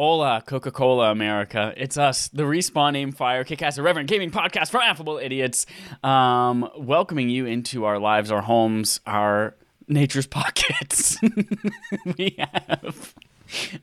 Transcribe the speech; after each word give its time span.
Hola, 0.00 0.44
Coca 0.46 0.70
Cola 0.70 1.10
America. 1.10 1.74
It's 1.76 1.98
us, 1.98 2.28
the 2.28 2.44
Respawn 2.44 2.96
Aim 2.96 3.10
Fire 3.10 3.42
Kickass 3.42 3.78
Irreverent 3.78 4.08
Gaming 4.08 4.30
Podcast 4.30 4.70
for 4.70 4.80
Affable 4.80 5.18
Idiots, 5.18 5.66
um, 6.04 6.70
welcoming 6.76 7.28
you 7.28 7.46
into 7.46 7.84
our 7.84 7.98
lives, 7.98 8.30
our 8.30 8.42
homes, 8.42 9.00
our 9.06 9.56
nature's 9.88 10.26
pockets. 10.28 11.18
we 12.16 12.36
have 12.38 13.12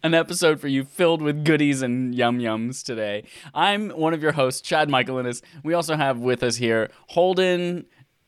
an 0.04 0.13
episode 0.13 0.62
for 0.62 0.70
you 0.70 0.86
filled 0.86 1.21
with 1.21 1.43
goodies 1.43 1.81
and 1.81 2.16
yum 2.16 2.39
yums 2.39 2.82
today. 2.82 3.25
I'm 3.54 3.89
one 3.89 4.13
of 4.13 4.23
your 4.23 4.32
hosts, 4.32 4.61
Chad 4.61 4.88
Michaelinis. 4.88 5.41
We 5.66 5.73
also 5.73 5.97
have 5.97 6.20
with 6.20 6.43
us 6.43 6.55
here 6.55 6.91
Holden, 7.07 7.88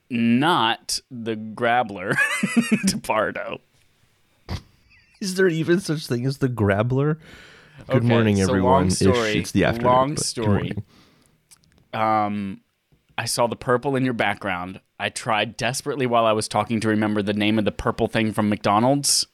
not 0.10 1.00
the 1.10 1.38
Grabbler, 1.38 2.16
DePardo. 2.86 3.61
Is 5.22 5.36
there 5.36 5.47
even 5.47 5.80
such 5.80 6.06
thing 6.06 6.25
as 6.25 6.39
the 6.39 6.50
Grabbler? 6.50 7.18
Good 7.86 7.98
Okay, 7.98 8.08
morning, 8.08 8.36
so 8.38 8.44
everyone. 8.44 8.72
long 8.74 8.88
Ish, 8.88 8.94
story, 8.98 9.40
It's 9.40 9.52
the 9.52 9.64
afternoon. 9.66 9.88
long 9.92 10.18
story. 10.18 10.48
morning. 10.48 10.84
um, 11.94 12.62
I 13.18 13.26
saw 13.26 13.48
the 13.48 13.56
purple 13.56 13.96
in 13.96 14.04
your 14.04 14.14
background. 14.14 14.82
I 15.00 15.10
tried 15.10 15.58
desperately 15.58 16.06
while 16.06 16.26
I 16.26 16.32
was 16.34 16.48
talking 16.48 16.80
to 16.82 16.88
remember 16.88 17.22
the 17.22 17.34
name 17.34 17.58
of 17.60 17.66
the 17.66 17.72
purple 17.72 18.08
thing 18.08 18.32
from 18.34 18.50
McDonald's, 18.50 19.28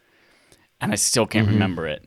and 0.81 0.91
I 0.91 0.95
still 0.95 1.25
can't 1.25 1.45
Mm-hmm. 1.47 1.53
remember 1.55 1.87
it. 1.87 2.05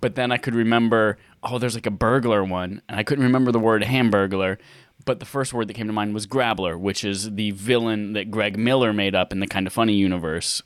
But 0.00 0.14
then 0.16 0.32
I 0.32 0.36
could 0.36 0.54
remember, 0.54 1.16
oh, 1.42 1.58
there's 1.58 1.74
like 1.74 1.86
a 1.86 1.90
burglar 1.92 2.42
one, 2.44 2.82
and 2.88 2.98
I 2.98 3.04
couldn't 3.04 3.24
remember 3.24 3.52
the 3.52 3.58
word 3.60 3.82
hamburglar. 3.82 4.58
But 5.04 5.20
the 5.20 5.26
first 5.26 5.52
word 5.54 5.68
that 5.68 5.74
came 5.74 5.86
to 5.88 5.92
mind 5.92 6.12
was 6.14 6.26
Grabbler, 6.26 6.76
which 6.78 7.02
is 7.04 7.34
the 7.34 7.50
villain 7.52 8.12
that 8.12 8.30
Greg 8.30 8.56
Miller 8.58 8.92
made 8.92 9.14
up 9.14 9.32
in 9.32 9.40
the 9.40 9.46
Kind 9.48 9.66
of 9.66 9.72
Funny 9.72 9.94
universe. 9.94 10.62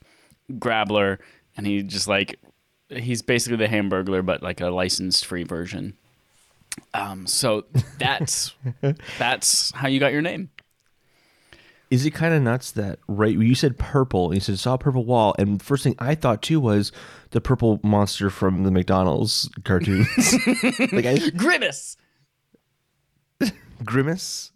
Grabbler, 0.59 1.19
and 1.57 1.67
he 1.67 1.83
just 1.83 2.07
like 2.09 2.39
he's 2.89 3.23
basically 3.23 3.59
the 3.59 3.69
Hamburglar, 3.69 4.25
but 4.25 4.43
like 4.43 4.61
a 4.61 4.69
licensed 4.69 5.27
free 5.27 5.45
version. 5.45 5.97
Um, 6.95 7.27
so 7.27 7.65
that's 7.99 8.55
that's 9.19 9.73
how 9.75 9.89
you 9.89 10.01
got 10.01 10.13
your 10.13 10.23
name. 10.23 10.51
Is 11.89 12.05
it 12.05 12.11
kind 12.11 12.35
of 12.35 12.43
nuts 12.43 12.73
that 12.73 12.99
right? 13.07 13.35
You 13.35 13.55
said 13.55 13.79
purple. 13.79 14.27
and 14.27 14.35
You 14.35 14.41
said 14.41 14.59
saw 14.59 14.75
a 14.75 14.79
purple 14.79 15.05
wall, 15.05 15.35
and 15.39 15.63
first 15.63 15.85
thing 15.85 15.95
I 15.99 16.15
thought 16.17 16.43
too 16.43 16.59
was 16.59 16.91
the 17.31 17.41
purple 17.41 17.81
monster 17.85 18.29
from 18.29 18.65
the 18.65 18.73
McDonald's 18.73 19.49
cartoons, 19.65 20.09
like 20.93 21.07
I, 21.07 21.31
Grimace. 21.37 21.97
Grimace. 23.85 24.51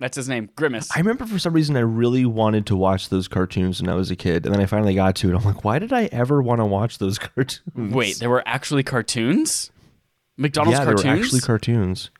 That's 0.00 0.16
his 0.16 0.30
name, 0.30 0.48
Grimace. 0.56 0.88
I 0.96 0.98
remember 0.98 1.26
for 1.26 1.38
some 1.38 1.52
reason 1.52 1.76
I 1.76 1.80
really 1.80 2.24
wanted 2.24 2.66
to 2.66 2.76
watch 2.76 3.10
those 3.10 3.28
cartoons 3.28 3.82
when 3.82 3.90
I 3.90 3.94
was 3.94 4.10
a 4.10 4.16
kid, 4.16 4.46
and 4.46 4.54
then 4.54 4.60
I 4.62 4.64
finally 4.64 4.94
got 4.94 5.14
to 5.16 5.30
it. 5.30 5.36
I'm 5.36 5.44
like, 5.44 5.62
why 5.62 5.78
did 5.78 5.92
I 5.92 6.06
ever 6.06 6.40
want 6.40 6.62
to 6.62 6.64
watch 6.64 6.96
those 6.96 7.18
cartoons? 7.18 7.60
Wait, 7.76 8.18
there 8.18 8.30
were 8.30 8.42
actually 8.46 8.82
cartoons. 8.82 9.70
McDonald's 10.38 10.78
yeah, 10.78 10.84
cartoons. 10.86 11.04
were 11.04 11.10
actually 11.10 11.40
cartoons. 11.40 12.10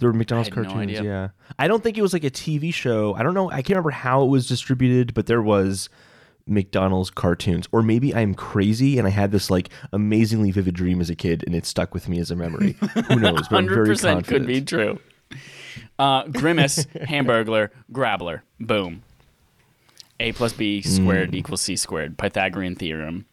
There 0.00 0.08
were 0.08 0.12
McDonald's 0.12 0.50
no 0.50 0.56
cartoons. 0.56 0.98
idea. 0.98 1.02
yeah, 1.04 1.28
I 1.56 1.68
don't 1.68 1.84
think 1.84 1.96
it 1.96 2.02
was 2.02 2.12
like 2.12 2.24
a 2.24 2.30
TV 2.30 2.74
show. 2.74 3.14
I 3.14 3.22
don't 3.22 3.34
know. 3.34 3.48
I 3.48 3.62
can't 3.62 3.70
remember 3.70 3.90
how 3.90 4.24
it 4.24 4.28
was 4.28 4.48
distributed, 4.48 5.14
but 5.14 5.26
there 5.26 5.42
was 5.42 5.88
McDonald's 6.46 7.10
cartoons. 7.10 7.68
Or 7.70 7.80
maybe 7.80 8.12
I'm 8.12 8.34
crazy 8.34 8.98
and 8.98 9.06
I 9.06 9.10
had 9.10 9.30
this 9.30 9.50
like 9.50 9.70
amazingly 9.92 10.50
vivid 10.50 10.74
dream 10.74 11.00
as 11.00 11.10
a 11.10 11.14
kid, 11.14 11.44
and 11.46 11.54
it 11.54 11.64
stuck 11.64 11.94
with 11.94 12.08
me 12.08 12.18
as 12.18 12.32
a 12.32 12.36
memory. 12.36 12.72
Who 13.08 13.20
knows? 13.20 13.46
But 13.46 13.58
I'm 13.58 13.66
Hundred 13.66 13.74
very 13.74 13.86
percent 13.86 14.26
could 14.26 14.46
be 14.48 14.60
true. 14.62 14.98
Uh, 15.98 16.24
Grimace, 16.28 16.84
Hamburglar, 16.94 17.70
Grabbler. 17.92 18.42
Boom. 18.58 19.02
A 20.18 20.32
plus 20.32 20.52
B 20.52 20.82
squared 20.82 21.34
equals 21.34 21.62
C 21.62 21.76
squared. 21.76 22.18
Pythagorean 22.18 22.74
theorem. 22.76 23.26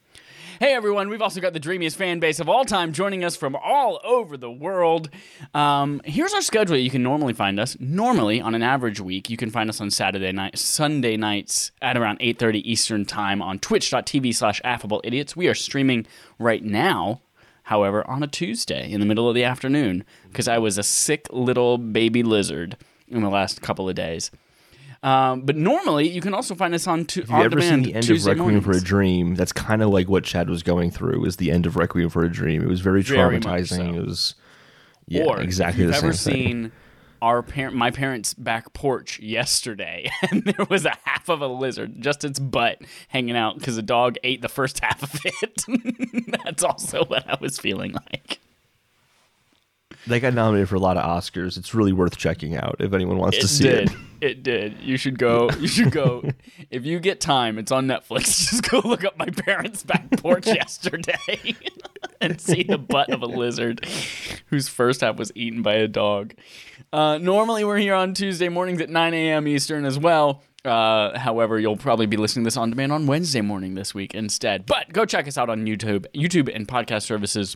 Hey 0.59 0.73
everyone, 0.73 1.09
we've 1.09 1.21
also 1.21 1.39
got 1.39 1.53
the 1.53 1.59
dreamiest 1.59 1.97
fan 1.97 2.19
base 2.19 2.39
of 2.39 2.49
all 2.49 2.65
time 2.65 2.91
joining 2.91 3.23
us 3.23 3.35
from 3.35 3.55
all 3.55 3.99
over 4.03 4.37
the 4.37 4.49
world. 4.49 5.07
Um, 5.53 6.01
here's 6.03 6.33
our 6.33 6.41
schedule. 6.41 6.75
You 6.75 6.89
can 6.89 7.03
normally 7.03 7.33
find 7.33 7.59
us. 7.59 7.77
Normally, 7.79 8.41
on 8.41 8.55
an 8.55 8.63
average 8.63 8.99
week, 8.99 9.29
you 9.29 9.37
can 9.37 9.51
find 9.51 9.69
us 9.69 9.79
on 9.79 9.91
Saturday 9.91 10.31
night, 10.31 10.57
Sunday 10.57 11.15
nights 11.15 11.71
at 11.79 11.95
around 11.95 12.19
8.30 12.21 12.61
Eastern 12.65 13.05
Time 13.05 13.39
on 13.39 13.59
twitch.tv 13.59 14.33
slash 14.33 14.59
affable 14.63 14.99
idiots. 15.03 15.35
We 15.35 15.47
are 15.47 15.53
streaming 15.53 16.07
right 16.39 16.63
now, 16.63 17.21
however, 17.67 18.05
on 18.09 18.23
a 18.23 18.27
Tuesday 18.27 18.89
in 18.91 18.99
the 18.99 19.05
middle 19.05 19.27
of 19.29 19.35
the 19.35 19.43
afternoon 19.43 20.03
because 20.29 20.47
I 20.47 20.57
was 20.57 20.77
a 20.77 20.83
sick 20.83 21.27
little 21.31 21.77
baby 21.77 22.23
lizard 22.23 22.77
in 23.07 23.21
the 23.21 23.29
last 23.29 23.61
couple 23.61 23.87
of 23.89 23.95
days. 23.95 24.31
Um, 25.03 25.41
but 25.41 25.55
normally, 25.55 26.09
you 26.09 26.21
can 26.21 26.33
also 26.33 26.55
find 26.55 26.73
us 26.73 26.87
on, 26.87 27.05
tu- 27.05 27.21
Have 27.21 27.29
you 27.29 27.35
on 27.35 27.45
ever 27.45 27.61
seen 27.61 27.69
demand 27.69 27.85
the 27.85 27.93
end 27.95 28.03
Tuesday 28.05 28.31
of 28.31 28.39
Requiem 28.39 28.61
for 28.61 28.71
a. 28.71 28.81
Dream? 28.81 29.35
That's 29.35 29.53
kind 29.53 29.81
of 29.83 29.89
like 29.89 30.07
what 30.09 30.23
Chad 30.23 30.49
was 30.49 30.63
going 30.63 30.89
through. 30.91 31.19
Was 31.19 31.37
the 31.37 31.51
end 31.51 31.65
of 31.65 31.75
Requiem 31.75 32.09
for 32.09 32.23
a 32.23 32.29
Dream? 32.29 32.63
It 32.63 32.67
was 32.67 32.81
very 32.81 33.03
Very 33.03 33.35
much 33.39 33.43
traumatizing. 33.43 33.93
so. 33.93 33.99
It 34.01 34.05
was 34.07 34.35
yeah, 35.07 35.23
or 35.25 35.39
exactly 35.39 35.83
if 35.85 35.89
the 36.01 36.07
you've 36.07 36.15
same 36.15 36.33
ever 36.33 36.37
thing. 36.37 36.45
seen 36.63 36.71
our 37.21 37.41
parent, 37.43 37.75
my 37.75 37.91
parents' 37.91 38.33
back 38.33 38.73
porch 38.73 39.19
yesterday, 39.19 40.09
and 40.31 40.43
there 40.43 40.65
was 40.69 40.85
a 40.85 40.95
half 41.03 41.29
of 41.29 41.41
a 41.41 41.47
lizard, 41.47 42.01
just 42.01 42.23
its 42.23 42.39
butt 42.39 42.81
hanging 43.09 43.35
out 43.35 43.57
because 43.57 43.77
a 43.77 43.81
dog 43.81 44.17
ate 44.23 44.41
the 44.41 44.49
first 44.49 44.79
half 44.83 45.03
of 45.03 45.19
it. 45.25 46.33
That's 46.43 46.63
also 46.63 47.05
what 47.05 47.27
I 47.29 47.37
was 47.41 47.57
feeling 47.59 47.93
like. 47.93 48.39
They 50.05 50.21
got 50.21 50.33
nominated 50.33 50.69
for 50.69 50.75
a 50.75 50.79
lot 50.79 50.95
of 50.95 51.03
Oscars. 51.03 51.57
It's 51.57 51.75
really 51.75 51.91
worth 51.91 52.15
checking 52.17 52.55
out 52.55 52.77
if 52.79 52.93
anyone 52.93 53.17
wants 53.17 53.37
It 53.37 53.41
to 53.41 53.47
see 53.47 53.63
did. 53.65 53.89
it. 53.89 53.95
It 54.19 54.43
did. 54.43 54.79
You 54.79 54.95
should 54.97 55.19
go. 55.19 55.49
You 55.59 55.67
should 55.67 55.91
go. 55.91 56.23
if 56.71 56.85
you 56.85 56.99
get 56.99 57.19
time, 57.19 57.57
it's 57.57 57.71
on 57.73 57.87
Netflix. 57.87 58.49
Just 58.49 58.69
go 58.69 58.79
look 58.85 59.03
up 59.03 59.17
my 59.17 59.25
parents' 59.27 59.83
back 59.83 60.09
porch 60.11 60.47
yesterday 60.47 61.55
and 62.21 62.39
see 62.39 62.63
the 62.63 62.77
butt 62.77 63.09
of 63.09 63.21
a 63.21 63.25
lizard 63.25 63.85
whose 64.47 64.67
first 64.67 65.01
half 65.01 65.17
was 65.17 65.31
eaten 65.35 65.61
by 65.61 65.73
a 65.73 65.87
dog. 65.87 66.33
Uh, 66.91 67.17
normally, 67.17 67.63
we're 67.63 67.77
here 67.77 67.93
on 67.93 68.13
Tuesday 68.13 68.49
mornings 68.49 68.81
at 68.81 68.89
9 68.89 69.13
a.m. 69.13 69.47
Eastern 69.47 69.85
as 69.85 69.99
well. 69.99 70.43
Uh, 70.65 71.17
however, 71.17 71.59
you'll 71.59 71.77
probably 71.77 72.05
be 72.05 72.17
listening 72.17 72.43
to 72.43 72.47
this 72.47 72.57
on 72.57 72.69
demand 72.69 72.91
on 72.91 73.07
Wednesday 73.07 73.41
morning 73.41 73.75
this 73.75 73.93
week 73.93 74.13
instead. 74.13 74.65
But 74.65 74.91
go 74.91 75.05
check 75.05 75.27
us 75.27 75.37
out 75.37 75.49
on 75.49 75.65
YouTube, 75.65 76.05
YouTube 76.13 76.53
and 76.53 76.67
podcast 76.67 77.03
services 77.03 77.55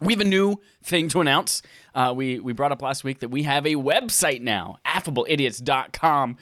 we 0.00 0.12
have 0.12 0.20
a 0.20 0.24
new 0.24 0.60
thing 0.82 1.08
to 1.08 1.20
announce. 1.20 1.62
Uh, 1.94 2.12
we 2.14 2.38
we 2.38 2.52
brought 2.52 2.72
up 2.72 2.82
last 2.82 3.04
week 3.04 3.20
that 3.20 3.30
we 3.30 3.44
have 3.44 3.66
a 3.66 3.74
website 3.74 4.42
now, 4.42 4.76
affableidiots.com. 4.84 6.36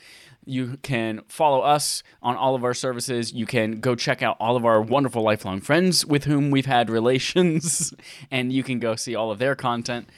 You 0.47 0.78
can 0.82 1.22
follow 1.28 1.60
us 1.60 2.03
on 2.22 2.37
all 2.37 2.55
of 2.55 2.65
our 2.65 2.75
services. 2.75 3.32
You 3.32 3.47
can 3.47 3.81
go 3.81 3.94
check 3.94 4.22
out 4.22 4.37
all 4.38 4.56
of 4.56 4.65
our 4.65 4.81
wonderful 4.81 5.22
lifelong 5.22 5.60
friends 5.60 6.05
with 6.05 6.25
whom 6.25 6.50
we've 6.50 6.66
had 6.66 6.91
relations, 6.91 7.94
and 8.31 8.53
you 8.53 8.62
can 8.62 8.78
go 8.78 8.94
see 8.97 9.15
all 9.15 9.31
of 9.31 9.38
their 9.38 9.55
content. 9.55 10.09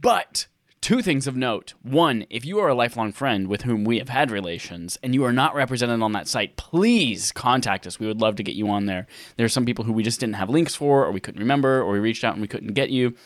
But 0.00 0.46
two 0.80 1.02
things 1.02 1.26
of 1.26 1.34
note. 1.34 1.74
One, 1.82 2.26
if 2.30 2.44
you 2.44 2.60
are 2.60 2.68
a 2.68 2.74
lifelong 2.74 3.10
friend 3.10 3.48
with 3.48 3.62
whom 3.62 3.84
we 3.84 3.98
have 3.98 4.08
had 4.08 4.30
relations 4.30 4.96
and 5.02 5.14
you 5.14 5.24
are 5.24 5.32
not 5.32 5.54
represented 5.54 6.00
on 6.00 6.12
that 6.12 6.28
site, 6.28 6.56
please 6.56 7.32
contact 7.32 7.86
us. 7.86 7.98
We 7.98 8.06
would 8.06 8.20
love 8.20 8.36
to 8.36 8.44
get 8.44 8.54
you 8.54 8.68
on 8.68 8.86
there. 8.86 9.06
There 9.36 9.44
are 9.44 9.48
some 9.48 9.66
people 9.66 9.84
who 9.84 9.92
we 9.92 10.04
just 10.04 10.20
didn't 10.20 10.36
have 10.36 10.48
links 10.48 10.76
for, 10.76 11.04
or 11.04 11.10
we 11.10 11.18
couldn't 11.18 11.40
remember, 11.40 11.80
or 11.82 11.92
we 11.92 11.98
reached 11.98 12.22
out 12.22 12.34
and 12.34 12.42
we 12.42 12.48
couldn't 12.48 12.74
get 12.74 12.90
you. 12.90 13.16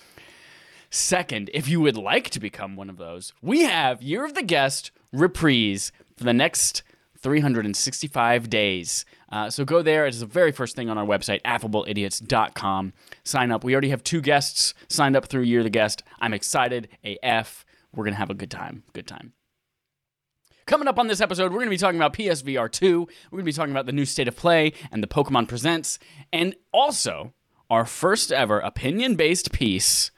Second, 0.89 1.51
if 1.53 1.69
you 1.69 1.81
would 1.81 1.97
like 1.97 2.31
to 2.31 2.41
become 2.41 2.77
one 2.77 2.89
of 2.89 2.97
those, 2.97 3.33
we 3.43 3.61
have 3.61 4.03
Year 4.03 4.25
of 4.25 4.35
the 4.35 4.43
Guest 4.43 4.91
reprise 5.13 5.93
for 6.21 6.25
the 6.25 6.35
next 6.35 6.83
365 7.21 8.51
days. 8.51 9.07
Uh, 9.33 9.49
so 9.49 9.65
go 9.65 9.81
there. 9.81 10.07
It's 10.07 10.21
the 10.21 10.27
very 10.27 10.53
first 10.53 10.77
thing 10.77 10.91
on 10.91 10.99
our 10.99 11.07
website, 11.07 11.41
affableidiots.com. 11.43 12.93
Sign 13.25 13.51
up. 13.51 13.65
We 13.65 13.73
already 13.73 13.89
have 13.89 14.05
two 14.05 14.21
guests 14.21 14.75
signed 14.89 15.17
up 15.17 15.27
through 15.27 15.43
Year 15.43 15.63
the 15.63 15.71
Guest. 15.71 16.03
I'm 16.21 16.35
excited 16.35 16.89
AF. 17.03 17.65
We're 17.95 18.05
going 18.05 18.13
to 18.13 18.19
have 18.19 18.29
a 18.29 18.35
good 18.35 18.51
time. 18.51 18.83
Good 18.93 19.07
time. 19.07 19.33
Coming 20.67 20.89
up 20.89 20.99
on 20.99 21.07
this 21.07 21.23
episode, 21.23 21.53
we're 21.53 21.61
going 21.61 21.69
to 21.69 21.71
be 21.71 21.79
talking 21.79 21.99
about 21.99 22.13
PSVR 22.13 22.71
2. 22.71 23.01
We're 23.01 23.37
going 23.37 23.45
to 23.45 23.45
be 23.45 23.53
talking 23.53 23.73
about 23.73 23.87
the 23.87 23.93
new 23.93 24.05
state 24.05 24.29
of 24.29 24.37
play 24.37 24.75
and 24.93 25.03
the 25.03 25.09
Pokemon 25.09 25.49
Presents, 25.49 25.99
and 26.35 26.55
also 26.71 27.33
our 27.71 27.87
first 27.87 28.31
ever 28.31 28.61
opinion 28.61 29.15
based 29.15 29.53
piece 29.53 30.11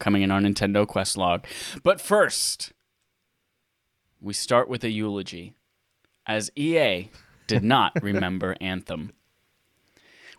coming 0.00 0.22
in 0.22 0.32
our 0.32 0.40
Nintendo 0.40 0.88
Quest 0.88 1.16
log. 1.16 1.46
But 1.84 2.00
first, 2.00 2.72
we 4.20 4.32
start 4.32 4.68
with 4.68 4.84
a 4.84 4.90
eulogy, 4.90 5.54
as 6.26 6.50
EA 6.56 7.08
did 7.46 7.62
not 7.62 7.92
remember 8.02 8.56
Anthem. 8.60 9.12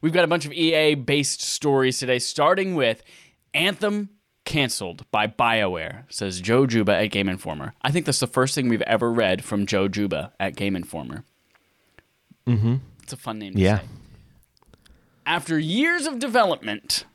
We've 0.02 0.14
got 0.14 0.24
a 0.24 0.28
bunch 0.28 0.46
of 0.46 0.54
EA 0.54 0.96
based 0.96 1.42
stories 1.42 1.98
today, 1.98 2.20
starting 2.20 2.76
with 2.76 3.02
Anthem 3.54 4.10
canceled 4.46 5.10
by 5.12 5.28
BioWare, 5.28 6.04
says 6.10 6.40
Joe 6.40 6.66
Juba 6.68 6.94
at 6.96 7.08
Game 7.08 7.28
Informer. 7.28 7.74
I 7.82 7.92
think 7.92 8.06
that's 8.06 8.20
the 8.20 8.28
first 8.28 8.56
thing 8.56 8.70
we've 8.70 8.82
ever 8.84 9.12
read 9.12 9.44
from 9.44 9.66
Joe 9.66 9.88
Juba 9.88 10.32
at 10.40 10.56
Game 10.56 10.76
Informer. 10.76 11.24
Mm-hmm. 12.46 12.76
It's 13.04 13.14
a 13.14 13.18
fun 13.18 13.40
name 13.40 13.54
to 13.56 13.60
Yeah. 13.60 13.80
say. 13.80 13.86
After 15.26 15.60
years 15.60 16.06
of 16.06 16.20
development, 16.20 17.06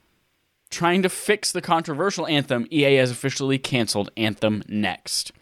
trying 0.69 1.03
to 1.03 1.08
fix 1.08 1.50
the 1.53 1.62
controversial 1.62 2.26
Anthem, 2.26 2.67
EA 2.70 2.97
has 2.97 3.11
officially 3.11 3.58
canceled 3.58 4.11
Anthem 4.17 4.62
Next. 4.69 5.32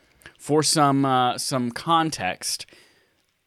For 0.41 0.63
some 0.63 1.05
uh, 1.05 1.37
some 1.39 1.71
context, 1.71 2.65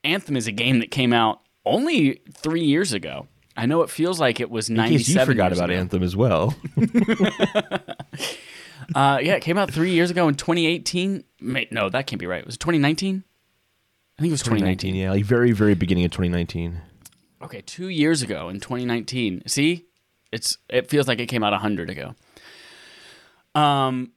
Anthem 0.04 0.38
is 0.38 0.46
a 0.48 0.52
game 0.52 0.78
that 0.80 0.92
came 0.92 1.12
out 1.12 1.42
only 1.66 2.22
three 2.34 2.64
years 2.64 2.94
ago. 2.94 3.28
I 3.58 3.66
know 3.66 3.82
it 3.82 3.90
feels 3.90 4.20
like 4.20 4.40
it 4.40 4.50
was 4.52 4.70
In 4.70 4.76
97 4.76 4.98
case 5.00 5.10
you 5.16 5.26
forgot 5.26 5.52
about 5.54 5.70
ago. 5.72 5.80
Anthem 5.80 6.04
as 6.04 6.16
well. 6.16 6.56
Uh, 8.94 9.18
yeah, 9.24 9.34
it 9.36 9.42
came 9.42 9.58
out 9.58 9.72
three 9.72 9.92
years 9.92 10.12
ago 10.12 10.28
in 10.28 10.36
2018. 10.36 11.24
Ma- 11.40 11.62
No, 11.72 11.90
that 11.90 12.06
can't 12.06 12.20
be 12.20 12.26
right. 12.26 12.40
It 12.42 12.46
Was 12.46 12.56
it 12.56 12.60
2019? 12.60 13.24
I 14.18 14.22
think 14.22 14.30
it 14.30 14.34
was 14.34 14.42
2019. 14.42 14.94
2019, 14.94 14.96
yeah, 14.96 15.12
like 15.12 15.24
very, 15.24 15.54
very 15.54 15.74
beginning 15.74 16.04
of 16.04 16.12
2019. 16.12 16.82
Okay, 17.42 17.62
two 17.62 17.88
years 17.88 18.22
ago 18.22 18.50
in 18.50 18.60
2019. 18.60 19.44
See, 19.48 19.86
it's 20.34 20.58
it 20.70 20.90
feels 20.90 21.08
like 21.08 21.20
it 21.20 21.28
came 21.28 21.44
out 21.44 21.54
a 21.54 21.58
hundred 21.60 21.90
ago. 21.90 22.14
Um, 23.56 24.12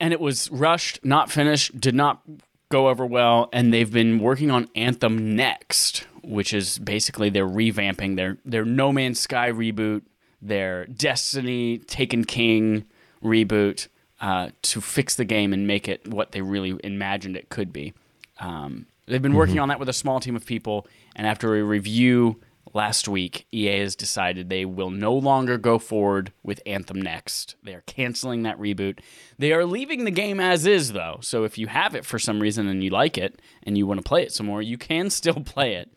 and 0.00 0.12
it 0.12 0.20
was 0.20 0.50
rushed, 0.50 1.04
not 1.04 1.30
finished, 1.30 1.80
did 1.80 1.94
not 1.94 2.22
go 2.68 2.88
over 2.88 3.06
well, 3.06 3.48
and 3.52 3.72
they've 3.72 3.92
been 3.92 4.18
working 4.18 4.50
on 4.50 4.68
Anthem 4.74 5.36
next, 5.36 6.06
which 6.22 6.52
is 6.52 6.78
basically 6.78 7.30
they're 7.30 7.46
revamping 7.46 8.16
their 8.16 8.38
their 8.44 8.64
No 8.64 8.92
Man's 8.92 9.20
Sky 9.20 9.50
reboot, 9.50 10.02
their 10.42 10.86
Destiny 10.86 11.78
Taken 11.78 12.24
King 12.24 12.84
reboot 13.22 13.88
uh, 14.20 14.50
to 14.62 14.80
fix 14.80 15.14
the 15.14 15.24
game 15.24 15.52
and 15.52 15.66
make 15.66 15.88
it 15.88 16.06
what 16.08 16.32
they 16.32 16.40
really 16.40 16.78
imagined 16.82 17.36
it 17.36 17.48
could 17.48 17.72
be. 17.72 17.94
Um, 18.40 18.86
they've 19.06 19.22
been 19.22 19.34
working 19.34 19.58
on 19.58 19.68
that 19.68 19.78
with 19.78 19.88
a 19.88 19.94
small 19.94 20.20
team 20.20 20.36
of 20.36 20.44
people, 20.44 20.86
and 21.14 21.26
after 21.26 21.56
a 21.56 21.62
review 21.62 22.40
last 22.76 23.08
week, 23.08 23.46
EA 23.52 23.80
has 23.80 23.96
decided 23.96 24.48
they 24.48 24.64
will 24.64 24.90
no 24.90 25.12
longer 25.12 25.58
go 25.58 25.78
forward 25.78 26.32
with 26.44 26.62
Anthem 26.64 27.00
Next. 27.00 27.56
They 27.64 27.74
are 27.74 27.80
canceling 27.80 28.44
that 28.44 28.60
reboot. 28.60 29.00
They 29.38 29.52
are 29.52 29.64
leaving 29.64 30.04
the 30.04 30.12
game 30.12 30.38
as 30.38 30.66
is, 30.66 30.92
though. 30.92 31.18
So 31.22 31.42
if 31.42 31.58
you 31.58 31.66
have 31.66 31.96
it 31.96 32.04
for 32.04 32.20
some 32.20 32.40
reason 32.40 32.68
and 32.68 32.84
you 32.84 32.90
like 32.90 33.18
it 33.18 33.40
and 33.64 33.76
you 33.76 33.86
want 33.86 33.98
to 33.98 34.08
play 34.08 34.22
it 34.22 34.32
some 34.32 34.46
more, 34.46 34.62
you 34.62 34.78
can 34.78 35.10
still 35.20 35.40
play 35.40 35.74
it. 35.74 35.90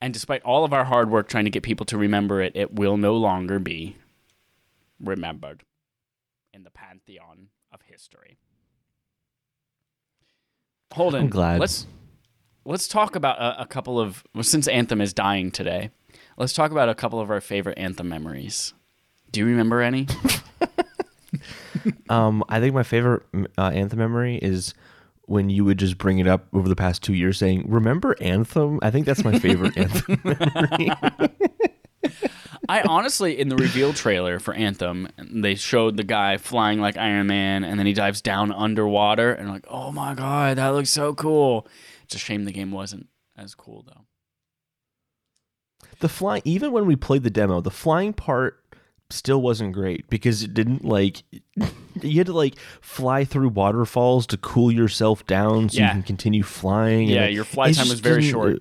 And 0.00 0.12
despite 0.12 0.42
all 0.42 0.64
of 0.64 0.72
our 0.72 0.84
hard 0.84 1.10
work 1.10 1.28
trying 1.28 1.44
to 1.44 1.50
get 1.50 1.62
people 1.62 1.86
to 1.86 1.96
remember 1.96 2.40
it, 2.40 2.52
it 2.56 2.74
will 2.74 2.96
no 2.96 3.14
longer 3.14 3.58
be 3.58 3.96
remembered 4.98 5.62
in 6.52 6.64
the 6.64 6.70
pantheon 6.70 7.48
of 7.72 7.82
history. 7.82 8.38
Holden, 10.92 11.24
I'm 11.24 11.28
glad. 11.28 11.60
Let's 11.60 11.86
let's 12.66 12.86
talk 12.88 13.16
about 13.16 13.38
a, 13.38 13.62
a 13.62 13.66
couple 13.66 13.98
of 13.98 14.24
well, 14.34 14.42
since 14.42 14.68
Anthem 14.68 15.00
is 15.00 15.14
dying 15.14 15.50
today. 15.50 15.90
Let's 16.36 16.52
talk 16.52 16.70
about 16.70 16.90
a 16.90 16.94
couple 16.94 17.18
of 17.18 17.30
our 17.30 17.40
favorite 17.40 17.78
Anthem 17.78 18.08
memories. 18.10 18.74
Do 19.32 19.40
you 19.40 19.46
remember 19.46 19.80
any? 19.80 20.06
Um, 22.08 22.44
I 22.48 22.60
think 22.60 22.74
my 22.74 22.82
favorite 22.82 23.22
uh, 23.58 23.70
Anthem 23.74 23.98
memory 23.98 24.36
is 24.36 24.74
when 25.22 25.50
you 25.50 25.64
would 25.64 25.78
just 25.78 25.98
bring 25.98 26.18
it 26.18 26.26
up 26.26 26.46
over 26.52 26.68
the 26.68 26.76
past 26.76 27.02
two 27.02 27.14
years, 27.14 27.38
saying, 27.38 27.64
"Remember 27.66 28.16
Anthem?" 28.20 28.78
I 28.82 28.90
think 28.90 29.06
that's 29.06 29.24
my 29.24 29.38
favorite 29.38 29.76
Anthem 29.78 30.20
memory. 30.24 30.90
I 32.68 32.82
honestly, 32.82 33.38
in 33.38 33.48
the 33.48 33.56
reveal 33.56 33.92
trailer 33.92 34.40
for 34.40 34.52
Anthem, 34.54 35.08
they 35.18 35.54
showed 35.54 35.96
the 35.96 36.04
guy 36.04 36.36
flying 36.36 36.80
like 36.80 36.96
Iron 36.96 37.28
Man, 37.28 37.62
and 37.62 37.78
then 37.78 37.86
he 37.86 37.92
dives 37.92 38.20
down 38.20 38.50
underwater, 38.52 39.32
and 39.32 39.48
like, 39.48 39.66
oh 39.68 39.92
my 39.92 40.14
god, 40.14 40.58
that 40.58 40.68
looks 40.68 40.90
so 40.90 41.14
cool. 41.14 41.66
It's 42.06 42.14
a 42.14 42.18
shame 42.18 42.44
the 42.44 42.52
game 42.52 42.70
wasn't 42.70 43.08
as 43.36 43.54
cool 43.54 43.84
though. 43.86 44.06
The 46.00 46.08
flying, 46.08 46.42
even 46.44 46.72
when 46.72 46.86
we 46.86 46.94
played 46.96 47.22
the 47.24 47.30
demo, 47.30 47.60
the 47.60 47.70
flying 47.70 48.12
part 48.12 48.62
still 49.10 49.40
wasn't 49.42 49.72
great 49.72 50.08
because 50.10 50.42
it 50.42 50.52
didn't 50.54 50.84
like 50.84 51.22
you 52.02 52.18
had 52.18 52.26
to 52.26 52.32
like 52.32 52.56
fly 52.80 53.24
through 53.24 53.48
waterfalls 53.48 54.26
to 54.28 54.36
cool 54.36 54.70
yourself 54.72 55.26
down 55.26 55.68
so 55.68 55.78
Yeah. 55.78 55.86
you 55.88 55.92
can 55.92 56.02
continue 56.04 56.42
flying. 56.42 57.08
Yeah, 57.08 57.24
and 57.24 57.34
your 57.34 57.44
flight 57.44 57.74
time 57.74 57.88
was 57.88 58.00
very 58.00 58.22
short. 58.22 58.58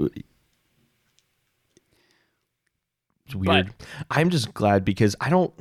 It's 3.26 3.36
weird. 3.36 3.74
I'm 4.12 4.30
just 4.30 4.54
glad 4.54 4.86
because 4.86 5.16
I 5.20 5.30
don't. 5.30 5.54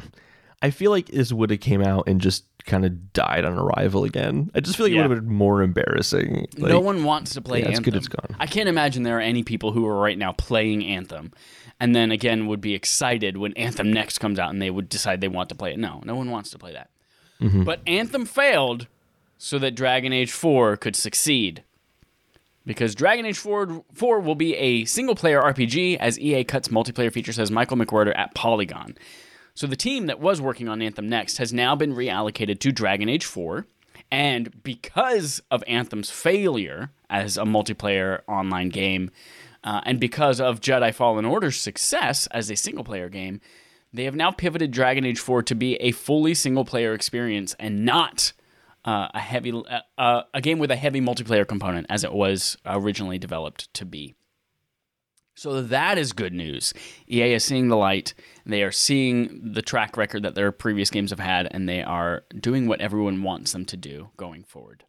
I 0.62 0.70
feel 0.70 0.90
like 0.90 1.06
this 1.06 1.32
would 1.32 1.50
have 1.50 1.60
came 1.60 1.82
out 1.82 2.04
and 2.08 2.20
just 2.20 2.44
kind 2.66 2.84
of 2.86 3.12
died 3.12 3.44
on 3.44 3.58
arrival 3.58 4.04
again. 4.04 4.50
I 4.54 4.60
just 4.60 4.76
feel 4.76 4.86
like 4.86 4.92
Yeah. 4.94 5.00
it 5.04 5.08
would 5.08 5.16
have 5.18 5.26
been 5.26 5.34
more 5.34 5.62
embarrassing. 5.62 6.46
no 6.56 6.80
one 6.80 7.04
wants 7.04 7.34
to 7.34 7.42
play 7.42 7.58
yeah, 7.60 7.66
it's 7.68 7.76
Anthem. 7.78 7.84
good 7.92 7.96
it's 7.96 8.08
gone. 8.08 8.34
I 8.40 8.46
can't 8.46 8.68
imagine 8.68 9.02
there 9.02 9.18
are 9.18 9.20
any 9.20 9.42
people 9.42 9.72
who 9.72 9.86
are 9.86 10.00
right 10.00 10.16
now 10.16 10.32
playing 10.32 10.84
Anthem, 10.84 11.32
and 11.78 11.94
then 11.94 12.10
again 12.10 12.46
would 12.46 12.60
be 12.62 12.72
excited 12.74 13.36
when 13.36 13.52
Anthem 13.54 13.92
next 13.92 14.18
comes 14.18 14.38
out 14.38 14.50
and 14.50 14.62
they 14.62 14.70
would 14.70 14.88
decide 14.88 15.20
they 15.20 15.28
want 15.28 15.50
to 15.50 15.54
play 15.54 15.72
it. 15.72 15.78
No, 15.78 16.00
no 16.04 16.16
one 16.16 16.30
wants 16.30 16.50
to 16.50 16.58
play 16.58 16.72
that. 16.72 16.88
Mm-hmm. 17.40 17.64
But 17.64 17.80
Anthem 17.86 18.24
failed 18.24 18.86
so 19.36 19.58
that 19.58 19.74
Dragon 19.74 20.12
Age 20.12 20.32
4 20.32 20.76
could 20.78 20.96
succeed. 20.96 21.62
Because 22.66 22.94
Dragon 22.94 23.26
Age 23.26 23.36
4, 23.36 23.84
4 23.92 24.20
will 24.20 24.36
be 24.36 24.54
a 24.56 24.86
single 24.86 25.14
player 25.14 25.42
RPG 25.42 25.98
as 25.98 26.18
EA 26.18 26.44
cuts 26.44 26.68
multiplayer 26.68 27.12
features, 27.12 27.36
says 27.36 27.50
Michael 27.50 27.76
McWhertor 27.76 28.16
at 28.16 28.34
Polygon. 28.34 28.96
So 29.56 29.68
the 29.68 29.76
team 29.76 30.06
that 30.06 30.18
was 30.18 30.40
working 30.40 30.68
on 30.68 30.82
Anthem 30.82 31.08
Next 31.08 31.38
has 31.38 31.52
now 31.52 31.76
been 31.76 31.94
reallocated 31.94 32.58
to 32.60 32.72
Dragon 32.72 33.08
Age 33.08 33.24
4. 33.24 33.66
And 34.10 34.62
because 34.64 35.40
of 35.50 35.62
Anthem's 35.68 36.10
failure 36.10 36.90
as 37.08 37.36
a 37.36 37.44
multiplayer 37.44 38.22
online 38.26 38.68
game, 38.68 39.10
uh, 39.62 39.80
and 39.86 40.00
because 40.00 40.40
of 40.40 40.60
Jedi 40.60 40.92
Fallen 40.92 41.24
Order's 41.24 41.56
success 41.56 42.26
as 42.28 42.50
a 42.50 42.56
single 42.56 42.84
player 42.84 43.08
game, 43.08 43.40
they 43.92 44.04
have 44.04 44.16
now 44.16 44.32
pivoted 44.32 44.72
Dragon 44.72 45.04
Age 45.04 45.20
4 45.20 45.44
to 45.44 45.54
be 45.54 45.76
a 45.76 45.92
fully 45.92 46.34
single 46.34 46.64
player 46.64 46.92
experience 46.92 47.54
and 47.60 47.84
not 47.84 48.32
uh, 48.84 49.08
a 49.14 49.20
heavy 49.20 49.52
uh, 49.96 50.22
a 50.34 50.40
game 50.40 50.58
with 50.58 50.72
a 50.72 50.76
heavy 50.76 51.00
multiplayer 51.00 51.46
component 51.46 51.86
as 51.88 52.02
it 52.02 52.12
was 52.12 52.58
originally 52.66 53.18
developed 53.18 53.72
to 53.74 53.84
be. 53.84 54.14
So 55.36 55.60
that 55.62 55.98
is 55.98 56.12
good 56.12 56.32
news. 56.32 56.72
EA 57.10 57.34
is 57.34 57.44
seeing 57.44 57.68
the 57.68 57.76
light. 57.76 58.14
They 58.46 58.62
are 58.62 58.72
seeing 58.72 59.52
the 59.52 59.62
track 59.62 59.96
record 59.96 60.22
that 60.22 60.34
their 60.34 60.52
previous 60.52 60.90
games 60.90 61.10
have 61.10 61.18
had, 61.18 61.48
and 61.50 61.68
they 61.68 61.82
are 61.82 62.24
doing 62.38 62.68
what 62.68 62.80
everyone 62.80 63.22
wants 63.22 63.52
them 63.52 63.64
to 63.66 63.76
do 63.76 64.10
going 64.16 64.44
forward. 64.44 64.84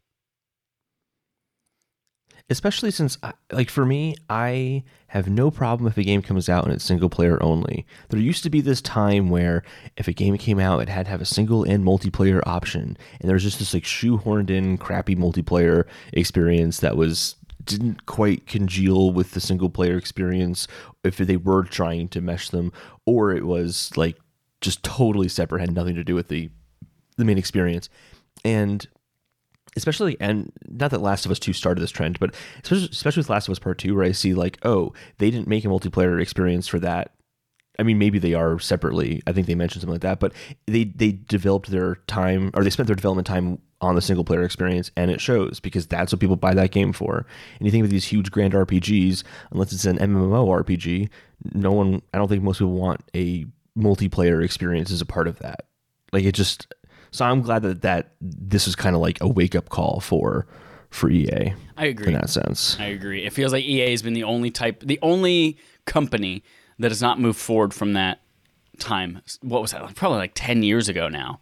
especially 2.48 2.90
since 2.90 3.18
like 3.50 3.68
for 3.68 3.84
me 3.84 4.14
i 4.30 4.82
have 5.08 5.28
no 5.28 5.50
problem 5.50 5.86
if 5.88 5.96
a 5.96 6.02
game 6.02 6.22
comes 6.22 6.48
out 6.48 6.64
and 6.64 6.72
it's 6.72 6.84
single 6.84 7.08
player 7.08 7.42
only 7.42 7.84
there 8.10 8.20
used 8.20 8.42
to 8.42 8.50
be 8.50 8.60
this 8.60 8.80
time 8.80 9.30
where 9.30 9.62
if 9.96 10.06
a 10.06 10.12
game 10.12 10.36
came 10.38 10.60
out 10.60 10.80
it 10.80 10.88
had 10.88 11.06
to 11.06 11.10
have 11.10 11.20
a 11.20 11.26
single 11.26 11.64
and 11.64 11.84
multiplayer 11.84 12.40
option 12.46 12.96
and 13.20 13.28
there 13.28 13.34
was 13.34 13.42
just 13.42 13.58
this 13.58 13.74
like 13.74 13.82
shoehorned 13.82 14.50
in 14.50 14.78
crappy 14.78 15.16
multiplayer 15.16 15.84
experience 16.12 16.78
that 16.78 16.96
was 16.96 17.34
didn't 17.66 18.06
quite 18.06 18.46
congeal 18.46 19.12
with 19.12 19.32
the 19.32 19.40
single 19.40 19.70
player 19.70 19.96
experience 19.96 20.66
if 21.04 21.16
they 21.18 21.36
were 21.36 21.64
trying 21.64 22.08
to 22.08 22.20
mesh 22.20 22.48
them 22.50 22.72
or 23.04 23.32
it 23.32 23.46
was 23.46 23.90
like 23.96 24.16
just 24.60 24.82
totally 24.82 25.28
separate 25.28 25.60
had 25.60 25.72
nothing 25.72 25.94
to 25.94 26.04
do 26.04 26.14
with 26.14 26.28
the 26.28 26.50
the 27.16 27.24
main 27.24 27.38
experience 27.38 27.88
and 28.44 28.88
especially 29.76 30.16
and 30.20 30.52
not 30.68 30.90
that 30.90 31.02
Last 31.02 31.26
of 31.26 31.30
Us 31.30 31.38
2 31.38 31.52
started 31.52 31.80
this 31.80 31.90
trend, 31.90 32.18
but 32.18 32.34
especially, 32.62 32.88
especially 32.90 33.20
with 33.20 33.30
Last 33.30 33.48
of 33.48 33.52
Us 33.52 33.58
Part 33.58 33.78
2 33.78 33.94
where 33.94 34.04
I 34.04 34.12
see 34.12 34.34
like, 34.34 34.58
oh, 34.64 34.92
they 35.18 35.30
didn't 35.30 35.48
make 35.48 35.64
a 35.64 35.68
multiplayer 35.68 36.20
experience 36.20 36.66
for 36.66 36.78
that. 36.80 37.12
I 37.78 37.82
mean, 37.82 37.98
maybe 37.98 38.18
they 38.18 38.34
are 38.34 38.58
separately. 38.58 39.22
I 39.26 39.32
think 39.32 39.46
they 39.46 39.54
mentioned 39.54 39.82
something 39.82 39.94
like 39.94 40.02
that, 40.02 40.20
but 40.20 40.32
they 40.66 40.84
they 40.84 41.12
developed 41.12 41.70
their 41.70 41.96
time 42.06 42.50
or 42.54 42.64
they 42.64 42.70
spent 42.70 42.86
their 42.86 42.96
development 42.96 43.26
time 43.26 43.58
on 43.80 43.94
the 43.94 44.00
single 44.00 44.24
player 44.24 44.42
experience 44.42 44.90
and 44.96 45.10
it 45.10 45.20
shows 45.20 45.60
because 45.60 45.86
that's 45.86 46.10
what 46.10 46.18
people 46.18 46.36
buy 46.36 46.54
that 46.54 46.70
game 46.70 46.92
for. 46.92 47.26
And 47.58 47.66
you 47.66 47.70
think 47.70 47.84
of 47.84 47.90
these 47.90 48.06
huge 48.06 48.30
grand 48.30 48.54
RPGs, 48.54 49.22
unless 49.50 49.72
it's 49.72 49.84
an 49.84 49.98
MMO 49.98 50.64
RPG, 50.64 51.10
no 51.52 51.72
one 51.72 52.02
I 52.14 52.18
don't 52.18 52.28
think 52.28 52.42
most 52.42 52.58
people 52.58 52.72
want 52.72 53.02
a 53.14 53.44
multiplayer 53.76 54.42
experience 54.42 54.90
as 54.90 55.00
a 55.00 55.06
part 55.06 55.28
of 55.28 55.38
that. 55.40 55.66
Like 56.12 56.24
it 56.24 56.32
just 56.32 56.72
so 57.10 57.24
I'm 57.24 57.42
glad 57.42 57.62
that 57.62 57.82
that 57.82 58.14
this 58.20 58.66
is 58.66 58.74
kind 58.74 58.96
of 58.96 59.02
like 59.02 59.18
a 59.20 59.28
wake 59.28 59.54
up 59.54 59.68
call 59.68 60.00
for 60.00 60.46
for 60.90 61.10
EA 61.10 61.52
I 61.76 61.86
agree. 61.86 62.06
in 62.06 62.12
that 62.14 62.30
sense. 62.30 62.78
I 62.80 62.86
agree. 62.86 63.24
It 63.26 63.32
feels 63.32 63.52
like 63.52 63.64
EA 63.64 63.90
has 63.90 64.02
been 64.02 64.14
the 64.14 64.24
only 64.24 64.50
type, 64.50 64.80
the 64.80 64.98
only 65.02 65.58
company 65.84 66.42
that 66.78 66.90
has 66.90 67.00
not 67.02 67.20
moved 67.20 67.38
forward 67.38 67.72
from 67.74 67.92
that 67.94 68.20
time. 68.78 69.20
What 69.42 69.62
was 69.62 69.72
that? 69.72 69.82
Like 69.82 69.94
probably 69.94 70.18
like 70.18 70.32
ten 70.34 70.62
years 70.62 70.88
ago 70.88 71.08
now, 71.08 71.40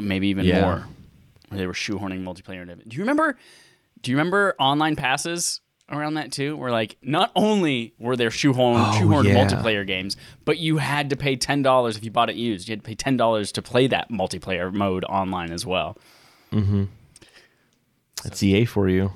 maybe 0.00 0.28
even 0.28 0.44
Yeah. 0.44 0.60
more. 0.62 0.86
Where 1.48 1.58
they 1.58 1.66
were 1.66 1.72
shoehorning 1.72 2.22
multiplayer. 2.24 2.62
into 2.62 2.72
it. 2.74 2.88
Do 2.88 2.96
you 2.96 3.02
remember? 3.02 3.36
Do 4.02 4.10
you 4.10 4.16
remember 4.16 4.54
online 4.58 4.96
passes 4.96 5.60
around 5.90 6.14
that 6.14 6.32
too? 6.32 6.56
Where 6.56 6.72
like 6.72 6.96
not 7.02 7.30
only 7.36 7.94
were 7.98 8.16
there 8.16 8.30
shoehorn 8.32 8.76
Oh, 8.80 8.98
shoehorned 9.00 9.24
yeah. 9.28 9.46
multiplayer 9.46 9.86
games, 9.86 10.16
but 10.44 10.58
you 10.58 10.78
had 10.78 11.10
to 11.10 11.16
pay 11.16 11.36
ten 11.36 11.62
dollars 11.62 11.96
if 11.96 12.04
you 12.04 12.10
bought 12.10 12.28
it 12.30 12.36
used. 12.36 12.68
You 12.68 12.72
had 12.72 12.80
to 12.80 12.86
pay 12.86 12.94
ten 12.96 13.16
dollars 13.16 13.52
to 13.52 13.62
play 13.62 13.86
that 13.86 14.10
multiplayer 14.10 14.72
mode 14.72 15.04
online 15.04 15.52
as 15.52 15.64
well. 15.64 15.96
Mm-hmm. 16.52 16.84
That's 18.24 18.42
EA 18.42 18.64
for 18.64 18.88
you. 18.88 19.12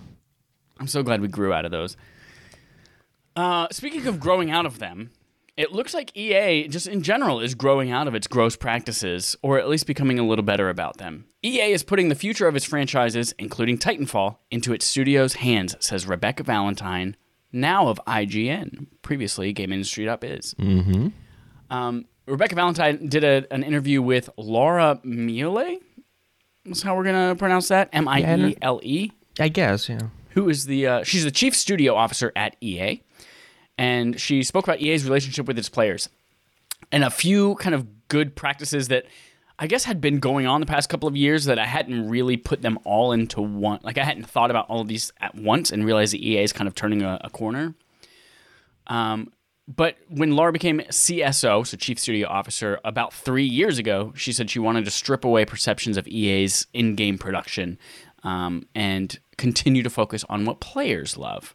I'm 0.79 0.87
so 0.87 1.03
glad 1.03 1.21
we 1.21 1.29
grew 1.29 1.53
out 1.53 1.65
of 1.65 1.71
those. 1.73 1.97
Uh, 3.37 3.67
speaking 3.71 4.07
of 4.07 4.21
growing 4.21 4.51
out 4.51 4.67
of 4.67 4.79
them, 4.79 5.11
it 5.61 5.73
looks 5.73 5.93
like 5.93 6.17
EA, 6.17 6.69
just 6.69 6.87
in 6.87 7.03
general, 7.03 7.39
is 7.39 7.55
growing 7.55 7.91
out 7.91 8.09
of 8.09 8.15
its 8.15 8.27
gross 8.27 8.57
practices, 8.57 9.37
or 9.43 9.59
at 9.59 9.69
least 9.69 9.87
becoming 9.87 10.19
a 10.19 10.27
little 10.27 10.43
better 10.43 10.71
about 10.71 10.97
them. 10.97 11.27
EA 11.43 11.73
is 11.73 11.83
putting 11.83 12.09
the 12.09 12.15
future 12.15 12.49
of 12.49 12.57
its 12.57 12.65
franchises, 12.65 13.35
including 13.39 13.77
Titanfall, 13.77 14.39
into 14.51 14.73
its 14.73 14.87
studio's 14.87 15.35
hands, 15.35 15.77
says 15.79 16.07
Rebecca 16.07 16.45
Valentine, 16.45 17.15
now 17.53 17.89
of 17.89 18.01
IGN, 18.07 18.87
previously 19.03 19.53
GamesIndustry.biz. 19.53 20.55
Mm-hmm. 20.55 21.09
Um, 21.71 22.07
Rebecca 22.27 22.55
Valentine 22.55 23.09
did 23.09 23.23
a, 23.23 23.45
an 23.53 23.63
interview 23.63 24.01
with 24.01 24.31
Laura 24.39 24.99
Miele. 25.05 25.77
That's 26.65 26.81
how 26.81 26.97
we're 26.97 27.05
gonna 27.05 27.37
pronounce 27.37 27.69
that. 27.69 27.91
M 27.93 28.09
I 28.09 28.21
E 28.21 28.57
L 28.63 28.81
E. 28.83 29.13
I 29.39 29.49
guess, 29.49 29.91
yeah. 29.91 30.01
Who 30.31 30.49
is 30.49 30.65
the? 30.65 30.87
Uh, 30.87 31.05
she's 31.05 31.25
the 31.25 31.31
chief 31.31 31.55
studio 31.55 31.95
officer 31.97 32.33
at 32.35 32.57
EA, 32.63 33.03
and 33.81 34.21
she 34.21 34.43
spoke 34.43 34.65
about 34.65 34.81
EA's 34.81 35.05
relationship 35.05 35.47
with 35.47 35.59
its 35.59 35.71
players, 35.71 36.11
and 36.93 37.03
a 37.03 37.09
few 37.09 37.55
kind 37.55 37.75
of 37.75 38.09
good 38.09 38.37
practices 38.37 38.89
that 38.89 39.07
I 39.59 39.67
guess 39.67 39.85
had 39.85 40.03
been 40.03 40.19
going 40.19 40.47
on 40.47 40.61
the 40.61 40.67
past 40.67 40.91
couple 40.91 41.09
of 41.09 41.17
years 41.17 41.47
that 41.47 41.59
I 41.59 41.65
hadn't 41.65 42.11
really 42.11 42.37
put 42.37 42.61
them 42.61 42.79
all 42.85 43.13
into 43.13 43.41
one. 43.41 43.81
Like 43.83 43.97
I 43.97 44.05
hadn't 44.05 44.25
thought 44.25 44.51
about 44.51 44.69
all 44.69 44.83
of 44.83 44.89
these 44.89 45.13
at 45.19 45.35
once 45.35 45.71
and 45.71 45.87
realized 45.87 46.13
that 46.13 46.21
EA 46.21 46.43
is 46.43 46.53
kind 46.53 46.69
of 46.69 46.75
turning 46.75 47.03
a, 47.03 47.19
a 47.25 47.31
corner. 47.31 47.75
Um, 48.87 49.33
but 49.67 49.97
when 50.09 50.33
Laura 50.33 50.53
became 50.53 50.81
CSO, 50.81 51.67
so 51.67 51.77
Chief 51.79 51.99
Studio 51.99 52.29
Officer, 52.29 52.81
about 52.85 53.15
three 53.15 53.45
years 53.45 53.79
ago, 53.79 54.13
she 54.15 54.33
said 54.33 54.51
she 54.51 54.59
wanted 54.59 54.85
to 54.85 54.91
strip 54.91 55.25
away 55.25 55.47
perceptions 55.47 55.97
of 55.97 56.07
EA's 56.07 56.67
in 56.75 56.97
game 56.97 57.17
production 57.17 57.79
um, 58.25 58.67
and 58.75 59.21
continue 59.39 59.83
to 59.83 59.91
focus 59.91 60.23
on 60.29 60.45
what 60.45 60.61
players 60.61 61.17
love. 61.17 61.55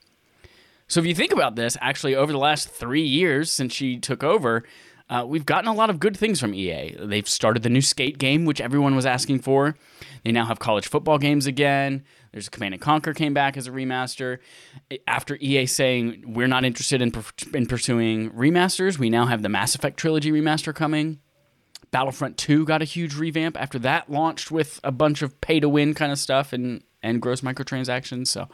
So 0.88 1.00
if 1.00 1.06
you 1.06 1.16
think 1.16 1.34
about 1.34 1.56
this, 1.56 1.78
actually, 1.82 2.16
over 2.16 2.32
the 2.32 2.38
last 2.38 2.70
three 2.70 3.06
years 3.06 3.52
since 3.52 3.74
she 3.74 3.98
took 3.98 4.24
over, 4.24 4.64
uh, 5.10 5.24
we've 5.28 5.46
gotten 5.46 5.68
a 5.68 5.74
lot 5.74 5.90
of 5.90 6.00
good 6.00 6.18
things 6.18 6.40
from 6.40 6.54
EA. 6.54 6.96
They've 7.00 7.28
started 7.28 7.64
the 7.64 7.70
new 7.70 7.82
skate 7.82 8.18
game, 8.18 8.46
which 8.46 8.60
everyone 8.60 8.96
was 8.96 9.06
asking 9.06 9.40
for. 9.40 9.78
They 10.24 10.32
now 10.32 10.46
have 10.46 10.60
college 10.60 10.88
football 10.88 11.20
games 11.20 11.46
again. 11.46 12.04
There's 12.32 12.50
Command 12.50 12.74
and 12.74 12.82
Conquer 12.82 13.14
came 13.14 13.34
back 13.34 13.56
as 13.56 13.68
a 13.68 13.72
remaster. 13.72 14.40
After 15.08 15.38
EA 15.40 15.68
saying 15.68 16.24
we're 16.26 16.48
not 16.48 16.66
interested 16.66 17.02
in, 17.02 17.14
in 17.54 17.68
pursuing 17.68 18.32
remasters, 18.32 18.98
we 18.98 19.10
now 19.10 19.28
have 19.28 19.44
the 19.44 19.50
Mass 19.50 19.76
Effect 19.76 19.98
trilogy 19.98 20.32
remaster 20.32 20.74
coming. 20.74 21.20
Battlefront 21.92 22.38
2 22.38 22.66
got 22.66 22.82
a 22.82 22.86
huge 22.86 23.16
revamp 23.16 23.60
after 23.60 23.80
that 23.80 24.12
launched 24.12 24.52
with 24.52 24.80
a 24.84 24.92
bunch 24.92 25.22
of 25.22 25.40
pay 25.40 25.60
to 25.60 25.70
win 25.70 25.94
kind 25.94 26.12
of 26.12 26.20
stuff 26.20 26.52
and 26.52 26.84
and 27.02 27.22
gross 27.22 27.42
microtransactions. 27.42 28.28
So, 28.28 28.50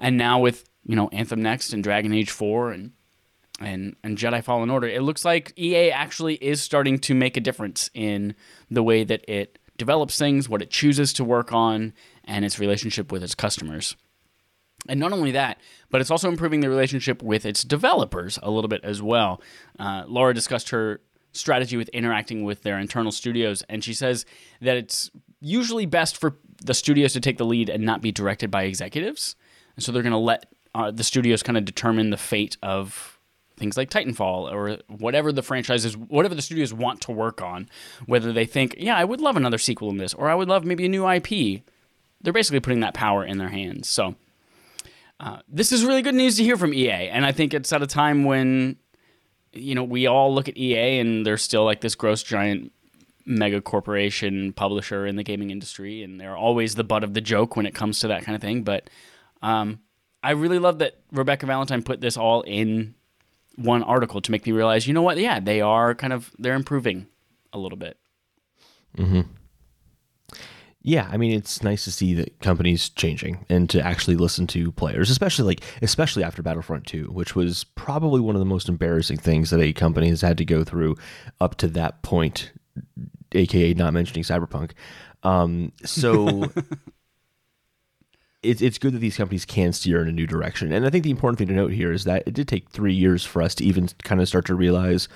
and 0.00 0.16
now 0.16 0.40
with 0.40 0.64
you 0.84 0.96
know 0.96 1.08
Anthem 1.08 1.42
Next 1.42 1.72
and 1.72 1.82
Dragon 1.82 2.12
Age 2.12 2.30
4 2.30 2.72
and 2.72 2.92
and 3.60 3.96
and 4.02 4.18
Jedi 4.18 4.42
Fallen 4.42 4.70
Order, 4.70 4.88
it 4.88 5.02
looks 5.02 5.24
like 5.24 5.52
EA 5.58 5.90
actually 5.90 6.34
is 6.36 6.60
starting 6.60 6.98
to 7.00 7.14
make 7.14 7.36
a 7.36 7.40
difference 7.40 7.90
in 7.94 8.34
the 8.70 8.82
way 8.82 9.04
that 9.04 9.24
it 9.28 9.58
develops 9.78 10.18
things, 10.18 10.48
what 10.48 10.62
it 10.62 10.70
chooses 10.70 11.12
to 11.14 11.24
work 11.24 11.52
on, 11.52 11.92
and 12.24 12.44
its 12.44 12.58
relationship 12.58 13.10
with 13.10 13.22
its 13.22 13.34
customers. 13.34 13.96
And 14.88 14.98
not 14.98 15.12
only 15.12 15.30
that, 15.32 15.60
but 15.90 16.00
it's 16.00 16.10
also 16.10 16.28
improving 16.28 16.60
the 16.60 16.68
relationship 16.68 17.22
with 17.22 17.46
its 17.46 17.62
developers 17.62 18.38
a 18.42 18.50
little 18.50 18.68
bit 18.68 18.82
as 18.82 19.00
well. 19.00 19.40
Uh, 19.78 20.04
Laura 20.06 20.34
discussed 20.34 20.70
her 20.70 21.00
strategy 21.32 21.76
with 21.76 21.88
interacting 21.90 22.44
with 22.44 22.62
their 22.62 22.78
internal 22.78 23.12
studios, 23.12 23.62
and 23.68 23.84
she 23.84 23.94
says 23.94 24.26
that 24.60 24.76
it's 24.76 25.10
usually 25.40 25.86
best 25.86 26.16
for 26.16 26.36
the 26.64 26.74
studios 26.74 27.12
to 27.12 27.20
take 27.20 27.38
the 27.38 27.44
lead 27.44 27.68
and 27.68 27.84
not 27.84 28.02
be 28.02 28.12
directed 28.12 28.50
by 28.50 28.64
executives. 28.64 29.36
And 29.76 29.84
so 29.84 29.92
they're 29.92 30.02
going 30.02 30.12
to 30.12 30.18
let 30.18 30.46
uh, 30.74 30.90
the 30.90 31.04
studios 31.04 31.42
kind 31.42 31.58
of 31.58 31.64
determine 31.64 32.10
the 32.10 32.16
fate 32.16 32.56
of 32.62 33.18
things 33.56 33.76
like 33.76 33.90
Titanfall 33.90 34.50
or 34.52 34.78
whatever 34.88 35.32
the 35.32 35.42
franchises, 35.42 35.96
whatever 35.96 36.34
the 36.34 36.42
studios 36.42 36.72
want 36.72 37.00
to 37.02 37.12
work 37.12 37.42
on. 37.42 37.68
Whether 38.06 38.32
they 38.32 38.46
think, 38.46 38.74
yeah, 38.78 38.96
I 38.96 39.04
would 39.04 39.20
love 39.20 39.36
another 39.36 39.58
sequel 39.58 39.90
in 39.90 39.98
this, 39.98 40.14
or 40.14 40.28
I 40.28 40.34
would 40.34 40.48
love 40.48 40.64
maybe 40.64 40.86
a 40.86 40.88
new 40.88 41.08
IP. 41.08 41.62
They're 42.20 42.32
basically 42.32 42.60
putting 42.60 42.80
that 42.80 42.94
power 42.94 43.24
in 43.24 43.38
their 43.38 43.48
hands. 43.48 43.88
So 43.88 44.14
uh, 45.20 45.38
this 45.48 45.72
is 45.72 45.84
really 45.84 46.02
good 46.02 46.14
news 46.14 46.36
to 46.36 46.42
hear 46.42 46.56
from 46.56 46.74
EA, 46.74 47.08
and 47.08 47.24
I 47.24 47.32
think 47.32 47.54
it's 47.54 47.72
at 47.72 47.82
a 47.82 47.86
time 47.86 48.24
when 48.24 48.76
you 49.52 49.74
know 49.74 49.84
we 49.84 50.06
all 50.06 50.34
look 50.34 50.48
at 50.48 50.56
EA 50.56 50.98
and 50.98 51.24
they're 51.26 51.36
still 51.36 51.64
like 51.64 51.80
this 51.80 51.94
gross 51.94 52.22
giant 52.22 52.72
mega 53.24 53.60
corporation 53.60 54.52
publisher 54.52 55.06
in 55.06 55.14
the 55.14 55.22
gaming 55.22 55.50
industry, 55.50 56.02
and 56.02 56.20
they're 56.20 56.36
always 56.36 56.74
the 56.74 56.84
butt 56.84 57.04
of 57.04 57.14
the 57.14 57.20
joke 57.20 57.54
when 57.54 57.66
it 57.66 57.74
comes 57.74 58.00
to 58.00 58.08
that 58.08 58.24
kind 58.24 58.34
of 58.34 58.42
thing. 58.42 58.62
But 58.64 58.90
um, 59.42 59.78
I 60.22 60.32
really 60.32 60.58
love 60.58 60.78
that 60.78 60.98
Rebecca 61.10 61.46
Valentine 61.46 61.82
put 61.82 62.00
this 62.00 62.16
all 62.16 62.42
in 62.42 62.94
one 63.56 63.82
article 63.82 64.20
to 64.20 64.30
make 64.30 64.46
me 64.46 64.52
realize, 64.52 64.86
you 64.86 64.94
know 64.94 65.02
what? 65.02 65.18
Yeah, 65.18 65.40
they 65.40 65.60
are 65.60 65.94
kind 65.94 66.12
of 66.12 66.30
they're 66.38 66.54
improving 66.54 67.06
a 67.52 67.58
little 67.58 67.78
bit. 67.78 67.98
Mm-hmm. 68.96 69.22
Yeah, 70.84 71.08
I 71.10 71.16
mean 71.16 71.32
it's 71.32 71.62
nice 71.62 71.84
to 71.84 71.92
see 71.92 72.12
that 72.14 72.40
companies 72.40 72.88
changing 72.88 73.46
and 73.48 73.70
to 73.70 73.84
actually 73.84 74.16
listen 74.16 74.46
to 74.48 74.72
players, 74.72 75.10
especially 75.10 75.44
like 75.44 75.62
especially 75.80 76.24
after 76.24 76.42
Battlefront 76.42 76.86
2, 76.86 77.04
which 77.06 77.36
was 77.36 77.64
probably 77.64 78.20
one 78.20 78.34
of 78.34 78.40
the 78.40 78.46
most 78.46 78.68
embarrassing 78.68 79.18
things 79.18 79.50
that 79.50 79.60
a 79.60 79.72
company 79.72 80.08
has 80.08 80.22
had 80.22 80.38
to 80.38 80.44
go 80.44 80.64
through 80.64 80.96
up 81.40 81.56
to 81.56 81.68
that 81.68 82.02
point, 82.02 82.52
aka 83.32 83.74
not 83.74 83.92
mentioning 83.92 84.24
Cyberpunk. 84.24 84.72
Um, 85.22 85.72
so 85.84 86.50
it's 88.42 88.60
it's 88.60 88.78
good 88.78 88.92
that 88.94 88.98
these 88.98 89.16
companies 89.16 89.44
can 89.44 89.72
steer 89.72 90.02
in 90.02 90.08
a 90.08 90.12
new 90.12 90.26
direction. 90.26 90.72
And 90.72 90.86
I 90.86 90.90
think 90.90 91.04
the 91.04 91.10
important 91.10 91.38
thing 91.38 91.48
to 91.48 91.54
note 91.54 91.72
here 91.72 91.92
is 91.92 92.04
that 92.04 92.24
it 92.26 92.34
did 92.34 92.48
take 92.48 92.70
three 92.70 92.94
years 92.94 93.24
for 93.24 93.42
us 93.42 93.54
to 93.56 93.64
even 93.64 93.88
kind 94.02 94.20
of 94.20 94.28
start 94.28 94.46
to 94.46 94.54
realize, 94.54 95.08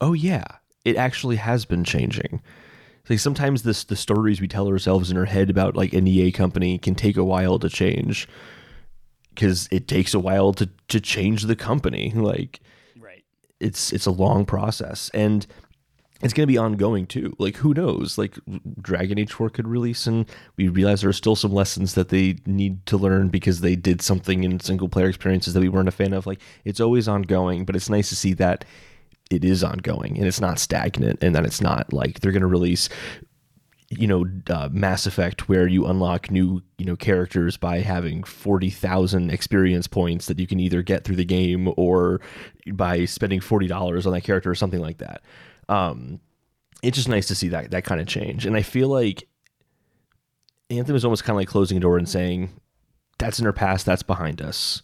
oh 0.00 0.12
yeah, 0.12 0.44
it 0.84 0.96
actually 0.96 1.36
has 1.36 1.64
been 1.64 1.84
changing. 1.84 2.42
Like 3.08 3.18
sometimes 3.18 3.62
this 3.62 3.84
the 3.84 3.96
stories 3.96 4.40
we 4.40 4.48
tell 4.48 4.68
ourselves 4.68 5.10
in 5.10 5.16
our 5.16 5.24
head 5.24 5.50
about 5.50 5.74
like 5.74 5.92
an 5.92 6.06
EA 6.06 6.30
company 6.30 6.78
can 6.78 6.94
take 6.94 7.16
a 7.16 7.24
while 7.24 7.58
to 7.58 7.68
change 7.68 8.28
because 9.30 9.68
it 9.72 9.88
takes 9.88 10.14
a 10.14 10.20
while 10.20 10.52
to 10.54 10.68
to 10.88 11.00
change 11.00 11.44
the 11.44 11.56
company. 11.56 12.12
Like 12.14 12.60
right. 13.00 13.24
it's 13.58 13.92
it's 13.92 14.06
a 14.06 14.12
long 14.12 14.44
process 14.44 15.10
and 15.14 15.46
it's 16.22 16.34
going 16.34 16.46
to 16.46 16.52
be 16.52 16.58
ongoing 16.58 17.06
too. 17.06 17.34
Like 17.38 17.56
who 17.56 17.72
knows? 17.72 18.18
Like 18.18 18.38
Dragon 18.80 19.18
Age 19.18 19.32
4 19.32 19.50
could 19.50 19.66
release 19.66 20.06
and 20.06 20.26
we 20.56 20.68
realize 20.68 21.00
there 21.00 21.10
are 21.10 21.14
still 21.14 21.36
some 21.36 21.52
lessons 21.52 21.94
that 21.94 22.10
they 22.10 22.36
need 22.46 22.84
to 22.86 22.96
learn 22.96 23.28
because 23.28 23.60
they 23.60 23.76
did 23.76 24.02
something 24.02 24.44
in 24.44 24.60
single 24.60 24.88
player 24.88 25.08
experiences 25.08 25.54
that 25.54 25.60
we 25.60 25.68
weren't 25.68 25.88
a 25.88 25.92
fan 25.92 26.12
of. 26.12 26.26
Like 26.26 26.40
it's 26.64 26.80
always 26.80 27.08
ongoing, 27.08 27.64
but 27.64 27.76
it's 27.76 27.90
nice 27.90 28.08
to 28.10 28.16
see 28.16 28.34
that 28.34 28.64
it 29.30 29.44
is 29.44 29.64
ongoing 29.64 30.18
and 30.18 30.26
it's 30.26 30.40
not 30.40 30.58
stagnant 30.58 31.22
and 31.22 31.34
that 31.34 31.46
it's 31.46 31.60
not 31.60 31.92
like 31.92 32.20
they're 32.20 32.32
going 32.32 32.40
to 32.42 32.48
release 32.48 32.88
you 33.90 34.06
know 34.06 34.24
uh, 34.48 34.68
Mass 34.72 35.06
Effect 35.06 35.48
where 35.48 35.66
you 35.66 35.86
unlock 35.86 36.30
new 36.30 36.62
you 36.78 36.84
know 36.84 36.96
characters 36.96 37.56
by 37.56 37.80
having 37.80 38.22
40,000 38.22 39.30
experience 39.30 39.86
points 39.86 40.26
that 40.26 40.38
you 40.38 40.46
can 40.46 40.60
either 40.60 40.82
get 40.82 41.04
through 41.04 41.16
the 41.16 41.24
game 41.24 41.72
or 41.76 42.20
by 42.72 43.04
spending 43.04 43.40
$40 43.40 44.06
on 44.06 44.12
that 44.12 44.22
character 44.22 44.50
or 44.50 44.54
something 44.54 44.80
like 44.80 44.98
that. 44.98 45.22
Um, 45.70 46.20
it's 46.82 46.96
just 46.96 47.08
nice 47.08 47.28
to 47.28 47.34
see 47.34 47.48
that 47.48 47.70
that 47.70 47.84
kind 47.84 48.00
of 48.00 48.06
change. 48.06 48.46
And 48.46 48.56
I 48.56 48.62
feel 48.62 48.88
like 48.88 49.28
Anthem 50.68 50.96
is 50.96 51.04
almost 51.04 51.24
kind 51.24 51.34
of 51.34 51.38
like 51.38 51.48
closing 51.48 51.76
a 51.76 51.80
door 51.80 51.98
and 51.98 52.08
saying 52.08 52.50
that's 53.18 53.38
in 53.38 53.46
our 53.46 53.52
past 53.52 53.86
that's 53.86 54.02
behind 54.02 54.40
us. 54.42 54.82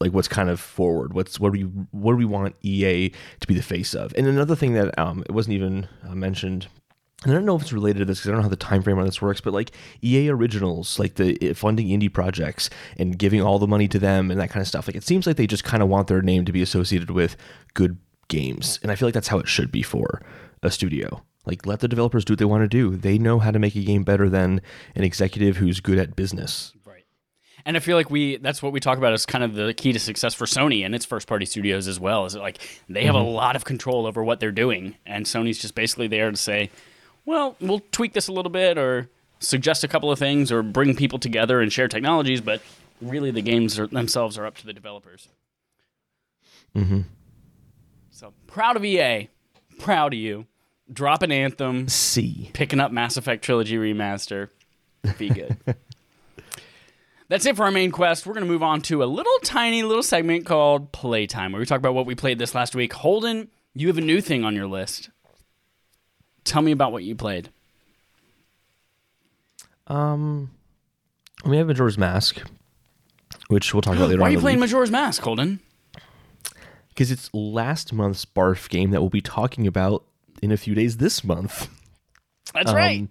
Like 0.00 0.12
what's 0.12 0.28
kind 0.28 0.50
of 0.50 0.60
forward? 0.60 1.12
What's 1.12 1.38
what 1.38 1.52
do 1.52 1.58
we 1.58 1.64
what 1.90 2.12
do 2.12 2.16
we 2.16 2.24
want 2.24 2.56
ea 2.62 3.12
to 3.40 3.46
be 3.46 3.54
the 3.54 3.62
face 3.62 3.94
of? 3.94 4.12
And 4.16 4.26
another 4.26 4.56
thing 4.56 4.74
that 4.74 4.98
um, 4.98 5.22
it 5.26 5.32
wasn't 5.32 5.54
even 5.54 5.88
uh, 6.08 6.14
mentioned 6.14 6.68
and 7.24 7.32
I 7.32 7.36
don't 7.36 7.44
know 7.44 7.54
if 7.54 7.62
it's 7.62 7.72
related 7.72 8.00
to 8.00 8.04
this 8.04 8.18
because 8.18 8.30
I 8.30 8.32
don't 8.32 8.38
know 8.38 8.44
how 8.44 8.48
the 8.48 8.56
time 8.56 8.82
frame 8.82 8.98
on 8.98 9.04
this 9.04 9.22
works, 9.22 9.40
but 9.40 9.52
like 9.52 9.70
EA 10.02 10.30
Originals, 10.30 10.98
like 10.98 11.14
the 11.14 11.52
funding 11.54 11.88
indie 11.88 12.12
projects 12.12 12.68
and 12.98 13.16
giving 13.16 13.40
all 13.40 13.58
the 13.58 13.66
money 13.66 13.86
to 13.88 13.98
them 13.98 14.30
and 14.30 14.40
that 14.40 14.50
kind 14.50 14.60
of 14.60 14.66
stuff. 14.66 14.88
Like 14.88 14.96
it 14.96 15.04
seems 15.04 15.26
like 15.26 15.36
they 15.36 15.46
just 15.46 15.64
kind 15.64 15.82
of 15.82 15.88
want 15.88 16.08
their 16.08 16.22
name 16.22 16.44
to 16.44 16.52
be 16.52 16.62
associated 16.62 17.10
with 17.10 17.36
good 17.74 17.96
games, 18.28 18.78
and 18.82 18.90
I 18.90 18.94
feel 18.94 19.06
like 19.06 19.14
that's 19.14 19.28
how 19.28 19.38
it 19.38 19.48
should 19.48 19.72
be 19.72 19.82
for 19.82 20.22
a 20.62 20.70
studio. 20.70 21.22
Like 21.44 21.66
let 21.66 21.80
the 21.80 21.88
developers 21.88 22.24
do 22.24 22.32
what 22.32 22.38
they 22.38 22.44
want 22.44 22.62
to 22.62 22.68
do. 22.68 22.96
They 22.96 23.18
know 23.18 23.38
how 23.38 23.50
to 23.50 23.58
make 23.58 23.74
a 23.74 23.82
game 23.82 24.04
better 24.04 24.28
than 24.28 24.60
an 24.94 25.02
executive 25.02 25.56
who's 25.56 25.80
good 25.80 25.98
at 25.98 26.14
business. 26.14 26.72
Right. 26.84 27.04
And 27.66 27.76
I 27.76 27.80
feel 27.80 27.96
like 27.96 28.10
we 28.10 28.36
that's 28.36 28.62
what 28.62 28.72
we 28.72 28.78
talk 28.78 28.96
about 28.98 29.12
as 29.12 29.26
kind 29.26 29.42
of 29.42 29.54
the 29.54 29.74
key 29.74 29.92
to 29.92 29.98
success 29.98 30.34
for 30.34 30.46
Sony 30.46 30.84
and 30.84 30.94
its 30.94 31.04
first 31.04 31.26
party 31.26 31.44
studios 31.44 31.88
as 31.88 31.98
well. 31.98 32.26
Is 32.26 32.36
like 32.36 32.58
they 32.88 33.04
have 33.04 33.16
mm-hmm. 33.16 33.26
a 33.26 33.30
lot 33.30 33.56
of 33.56 33.64
control 33.64 34.06
over 34.06 34.22
what 34.22 34.38
they're 34.38 34.52
doing, 34.52 34.96
and 35.04 35.26
Sony's 35.26 35.58
just 35.58 35.74
basically 35.74 36.06
there 36.06 36.30
to 36.30 36.36
say, 36.36 36.70
well, 37.24 37.56
we'll 37.60 37.82
tweak 37.90 38.12
this 38.12 38.28
a 38.28 38.32
little 38.32 38.52
bit 38.52 38.78
or 38.78 39.08
suggest 39.40 39.82
a 39.84 39.88
couple 39.88 40.10
of 40.10 40.18
things 40.18 40.52
or 40.52 40.62
bring 40.62 40.94
people 40.94 41.18
together 41.18 41.60
and 41.60 41.72
share 41.72 41.88
technologies, 41.88 42.40
but 42.40 42.62
really 43.00 43.30
the 43.30 43.42
games 43.42 43.78
are, 43.78 43.86
themselves 43.88 44.38
are 44.38 44.46
up 44.46 44.56
to 44.58 44.66
the 44.66 44.72
developers. 44.72 45.28
Mm-hmm. 46.76 47.00
So 47.00 47.04
proud 48.52 48.76
of 48.76 48.84
EA, 48.84 49.28
proud 49.78 50.12
of 50.12 50.18
you. 50.18 50.46
Drop 50.92 51.22
an 51.22 51.32
anthem. 51.32 51.88
C. 51.88 52.50
Picking 52.52 52.78
up 52.78 52.92
Mass 52.92 53.16
Effect 53.16 53.42
Trilogy 53.42 53.76
remaster. 53.76 54.50
Be 55.18 55.30
good. 55.30 55.56
That's 57.28 57.46
it 57.46 57.56
for 57.56 57.64
our 57.64 57.70
main 57.70 57.90
quest. 57.90 58.26
We're 58.26 58.34
going 58.34 58.44
to 58.44 58.50
move 58.50 58.62
on 58.62 58.82
to 58.82 59.02
a 59.02 59.06
little 59.06 59.32
tiny 59.42 59.82
little 59.82 60.02
segment 60.02 60.44
called 60.44 60.92
Playtime, 60.92 61.52
where 61.52 61.60
we 61.60 61.66
talk 61.66 61.78
about 61.78 61.94
what 61.94 62.04
we 62.04 62.14
played 62.14 62.38
this 62.38 62.54
last 62.54 62.74
week. 62.74 62.92
Holden, 62.92 63.48
you 63.74 63.86
have 63.86 63.96
a 63.96 64.02
new 64.02 64.20
thing 64.20 64.44
on 64.44 64.54
your 64.54 64.66
list. 64.66 65.08
Tell 66.44 66.60
me 66.60 66.72
about 66.72 66.92
what 66.92 67.04
you 67.04 67.14
played. 67.14 67.48
Um, 69.86 70.50
we 71.46 71.56
have 71.56 71.68
Majora's 71.68 71.96
Mask, 71.96 72.42
which 73.48 73.72
we'll 73.72 73.80
talk 73.80 73.96
about 73.96 74.08
later. 74.10 74.20
On. 74.20 74.22
Why 74.22 74.28
are 74.28 74.32
you 74.32 74.40
playing 74.40 74.58
week. 74.58 74.68
Majora's 74.68 74.90
Mask, 74.90 75.22
Holden? 75.22 75.60
Because 76.92 77.10
it's 77.10 77.32
last 77.32 77.92
month's 77.92 78.24
Barf 78.24 78.68
game 78.68 78.90
that 78.90 79.00
we'll 79.00 79.10
be 79.10 79.20
talking 79.20 79.66
about 79.66 80.04
in 80.42 80.52
a 80.52 80.56
few 80.56 80.74
days 80.74 80.98
this 80.98 81.24
month. 81.24 81.68
That's 82.52 82.72
right. 82.72 83.00
Um, 83.00 83.08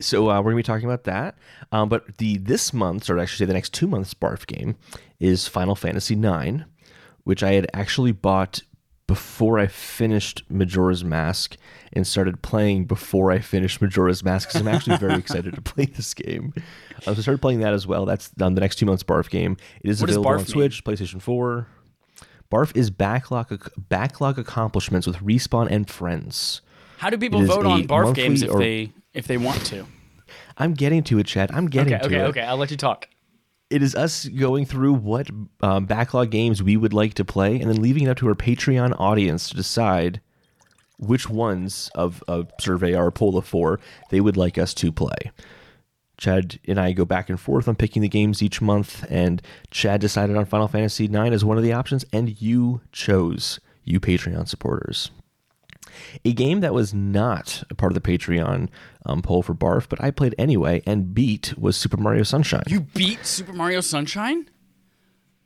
so 0.00 0.30
uh, 0.30 0.38
we're 0.40 0.52
gonna 0.52 0.56
be 0.56 0.62
talking 0.62 0.86
about 0.86 1.04
that. 1.04 1.36
Um, 1.72 1.88
but 1.88 2.18
the 2.18 2.38
this 2.38 2.72
month's, 2.72 3.10
or 3.10 3.18
actually 3.18 3.44
say 3.44 3.46
the 3.46 3.54
next 3.54 3.74
two 3.74 3.86
months, 3.86 4.14
Barf 4.14 4.46
game 4.46 4.76
is 5.18 5.48
Final 5.48 5.74
Fantasy 5.74 6.14
IX, 6.14 6.64
which 7.24 7.42
I 7.42 7.52
had 7.52 7.66
actually 7.74 8.12
bought 8.12 8.62
before 9.08 9.58
I 9.58 9.66
finished 9.66 10.44
Majora's 10.50 11.02
Mask 11.02 11.56
and 11.94 12.06
started 12.06 12.42
playing 12.42 12.84
before 12.84 13.32
I 13.32 13.38
finished 13.38 13.80
Majora's 13.80 14.22
Mask 14.22 14.48
because 14.48 14.60
I'm 14.60 14.68
actually 14.68 14.98
very 14.98 15.14
excited 15.18 15.54
to 15.54 15.62
play 15.62 15.86
this 15.86 16.12
game. 16.14 16.52
Um, 16.54 16.62
so 17.02 17.10
I 17.12 17.22
started 17.22 17.40
playing 17.40 17.60
that 17.60 17.72
as 17.72 17.86
well. 17.86 18.04
That's 18.04 18.30
um, 18.40 18.54
the 18.54 18.60
next 18.60 18.76
two 18.76 18.86
months 18.86 19.02
Barf 19.02 19.30
game. 19.30 19.56
It 19.82 19.90
is 19.90 20.00
What 20.00 20.10
available 20.10 20.30
Barf 20.30 20.38
on 20.40 20.46
Switch, 20.46 20.84
PlayStation 20.84 21.22
4. 21.22 21.66
Barf 22.50 22.74
is 22.76 22.90
backlog 22.90 23.70
backlog 23.76 24.38
accomplishments 24.38 25.06
with 25.06 25.16
Respawn 25.16 25.68
and 25.70 25.88
friends. 25.88 26.62
How 26.98 27.10
do 27.10 27.18
people 27.18 27.42
vote 27.44 27.66
on 27.66 27.84
barf 27.84 28.14
games 28.14 28.42
if 28.42 28.50
or- 28.50 28.58
they 28.58 28.92
if 29.12 29.26
they 29.26 29.36
want 29.36 29.64
to? 29.66 29.86
I'm 30.56 30.74
getting 30.74 31.02
to 31.04 31.18
it, 31.18 31.26
Chad. 31.26 31.50
I'm 31.52 31.66
getting 31.68 31.94
Okay, 31.94 32.00
to 32.00 32.06
okay, 32.06 32.16
it. 32.16 32.18
okay. 32.20 32.40
Okay, 32.40 32.42
I'll 32.42 32.56
let 32.56 32.70
you 32.70 32.76
talk. 32.76 33.08
It 33.70 33.82
is 33.82 33.94
us 33.94 34.24
going 34.26 34.64
through 34.64 34.94
what 34.94 35.28
um, 35.60 35.84
backlog 35.84 36.30
games 36.30 36.62
we 36.62 36.76
would 36.76 36.92
like 36.94 37.14
to 37.14 37.24
play, 37.24 37.60
and 37.60 37.70
then 37.70 37.80
leaving 37.82 38.04
it 38.04 38.08
up 38.08 38.16
to 38.18 38.28
our 38.28 38.34
Patreon 38.34 38.98
audience 38.98 39.50
to 39.50 39.56
decide 39.56 40.20
which 40.98 41.28
ones 41.28 41.90
of 41.94 42.24
a 42.28 42.46
survey 42.60 42.96
or 42.96 43.10
poll 43.12 43.36
of 43.36 43.46
four 43.46 43.78
they 44.10 44.20
would 44.20 44.36
like 44.36 44.58
us 44.58 44.72
to 44.74 44.90
play. 44.90 45.30
Chad 46.18 46.58
and 46.66 46.78
I 46.78 46.92
go 46.92 47.04
back 47.04 47.30
and 47.30 47.40
forth 47.40 47.68
on 47.68 47.76
picking 47.76 48.02
the 48.02 48.08
games 48.08 48.42
each 48.42 48.60
month, 48.60 49.04
and 49.08 49.40
Chad 49.70 50.00
decided 50.00 50.36
on 50.36 50.44
Final 50.44 50.68
Fantasy 50.68 51.04
IX 51.06 51.30
as 51.30 51.44
one 51.44 51.56
of 51.56 51.62
the 51.62 51.72
options, 51.72 52.04
and 52.12 52.40
you 52.42 52.82
chose, 52.92 53.60
you 53.84 54.00
Patreon 54.00 54.48
supporters. 54.48 55.10
A 56.24 56.32
game 56.32 56.60
that 56.60 56.74
was 56.74 56.92
not 56.92 57.62
a 57.70 57.74
part 57.74 57.90
of 57.90 57.94
the 58.00 58.18
Patreon 58.18 58.68
um, 59.06 59.22
poll 59.22 59.42
for 59.42 59.54
Barf, 59.54 59.88
but 59.88 60.02
I 60.02 60.10
played 60.10 60.34
anyway 60.38 60.82
and 60.86 61.14
beat 61.14 61.56
was 61.56 61.76
Super 61.76 61.96
Mario 61.96 62.24
Sunshine. 62.24 62.64
You 62.68 62.80
beat 62.80 63.24
Super 63.24 63.52
Mario 63.52 63.80
Sunshine? 63.80 64.48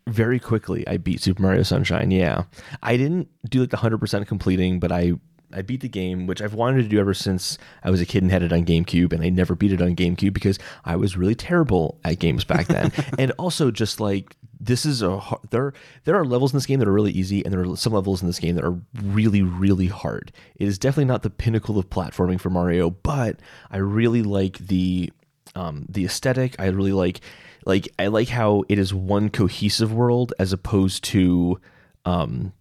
very 0.09 0.41
quickly 0.41 0.87
I 0.89 0.97
beat 0.97 1.21
Super 1.21 1.43
Mario 1.43 1.63
Sunshine. 1.63 2.11
Yeah. 2.11 2.45
I 2.83 2.97
didn't 2.97 3.29
do 3.49 3.61
like 3.61 3.71
the 3.71 3.77
100% 3.77 4.27
completing, 4.27 4.81
but 4.81 4.91
I 4.91 5.13
I 5.53 5.63
beat 5.63 5.81
the 5.81 5.89
game, 5.89 6.27
which 6.27 6.43
I've 6.43 6.55
wanted 6.55 6.83
to 6.83 6.89
do 6.89 6.99
ever 6.99 7.15
since 7.15 7.59
I 7.83 7.91
was 7.91 8.01
a 8.01 8.07
kid 8.07 8.23
and 8.23 8.33
had 8.33 8.43
it 8.43 8.53
on 8.53 8.65
GameCube, 8.65 9.13
and 9.13 9.23
I 9.23 9.29
never 9.29 9.55
beat 9.55 9.73
it 9.73 9.83
on 9.83 9.97
GameCube 9.97 10.33
because 10.33 10.59
I 10.85 10.97
was 10.97 11.17
really 11.17 11.35
terrible 11.35 11.99
at 12.05 12.19
games 12.19 12.45
back 12.45 12.67
then. 12.67 12.93
and 13.19 13.33
also, 13.33 13.71
just 13.71 14.01
like 14.01 14.37
this 14.61 14.87
is 14.87 15.03
a 15.03 15.19
har- 15.19 15.41
there 15.51 15.73
there 16.05 16.17
are 16.17 16.25
levels 16.25 16.53
in 16.53 16.57
this 16.57 16.67
game 16.67 16.79
that 16.79 16.89
are 16.89 16.93
really 16.93 17.13
easy, 17.13 17.45
and 17.45 17.53
there 17.53 17.61
are 17.61 17.77
some 17.77 17.93
levels 17.93 18.23
in 18.23 18.29
this 18.29 18.39
game 18.39 18.55
that 18.55 18.65
are 18.65 18.79
really 19.03 19.43
really 19.43 19.89
hard. 19.89 20.33
It 20.57 20.69
is 20.69 20.79
definitely 20.79 21.07
not 21.07 21.23
the 21.23 21.31
pinnacle 21.31 21.79
of 21.79 21.91
platforming 21.91 22.41
for 22.41 22.51
Mario, 22.51 22.91
but 22.91 23.41
I 23.71 23.79
really 23.79 24.23
like 24.23 24.59
the 24.59 25.13
um, 25.55 25.87
the 25.89 26.05
aesthetic. 26.05 26.57
I 26.59 26.67
really 26.67 26.93
like 26.93 27.21
like 27.67 27.89
I 27.99 28.09
like 28.09 28.29
how 28.29 28.65
it 28.69 28.79
is 28.79 28.95
one 28.95 29.29
cohesive 29.31 29.93
world 29.93 30.33
as 30.39 30.53
opposed 30.53 31.05
to 31.05 31.61
um, 32.05 32.53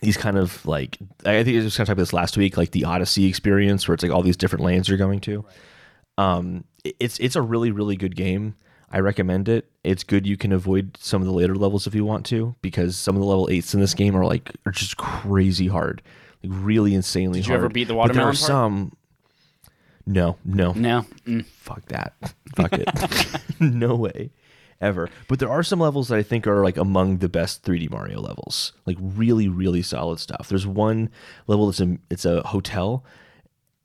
these 0.00 0.16
kind 0.16 0.36
of 0.38 0.64
like 0.66 0.98
I 1.24 1.44
think 1.44 1.60
I 1.60 1.64
was 1.64 1.76
kind 1.76 1.82
of 1.82 1.88
talking 1.88 1.92
about 1.92 1.96
this 2.02 2.12
last 2.12 2.36
week, 2.36 2.56
like 2.56 2.70
the 2.72 2.84
Odyssey 2.84 3.26
experience, 3.26 3.86
where 3.86 3.94
it's 3.94 4.02
like 4.02 4.12
all 4.12 4.22
these 4.22 4.36
different 4.36 4.64
lands 4.64 4.88
you're 4.88 4.98
going 4.98 5.20
to. 5.20 5.44
Um, 6.18 6.64
it's 6.84 7.18
it's 7.20 7.36
a 7.36 7.42
really 7.42 7.70
really 7.70 7.96
good 7.96 8.16
game. 8.16 8.54
I 8.90 8.98
recommend 9.00 9.48
it. 9.48 9.70
It's 9.84 10.04
good 10.04 10.26
you 10.26 10.36
can 10.36 10.52
avoid 10.52 10.96
some 11.00 11.22
of 11.22 11.26
the 11.26 11.32
later 11.32 11.54
levels 11.54 11.86
if 11.86 11.94
you 11.94 12.04
want 12.04 12.26
to, 12.26 12.54
because 12.60 12.96
some 12.96 13.16
of 13.16 13.20
the 13.20 13.26
level 13.26 13.48
eights 13.50 13.72
in 13.72 13.80
this 13.80 13.94
game 13.94 14.14
are 14.16 14.24
like 14.24 14.50
are 14.66 14.72
just 14.72 14.96
crazy 14.98 15.68
hard, 15.68 16.02
like 16.42 16.52
really 16.54 16.94
insanely 16.94 17.38
Did 17.40 17.46
you 17.46 17.52
hard. 17.52 17.60
ever 17.64 17.68
beat 17.70 17.84
the 17.84 17.94
But 17.94 18.12
there 18.12 18.24
watermelon 18.24 18.28
are 18.28 18.32
part? 18.32 18.36
some. 18.36 18.96
No, 20.04 20.36
no, 20.44 20.72
No. 20.72 21.06
Mm. 21.26 21.46
fuck 21.46 21.84
that. 21.86 22.14
Fuck 22.56 22.72
it. 22.72 23.40
no 23.60 23.94
way. 23.94 24.30
Ever. 24.82 25.08
But 25.28 25.38
there 25.38 25.50
are 25.50 25.62
some 25.62 25.78
levels 25.78 26.08
that 26.08 26.18
I 26.18 26.22
think 26.24 26.46
are 26.46 26.62
like 26.64 26.76
among 26.76 27.18
the 27.18 27.28
best 27.28 27.62
3D 27.62 27.88
Mario 27.90 28.20
levels. 28.20 28.72
Like 28.84 28.98
really, 29.00 29.48
really 29.48 29.80
solid 29.80 30.18
stuff. 30.18 30.48
There's 30.48 30.66
one 30.66 31.08
level 31.46 31.66
that's 31.66 31.80
a 31.80 31.96
it's 32.10 32.24
a 32.24 32.42
hotel 32.42 33.04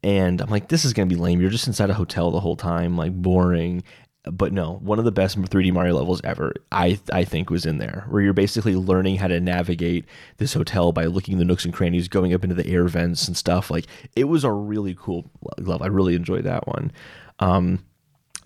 and 0.04 0.42
I'm 0.42 0.50
like, 0.50 0.70
this 0.70 0.86
is 0.86 0.94
gonna 0.94 1.08
be 1.08 1.16
lame. 1.16 1.42
You're 1.42 1.50
just 1.50 1.68
inside 1.68 1.90
a 1.90 1.96
hotel 1.96 2.32
the 2.32 2.40
whole 2.40 2.56
time, 2.56 2.98
like 2.98 3.14
boring. 3.14 3.84
But 4.24 4.52
no, 4.52 4.74
one 4.82 5.00
of 5.00 5.06
the 5.06 5.12
best 5.12 5.40
3D 5.40 5.72
Mario 5.72 5.96
levels 5.96 6.20
ever, 6.24 6.54
I 6.72 7.00
I 7.14 7.24
think, 7.24 7.50
was 7.50 7.66
in 7.66 7.78
there, 7.78 8.06
where 8.10 8.22
you're 8.22 8.34
basically 8.34 8.76
learning 8.76 9.18
how 9.18 9.28
to 9.28 9.40
navigate 9.40 10.06
this 10.38 10.54
hotel 10.54 10.92
by 10.92 11.06
looking 11.06 11.34
in 11.34 11.40
the 11.40 11.46
nooks 11.46 11.64
and 11.64 11.74
crannies, 11.74 12.08
going 12.08 12.34
up 12.34 12.44
into 12.44 12.56
the 12.56 12.68
air 12.68 12.88
vents 12.88 13.28
and 13.28 13.38
stuff. 13.38 13.72
Like 13.72 13.86
it 14.16 14.26
was 14.26 14.44
a 14.44 14.52
really 14.52 14.96
cool 15.00 15.30
level. 15.60 15.84
I 15.84 15.88
really 15.88 16.16
enjoyed 16.16 16.44
that 16.44 16.68
one. 16.68 16.92
Um, 17.40 17.86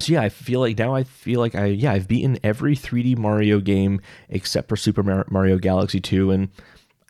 so 0.02 0.14
yeah, 0.14 0.22
I 0.22 0.30
feel 0.30 0.60
like 0.60 0.78
now 0.78 0.94
I 0.94 1.04
feel 1.04 1.40
like 1.40 1.56
I 1.56 1.66
yeah 1.66 1.92
I've 1.94 2.08
beaten 2.08 2.38
every 2.44 2.76
3D 2.76 3.18
Mario 3.18 3.60
game 3.60 4.02
except 4.30 4.70
for 4.70 4.76
Super 4.76 5.04
Mario 5.30 5.58
Galaxy 5.58 6.00
2, 6.00 6.32
and 6.32 6.50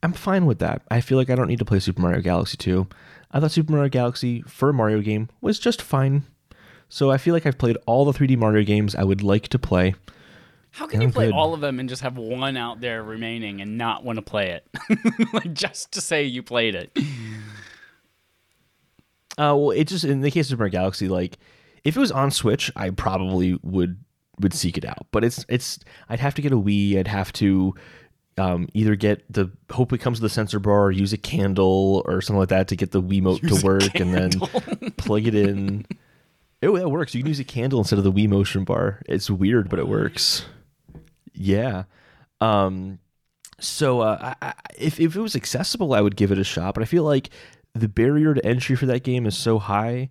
I'm 0.03 0.13
fine 0.13 0.45
with 0.45 0.59
that. 0.59 0.81
I 0.89 1.01
feel 1.01 1.17
like 1.17 1.29
I 1.29 1.35
don't 1.35 1.47
need 1.47 1.59
to 1.59 1.65
play 1.65 1.79
Super 1.79 2.01
Mario 2.01 2.21
Galaxy 2.21 2.57
2. 2.57 2.87
I 3.31 3.39
thought 3.39 3.51
Super 3.51 3.71
Mario 3.73 3.89
Galaxy 3.89 4.41
for 4.41 4.69
a 4.69 4.73
Mario 4.73 5.01
game 5.01 5.29
was 5.41 5.59
just 5.59 5.81
fine. 5.81 6.23
So 6.89 7.09
I 7.09 7.17
feel 7.17 7.33
like 7.33 7.45
I've 7.45 7.57
played 7.57 7.77
all 7.85 8.03
the 8.03 8.11
3D 8.11 8.37
Mario 8.37 8.63
games 8.65 8.95
I 8.95 9.03
would 9.03 9.23
like 9.23 9.47
to 9.49 9.59
play. 9.59 9.95
How 10.71 10.87
can 10.87 11.01
you 11.01 11.07
I'm 11.07 11.13
play 11.13 11.27
good. 11.27 11.35
all 11.35 11.53
of 11.53 11.61
them 11.61 11.79
and 11.79 11.87
just 11.87 12.01
have 12.01 12.17
one 12.17 12.57
out 12.57 12.81
there 12.81 13.03
remaining 13.03 13.61
and 13.61 13.77
not 13.77 14.03
want 14.03 14.17
to 14.17 14.21
play 14.21 14.51
it? 14.51 14.67
like 15.33 15.53
just 15.53 15.93
to 15.93 16.01
say 16.01 16.23
you 16.23 16.43
played 16.43 16.75
it. 16.75 16.91
Uh, 19.37 19.55
well, 19.55 19.71
it 19.71 19.85
just 19.85 20.03
in 20.03 20.21
the 20.21 20.31
case 20.31 20.47
of 20.47 20.49
Super 20.51 20.63
Mario 20.63 20.71
Galaxy, 20.71 21.07
like 21.07 21.37
if 21.83 21.95
it 21.95 21.99
was 21.99 22.11
on 22.11 22.31
Switch, 22.31 22.71
I 22.75 22.89
probably 22.91 23.59
would 23.63 23.97
would 24.39 24.53
seek 24.53 24.77
it 24.77 24.85
out. 24.85 25.07
But 25.11 25.23
it's 25.23 25.45
it's 25.49 25.79
I'd 26.09 26.19
have 26.19 26.35
to 26.35 26.41
get 26.41 26.51
a 26.51 26.57
Wii. 26.57 26.97
I'd 26.97 27.07
have 27.07 27.33
to 27.33 27.75
um, 28.37 28.67
either 28.73 28.95
get 28.95 29.23
the 29.31 29.51
hope 29.71 29.93
it 29.93 29.99
comes 29.99 30.21
with 30.21 30.29
the 30.29 30.33
sensor 30.33 30.59
bar, 30.59 30.85
or 30.85 30.91
use 30.91 31.13
a 31.13 31.17
candle 31.17 32.03
or 32.05 32.21
something 32.21 32.39
like 32.39 32.49
that 32.49 32.67
to 32.69 32.75
get 32.75 32.91
the 32.91 33.01
Wiimote 33.01 33.43
Use 33.43 33.59
to 33.59 33.65
work, 33.65 33.95
and 33.95 34.13
then 34.13 34.31
plug 34.97 35.27
it 35.27 35.35
in. 35.35 35.85
Oh, 36.63 36.77
that 36.77 36.89
works. 36.89 37.15
You 37.15 37.21
can 37.21 37.27
use 37.27 37.39
a 37.39 37.43
candle 37.43 37.79
instead 37.79 37.97
of 37.97 38.05
the 38.05 38.11
Wii 38.11 38.29
motion 38.29 38.63
bar. 38.63 39.01
It's 39.07 39.29
weird, 39.29 39.69
but 39.69 39.79
it 39.79 39.87
works. 39.87 40.45
Yeah. 41.33 41.83
Um, 42.39 42.99
so 43.59 44.01
uh, 44.01 44.35
I, 44.41 44.47
I, 44.47 44.53
if 44.77 44.99
if 44.99 45.15
it 45.15 45.21
was 45.21 45.35
accessible, 45.35 45.93
I 45.93 46.01
would 46.01 46.15
give 46.15 46.31
it 46.31 46.37
a 46.37 46.43
shot. 46.43 46.75
But 46.75 46.83
I 46.83 46.85
feel 46.85 47.03
like 47.03 47.29
the 47.73 47.87
barrier 47.87 48.33
to 48.33 48.45
entry 48.45 48.75
for 48.75 48.85
that 48.87 49.03
game 49.03 49.25
is 49.25 49.37
so 49.37 49.57
high 49.57 50.09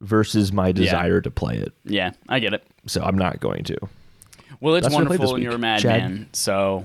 versus 0.00 0.52
my 0.52 0.72
desire 0.72 1.20
to 1.20 1.30
play 1.30 1.56
it. 1.56 1.72
Yeah, 1.84 2.12
I 2.28 2.38
get 2.38 2.54
it. 2.54 2.66
So 2.86 3.02
I'm 3.02 3.16
not 3.16 3.40
going 3.40 3.64
to. 3.64 3.78
Well, 4.60 4.74
it's 4.76 4.84
That's 4.84 4.94
what 4.94 5.04
I 5.04 5.06
played 5.06 5.20
this 5.20 5.30
wonderful 5.30 5.34
and 5.34 5.44
you're 5.44 5.54
a 5.54 5.58
madman. 5.58 6.28
So 6.32 6.84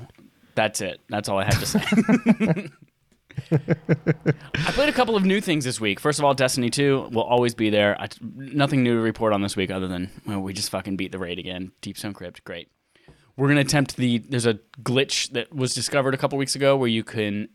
that's 0.56 0.82
it. 0.82 1.00
That's 1.10 1.30
all 1.30 1.38
I 1.38 1.46
have 1.46 1.60
to 1.60 1.66
say. 1.66 2.70
I 3.52 4.72
played 4.72 4.90
a 4.90 4.94
couple 4.94 5.16
of 5.16 5.24
new 5.24 5.42
things 5.42 5.66
this 5.66 5.80
week. 5.80 6.00
First 6.00 6.20
of 6.20 6.26
all, 6.26 6.34
Destiny 6.34 6.70
2 6.70 7.10
will 7.12 7.24
always 7.24 7.54
be 7.54 7.70
there. 7.70 8.00
I, 8.00 8.10
nothing 8.22 8.84
new 8.84 8.96
to 8.96 9.02
report 9.02 9.34
on 9.34 9.42
this 9.42 9.56
week 9.56 9.72
other 9.72 9.88
than 9.88 10.10
well, 10.26 10.42
we 10.42 10.54
just 10.54 10.70
fucking 10.70 10.98
beat 10.98 11.12
the 11.12 11.20
raid 11.20 11.40
again. 11.40 11.72
Deep 11.82 11.98
Stone 11.98 12.14
Crypt, 12.14 12.44
great. 12.44 12.70
We're 13.38 13.48
gonna 13.48 13.62
attempt 13.62 13.96
the. 13.96 14.18
There's 14.18 14.46
a 14.46 14.56
glitch 14.84 15.32
that 15.32 15.54
was 15.56 15.74
discovered 15.74 16.14
a 16.14 16.18
couple 16.18 16.38
weeks 16.38 16.56
ago 16.56 16.76
where 16.76 16.90
you 16.90 17.04
can 17.04 17.48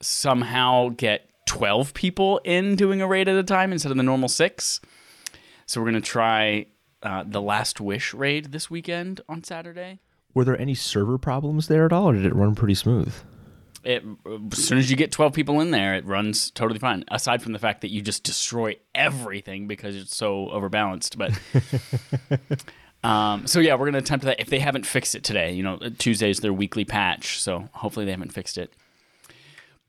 somehow 0.00 0.88
get 0.90 1.28
12 1.46 1.92
people 1.92 2.40
in 2.44 2.74
doing 2.76 3.02
a 3.02 3.06
raid 3.06 3.28
at 3.28 3.36
a 3.36 3.42
time 3.42 3.72
instead 3.72 3.90
of 3.90 3.98
the 3.98 4.02
normal 4.02 4.28
six. 4.28 4.80
So 5.66 5.80
we're 5.80 5.86
gonna 5.86 6.00
try 6.00 6.66
uh, 7.02 7.24
the 7.26 7.42
Last 7.42 7.80
Wish 7.80 8.14
raid 8.14 8.52
this 8.52 8.70
weekend 8.70 9.20
on 9.28 9.42
Saturday. 9.42 9.98
Were 10.32 10.44
there 10.44 10.60
any 10.60 10.74
server 10.74 11.18
problems 11.18 11.66
there 11.66 11.84
at 11.84 11.92
all, 11.92 12.10
or 12.10 12.12
did 12.14 12.24
it 12.24 12.34
run 12.34 12.54
pretty 12.54 12.74
smooth? 12.74 13.12
It, 13.82 14.04
as 14.52 14.64
soon 14.64 14.78
as 14.78 14.90
you 14.90 14.96
get 14.96 15.12
12 15.12 15.32
people 15.32 15.60
in 15.60 15.70
there, 15.70 15.94
it 15.94 16.04
runs 16.04 16.50
totally 16.50 16.78
fine. 16.78 17.04
Aside 17.08 17.42
from 17.42 17.52
the 17.52 17.58
fact 17.58 17.80
that 17.82 17.90
you 17.90 18.02
just 18.02 18.24
destroy 18.24 18.76
everything 18.94 19.68
because 19.68 19.94
it's 19.96 20.16
so 20.16 20.48
overbalanced. 20.50 21.16
But 21.16 21.32
um, 23.08 23.46
so 23.46 23.60
yeah, 23.60 23.74
we're 23.74 23.86
gonna 23.86 23.98
attempt 23.98 24.24
that. 24.24 24.40
If 24.40 24.48
they 24.48 24.60
haven't 24.60 24.86
fixed 24.86 25.16
it 25.16 25.24
today, 25.24 25.52
you 25.52 25.64
know, 25.64 25.78
Tuesday's 25.98 26.40
their 26.40 26.52
weekly 26.52 26.84
patch, 26.84 27.40
so 27.40 27.68
hopefully 27.72 28.04
they 28.04 28.12
haven't 28.12 28.32
fixed 28.32 28.56
it. 28.56 28.72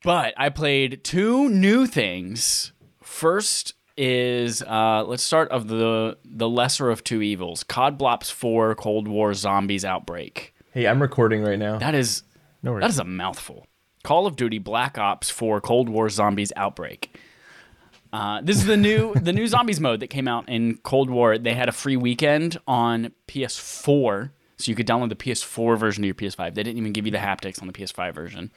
But 0.04 0.34
I 0.38 0.50
played 0.50 1.04
two 1.04 1.50
new 1.50 1.86
things. 1.86 2.72
First 3.02 3.74
is 3.98 4.62
uh, 4.64 5.04
let's 5.06 5.24
start 5.24 5.50
of 5.50 5.68
the 5.68 6.18
the 6.24 6.48
lesser 6.48 6.90
of 6.90 7.04
two 7.04 7.22
evils: 7.22 7.64
COD 7.64 7.98
Blops 8.00 8.32
Four 8.32 8.76
Cold 8.76 9.08
War 9.08 9.34
Zombies 9.34 9.84
Outbreak. 9.84 10.54
Hey, 10.72 10.88
I'm 10.88 11.02
recording 11.02 11.42
right 11.44 11.58
now. 11.60 11.78
That 11.80 11.96
is 11.96 12.24
No 12.62 12.74
worries. 12.74 12.84
that 12.84 12.90
is 12.90 13.00
a 13.00 13.04
mouthful. 13.06 13.66
Call 14.04 14.26
of 14.28 14.36
Duty 14.38 14.60
Black 14.60 14.98
Ops 14.98 15.30
4 15.30 15.60
Cold 15.60 15.90
War 15.90 16.08
Zombies 16.08 16.54
Outbreak. 16.56 17.18
Uh, 18.14 18.40
this 18.42 18.56
is 18.56 18.66
the 18.66 18.78
new 18.78 19.14
the 19.22 19.34
new 19.34 19.48
zombies 19.48 19.80
mode 19.82 20.00
that 20.00 20.08
came 20.08 20.28
out 20.28 20.48
in 20.48 20.78
Cold 20.78 21.10
War. 21.10 21.38
They 21.38 21.54
had 21.54 21.68
a 21.68 21.74
free 21.74 21.98
weekend 21.98 22.58
on 22.68 23.12
PS4, 23.28 24.30
So 24.58 24.70
you 24.70 24.76
could 24.76 24.88
download 24.88 25.10
the 25.10 25.16
PS4 25.16 25.78
version 25.78 26.04
to 26.04 26.08
your 26.08 26.16
PS5. 26.16 26.54
They 26.54 26.64
didn't 26.64 26.78
even 26.78 26.94
give 26.94 27.06
you 27.06 27.12
the 27.12 27.18
haptics 27.18 27.62
on 27.62 27.68
the 27.68 27.74
PS5 27.74 28.14
version. 28.14 28.52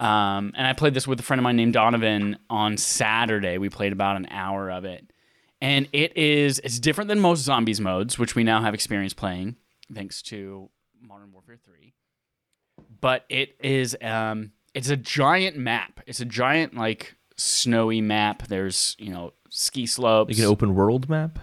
Um, 0.00 0.52
and 0.56 0.66
I 0.66 0.72
played 0.72 0.94
this 0.94 1.06
with 1.06 1.20
a 1.20 1.22
friend 1.22 1.38
of 1.38 1.42
mine 1.42 1.56
named 1.56 1.74
Donovan 1.74 2.38
on 2.48 2.78
Saturday. 2.78 3.58
We 3.58 3.68
played 3.68 3.92
about 3.92 4.16
an 4.16 4.26
hour 4.30 4.70
of 4.70 4.86
it. 4.86 5.12
And 5.60 5.88
it 5.92 6.16
is 6.16 6.58
it's 6.64 6.80
different 6.80 7.08
than 7.08 7.20
most 7.20 7.42
zombies 7.42 7.80
modes, 7.80 8.18
which 8.18 8.34
we 8.34 8.42
now 8.42 8.62
have 8.62 8.72
experience 8.72 9.12
playing, 9.12 9.56
thanks 9.94 10.22
to 10.22 10.70
Modern 11.02 11.32
Warfare 11.32 11.58
3. 11.62 11.92
But 13.02 13.26
it 13.28 13.56
is 13.60 13.94
um 14.00 14.52
it's 14.72 14.88
a 14.88 14.96
giant 14.96 15.58
map. 15.58 16.00
It's 16.06 16.20
a 16.20 16.24
giant 16.24 16.74
like 16.76 17.14
snowy 17.36 18.00
map. 18.00 18.46
There's, 18.46 18.96
you 18.98 19.10
know, 19.10 19.34
ski 19.50 19.84
slopes. 19.84 20.30
Like 20.30 20.38
an 20.38 20.50
open 20.50 20.74
world 20.74 21.10
map? 21.10 21.38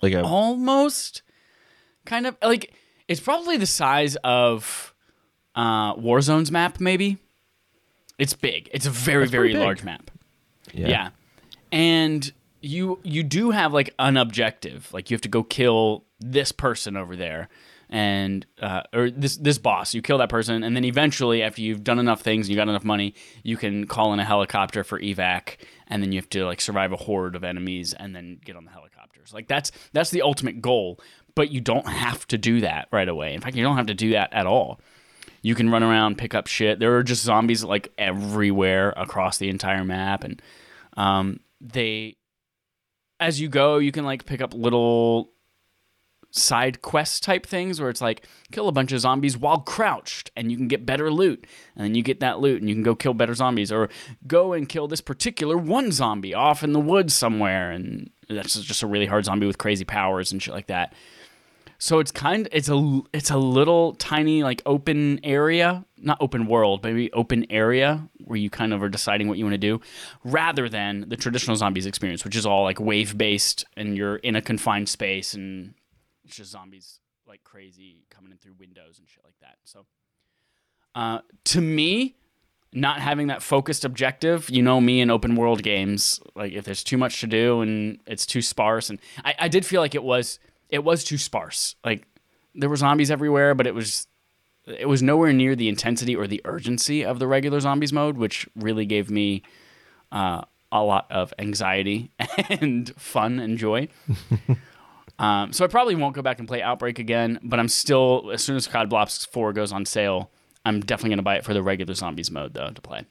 Like 0.00 0.14
a 0.14 0.22
almost 0.22 1.20
kind 2.06 2.26
of 2.26 2.38
like 2.42 2.72
it's 3.06 3.20
probably 3.20 3.58
the 3.58 3.66
size 3.66 4.16
of 4.24 4.94
uh 5.54 5.94
Warzone's 5.96 6.50
map 6.50 6.80
maybe. 6.80 7.18
It's 8.22 8.34
big. 8.34 8.70
It's 8.72 8.86
a 8.86 8.90
very 8.90 9.26
very 9.26 9.52
big. 9.52 9.60
large 9.60 9.82
map. 9.82 10.10
Yeah. 10.72 11.10
And 11.72 12.32
you 12.60 13.00
you 13.02 13.24
do 13.24 13.50
have 13.50 13.72
like 13.72 13.92
an 13.98 14.16
objective. 14.16 14.92
Like 14.92 15.10
you 15.10 15.14
have 15.16 15.22
to 15.22 15.28
go 15.28 15.42
kill 15.42 16.04
this 16.20 16.52
person 16.52 16.96
over 16.96 17.16
there 17.16 17.48
and 17.90 18.46
uh, 18.60 18.82
or 18.94 19.10
this 19.10 19.36
this 19.38 19.58
boss. 19.58 19.92
You 19.92 20.02
kill 20.02 20.18
that 20.18 20.28
person 20.28 20.62
and 20.62 20.76
then 20.76 20.84
eventually 20.84 21.42
after 21.42 21.62
you've 21.62 21.82
done 21.82 21.98
enough 21.98 22.20
things 22.20 22.46
and 22.46 22.50
you 22.50 22.56
got 22.56 22.68
enough 22.68 22.84
money, 22.84 23.14
you 23.42 23.56
can 23.56 23.86
call 23.88 24.12
in 24.12 24.20
a 24.20 24.24
helicopter 24.24 24.84
for 24.84 25.00
evac 25.00 25.56
and 25.88 26.00
then 26.00 26.12
you 26.12 26.18
have 26.18 26.30
to 26.30 26.46
like 26.46 26.60
survive 26.60 26.92
a 26.92 26.96
horde 26.96 27.34
of 27.34 27.42
enemies 27.42 27.92
and 27.92 28.14
then 28.14 28.38
get 28.44 28.54
on 28.54 28.64
the 28.64 28.70
helicopters. 28.70 29.34
Like 29.34 29.48
that's 29.48 29.72
that's 29.92 30.10
the 30.10 30.22
ultimate 30.22 30.62
goal, 30.62 31.00
but 31.34 31.50
you 31.50 31.60
don't 31.60 31.88
have 31.88 32.26
to 32.28 32.38
do 32.38 32.60
that 32.60 32.86
right 32.92 33.08
away. 33.08 33.34
In 33.34 33.40
fact, 33.40 33.56
you 33.56 33.64
don't 33.64 33.76
have 33.76 33.86
to 33.86 33.94
do 33.94 34.12
that 34.12 34.32
at 34.32 34.46
all. 34.46 34.80
You 35.42 35.54
can 35.54 35.70
run 35.70 35.82
around, 35.82 36.18
pick 36.18 36.34
up 36.34 36.46
shit. 36.46 36.78
There 36.78 36.96
are 36.96 37.02
just 37.02 37.22
zombies 37.22 37.64
like 37.64 37.92
everywhere 37.98 38.94
across 38.96 39.38
the 39.38 39.48
entire 39.48 39.84
map 39.84 40.24
and 40.24 40.40
um, 40.96 41.40
they 41.60 42.16
as 43.20 43.40
you 43.40 43.48
go, 43.48 43.78
you 43.78 43.92
can 43.92 44.04
like 44.04 44.26
pick 44.26 44.40
up 44.40 44.52
little 44.52 45.32
side 46.32 46.80
quest 46.80 47.22
type 47.22 47.44
things 47.44 47.78
where 47.78 47.90
it's 47.90 48.00
like 48.00 48.26
kill 48.50 48.66
a 48.66 48.72
bunch 48.72 48.90
of 48.90 49.00
zombies 49.00 49.36
while 49.36 49.60
crouched 49.60 50.30
and 50.34 50.50
you 50.50 50.56
can 50.56 50.66
get 50.66 50.86
better 50.86 51.10
loot 51.10 51.46
and 51.76 51.84
then 51.84 51.94
you 51.94 52.02
get 52.02 52.20
that 52.20 52.40
loot 52.40 52.60
and 52.60 52.70
you 52.70 52.74
can 52.74 52.82
go 52.82 52.94
kill 52.94 53.12
better 53.12 53.34
zombies 53.34 53.70
or 53.70 53.90
go 54.26 54.54
and 54.54 54.68
kill 54.68 54.88
this 54.88 55.02
particular 55.02 55.58
one 55.58 55.92
zombie 55.92 56.32
off 56.32 56.64
in 56.64 56.72
the 56.72 56.80
woods 56.80 57.12
somewhere 57.12 57.70
and 57.70 58.10
that's 58.30 58.58
just 58.62 58.82
a 58.82 58.86
really 58.86 59.04
hard 59.04 59.26
zombie 59.26 59.46
with 59.46 59.58
crazy 59.58 59.84
powers 59.84 60.32
and 60.32 60.42
shit 60.42 60.54
like 60.54 60.68
that 60.68 60.94
so 61.82 61.98
it's 61.98 62.12
kind 62.12 62.48
it's 62.52 62.68
a 62.68 63.00
it's 63.12 63.30
a 63.30 63.36
little 63.36 63.94
tiny 63.94 64.44
like 64.44 64.62
open 64.66 65.18
area 65.24 65.84
not 65.98 66.16
open 66.20 66.46
world 66.46 66.84
maybe 66.84 67.12
open 67.12 67.44
area 67.50 68.08
where 68.24 68.38
you 68.38 68.48
kind 68.48 68.72
of 68.72 68.80
are 68.84 68.88
deciding 68.88 69.26
what 69.26 69.36
you 69.36 69.44
want 69.44 69.52
to 69.52 69.58
do 69.58 69.80
rather 70.22 70.68
than 70.68 71.04
the 71.08 71.16
traditional 71.16 71.56
zombies 71.56 71.84
experience 71.84 72.24
which 72.24 72.36
is 72.36 72.46
all 72.46 72.62
like 72.62 72.78
wave 72.78 73.18
based 73.18 73.64
and 73.76 73.96
you're 73.96 74.16
in 74.16 74.36
a 74.36 74.40
confined 74.40 74.88
space 74.88 75.34
and 75.34 75.74
it's 76.24 76.36
just 76.36 76.52
zombies 76.52 77.00
like 77.26 77.42
crazy 77.42 78.04
coming 78.10 78.30
in 78.30 78.38
through 78.38 78.54
windows 78.60 79.00
and 79.00 79.08
shit 79.08 79.24
like 79.24 79.38
that 79.40 79.56
so. 79.64 79.84
Uh, 80.94 81.18
to 81.42 81.60
me 81.60 82.14
not 82.72 83.00
having 83.00 83.26
that 83.26 83.42
focused 83.42 83.84
objective 83.84 84.48
you 84.48 84.62
know 84.62 84.80
me 84.80 85.00
in 85.00 85.10
open 85.10 85.34
world 85.34 85.64
games 85.64 86.20
like 86.36 86.52
if 86.52 86.64
there's 86.64 86.84
too 86.84 86.96
much 86.96 87.18
to 87.18 87.26
do 87.26 87.60
and 87.60 87.98
it's 88.06 88.24
too 88.24 88.40
sparse 88.40 88.88
and 88.88 89.00
i, 89.24 89.34
I 89.40 89.48
did 89.48 89.66
feel 89.66 89.80
like 89.80 89.96
it 89.96 90.04
was 90.04 90.38
it 90.72 90.82
was 90.82 91.04
too 91.04 91.18
sparse. 91.18 91.76
Like 91.84 92.08
there 92.54 92.68
were 92.68 92.76
zombies 92.76 93.10
everywhere 93.10 93.54
but 93.54 93.66
it 93.66 93.74
was 93.74 94.06
it 94.66 94.88
was 94.88 95.02
nowhere 95.02 95.32
near 95.32 95.56
the 95.56 95.68
intensity 95.68 96.14
or 96.14 96.26
the 96.26 96.40
urgency 96.44 97.04
of 97.04 97.18
the 97.18 97.26
regular 97.26 97.60
zombies 97.60 97.92
mode 97.92 98.16
which 98.16 98.48
really 98.56 98.86
gave 98.86 99.10
me 99.10 99.42
uh, 100.10 100.42
a 100.70 100.82
lot 100.82 101.06
of 101.10 101.32
anxiety 101.38 102.10
and 102.48 102.92
fun 102.96 103.38
and 103.38 103.58
joy. 103.58 103.88
Um, 105.18 105.52
so 105.52 105.62
i 105.64 105.68
probably 105.68 105.94
won't 105.94 106.16
go 106.16 106.22
back 106.22 106.38
and 106.38 106.48
play 106.48 106.62
outbreak 106.62 106.98
again 106.98 107.38
but 107.42 107.60
i'm 107.60 107.68
still 107.68 108.30
as 108.32 108.42
soon 108.42 108.56
as 108.56 108.66
cod 108.66 108.90
blops 108.90 109.28
4 109.28 109.52
goes 109.52 109.70
on 109.70 109.84
sale 109.84 110.30
i'm 110.64 110.80
definitely 110.80 111.10
going 111.10 111.18
to 111.18 111.22
buy 111.22 111.36
it 111.36 111.44
for 111.44 111.52
the 111.52 111.62
regular 111.62 111.92
zombies 111.94 112.30
mode 112.30 112.54
though 112.54 112.70
to 112.70 112.80
play. 112.80 113.04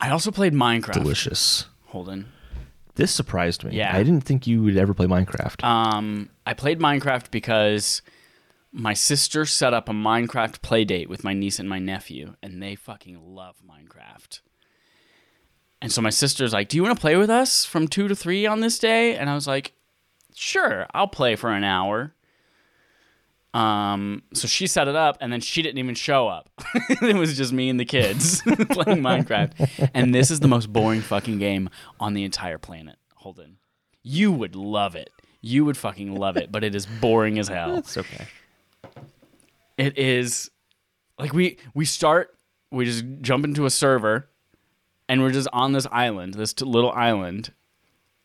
I 0.00 0.08
also 0.08 0.30
played 0.30 0.54
minecraft. 0.54 0.94
Delicious. 0.94 1.66
holden 1.88 2.32
This 2.94 3.12
surprised 3.12 3.64
me. 3.64 3.76
Yeah. 3.76 3.94
I 3.94 4.02
didn't 4.02 4.22
think 4.22 4.46
you 4.46 4.62
would 4.62 4.76
ever 4.76 4.94
play 4.94 5.06
Minecraft. 5.06 5.64
Um, 5.64 6.30
I 6.46 6.54
played 6.54 6.80
Minecraft 6.80 7.30
because 7.30 8.02
my 8.72 8.94
sister 8.94 9.44
set 9.46 9.74
up 9.74 9.88
a 9.88 9.92
Minecraft 9.92 10.62
play 10.62 10.84
date 10.84 11.08
with 11.08 11.24
my 11.24 11.32
niece 11.32 11.58
and 11.58 11.68
my 11.68 11.78
nephew, 11.78 12.36
and 12.42 12.62
they 12.62 12.74
fucking 12.74 13.18
love 13.34 13.56
Minecraft. 13.68 14.40
And 15.82 15.90
so 15.90 16.02
my 16.02 16.10
sister's 16.10 16.52
like, 16.52 16.68
"Do 16.68 16.76
you 16.76 16.82
want 16.82 16.96
to 16.96 17.00
play 17.00 17.16
with 17.16 17.30
us 17.30 17.64
from 17.64 17.88
two 17.88 18.06
to 18.08 18.14
three 18.14 18.46
on 18.46 18.60
this 18.60 18.78
day?" 18.78 19.16
And 19.16 19.30
I 19.30 19.34
was 19.34 19.46
like, 19.46 19.72
"Sure, 20.34 20.86
I'll 20.92 21.08
play 21.08 21.36
for 21.36 21.50
an 21.50 21.64
hour." 21.64 22.14
Um, 23.52 24.22
so 24.32 24.46
she 24.46 24.66
set 24.66 24.86
it 24.86 24.94
up, 24.94 25.18
and 25.20 25.32
then 25.32 25.40
she 25.40 25.62
didn't 25.62 25.78
even 25.78 25.94
show 25.94 26.28
up. 26.28 26.50
it 27.02 27.16
was 27.16 27.36
just 27.36 27.52
me 27.52 27.68
and 27.68 27.80
the 27.80 27.84
kids 27.84 28.42
playing 28.42 29.02
Minecraft. 29.02 29.90
And 29.92 30.14
this 30.14 30.30
is 30.30 30.40
the 30.40 30.48
most 30.48 30.72
boring 30.72 31.00
fucking 31.00 31.38
game 31.38 31.68
on 31.98 32.14
the 32.14 32.24
entire 32.24 32.58
planet. 32.58 32.96
Holden, 33.16 33.56
you 34.02 34.32
would 34.32 34.54
love 34.54 34.94
it. 34.94 35.10
You 35.40 35.64
would 35.64 35.76
fucking 35.76 36.14
love 36.14 36.36
it, 36.36 36.52
but 36.52 36.62
it 36.62 36.74
is 36.74 36.86
boring 36.86 37.38
as 37.38 37.48
hell. 37.48 37.74
That's 37.74 37.96
okay. 37.96 38.26
It 39.76 39.98
is 39.98 40.50
like 41.18 41.32
we 41.32 41.58
we 41.74 41.84
start, 41.86 42.36
we 42.70 42.84
just 42.84 43.04
jump 43.20 43.44
into 43.44 43.64
a 43.64 43.70
server, 43.70 44.28
and 45.08 45.22
we're 45.22 45.32
just 45.32 45.48
on 45.52 45.72
this 45.72 45.86
island, 45.90 46.34
this 46.34 46.58
little 46.60 46.92
island, 46.92 47.52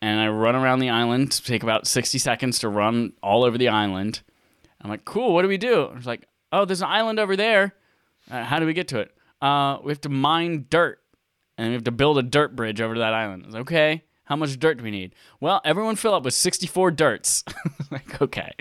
and 0.01 0.19
I 0.19 0.27
run 0.27 0.55
around 0.55 0.79
the 0.79 0.89
island. 0.89 1.31
To 1.31 1.43
take 1.43 1.63
about 1.63 1.87
sixty 1.87 2.17
seconds 2.19 2.59
to 2.59 2.69
run 2.69 3.13
all 3.23 3.43
over 3.43 3.57
the 3.57 3.69
island. 3.69 4.21
I'm 4.85 4.91
like, 4.91 5.03
cool. 5.03 5.33
What 5.33 5.41
do 5.41 5.47
we 5.47 5.57
do? 5.57 5.89
It's 5.97 6.05
like, 6.05 6.27
oh, 6.51 6.63
there's 6.63 6.83
an 6.83 6.89
island 6.89 7.19
over 7.19 7.35
there. 7.35 7.73
Uh, 8.29 8.43
how 8.43 8.59
do 8.59 8.67
we 8.67 8.73
get 8.73 8.87
to 8.89 8.99
it? 8.99 9.11
Uh, 9.41 9.79
we 9.83 9.91
have 9.91 10.01
to 10.01 10.09
mine 10.09 10.67
dirt, 10.69 10.99
and 11.57 11.69
we 11.69 11.73
have 11.73 11.85
to 11.85 11.91
build 11.91 12.19
a 12.19 12.21
dirt 12.21 12.55
bridge 12.55 12.79
over 12.81 12.93
to 12.93 12.99
that 12.99 13.11
island. 13.11 13.41
I 13.43 13.45
was 13.47 13.55
like, 13.55 13.61
okay. 13.61 14.03
How 14.25 14.35
much 14.35 14.59
dirt 14.59 14.77
do 14.77 14.83
we 14.83 14.91
need? 14.91 15.15
Well, 15.39 15.59
everyone 15.65 15.95
fill 15.95 16.13
up 16.13 16.23
with 16.23 16.35
64 16.35 16.91
dirts. 16.91 17.43
like, 17.91 18.21
okay. 18.21 18.51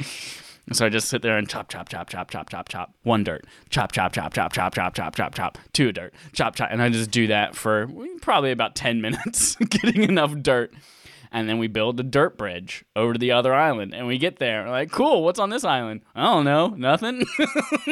So 0.73 0.87
I 0.87 0.89
just 0.89 1.09
sit 1.09 1.21
there 1.21 1.37
and 1.37 1.47
chop, 1.47 1.69
chop, 1.69 1.91
chop, 1.91 2.09
chop, 2.09 2.31
chop, 2.31 2.49
chop, 2.49 2.71
chop. 2.71 2.95
One 3.03 3.23
dirt. 3.23 3.45
Chop, 3.69 3.93
chop, 3.93 4.15
chop, 4.15 4.33
chop, 4.33 4.55
chop, 4.55 4.75
chop, 4.75 4.95
chop, 4.95 5.15
chop, 5.15 5.35
chop. 5.35 5.59
Two 5.75 5.93
dirt. 5.93 6.15
Chop, 6.33 6.57
chop. 6.57 6.71
And 6.71 6.81
I 6.81 6.89
just 6.89 7.11
do 7.11 7.27
that 7.27 7.55
for 7.55 7.87
probably 8.23 8.51
about 8.51 8.75
10 8.75 9.03
minutes, 9.03 9.57
getting 9.57 10.05
enough 10.05 10.35
dirt. 10.41 10.73
And 11.35 11.49
then 11.49 11.59
we 11.59 11.66
build 11.66 11.99
a 11.99 12.05
dirt 12.05 12.38
bridge 12.38 12.85
over 12.94 13.14
to 13.14 13.18
the 13.18 13.33
other 13.33 13.53
island. 13.53 13.92
And 13.92 14.07
we 14.07 14.18
get 14.18 14.38
there. 14.38 14.62
We're 14.62 14.70
like, 14.70 14.92
cool, 14.92 15.25
what's 15.25 15.40
on 15.40 15.51
this 15.51 15.64
island? 15.64 16.03
I 16.14 16.23
don't 16.23 16.44
know. 16.44 16.68
Nothing. 16.68 17.27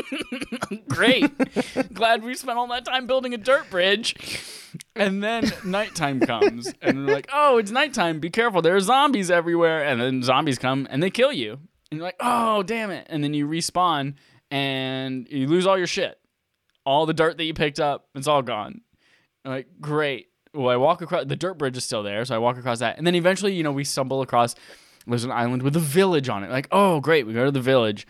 Great. 0.89 1.29
Glad 1.93 2.23
we 2.23 2.37
spent 2.37 2.57
all 2.57 2.69
that 2.69 2.85
time 2.85 3.09
building 3.09 3.35
a 3.35 3.39
dirt 3.39 3.69
bridge. 3.69 4.15
And 4.95 5.25
then 5.25 5.53
nighttime 5.65 6.21
comes. 6.21 6.73
And 6.81 7.05
we're 7.05 7.15
like, 7.15 7.31
oh, 7.33 7.59
it's 7.59 7.73
nighttime. 7.73 8.21
Be 8.21 8.31
careful. 8.31 8.63
There 8.63 8.77
are 8.77 8.81
zombies 8.81 9.29
everywhere. 9.29 9.85
And 9.85 10.01
then 10.01 10.23
zombies 10.23 10.61
come 10.61 10.87
and 10.89 11.03
they 11.03 11.11
kill 11.11 11.33
you. 11.33 11.59
And 11.91 11.99
you're 11.99 12.05
like, 12.05 12.21
oh, 12.21 12.63
damn 12.63 12.93
it. 12.93 13.09
And 13.11 13.25
then 13.25 13.35
you 13.35 13.49
respawn 13.49 14.15
and 14.53 15.27
you 15.29 15.49
lose 15.49 15.67
all 15.67 15.77
your 15.77 15.89
shit. 15.89 16.17
All 16.87 17.07
the 17.07 17.13
dirt 17.13 17.39
that 17.39 17.45
you 17.45 17.55
picked 17.55 17.81
up, 17.81 18.07
it's 18.15 18.29
all 18.29 18.43
gone. 18.43 18.83
I'm 19.45 19.51
like, 19.51 19.67
great. 19.81 20.29
Well, 20.55 20.69
I 20.69 20.77
walk 20.77 21.01
across 21.01 21.25
the 21.27 21.37
dirt 21.37 21.55
bridge 21.59 21.77
is 21.77 21.85
still 21.85 22.03
there, 22.03 22.25
so 22.25 22.35
I 22.35 22.39
walk 22.39 22.59
across 22.59 22.81
that, 22.81 22.99
and 22.99 23.07
then 23.07 23.15
eventually, 23.15 23.55
you 23.55 23.63
know, 23.63 23.73
we 23.73 23.85
stumble 23.85 24.21
across. 24.21 24.55
There's 25.07 25.25
an 25.25 25.33
island 25.33 25.63
with 25.63 25.75
a 25.77 25.81
village 25.81 26.29
on 26.29 26.45
it. 26.45 26.51
Like, 26.51 26.69
oh, 26.71 27.01
great, 27.01 27.27
we 27.27 27.33
go 27.33 27.45
to 27.45 27.51
the 27.51 27.61
village, 27.61 28.07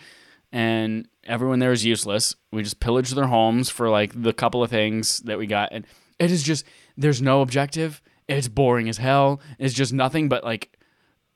and 0.50 1.08
everyone 1.24 1.60
there 1.60 1.72
is 1.72 1.84
useless. 1.84 2.34
We 2.50 2.62
just 2.62 2.80
pillage 2.80 3.10
their 3.10 3.28
homes 3.28 3.70
for 3.70 3.88
like 3.88 4.20
the 4.20 4.32
couple 4.32 4.62
of 4.62 4.70
things 4.70 5.18
that 5.20 5.38
we 5.38 5.46
got, 5.46 5.70
and 5.72 5.86
it 6.18 6.30
is 6.30 6.42
just 6.42 6.64
there's 6.96 7.22
no 7.22 7.40
objective. 7.42 8.02
It's 8.28 8.48
boring 8.48 8.88
as 8.88 8.98
hell. 8.98 9.40
It's 9.58 9.74
just 9.74 9.92
nothing 9.92 10.28
but 10.28 10.44
like 10.44 10.78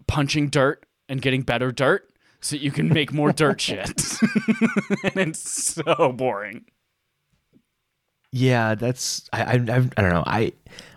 punching 0.07 0.49
dirt 0.49 0.87
and 1.09 1.21
getting 1.21 1.43
better 1.43 1.73
dirt 1.73 2.11
so 2.41 2.57
you 2.57 2.71
can 2.71 2.89
make 2.89 3.13
more 3.13 3.33
dirt 3.33 3.61
shit. 3.61 3.89
and 5.05 5.17
it's 5.17 5.51
so 5.51 6.13
boring. 6.13 6.65
Yeah, 8.33 8.75
that's 8.75 9.29
I, 9.33 9.43
I 9.43 9.53
I 9.55 9.57
don't 9.57 10.11
know. 10.11 10.25
I 10.27 10.53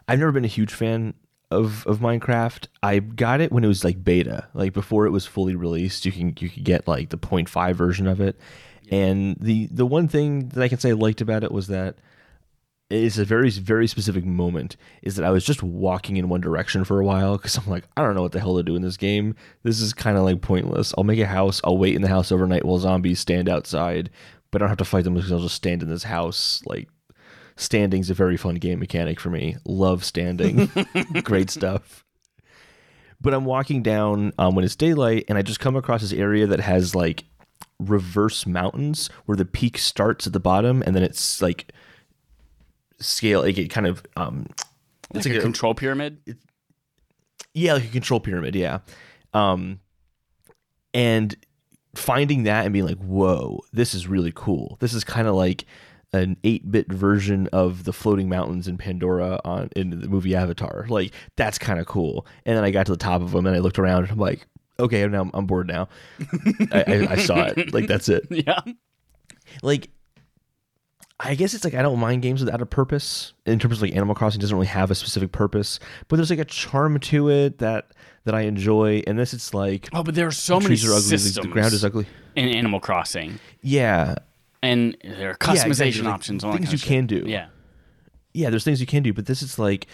I've 0.10 0.20
never 0.20 0.32
been 0.32 0.46
a 0.46 0.50
huge 0.50 0.74
fan 0.74 1.14
of 1.52 1.86
of 1.88 2.00
Minecraft. 2.00 2.68
I 2.84 3.00
got 3.00 3.42
it 3.42 3.52
when 3.52 3.64
it 3.64 3.68
was 3.68 3.84
like 3.84 4.04
beta, 4.04 4.48
like 4.54 4.74
before 4.74 5.06
it 5.06 5.12
was 5.12 5.26
fully 5.26 5.56
released. 5.56 6.06
You 6.06 6.12
can 6.12 6.36
you 6.40 6.50
could 6.50 6.64
get 6.64 6.88
like 6.88 7.10
the 7.10 7.18
0.5 7.18 7.76
version 7.76 8.08
of 8.08 8.22
it. 8.22 8.40
And 8.92 9.36
the 9.40 9.68
the 9.72 9.86
one 9.86 10.08
thing 10.08 10.50
that 10.50 10.64
I 10.64 10.68
can 10.68 10.80
say 10.80 10.90
I 10.90 10.94
liked 10.94 11.22
about 11.22 11.44
it 11.44 11.52
was 11.52 11.68
that 11.68 11.98
it's 12.90 13.20
a 13.20 13.26
very 13.26 13.52
very 13.52 13.88
specific 13.88 14.26
moment 14.26 14.76
is 15.04 15.16
that 15.16 15.26
I 15.26 15.30
was 15.30 15.46
just 15.46 15.62
walking 15.62 16.18
in 16.18 16.28
one 16.28 16.42
direction 16.42 16.84
for 16.84 17.00
a 17.00 17.06
while 17.06 17.38
because 17.38 17.56
I'm 17.58 17.68
like 17.68 17.86
I 17.96 18.02
don't 18.02 18.16
know 18.16 18.24
what 18.24 18.32
the 18.32 18.40
hell 18.40 18.58
to 18.58 18.64
do 18.64 18.76
in 18.76 18.82
this 18.82 18.98
game. 18.98 19.36
This 19.64 19.80
is 19.80 19.94
kind 19.94 20.18
of 20.18 20.24
like 20.24 20.42
pointless. 20.42 20.94
I'll 20.98 21.04
make 21.04 21.20
a 21.20 21.26
house. 21.28 21.62
I'll 21.64 21.78
wait 21.78 21.96
in 21.96 22.02
the 22.02 22.08
house 22.08 22.32
overnight 22.32 22.66
while 22.66 22.80
zombies 22.80 23.20
stand 23.20 23.48
outside, 23.48 24.10
but 24.52 24.62
I 24.62 24.64
don't 24.64 24.70
have 24.70 24.78
to 24.80 24.86
fight 24.86 25.04
them 25.04 25.14
because 25.14 25.32
I'll 25.32 25.40
just 25.40 25.56
stand 25.56 25.84
in 25.84 25.90
this 25.90 26.04
house. 26.04 26.64
Like 26.66 26.90
standing's 27.60 28.10
a 28.10 28.14
very 28.14 28.38
fun 28.38 28.56
game 28.56 28.80
mechanic 28.80 29.20
for 29.20 29.30
me. 29.30 29.58
Love 29.66 30.04
standing. 30.04 30.72
Great 31.24 31.50
stuff. 31.50 32.06
But 33.22 33.34
I'm 33.34 33.44
walking 33.44 33.84
down 33.84 34.32
um, 34.38 34.56
when 34.56 34.64
it's 34.64 34.78
daylight, 34.78 35.26
and 35.28 35.38
I 35.38 35.42
just 35.42 35.60
come 35.60 35.76
across 35.76 36.02
this 36.02 36.14
area 36.14 36.48
that 36.48 36.62
has 36.62 36.96
like 36.96 37.26
reverse 37.80 38.46
mountains 38.46 39.10
where 39.26 39.36
the 39.36 39.46
peak 39.46 39.78
starts 39.78 40.28
at 40.28 40.34
the 40.34 40.40
bottom 40.40 40.84
and 40.86 40.94
then 40.94 41.02
it's 41.04 41.42
like 41.42 41.72
scale 43.00 43.42
like 43.42 43.58
it 43.58 43.70
kind 43.70 43.88
of 43.88 44.04
um 44.18 44.46
it's 45.16 45.26
like, 45.26 45.28
like 45.28 45.36
a, 45.36 45.40
a, 45.40 45.42
control 45.42 45.74
pyramid 45.74 46.38
yeah 47.54 47.72
like 47.74 47.86
a 47.86 47.88
control 47.88 48.20
pyramid 48.20 48.54
yeah 48.54 48.80
um 49.34 49.80
and 50.94 51.38
finding 51.96 52.44
that 52.44 52.66
and 52.66 52.74
being 52.74 52.86
like 52.86 52.98
whoa 52.98 53.62
this 53.72 53.94
is 53.94 54.08
really 54.08 54.34
cool 54.36 54.76
this 54.82 54.94
is 54.94 55.06
kind 55.06 55.26
of 55.26 55.34
like 55.34 55.64
an 56.14 56.38
8-bit 56.44 56.92
version 56.92 57.48
of 57.54 57.84
the 57.84 57.94
floating 57.94 58.30
mountains 58.30 58.68
in 58.68 58.78
pandora 58.78 59.40
on 59.46 59.70
in 59.76 59.92
the 59.92 60.08
movie 60.08 60.36
avatar 60.36 60.86
like 60.90 61.14
that's 61.36 61.58
kind 61.60 61.80
of 61.80 61.86
cool 61.86 62.26
and 62.46 62.58
then 62.58 62.64
i 62.64 62.72
got 62.72 62.86
to 62.88 62.92
the 62.92 62.98
top 62.98 63.22
of 63.22 63.32
them 63.32 63.46
and 63.46 63.56
i 63.56 63.60
looked 63.60 63.78
around 63.78 64.04
and 64.04 64.12
i'm 64.12 64.18
like 64.18 64.48
okay 64.80 65.06
now 65.08 65.30
i'm 65.34 65.46
bored 65.46 65.68
now 65.68 65.88
I, 66.72 66.84
I, 66.88 67.08
I 67.12 67.16
saw 67.18 67.46
it 67.46 67.74
like 67.74 67.88
that's 67.88 68.10
it 68.10 68.26
yeah 68.30 68.60
like 69.62 69.90
I 71.22 71.36
guess 71.36 71.54
it's 71.54 71.66
like 71.66 71.74
I 71.74 71.82
don't 71.82 72.00
mind 72.00 72.22
games 72.22 72.44
without 72.44 72.62
a 72.62 72.66
purpose. 72.66 73.34
In 73.46 73.60
terms 73.60 73.78
of 73.78 73.82
like 73.82 73.94
Animal 73.94 74.16
Crossing 74.16 74.40
doesn't 74.40 74.56
really 74.56 74.68
have 74.68 74.90
a 74.90 74.96
specific 74.96 75.34
purpose, 75.34 75.80
but 76.08 76.16
there's 76.16 76.30
like 76.30 76.40
a 76.40 76.46
charm 76.46 76.98
to 76.98 77.30
it 77.30 77.58
that 77.58 77.92
that 78.24 78.34
I 78.34 78.42
enjoy. 78.42 79.04
And 79.06 79.20
this, 79.20 79.34
it's 79.34 79.54
like 79.54 79.90
oh, 79.92 80.02
but 80.02 80.16
there 80.16 80.28
are 80.28 80.32
so 80.32 80.56
many 80.56 80.68
trees 80.68 80.86
are 80.86 80.94
ugly, 80.94 81.02
systems. 81.02 81.46
The 81.46 81.52
ground 81.52 81.74
is 81.74 81.84
ugly 81.84 82.06
in 82.36 82.48
Animal 82.50 82.80
Crossing. 82.80 83.38
Yeah, 83.62 84.16
and 84.62 84.98
there 85.04 85.32
are 85.32 85.36
customization 85.36 85.80
yeah, 85.80 85.86
exactly. 85.86 86.08
options, 86.08 86.44
like, 86.44 86.58
things 86.58 86.72
you 86.72 86.80
can 86.80 87.06
do. 87.06 87.24
Yeah, 87.26 87.48
yeah, 88.34 88.50
there's 88.50 88.64
things 88.64 88.80
you 88.80 88.88
can 88.88 89.04
do, 89.04 89.14
but 89.14 89.26
this 89.26 89.42
is 89.42 89.60
like 89.60 89.88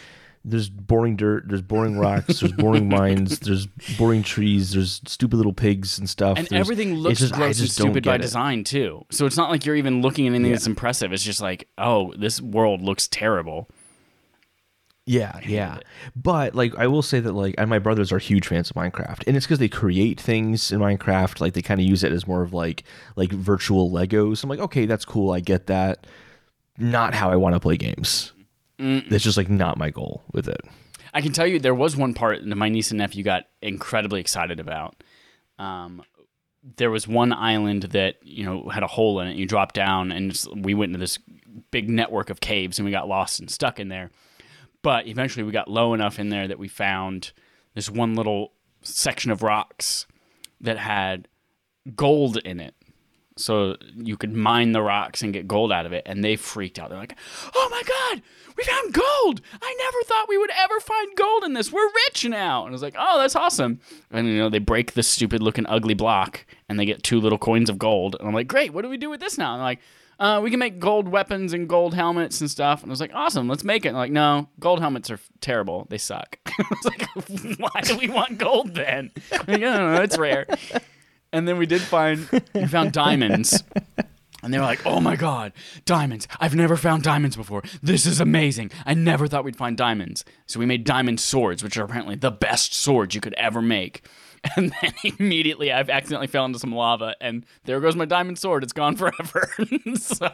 there's 0.47 0.69
boring 0.69 1.15
dirt, 1.15 1.45
there's 1.47 1.61
boring 1.61 1.97
rocks, 1.97 2.39
there's 2.39 2.51
boring 2.53 2.87
mines, 2.87 3.39
there's 3.41 3.65
boring 3.97 4.21
trees, 4.21 4.73
there's 4.73 5.01
stupid 5.07 5.37
little 5.37 5.53
pigs 5.53 5.97
and 5.97 6.07
stuff. 6.07 6.37
And 6.37 6.47
there's, 6.47 6.59
everything 6.59 6.95
looks 6.95 7.19
just, 7.19 7.33
gross 7.33 7.59
and 7.59 7.69
stupid 7.69 8.03
by 8.03 8.15
it. 8.15 8.21
design 8.21 8.63
too. 8.63 9.05
So 9.09 9.25
it's 9.25 9.37
not 9.37 9.49
like 9.49 9.65
you're 9.65 9.75
even 9.75 10.01
looking 10.01 10.27
at 10.27 10.29
anything 10.29 10.47
yeah. 10.47 10.53
that's 10.53 10.67
impressive. 10.67 11.11
It's 11.11 11.23
just 11.23 11.41
like, 11.41 11.67
oh, 11.77 12.13
this 12.17 12.39
world 12.39 12.81
looks 12.81 13.07
terrible. 13.07 13.69
Yeah, 15.05 15.39
yeah. 15.45 15.79
But 16.15 16.55
like 16.55 16.75
I 16.77 16.87
will 16.87 17.03
say 17.03 17.19
that 17.19 17.33
like 17.33 17.55
and 17.57 17.69
my 17.69 17.79
brothers 17.79 18.11
are 18.11 18.17
huge 18.17 18.47
fans 18.47 18.71
of 18.71 18.75
Minecraft. 18.75 19.23
And 19.27 19.37
it's 19.37 19.45
because 19.45 19.59
they 19.59 19.69
create 19.69 20.19
things 20.19 20.71
in 20.71 20.79
Minecraft, 20.79 21.39
like 21.39 21.53
they 21.53 21.61
kind 21.61 21.79
of 21.79 21.85
use 21.85 22.03
it 22.03 22.11
as 22.11 22.27
more 22.27 22.41
of 22.41 22.53
like 22.53 22.83
like 23.15 23.31
virtual 23.31 23.91
Legos. 23.91 24.43
I'm 24.43 24.49
like, 24.49 24.59
okay, 24.59 24.85
that's 24.85 25.05
cool, 25.05 25.31
I 25.31 25.41
get 25.41 25.67
that. 25.67 26.07
Not 26.77 27.13
how 27.13 27.29
I 27.29 27.35
want 27.35 27.55
to 27.55 27.59
play 27.59 27.77
games. 27.77 28.33
That's 28.77 29.23
just 29.23 29.37
like 29.37 29.49
not 29.49 29.77
my 29.77 29.89
goal 29.89 30.23
with 30.33 30.47
it. 30.47 30.61
I 31.13 31.21
can 31.21 31.31
tell 31.31 31.47
you 31.47 31.59
there 31.59 31.75
was 31.75 31.95
one 31.95 32.13
part 32.13 32.43
that 32.43 32.55
my 32.55 32.67
niece 32.67 32.91
and 32.91 32.97
nephew 32.97 33.23
got 33.23 33.43
incredibly 33.61 34.19
excited 34.19 34.59
about. 34.59 35.01
Um, 35.57 36.03
there 36.77 36.91
was 36.91 37.07
one 37.07 37.31
island 37.31 37.83
that 37.83 38.15
you 38.23 38.43
know 38.43 38.67
had 38.69 38.83
a 38.83 38.87
hole 38.87 39.19
in 39.19 39.27
it. 39.27 39.37
You 39.37 39.45
drop 39.45 39.73
down, 39.73 40.11
and 40.11 40.37
we 40.55 40.73
went 40.73 40.89
into 40.89 40.99
this 40.99 41.19
big 41.71 41.89
network 41.89 42.29
of 42.29 42.41
caves, 42.41 42.79
and 42.79 42.85
we 42.85 42.91
got 42.91 43.07
lost 43.07 43.39
and 43.39 43.49
stuck 43.49 43.79
in 43.79 43.87
there. 43.87 44.11
But 44.85 45.07
eventually, 45.07 45.41
we 45.41 45.51
got 45.51 45.67
low 45.67 45.95
enough 45.95 46.19
in 46.19 46.29
there 46.29 46.47
that 46.47 46.59
we 46.59 46.67
found 46.67 47.31
this 47.73 47.89
one 47.89 48.13
little 48.13 48.51
section 48.83 49.31
of 49.31 49.41
rocks 49.41 50.05
that 50.61 50.77
had 50.77 51.27
gold 51.95 52.37
in 52.37 52.59
it 52.59 52.75
so 53.35 53.77
you 53.95 54.15
could 54.15 54.35
mine 54.35 54.73
the 54.73 54.83
rocks 54.83 55.23
and 55.23 55.33
get 55.33 55.47
gold 55.47 55.71
out 55.71 55.87
of 55.87 55.91
it. 55.93 56.03
And 56.05 56.23
they 56.23 56.35
freaked 56.35 56.77
out. 56.77 56.89
They're 56.89 56.99
like, 56.99 57.17
"Oh 57.55 57.67
my 57.71 57.81
god, 57.81 58.21
we 58.55 58.63
found 58.63 58.93
gold! 58.93 59.41
I 59.59 59.75
never 59.79 60.03
thought 60.03 60.29
we 60.29 60.37
would 60.37 60.51
ever 60.55 60.79
find 60.79 61.17
gold 61.17 61.43
in 61.45 61.53
this. 61.53 61.71
We're 61.71 61.89
rich 62.07 62.23
now!" 62.23 62.61
And 62.65 62.69
I 62.69 62.73
was 62.73 62.83
like, 62.83 62.95
"Oh, 62.95 63.17
that's 63.17 63.35
awesome!" 63.35 63.79
And 64.11 64.27
you 64.27 64.37
know, 64.37 64.49
they 64.49 64.59
break 64.59 64.93
this 64.93 65.07
stupid 65.07 65.41
looking 65.41 65.65
ugly 65.65 65.95
block, 65.95 66.45
and 66.69 66.79
they 66.79 66.85
get 66.85 67.01
two 67.01 67.19
little 67.19 67.39
coins 67.39 67.71
of 67.71 67.79
gold. 67.79 68.17
And 68.19 68.27
I'm 68.27 68.35
like, 68.35 68.47
"Great! 68.47 68.71
What 68.71 68.83
do 68.83 68.89
we 68.89 68.97
do 68.97 69.09
with 69.09 69.19
this 69.19 69.39
now?" 69.39 69.53
And 69.53 69.61
they're 69.61 69.65
like. 69.65 69.79
Uh, 70.19 70.39
we 70.41 70.49
can 70.49 70.59
make 70.59 70.79
gold 70.79 71.07
weapons 71.07 71.53
and 71.53 71.67
gold 71.67 71.93
helmets 71.93 72.39
and 72.41 72.49
stuff. 72.49 72.81
And 72.81 72.91
I 72.91 72.93
was 72.93 73.01
like, 73.01 73.13
awesome, 73.13 73.47
let's 73.47 73.63
make 73.63 73.85
it. 73.85 73.93
Like, 73.93 74.11
no, 74.11 74.49
gold 74.59 74.79
helmets 74.79 75.11
are 75.11 75.19
terrible. 75.41 75.87
They 75.89 75.97
suck. 75.97 76.39
I 76.47 76.63
was 76.69 76.85
like, 76.85 77.59
why 77.59 77.81
do 77.81 77.97
we 77.97 78.07
want 78.09 78.37
gold 78.37 78.75
then? 78.75 79.11
Like, 79.31 79.49
I 79.49 79.57
don't 79.57 79.93
know, 79.93 80.01
it's 80.01 80.17
rare. 80.17 80.47
And 81.31 81.47
then 81.47 81.57
we 81.57 81.65
did 81.65 81.81
find 81.81 82.27
we 82.53 82.65
found 82.67 82.93
diamonds. 82.93 83.63
And 84.41 84.53
they 84.53 84.59
were 84.59 84.65
like, 84.65 84.85
"Oh 84.85 85.01
my 85.01 85.15
god, 85.15 85.53
diamonds! 85.85 86.27
I've 86.39 86.55
never 86.55 86.77
found 86.77 87.01
diamonds 87.01 87.35
before. 87.35 87.63
This 87.81 88.05
is 88.05 88.19
amazing. 88.19 88.69
I 88.85 88.93
never 88.93 89.27
thought 89.27 89.43
we'd 89.43 89.55
find 89.55 89.75
diamonds." 89.75 90.23
So 90.45 90.59
we 90.59 90.67
made 90.67 90.83
diamond 90.83 91.19
swords, 91.19 91.63
which 91.63 91.77
are 91.77 91.83
apparently 91.83 92.15
the 92.15 92.29
best 92.29 92.73
swords 92.73 93.15
you 93.15 93.21
could 93.21 93.33
ever 93.33 93.61
make. 93.61 94.05
And 94.57 94.73
then 94.81 94.93
immediately, 95.19 95.71
I've 95.71 95.89
accidentally 95.89 96.27
fell 96.27 96.45
into 96.45 96.59
some 96.59 96.73
lava, 96.73 97.15
and 97.19 97.45
there 97.63 97.79
goes 97.79 97.95
my 97.95 98.05
diamond 98.05 98.39
sword. 98.39 98.63
It's 98.63 98.73
gone 98.73 98.95
forever. 98.97 99.49
so, 99.95 100.29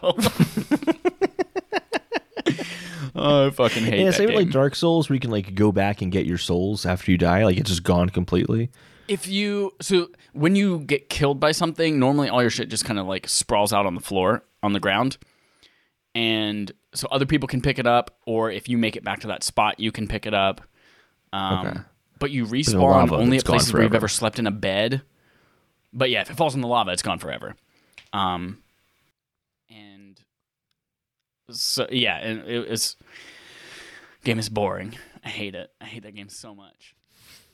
oh, 3.15 3.47
I 3.47 3.50
fucking 3.52 3.84
hate. 3.84 4.02
Yeah, 4.02 4.12
same 4.12 4.28
game. 4.28 4.36
like 4.36 4.50
Dark 4.50 4.76
Souls, 4.76 5.10
where 5.10 5.15
you 5.15 5.19
can 5.19 5.32
like 5.32 5.56
go 5.56 5.71
back 5.71 6.02
and 6.02 6.12
get 6.12 6.26
your 6.26 6.38
souls 6.38 6.86
after 6.86 7.12
you 7.12 7.17
die. 7.17 7.45
Like 7.45 7.58
it's 7.58 7.69
just 7.69 7.84
gone 7.84 8.10
completely 8.10 8.69
if 9.12 9.28
you 9.28 9.74
so 9.82 10.10
when 10.32 10.56
you 10.56 10.80
get 10.80 11.10
killed 11.10 11.39
by 11.39 11.52
something, 11.52 12.00
normally 12.00 12.30
all 12.30 12.41
your 12.41 12.50
shit 12.50 12.69
just 12.69 12.86
kind 12.86 12.97
of 12.97 13.08
like 13.08 13.28
sprawls 13.28 13.74
out 13.74 13.86
on 13.86 13.93
the 13.93 14.00
floor 14.02 14.43
on 14.63 14.71
the 14.71 14.80
ground, 14.80 15.17
and 16.15 16.71
so 16.93 17.08
other 17.12 17.26
people 17.26 17.47
can 17.47 17.62
pick 17.62 17.78
it 17.78 17.86
up, 17.86 18.17
or 18.26 18.52
if 18.52 18.69
you 18.69 18.78
make 18.78 18.95
it 18.95 19.04
back 19.04 19.19
to 19.19 19.28
that 19.28 19.43
spot, 19.43 19.80
you 19.82 19.91
can 19.91 20.08
pick 20.08 20.26
it 20.26 20.34
up. 20.34 20.62
Um, 21.34 21.67
okay. 21.67 21.80
But 22.21 22.31
you 22.31 22.45
respawn 22.45 22.79
lava, 22.79 23.15
only 23.15 23.38
at 23.38 23.45
places 23.45 23.73
where 23.73 23.84
you've 23.84 23.95
ever 23.95 24.07
slept 24.07 24.39
in 24.39 24.47
a 24.47 24.51
bed. 24.51 25.01
But 25.91 26.10
yeah, 26.10 26.21
if 26.21 26.29
it 26.29 26.38
falls 26.38 26.55
in 26.55 26.62
the 26.62 26.67
lava, 26.67 26.91
it's 26.91 27.01
gone 27.01 27.19
forever. 27.19 27.55
Um, 28.13 28.60
and 29.69 30.17
so 31.49 31.88
yeah, 31.91 32.17
and 32.17 32.47
it, 32.47 32.71
it's 32.71 32.95
game 34.23 34.39
is 34.39 34.47
boring. 34.47 34.97
I 35.25 35.29
hate 35.29 35.55
it. 35.55 35.69
I 35.81 35.86
hate 35.86 36.03
that 36.03 36.15
game 36.15 36.29
so 36.29 36.55
much 36.55 36.95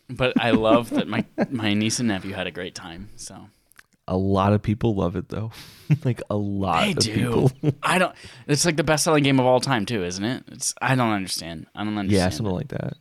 but 0.10 0.40
I 0.40 0.52
love 0.52 0.90
that 0.92 1.08
my 1.08 1.26
my 1.50 1.74
niece 1.74 2.00
and 2.00 2.08
nephew 2.08 2.34
had 2.34 2.48
a 2.48 2.52
great 2.52 2.76
time. 2.76 3.10
So 3.16 3.50
a 4.08 4.18
lot 4.18 4.54
of 4.54 4.62
people 4.62 4.96
love 4.96 5.16
it 5.16 5.30
though. 5.30 5.52
like 6.04 6.22
a 6.30 6.36
lot 6.36 6.86
they 6.86 6.92
of 6.92 6.98
do. 7.00 7.14
people. 7.14 7.52
I 7.84 8.00
don't. 8.00 8.16
It's 8.48 8.66
like 8.66 8.78
the 8.78 8.84
best 8.84 9.04
selling 9.04 9.24
game 9.24 9.40
of 9.40 9.46
all 9.46 9.60
time 9.60 9.86
too, 9.86 10.04
isn't 10.04 10.24
it? 10.24 10.44
It's. 10.48 10.74
I 10.82 10.96
don't 10.96 11.12
understand. 11.12 11.68
I 11.76 11.84
don't 11.84 11.98
understand. 11.98 12.12
Yeah, 12.12 12.30
something 12.30 12.56
like 12.56 12.70
that. 12.70 12.98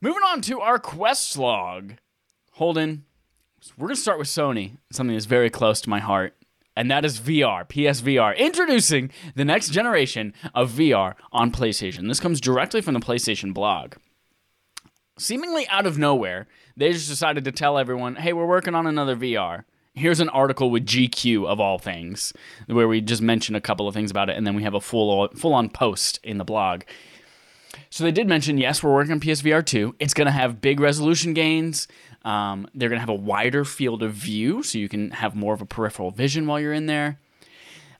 Moving 0.00 0.22
on 0.22 0.40
to 0.42 0.60
our 0.60 0.78
quest 0.78 1.36
log, 1.36 1.94
Holden. 2.52 3.04
We're 3.76 3.88
gonna 3.88 3.96
start 3.96 4.18
with 4.18 4.28
Sony, 4.28 4.78
something 4.90 5.14
that's 5.14 5.26
very 5.26 5.50
close 5.50 5.80
to 5.82 5.90
my 5.90 5.98
heart, 5.98 6.34
and 6.74 6.90
that 6.90 7.04
is 7.04 7.20
VR, 7.20 7.68
PSVR, 7.68 8.36
introducing 8.36 9.10
the 9.34 9.44
next 9.44 9.70
generation 9.70 10.32
of 10.54 10.70
VR 10.70 11.14
on 11.32 11.52
PlayStation. 11.52 12.08
This 12.08 12.20
comes 12.20 12.40
directly 12.40 12.80
from 12.80 12.94
the 12.94 13.00
PlayStation 13.00 13.52
blog 13.52 13.94
seemingly 15.20 15.68
out 15.68 15.86
of 15.86 15.98
nowhere, 15.98 16.46
they 16.76 16.92
just 16.92 17.08
decided 17.08 17.44
to 17.44 17.52
tell 17.52 17.78
everyone, 17.78 18.16
hey, 18.16 18.32
we're 18.32 18.46
working 18.46 18.74
on 18.74 18.86
another 18.86 19.14
VR. 19.14 19.64
Here's 19.92 20.20
an 20.20 20.28
article 20.30 20.70
with 20.70 20.86
GQ 20.86 21.46
of 21.46 21.60
all 21.60 21.78
things, 21.78 22.32
where 22.66 22.88
we 22.88 23.00
just 23.00 23.22
mention 23.22 23.54
a 23.54 23.60
couple 23.60 23.86
of 23.86 23.94
things 23.94 24.10
about 24.10 24.30
it, 24.30 24.36
and 24.36 24.46
then 24.46 24.54
we 24.54 24.62
have 24.62 24.74
a 24.74 24.80
full 24.80 25.28
full 25.36 25.52
on 25.52 25.68
post 25.68 26.20
in 26.22 26.38
the 26.38 26.44
blog. 26.44 26.82
So 27.90 28.04
they 28.04 28.12
did 28.12 28.26
mention, 28.28 28.58
yes, 28.58 28.82
we're 28.82 28.92
working 28.92 29.12
on 29.12 29.20
PSVR 29.20 29.64
2. 29.64 29.96
It's 29.98 30.14
going 30.14 30.26
to 30.26 30.32
have 30.32 30.60
big 30.60 30.80
resolution 30.80 31.34
gains. 31.34 31.88
Um, 32.24 32.68
they're 32.74 32.88
going 32.88 32.98
to 32.98 33.00
have 33.00 33.08
a 33.08 33.14
wider 33.14 33.64
field 33.64 34.02
of 34.02 34.12
view, 34.12 34.62
so 34.62 34.78
you 34.78 34.88
can 34.88 35.10
have 35.10 35.34
more 35.34 35.54
of 35.54 35.60
a 35.60 35.66
peripheral 35.66 36.10
vision 36.10 36.46
while 36.46 36.60
you're 36.60 36.72
in 36.72 36.86
there. 36.86 37.18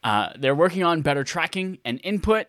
Uh, 0.03 0.31
they're 0.39 0.55
working 0.55 0.83
on 0.83 1.03
better 1.03 1.25
tracking 1.25 1.79
and 1.85 2.01
input. 2.03 2.47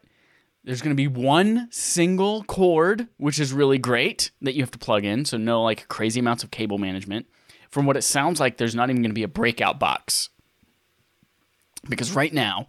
There's 0.63 0.81
going 0.81 0.95
to 0.95 0.95
be 0.95 1.07
one 1.07 1.67
single 1.71 2.43
cord, 2.43 3.07
which 3.17 3.39
is 3.39 3.51
really 3.51 3.77
great 3.77 4.31
that 4.41 4.53
you 4.53 4.61
have 4.61 4.71
to 4.71 4.77
plug 4.77 5.03
in. 5.03 5.25
So, 5.25 5.37
no 5.37 5.63
like 5.63 5.87
crazy 5.87 6.19
amounts 6.19 6.43
of 6.43 6.51
cable 6.51 6.77
management. 6.77 7.25
From 7.69 7.85
what 7.85 7.97
it 7.97 8.03
sounds 8.03 8.39
like, 8.39 8.57
there's 8.57 8.75
not 8.75 8.89
even 8.89 9.01
going 9.01 9.11
to 9.11 9.15
be 9.15 9.23
a 9.23 9.29
breakout 9.29 9.79
box. 9.79 10.29
Because 11.89 12.11
right 12.11 12.33
now, 12.33 12.67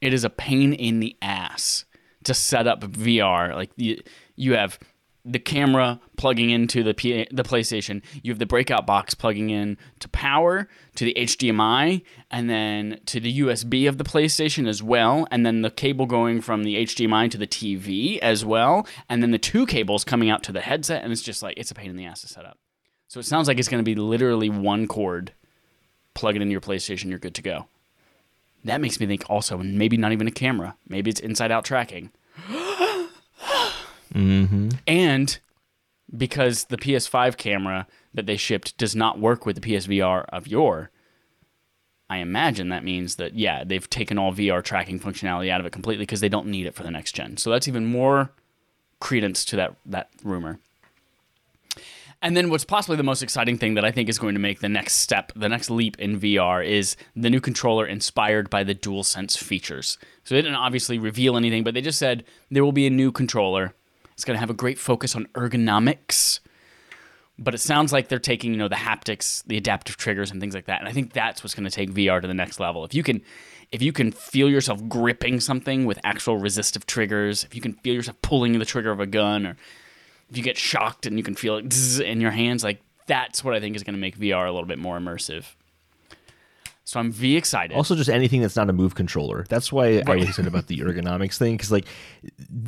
it 0.00 0.14
is 0.14 0.22
a 0.22 0.30
pain 0.30 0.72
in 0.72 1.00
the 1.00 1.16
ass 1.20 1.84
to 2.28 2.34
set 2.34 2.66
up 2.66 2.80
VR. 2.80 3.54
Like, 3.54 3.70
you, 3.76 4.00
you 4.36 4.54
have 4.54 4.78
the 5.24 5.38
camera 5.38 6.00
plugging 6.16 6.50
into 6.50 6.82
the 6.82 6.92
the 7.30 7.42
PlayStation. 7.42 8.02
You 8.22 8.32
have 8.32 8.38
the 8.38 8.46
breakout 8.46 8.86
box 8.86 9.14
plugging 9.14 9.50
in 9.50 9.76
to 10.00 10.08
power, 10.08 10.68
to 10.94 11.04
the 11.04 11.14
HDMI, 11.14 12.02
and 12.30 12.48
then 12.48 13.00
to 13.06 13.20
the 13.20 13.40
USB 13.40 13.88
of 13.88 13.98
the 13.98 14.04
PlayStation 14.04 14.66
as 14.66 14.82
well, 14.82 15.28
and 15.30 15.44
then 15.44 15.62
the 15.62 15.70
cable 15.70 16.06
going 16.06 16.40
from 16.40 16.64
the 16.64 16.76
HDMI 16.76 17.30
to 17.30 17.38
the 17.38 17.46
TV 17.46 18.18
as 18.18 18.44
well, 18.44 18.86
and 19.08 19.22
then 19.22 19.30
the 19.30 19.38
two 19.38 19.66
cables 19.66 20.04
coming 20.04 20.30
out 20.30 20.42
to 20.44 20.52
the 20.52 20.60
headset, 20.60 21.02
and 21.02 21.12
it's 21.12 21.22
just 21.22 21.42
like 21.42 21.58
it's 21.58 21.70
a 21.70 21.74
pain 21.74 21.90
in 21.90 21.96
the 21.96 22.06
ass 22.06 22.22
to 22.22 22.28
set 22.28 22.46
up. 22.46 22.58
So 23.08 23.20
it 23.20 23.26
sounds 23.26 23.48
like 23.48 23.58
it's 23.58 23.68
going 23.68 23.82
to 23.82 23.88
be 23.88 23.94
literally 23.94 24.48
one 24.48 24.86
cord, 24.86 25.32
plug 26.14 26.36
it 26.36 26.42
into 26.42 26.52
your 26.52 26.60
PlayStation, 26.60 27.10
you're 27.10 27.18
good 27.18 27.34
to 27.34 27.42
go. 27.42 27.66
That 28.64 28.80
makes 28.80 28.98
me 28.98 29.06
think 29.06 29.24
also 29.28 29.60
and 29.60 29.78
maybe 29.78 29.96
not 29.96 30.12
even 30.12 30.26
a 30.26 30.32
camera, 30.32 30.76
maybe 30.88 31.10
it's 31.10 31.20
inside 31.20 31.52
out 31.52 31.64
tracking. 31.64 32.10
Mm-hmm. 34.18 34.70
And 34.86 35.38
because 36.16 36.64
the 36.64 36.76
PS5 36.76 37.36
camera 37.36 37.86
that 38.12 38.26
they 38.26 38.36
shipped 38.36 38.76
does 38.76 38.96
not 38.96 39.18
work 39.20 39.46
with 39.46 39.60
the 39.60 39.62
PSVR 39.62 40.24
of 40.30 40.46
your, 40.46 40.90
I 42.10 42.18
imagine 42.18 42.70
that 42.70 42.84
means 42.84 43.16
that 43.16 43.34
yeah, 43.34 43.64
they've 43.64 43.88
taken 43.88 44.18
all 44.18 44.32
VR 44.32 44.62
tracking 44.62 44.98
functionality 44.98 45.50
out 45.50 45.60
of 45.60 45.66
it 45.66 45.72
completely 45.72 46.02
because 46.02 46.20
they 46.20 46.28
don't 46.28 46.46
need 46.46 46.66
it 46.66 46.74
for 46.74 46.82
the 46.82 46.90
next 46.90 47.12
gen. 47.12 47.36
So 47.36 47.50
that's 47.50 47.68
even 47.68 47.86
more 47.86 48.30
credence 49.00 49.44
to 49.44 49.56
that 49.56 49.76
that 49.86 50.08
rumor. 50.24 50.58
And 52.20 52.36
then 52.36 52.50
what's 52.50 52.64
possibly 52.64 52.96
the 52.96 53.04
most 53.04 53.22
exciting 53.22 53.58
thing 53.58 53.74
that 53.74 53.84
I 53.84 53.92
think 53.92 54.08
is 54.08 54.18
going 54.18 54.34
to 54.34 54.40
make 54.40 54.58
the 54.58 54.68
next 54.68 54.94
step, 54.94 55.30
the 55.36 55.48
next 55.48 55.70
leap 55.70 55.96
in 56.00 56.18
VR 56.18 56.66
is 56.66 56.96
the 57.14 57.30
new 57.30 57.40
controller 57.40 57.86
inspired 57.86 58.50
by 58.50 58.64
the 58.64 58.74
DualSense 58.74 59.38
features. 59.38 59.98
So 60.24 60.34
they 60.34 60.42
didn't 60.42 60.56
obviously 60.56 60.98
reveal 60.98 61.36
anything, 61.36 61.62
but 61.62 61.74
they 61.74 61.80
just 61.80 61.98
said 61.98 62.24
there 62.50 62.64
will 62.64 62.72
be 62.72 62.88
a 62.88 62.90
new 62.90 63.12
controller. 63.12 63.72
It's 64.18 64.24
going 64.24 64.34
to 64.34 64.40
have 64.40 64.50
a 64.50 64.54
great 64.54 64.80
focus 64.80 65.14
on 65.14 65.26
ergonomics. 65.34 66.40
But 67.38 67.54
it 67.54 67.58
sounds 67.58 67.92
like 67.92 68.08
they're 68.08 68.18
taking, 68.18 68.50
you 68.50 68.58
know, 68.58 68.66
the 68.66 68.74
haptics, 68.74 69.44
the 69.46 69.56
adaptive 69.56 69.96
triggers 69.96 70.32
and 70.32 70.40
things 70.40 70.56
like 70.56 70.64
that. 70.64 70.80
And 70.80 70.88
I 70.88 70.92
think 70.92 71.12
that's 71.12 71.44
what's 71.44 71.54
going 71.54 71.66
to 71.66 71.70
take 71.70 71.92
VR 71.92 72.20
to 72.20 72.26
the 72.26 72.34
next 72.34 72.58
level. 72.58 72.84
If 72.84 72.94
you 72.94 73.04
can 73.04 73.22
if 73.70 73.80
you 73.80 73.92
can 73.92 74.10
feel 74.10 74.50
yourself 74.50 74.82
gripping 74.88 75.38
something 75.38 75.84
with 75.84 76.00
actual 76.02 76.36
resistive 76.36 76.84
triggers, 76.84 77.44
if 77.44 77.54
you 77.54 77.60
can 77.60 77.74
feel 77.74 77.94
yourself 77.94 78.20
pulling 78.20 78.58
the 78.58 78.64
trigger 78.64 78.90
of 78.90 78.98
a 78.98 79.06
gun 79.06 79.46
or 79.46 79.56
if 80.28 80.36
you 80.36 80.42
get 80.42 80.56
shocked 80.56 81.06
and 81.06 81.16
you 81.16 81.22
can 81.22 81.36
feel 81.36 81.58
it 81.58 82.00
in 82.00 82.20
your 82.20 82.32
hands, 82.32 82.64
like 82.64 82.80
that's 83.06 83.44
what 83.44 83.54
I 83.54 83.60
think 83.60 83.76
is 83.76 83.84
going 83.84 83.94
to 83.94 84.00
make 84.00 84.18
VR 84.18 84.48
a 84.48 84.50
little 84.50 84.66
bit 84.66 84.80
more 84.80 84.98
immersive. 84.98 85.44
So 86.88 86.98
I'm 86.98 87.12
V 87.12 87.36
excited. 87.36 87.76
Also, 87.76 87.94
just 87.94 88.08
anything 88.08 88.40
that's 88.40 88.56
not 88.56 88.70
a 88.70 88.72
move 88.72 88.94
controller. 88.94 89.44
That's 89.50 89.70
why 89.70 89.98
I 89.98 90.02
Right. 90.06 90.20
was 90.26 90.34
said 90.34 90.46
about 90.46 90.68
the 90.68 90.78
ergonomics 90.78 91.36
thing 91.36 91.54
because, 91.54 91.70
like, 91.70 91.84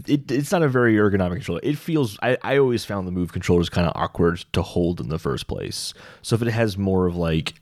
it, 0.06 0.30
it's 0.30 0.52
not 0.52 0.62
a 0.62 0.68
very 0.68 0.94
ergonomic 0.96 1.36
controller. 1.36 1.60
It 1.62 1.78
feels. 1.78 2.18
I, 2.22 2.36
I 2.42 2.58
always 2.58 2.84
found 2.84 3.08
the 3.08 3.12
move 3.12 3.32
controllers 3.32 3.70
kind 3.70 3.86
of 3.86 3.94
awkward 3.94 4.44
to 4.52 4.60
hold 4.60 5.00
in 5.00 5.08
the 5.08 5.18
first 5.18 5.46
place. 5.46 5.94
So 6.20 6.34
if 6.34 6.42
it 6.42 6.48
has 6.50 6.76
more 6.76 7.06
of 7.06 7.16
like, 7.16 7.54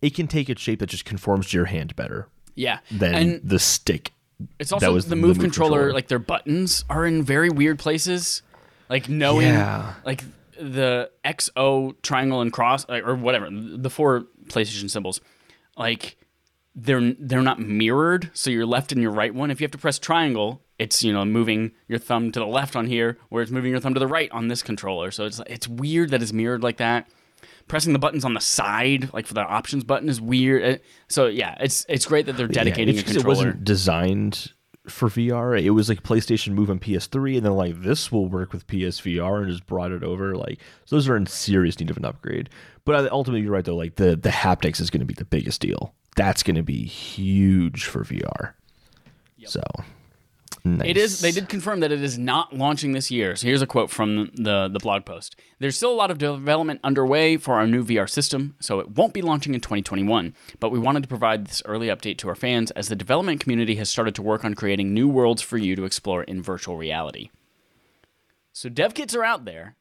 it 0.00 0.14
can 0.14 0.28
take 0.28 0.48
a 0.48 0.56
shape 0.56 0.78
that 0.78 0.90
just 0.90 1.04
conforms 1.06 1.50
to 1.50 1.56
your 1.56 1.66
hand 1.66 1.96
better 1.96 2.28
yeah, 2.54 2.78
than 2.92 3.14
and 3.16 3.40
the 3.42 3.58
stick. 3.58 4.12
it's 4.60 4.70
also 4.70 5.00
the 5.00 5.08
the 5.08 5.16
move, 5.16 5.38
move 5.38 5.38
controller, 5.40 5.70
controller. 5.78 5.92
Like 5.92 6.06
their 6.06 6.20
buttons 6.20 6.84
are 6.88 7.04
in 7.04 7.24
very 7.24 7.50
weird 7.50 7.80
places. 7.80 8.42
Like 8.88 9.08
knowing, 9.08 9.48
Yeah. 9.48 9.94
like 10.06 10.22
the 10.56 11.10
XO 11.24 11.96
triangle 12.02 12.42
and 12.42 12.52
cross, 12.52 12.88
or 12.88 13.16
whatever 13.16 13.48
the 13.50 13.90
four 13.90 14.26
PlayStation 14.46 14.88
symbols, 14.88 15.20
like 15.76 16.16
they're 16.74 17.14
they're 17.18 17.42
not 17.42 17.60
mirrored. 17.60 18.30
So 18.34 18.50
your 18.50 18.66
left 18.66 18.92
and 18.92 19.00
your 19.00 19.10
right 19.10 19.34
one. 19.34 19.50
If 19.50 19.60
you 19.60 19.64
have 19.64 19.72
to 19.72 19.78
press 19.78 19.98
triangle, 19.98 20.62
it's 20.78 21.02
you 21.02 21.12
know 21.12 21.24
moving 21.24 21.72
your 21.88 21.98
thumb 21.98 22.32
to 22.32 22.40
the 22.40 22.46
left 22.46 22.76
on 22.76 22.86
here, 22.86 23.18
where 23.28 23.42
it's 23.42 23.52
moving 23.52 23.70
your 23.70 23.80
thumb 23.80 23.94
to 23.94 24.00
the 24.00 24.06
right 24.06 24.30
on 24.32 24.48
this 24.48 24.62
controller. 24.62 25.10
So 25.10 25.24
it's 25.24 25.40
it's 25.46 25.68
weird 25.68 26.10
that 26.10 26.22
it's 26.22 26.32
mirrored 26.32 26.62
like 26.62 26.78
that. 26.78 27.08
Pressing 27.66 27.94
the 27.94 27.98
buttons 27.98 28.26
on 28.26 28.34
the 28.34 28.40
side, 28.40 29.12
like 29.14 29.26
for 29.26 29.34
the 29.34 29.40
options 29.40 29.84
button, 29.84 30.08
is 30.08 30.20
weird. 30.20 30.80
So 31.08 31.26
yeah, 31.26 31.56
it's 31.60 31.86
it's 31.88 32.06
great 32.06 32.26
that 32.26 32.36
they're 32.36 32.48
dedicating 32.48 32.96
yeah, 32.96 33.02
a 33.02 33.04
controller. 33.04 33.24
It 33.24 33.28
wasn't 33.28 33.64
designed 33.64 34.52
for 34.86 35.08
VR. 35.08 35.60
It 35.60 35.70
was 35.70 35.88
like 35.88 36.02
PlayStation 36.02 36.52
Move 36.52 36.68
on 36.68 36.78
PS3, 36.78 37.36
and 37.36 37.46
then 37.46 37.54
like 37.54 37.82
this 37.82 38.12
will 38.12 38.28
work 38.28 38.52
with 38.52 38.66
PSVR, 38.66 39.42
and 39.42 39.48
just 39.48 39.66
brought 39.66 39.92
it 39.92 40.02
over. 40.02 40.34
Like 40.34 40.58
so 40.84 40.96
those 40.96 41.08
are 41.08 41.16
in 41.16 41.26
serious 41.26 41.78
need 41.80 41.90
of 41.90 41.96
an 41.96 42.04
upgrade. 42.04 42.50
But 42.84 43.10
ultimately, 43.10 43.42
you're 43.42 43.52
right 43.52 43.64
though. 43.64 43.76
Like 43.76 43.96
the 43.96 44.16
the 44.16 44.30
haptics 44.30 44.80
is 44.80 44.90
going 44.90 45.00
to 45.00 45.06
be 45.06 45.14
the 45.14 45.24
biggest 45.24 45.60
deal. 45.60 45.94
That's 46.16 46.42
going 46.42 46.56
to 46.56 46.62
be 46.62 46.84
huge 46.84 47.84
for 47.84 48.04
VR. 48.04 48.52
So 49.46 49.62
nice. 50.64 50.88
It 50.88 50.96
is. 50.96 51.20
They 51.20 51.30
did 51.32 51.48
confirm 51.48 51.80
that 51.80 51.92
it 51.92 52.02
is 52.02 52.18
not 52.18 52.54
launching 52.54 52.92
this 52.92 53.10
year. 53.10 53.36
So 53.36 53.46
here's 53.46 53.62
a 53.62 53.66
quote 53.66 53.90
from 53.90 54.30
the 54.34 54.68
the 54.68 54.78
blog 54.78 55.04
post. 55.04 55.36
There's 55.58 55.76
still 55.76 55.92
a 55.92 55.94
lot 55.96 56.10
of 56.10 56.18
development 56.18 56.80
underway 56.84 57.36
for 57.36 57.54
our 57.54 57.66
new 57.66 57.84
VR 57.84 58.08
system, 58.08 58.54
so 58.60 58.80
it 58.80 58.90
won't 58.90 59.12
be 59.12 59.22
launching 59.22 59.54
in 59.54 59.60
2021. 59.60 60.34
But 60.60 60.70
we 60.70 60.78
wanted 60.78 61.02
to 61.02 61.08
provide 61.08 61.46
this 61.46 61.62
early 61.64 61.88
update 61.88 62.18
to 62.18 62.28
our 62.28 62.34
fans 62.34 62.70
as 62.72 62.88
the 62.88 62.96
development 62.96 63.40
community 63.40 63.76
has 63.76 63.90
started 63.90 64.14
to 64.16 64.22
work 64.22 64.44
on 64.44 64.54
creating 64.54 64.94
new 64.94 65.08
worlds 65.08 65.42
for 65.42 65.58
you 65.58 65.74
to 65.76 65.84
explore 65.84 66.22
in 66.22 66.42
virtual 66.42 66.76
reality. 66.76 67.30
So 68.52 68.68
dev 68.68 68.94
kits 68.94 69.14
are 69.14 69.24
out 69.24 69.44
there. 69.44 69.76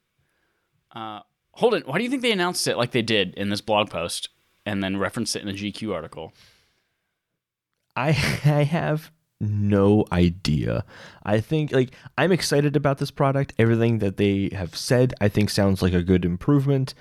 Uh, 0.91 1.19
Holden, 1.53 1.83
why 1.85 1.97
do 1.97 2.03
you 2.03 2.09
think 2.09 2.21
they 2.21 2.31
announced 2.31 2.67
it 2.67 2.77
like 2.77 2.91
they 2.91 3.01
did 3.01 3.33
in 3.35 3.49
this 3.49 3.61
blog 3.61 3.89
post 3.89 4.29
and 4.65 4.83
then 4.83 4.97
referenced 4.97 5.35
it 5.35 5.41
in 5.41 5.47
the 5.47 5.53
GQ 5.53 5.93
article? 5.93 6.33
I 7.95 8.09
I 8.45 8.63
have 8.63 9.11
no 9.39 10.05
idea. 10.11 10.83
I 11.23 11.39
think 11.39 11.71
like 11.71 11.91
I'm 12.17 12.31
excited 12.31 12.75
about 12.75 12.97
this 12.97 13.11
product. 13.11 13.53
Everything 13.59 13.99
that 13.99 14.17
they 14.17 14.49
have 14.53 14.75
said, 14.75 15.13
I 15.21 15.29
think 15.29 15.49
sounds 15.49 15.81
like 15.81 15.93
a 15.93 16.03
good 16.03 16.25
improvement. 16.25 16.93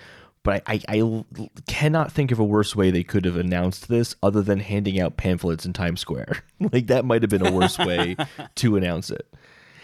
But 0.44 0.64
I, 0.66 0.80
I, 0.88 1.00
I 1.00 1.48
cannot 1.68 2.10
think 2.10 2.32
of 2.32 2.40
a 2.40 2.44
worse 2.44 2.74
way 2.74 2.90
they 2.90 3.04
could 3.04 3.24
have 3.24 3.36
announced 3.36 3.88
this 3.88 4.16
other 4.24 4.42
than 4.42 4.58
handing 4.58 5.00
out 5.00 5.16
pamphlets 5.16 5.64
in 5.64 5.72
Times 5.72 6.00
Square. 6.00 6.42
like 6.72 6.88
that 6.88 7.04
might 7.04 7.22
have 7.22 7.30
been 7.30 7.46
a 7.46 7.52
worse 7.52 7.78
way 7.78 8.16
to 8.56 8.76
announce 8.76 9.10
it. 9.10 9.32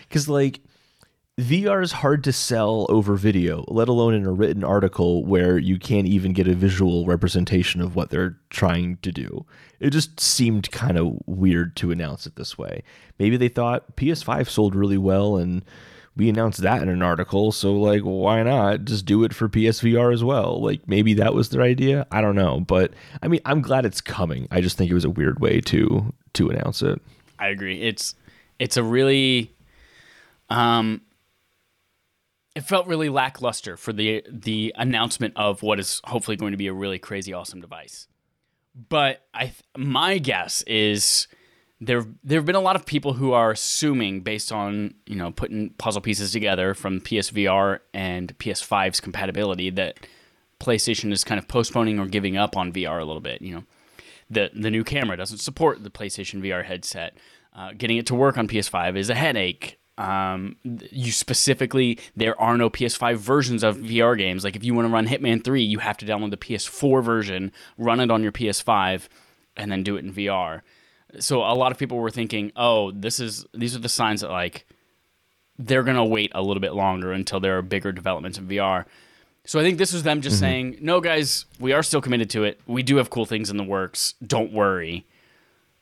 Because 0.00 0.28
like 0.28 0.60
VR 1.38 1.84
is 1.84 1.92
hard 1.92 2.24
to 2.24 2.32
sell 2.32 2.84
over 2.88 3.14
video, 3.14 3.64
let 3.68 3.88
alone 3.88 4.12
in 4.12 4.26
a 4.26 4.32
written 4.32 4.64
article 4.64 5.24
where 5.24 5.56
you 5.56 5.78
can't 5.78 6.08
even 6.08 6.32
get 6.32 6.48
a 6.48 6.54
visual 6.54 7.06
representation 7.06 7.80
of 7.80 7.94
what 7.94 8.10
they're 8.10 8.36
trying 8.50 8.96
to 9.02 9.12
do. 9.12 9.46
It 9.78 9.90
just 9.90 10.18
seemed 10.18 10.68
kind 10.72 10.98
of 10.98 11.16
weird 11.26 11.76
to 11.76 11.92
announce 11.92 12.26
it 12.26 12.34
this 12.34 12.58
way. 12.58 12.82
Maybe 13.20 13.36
they 13.36 13.46
thought 13.46 13.94
PS5 13.94 14.48
sold 14.48 14.74
really 14.74 14.98
well 14.98 15.36
and 15.36 15.64
we 16.16 16.28
announced 16.28 16.62
that 16.62 16.82
in 16.82 16.88
an 16.88 17.02
article, 17.02 17.52
so 17.52 17.72
like 17.74 18.02
why 18.02 18.42
not 18.42 18.84
just 18.84 19.06
do 19.06 19.22
it 19.22 19.32
for 19.32 19.48
PSVR 19.48 20.12
as 20.12 20.24
well? 20.24 20.60
Like 20.60 20.88
maybe 20.88 21.14
that 21.14 21.32
was 21.32 21.50
their 21.50 21.62
idea. 21.62 22.08
I 22.10 22.20
don't 22.20 22.34
know, 22.34 22.58
but 22.58 22.92
I 23.22 23.28
mean, 23.28 23.40
I'm 23.44 23.62
glad 23.62 23.86
it's 23.86 24.00
coming. 24.00 24.48
I 24.50 24.60
just 24.60 24.76
think 24.76 24.90
it 24.90 24.94
was 24.94 25.04
a 25.04 25.10
weird 25.10 25.38
way 25.38 25.60
to 25.60 26.12
to 26.32 26.50
announce 26.50 26.82
it. 26.82 27.00
I 27.38 27.46
agree. 27.46 27.80
It's 27.80 28.16
it's 28.58 28.76
a 28.76 28.82
really 28.82 29.54
um 30.50 31.02
it 32.58 32.64
felt 32.64 32.88
really 32.88 33.08
lackluster 33.08 33.76
for 33.76 33.92
the 33.92 34.24
the 34.28 34.74
announcement 34.76 35.32
of 35.36 35.62
what 35.62 35.78
is 35.78 36.00
hopefully 36.04 36.36
going 36.36 36.50
to 36.50 36.56
be 36.56 36.66
a 36.66 36.72
really 36.72 36.98
crazy 36.98 37.32
awesome 37.32 37.60
device. 37.60 38.08
But 38.88 39.26
I 39.32 39.52
my 39.76 40.18
guess 40.18 40.62
is 40.62 41.28
there 41.80 42.04
there 42.24 42.38
have 42.38 42.46
been 42.46 42.56
a 42.56 42.60
lot 42.60 42.74
of 42.74 42.84
people 42.84 43.12
who 43.12 43.32
are 43.32 43.52
assuming 43.52 44.22
based 44.22 44.50
on, 44.50 44.94
you 45.06 45.14
know, 45.14 45.30
putting 45.30 45.70
puzzle 45.78 46.02
pieces 46.02 46.32
together 46.32 46.74
from 46.74 47.00
PSVR 47.00 47.78
and 47.94 48.36
PS5's 48.38 49.00
compatibility 49.00 49.70
that 49.70 50.04
PlayStation 50.58 51.12
is 51.12 51.22
kind 51.22 51.38
of 51.38 51.46
postponing 51.46 52.00
or 52.00 52.06
giving 52.06 52.36
up 52.36 52.56
on 52.56 52.72
VR 52.72 53.00
a 53.00 53.04
little 53.04 53.22
bit, 53.22 53.40
you 53.40 53.54
know 53.54 53.64
the 54.30 54.50
the 54.54 54.70
new 54.70 54.84
camera 54.84 55.16
doesn't 55.16 55.38
support 55.38 55.82
the 55.84 55.90
PlayStation 55.90 56.42
VR 56.42 56.64
headset. 56.64 57.16
Uh, 57.54 57.72
getting 57.76 57.96
it 57.96 58.06
to 58.06 58.14
work 58.14 58.38
on 58.38 58.46
PS5 58.46 58.96
is 58.96 59.10
a 59.10 59.14
headache. 59.14 59.77
Um, 59.98 60.56
you 60.62 61.10
specifically, 61.10 61.98
there 62.16 62.40
are 62.40 62.56
no 62.56 62.70
PS5 62.70 63.16
versions 63.16 63.64
of 63.64 63.76
VR 63.78 64.16
games. 64.16 64.44
Like 64.44 64.54
if 64.54 64.62
you 64.64 64.72
want 64.72 64.86
to 64.86 64.92
run 64.92 65.08
Hitman 65.08 65.42
3, 65.42 65.60
you 65.60 65.80
have 65.80 65.98
to 65.98 66.06
download 66.06 66.30
the 66.30 66.36
PS4 66.36 67.02
version, 67.02 67.52
run 67.76 67.98
it 67.98 68.10
on 68.10 68.22
your 68.22 68.32
PS5, 68.32 69.08
and 69.56 69.72
then 69.72 69.82
do 69.82 69.96
it 69.96 70.04
in 70.04 70.12
VR. 70.12 70.62
So 71.18 71.40
a 71.40 71.52
lot 71.54 71.72
of 71.72 71.78
people 71.78 71.98
were 71.98 72.10
thinking, 72.10 72.52
"Oh, 72.54 72.92
this 72.92 73.18
is 73.18 73.44
these 73.52 73.74
are 73.74 73.80
the 73.80 73.88
signs 73.88 74.20
that 74.20 74.30
like 74.30 74.66
they're 75.58 75.82
gonna 75.82 76.04
wait 76.04 76.30
a 76.34 76.42
little 76.42 76.60
bit 76.60 76.74
longer 76.74 77.12
until 77.12 77.40
there 77.40 77.58
are 77.58 77.62
bigger 77.62 77.90
developments 77.90 78.38
in 78.38 78.46
VR." 78.46 78.84
So 79.46 79.58
I 79.58 79.62
think 79.62 79.78
this 79.78 79.92
was 79.94 80.02
them 80.02 80.20
just 80.20 80.38
saying, 80.38 80.76
"No, 80.80 81.00
guys, 81.00 81.46
we 81.58 81.72
are 81.72 81.82
still 81.82 82.02
committed 82.02 82.28
to 82.30 82.44
it. 82.44 82.60
We 82.66 82.82
do 82.82 82.96
have 82.96 83.08
cool 83.10 83.24
things 83.24 83.50
in 83.50 83.56
the 83.56 83.64
works. 83.64 84.14
Don't 84.24 84.52
worry. 84.52 85.06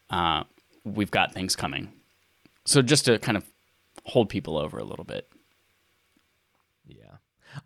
Uh, 0.09 0.45
we've 0.85 1.11
got 1.11 1.35
things 1.35 1.57
coming." 1.57 1.93
So 2.65 2.81
just 2.81 3.05
to 3.07 3.19
kind 3.19 3.37
of 3.37 3.45
hold 4.07 4.29
people 4.29 4.57
over 4.57 4.79
a 4.79 4.85
little 4.85 5.05
bit. 5.05 5.29
Yeah. 6.87 7.17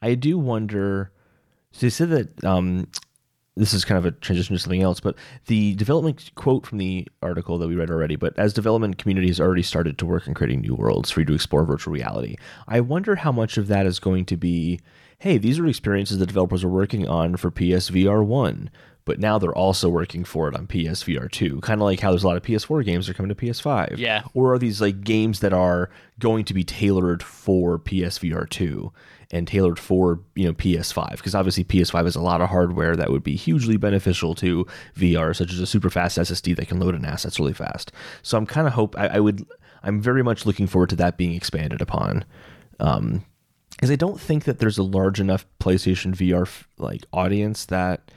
I 0.01 0.14
do 0.14 0.38
wonder. 0.38 1.12
So 1.72 1.86
they 1.86 1.91
said 1.91 2.11
that 2.11 2.45
um, 2.45 2.88
this 3.57 3.74
is 3.74 3.84
kind 3.84 3.99
of 3.99 4.07
a 4.07 4.12
transition 4.12 4.57
to 4.57 4.61
something 4.61 4.82
else, 4.82 5.01
but 5.01 5.16
the 5.47 5.74
development 5.74 6.30
quote 6.34 6.66
from 6.66 6.78
the 6.78 7.07
article 7.22 7.59
that 7.59 7.68
we 7.68 7.76
read 7.76 7.91
already, 7.91 8.16
but 8.16 8.36
as 8.38 8.53
development 8.53 8.99
communities 8.99 9.41
already 9.41 9.62
started 9.62 9.99
to 9.99 10.07
work 10.07 10.26
on 10.26 10.34
creating 10.34 10.62
new 10.62 10.74
worlds 10.74 11.11
for 11.11 11.20
you 11.20 11.26
to 11.26 11.34
explore 11.34 11.64
virtual 11.64 11.93
reality, 11.93 12.36
I 12.66 12.80
wonder 12.80 13.16
how 13.16 13.32
much 13.32 13.59
of 13.59 13.68
that 13.68 13.86
is 13.86 13.99
going 13.99 14.24
to 14.26 14.36
be, 14.36 14.80
hey, 15.18 15.36
these 15.36 15.59
are 15.59 15.66
experiences 15.66 16.18
that 16.18 16.26
developers 16.26 16.64
are 16.64 16.68
working 16.68 17.07
on 17.07 17.36
for 17.36 17.51
PSVR 17.51 18.24
1, 18.24 18.70
but 19.05 19.18
now 19.18 19.38
they're 19.38 19.55
also 19.55 19.88
working 19.88 20.24
for 20.24 20.48
it 20.48 20.55
on 20.55 20.66
PSVR 20.66 21.30
2. 21.30 21.61
Kind 21.61 21.80
of 21.80 21.84
like 21.84 22.01
how 22.01 22.11
there's 22.11 22.24
a 22.24 22.26
lot 22.26 22.36
of 22.36 22.42
PS4 22.42 22.84
games 22.84 23.07
that 23.07 23.12
are 23.12 23.16
coming 23.16 23.34
to 23.34 23.34
PS5. 23.34 23.98
Yeah. 23.98 24.22
Or 24.34 24.55
are 24.55 24.59
these 24.59 24.80
like 24.80 25.03
games 25.03 25.40
that 25.40 25.53
are 25.53 25.90
going 26.18 26.44
to 26.44 26.55
be 26.55 26.64
tailored 26.64 27.22
for 27.22 27.78
PSVR 27.78 28.48
2? 28.48 28.92
and 29.32 29.46
tailored 29.46 29.78
for 29.78 30.20
you 30.34 30.44
know 30.44 30.53
PS5 30.53 31.12
because 31.12 31.34
obviously 31.34 31.62
PS5 31.62 32.05
has 32.05 32.16
a 32.16 32.20
lot 32.20 32.40
of 32.40 32.48
hardware 32.48 32.96
that 32.96 33.11
would 33.11 33.22
be 33.22 33.36
hugely 33.36 33.76
beneficial 33.76 34.34
to 34.34 34.66
VR, 34.96 35.34
such 35.36 35.53
as 35.53 35.61
a 35.61 35.66
super 35.66 35.88
fast 35.88 36.18
SSD 36.18 36.57
that 36.57 36.68
can 36.68 36.80
load 36.80 36.94
in 36.94 37.05
assets 37.05 37.38
really 37.38 37.53
fast. 37.53 37.92
So 38.22 38.36
I'm 38.36 38.46
kind 38.46 38.66
of 38.66 38.72
hope 38.72 38.98
I, 38.98 39.07
I, 39.07 39.20
would 39.20 39.46
I'm 39.82 40.01
very 40.01 40.22
much 40.24 40.46
looking 40.46 40.66
forward 40.66 40.90
to 40.90 40.96
that 40.96 41.16
being 41.16 41.34
expanded 41.34 41.80
upon. 41.80 42.24
Um, 42.80 43.24
because 43.70 43.90
I 43.90 43.96
don't 43.96 44.20
think 44.20 44.44
that 44.44 44.59
there's 44.59 44.76
a 44.76 44.82
large 44.82 45.20
enough 45.20 45.46
PlayStation 45.59 46.14
VR 46.14 46.46
like 46.76 47.03
audience 47.14 47.64
that 47.66 48.11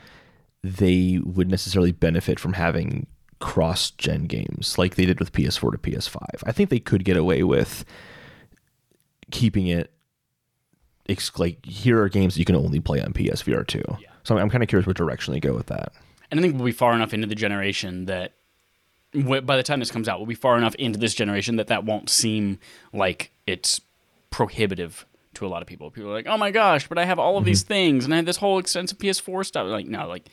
they 0.63 1.19
would 1.23 1.49
necessarily 1.49 1.91
benefit 1.91 2.39
from 2.39 2.53
having 2.53 3.07
cross 3.39 3.91
gen 3.91 4.25
games 4.25 4.77
like 4.77 4.95
they 4.95 5.05
did 5.05 5.19
with 5.19 5.33
PS4 5.33 5.73
to 5.73 5.77
PS5. 5.77 6.17
I 6.43 6.51
think 6.51 6.69
they 6.69 6.79
could 6.79 7.03
get 7.03 7.17
away 7.17 7.43
with 7.43 7.83
keeping 9.31 9.67
it 9.67 9.91
like 11.37 11.65
here 11.65 12.01
are 12.01 12.07
games 12.07 12.33
that 12.33 12.39
you 12.39 12.45
can 12.45 12.55
only 12.55 12.79
play 12.79 13.01
on 13.01 13.11
PSVR 13.11 13.67
2. 13.67 13.83
Yeah. 13.99 14.07
So 14.23 14.37
I'm 14.37 14.49
kind 14.49 14.63
of 14.63 14.69
curious 14.69 14.87
what 14.87 14.95
direction 14.95 15.33
they 15.33 15.41
go 15.41 15.53
with 15.53 15.67
that. 15.67 15.91
And 16.31 16.39
I 16.39 16.41
think 16.43 16.55
we'll 16.55 16.65
be 16.65 16.71
far 16.71 16.93
enough 16.93 17.13
into 17.13 17.27
the 17.27 17.35
generation 17.35 18.05
that 18.05 18.33
by 19.13 19.57
the 19.57 19.63
time 19.63 19.79
this 19.79 19.91
comes 19.91 20.07
out, 20.07 20.19
we'll 20.19 20.25
be 20.25 20.33
far 20.33 20.57
enough 20.57 20.75
into 20.75 20.97
this 20.97 21.13
generation 21.13 21.57
that 21.57 21.67
that 21.67 21.83
won't 21.83 22.09
seem 22.09 22.57
like 22.93 23.31
it's 23.45 23.81
prohibitive 24.31 25.05
to 25.35 25.45
a 25.45 25.49
lot 25.49 25.61
of 25.61 25.67
people. 25.67 25.91
People 25.91 26.11
are 26.11 26.13
like, 26.13 26.27
"Oh 26.27 26.37
my 26.37 26.49
gosh, 26.51 26.87
but 26.87 26.97
I 26.97 27.05
have 27.05 27.19
all 27.19 27.37
of 27.37 27.41
mm-hmm. 27.41 27.47
these 27.47 27.63
things 27.63 28.05
and 28.05 28.13
I 28.13 28.17
have 28.17 28.25
this 28.25 28.37
whole 28.37 28.57
extensive 28.57 28.97
PS4 28.97 29.45
stuff." 29.45 29.67
Like, 29.67 29.85
no, 29.85 30.07
like 30.07 30.29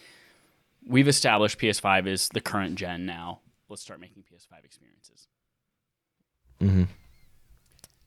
we've 0.87 1.09
established 1.09 1.59
PS5 1.59 2.07
is 2.07 2.29
the 2.31 2.41
current 2.41 2.77
gen 2.77 3.07
now. 3.07 3.41
Let's 3.69 3.83
start 3.83 4.01
making 4.01 4.25
PS5 4.25 4.65
experiences. 4.65 5.29
Mm-hmm. 6.61 6.85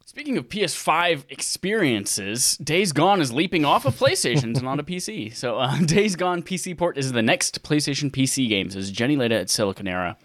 Speaking 0.05 0.37
of 0.37 0.47
PS5 0.47 1.23
experiences, 1.29 2.57
Days 2.57 2.91
Gone 2.91 3.19
is 3.19 3.33
leaping 3.33 3.65
off 3.65 3.85
of 3.85 3.95
PlayStations 3.95 4.59
and 4.59 4.67
onto 4.67 4.83
PC. 4.83 5.33
So, 5.33 5.57
uh, 5.57 5.75
Days 5.85 6.15
Gone 6.15 6.43
PC 6.43 6.77
port 6.77 6.99
is 6.99 7.13
the 7.13 7.23
next 7.23 7.63
PlayStation 7.63 8.11
PC 8.11 8.47
game, 8.47 8.69
says 8.69 8.91
Jenni 8.91 9.17
Lada 9.17 9.39
at 9.39 9.47
Siliconera. 9.47 10.15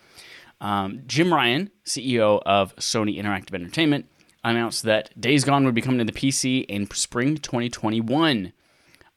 Um, 0.61 1.05
Jim 1.07 1.33
Ryan, 1.33 1.71
CEO 1.87 2.43
of 2.45 2.77
Sony 2.77 3.19
Interactive 3.19 3.55
Entertainment, 3.55 4.07
announced 4.45 4.83
that 4.83 5.19
Days 5.19 5.45
Gone 5.45 5.65
would 5.65 5.75
be 5.75 5.81
coming 5.81 6.05
to 6.05 6.05
the 6.05 6.13
PC 6.13 6.67
in 6.67 6.91
spring 6.91 7.39
2021. 7.39 8.53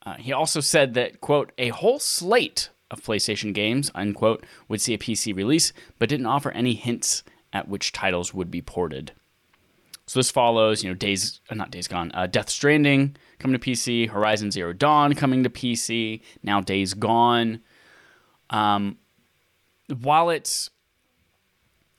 Uh, 0.05 0.13
he 0.13 0.31
also 0.31 0.61
said 0.61 0.93
that, 0.93 1.19
quote, 1.19 1.51
a 1.57 1.69
whole 1.69 1.99
slate 1.99 2.69
of 2.91 3.01
PlayStation 3.01 3.53
games, 3.53 3.89
unquote, 3.95 4.45
would 4.67 4.81
see 4.81 4.93
a 4.93 4.99
PC 4.99 5.35
release, 5.35 5.73
but 5.97 6.09
didn't 6.09 6.27
offer 6.27 6.51
any 6.51 6.75
hints 6.75 7.23
at 7.53 7.67
which 7.67 7.91
titles 7.91 8.33
would 8.33 8.51
be 8.51 8.61
ported. 8.61 9.13
So 10.05 10.19
this 10.19 10.29
follows, 10.29 10.83
you 10.83 10.89
know, 10.89 10.95
Days, 10.95 11.39
uh, 11.49 11.55
not 11.55 11.71
Days 11.71 11.87
Gone, 11.87 12.11
uh, 12.13 12.27
Death 12.27 12.49
Stranding 12.49 13.15
coming 13.39 13.57
to 13.57 13.71
PC, 13.71 14.09
Horizon 14.09 14.51
Zero 14.51 14.73
Dawn 14.73 15.15
coming 15.15 15.43
to 15.43 15.49
PC, 15.49 16.21
now 16.43 16.59
Days 16.59 16.93
Gone. 16.93 17.61
Um, 18.49 18.97
while 20.01 20.29
it's 20.29 20.69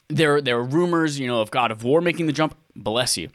there, 0.09 0.41
there 0.43 0.59
are 0.59 0.63
rumors, 0.63 1.19
you 1.19 1.27
know, 1.27 1.41
of 1.41 1.51
God 1.51 1.71
of 1.71 1.85
War 1.85 2.01
making 2.01 2.27
the 2.27 2.33
jump. 2.33 2.55
Bless 2.77 3.17
you. 3.17 3.31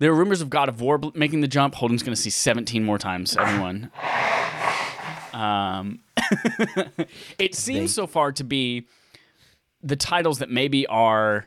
There 0.00 0.12
are 0.12 0.14
rumors 0.14 0.40
of 0.40 0.50
God 0.50 0.68
of 0.68 0.80
War 0.80 1.00
making 1.14 1.40
the 1.40 1.48
jump. 1.48 1.76
Holden's 1.76 2.02
going 2.02 2.14
to 2.14 2.20
see 2.20 2.30
17 2.30 2.84
more 2.84 2.98
times. 2.98 3.36
Everyone. 3.36 3.90
Um, 5.38 6.00
it 7.38 7.54
seems 7.54 7.94
so 7.94 8.08
far 8.08 8.32
to 8.32 8.44
be 8.44 8.88
the 9.82 9.94
titles 9.94 10.40
that 10.40 10.50
maybe 10.50 10.84
are 10.88 11.46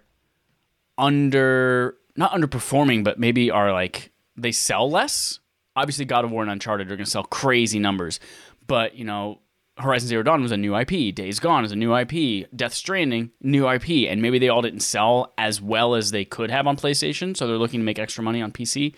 under 0.97 1.97
not 2.15 2.31
underperforming, 2.31 3.03
but 3.03 3.19
maybe 3.19 3.51
are 3.51 3.73
like 3.73 4.11
they 4.37 4.53
sell 4.53 4.89
less. 4.89 5.39
Obviously, 5.75 6.05
God 6.05 6.23
of 6.23 6.31
War 6.31 6.41
and 6.41 6.51
Uncharted 6.51 6.87
are 6.87 6.95
going 6.95 7.05
to 7.05 7.11
sell 7.11 7.23
crazy 7.23 7.79
numbers, 7.79 8.21
but 8.65 8.95
you 8.95 9.03
know, 9.03 9.39
Horizon 9.77 10.07
Zero 10.07 10.23
Dawn 10.23 10.41
was 10.41 10.53
a 10.53 10.57
new 10.57 10.73
IP. 10.73 11.13
Days 11.13 11.39
Gone 11.39 11.65
is 11.65 11.73
a 11.73 11.75
new 11.75 11.93
IP. 11.93 12.47
Death 12.55 12.73
Stranding, 12.73 13.31
new 13.41 13.69
IP, 13.69 14.09
and 14.09 14.21
maybe 14.21 14.39
they 14.39 14.47
all 14.47 14.61
didn't 14.61 14.81
sell 14.81 15.33
as 15.37 15.61
well 15.61 15.95
as 15.95 16.11
they 16.11 16.23
could 16.23 16.49
have 16.49 16.65
on 16.65 16.77
PlayStation, 16.77 17.35
so 17.35 17.45
they're 17.45 17.57
looking 17.57 17.81
to 17.81 17.85
make 17.85 17.99
extra 17.99 18.23
money 18.23 18.41
on 18.41 18.53
PC. 18.53 18.95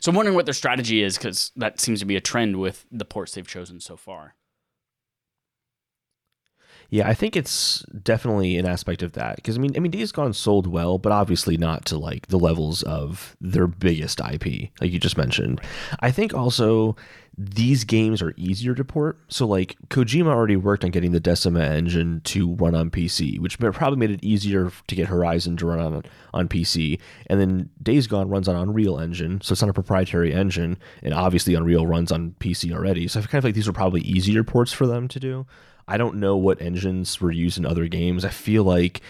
So 0.00 0.10
I'm 0.10 0.16
wondering 0.16 0.34
what 0.34 0.46
their 0.46 0.54
strategy 0.54 1.02
is 1.02 1.18
because 1.18 1.52
that 1.56 1.80
seems 1.80 2.00
to 2.00 2.06
be 2.06 2.16
a 2.16 2.20
trend 2.20 2.56
with 2.56 2.86
the 2.90 3.04
ports 3.04 3.32
they've 3.32 3.46
chosen 3.46 3.80
so 3.80 3.96
far. 3.96 4.34
Yeah, 6.90 7.08
I 7.08 7.14
think 7.14 7.36
it's 7.36 7.84
definitely 8.02 8.56
an 8.58 8.66
aspect 8.66 9.02
of 9.02 9.12
that 9.12 9.36
because 9.36 9.56
I 9.56 9.60
mean, 9.60 9.72
I 9.76 9.78
mean, 9.78 9.92
Days 9.92 10.10
Gone 10.10 10.32
sold 10.32 10.66
well, 10.66 10.98
but 10.98 11.12
obviously 11.12 11.56
not 11.56 11.84
to 11.86 11.98
like 11.98 12.26
the 12.26 12.38
levels 12.38 12.82
of 12.82 13.36
their 13.40 13.68
biggest 13.68 14.20
IP, 14.20 14.70
like 14.80 14.90
you 14.90 14.98
just 14.98 15.16
mentioned. 15.16 15.60
I 16.00 16.10
think 16.10 16.34
also 16.34 16.96
these 17.38 17.84
games 17.84 18.20
are 18.20 18.34
easier 18.36 18.74
to 18.74 18.84
port. 18.84 19.18
So 19.28 19.46
like 19.46 19.76
Kojima 19.88 20.26
already 20.26 20.56
worked 20.56 20.84
on 20.84 20.90
getting 20.90 21.12
the 21.12 21.20
Decima 21.20 21.60
engine 21.60 22.22
to 22.24 22.54
run 22.56 22.74
on 22.74 22.90
PC, 22.90 23.38
which 23.38 23.58
probably 23.58 23.98
made 23.98 24.10
it 24.10 24.24
easier 24.24 24.72
to 24.88 24.94
get 24.94 25.06
Horizon 25.06 25.56
to 25.58 25.66
run 25.66 25.78
on 25.78 26.02
on 26.34 26.48
PC. 26.48 26.98
And 27.28 27.40
then 27.40 27.70
Days 27.80 28.08
Gone 28.08 28.28
runs 28.28 28.48
on 28.48 28.56
Unreal 28.56 28.98
Engine, 28.98 29.40
so 29.42 29.52
it's 29.52 29.62
not 29.62 29.70
a 29.70 29.74
proprietary 29.74 30.34
engine, 30.34 30.76
and 31.02 31.14
obviously 31.14 31.54
Unreal 31.54 31.86
runs 31.86 32.10
on 32.10 32.34
PC 32.40 32.72
already. 32.72 33.06
So 33.06 33.20
I 33.20 33.22
kind 33.22 33.38
of 33.38 33.44
like 33.44 33.54
these 33.54 33.68
were 33.68 33.72
probably 33.72 34.00
easier 34.00 34.42
ports 34.42 34.72
for 34.72 34.86
them 34.88 35.06
to 35.06 35.20
do. 35.20 35.46
I 35.90 35.96
don't 35.96 36.16
know 36.16 36.36
what 36.36 36.62
engines 36.62 37.20
were 37.20 37.32
used 37.32 37.58
in 37.58 37.66
other 37.66 37.88
games. 37.88 38.24
I 38.24 38.28
feel 38.28 38.62
like 38.62 39.00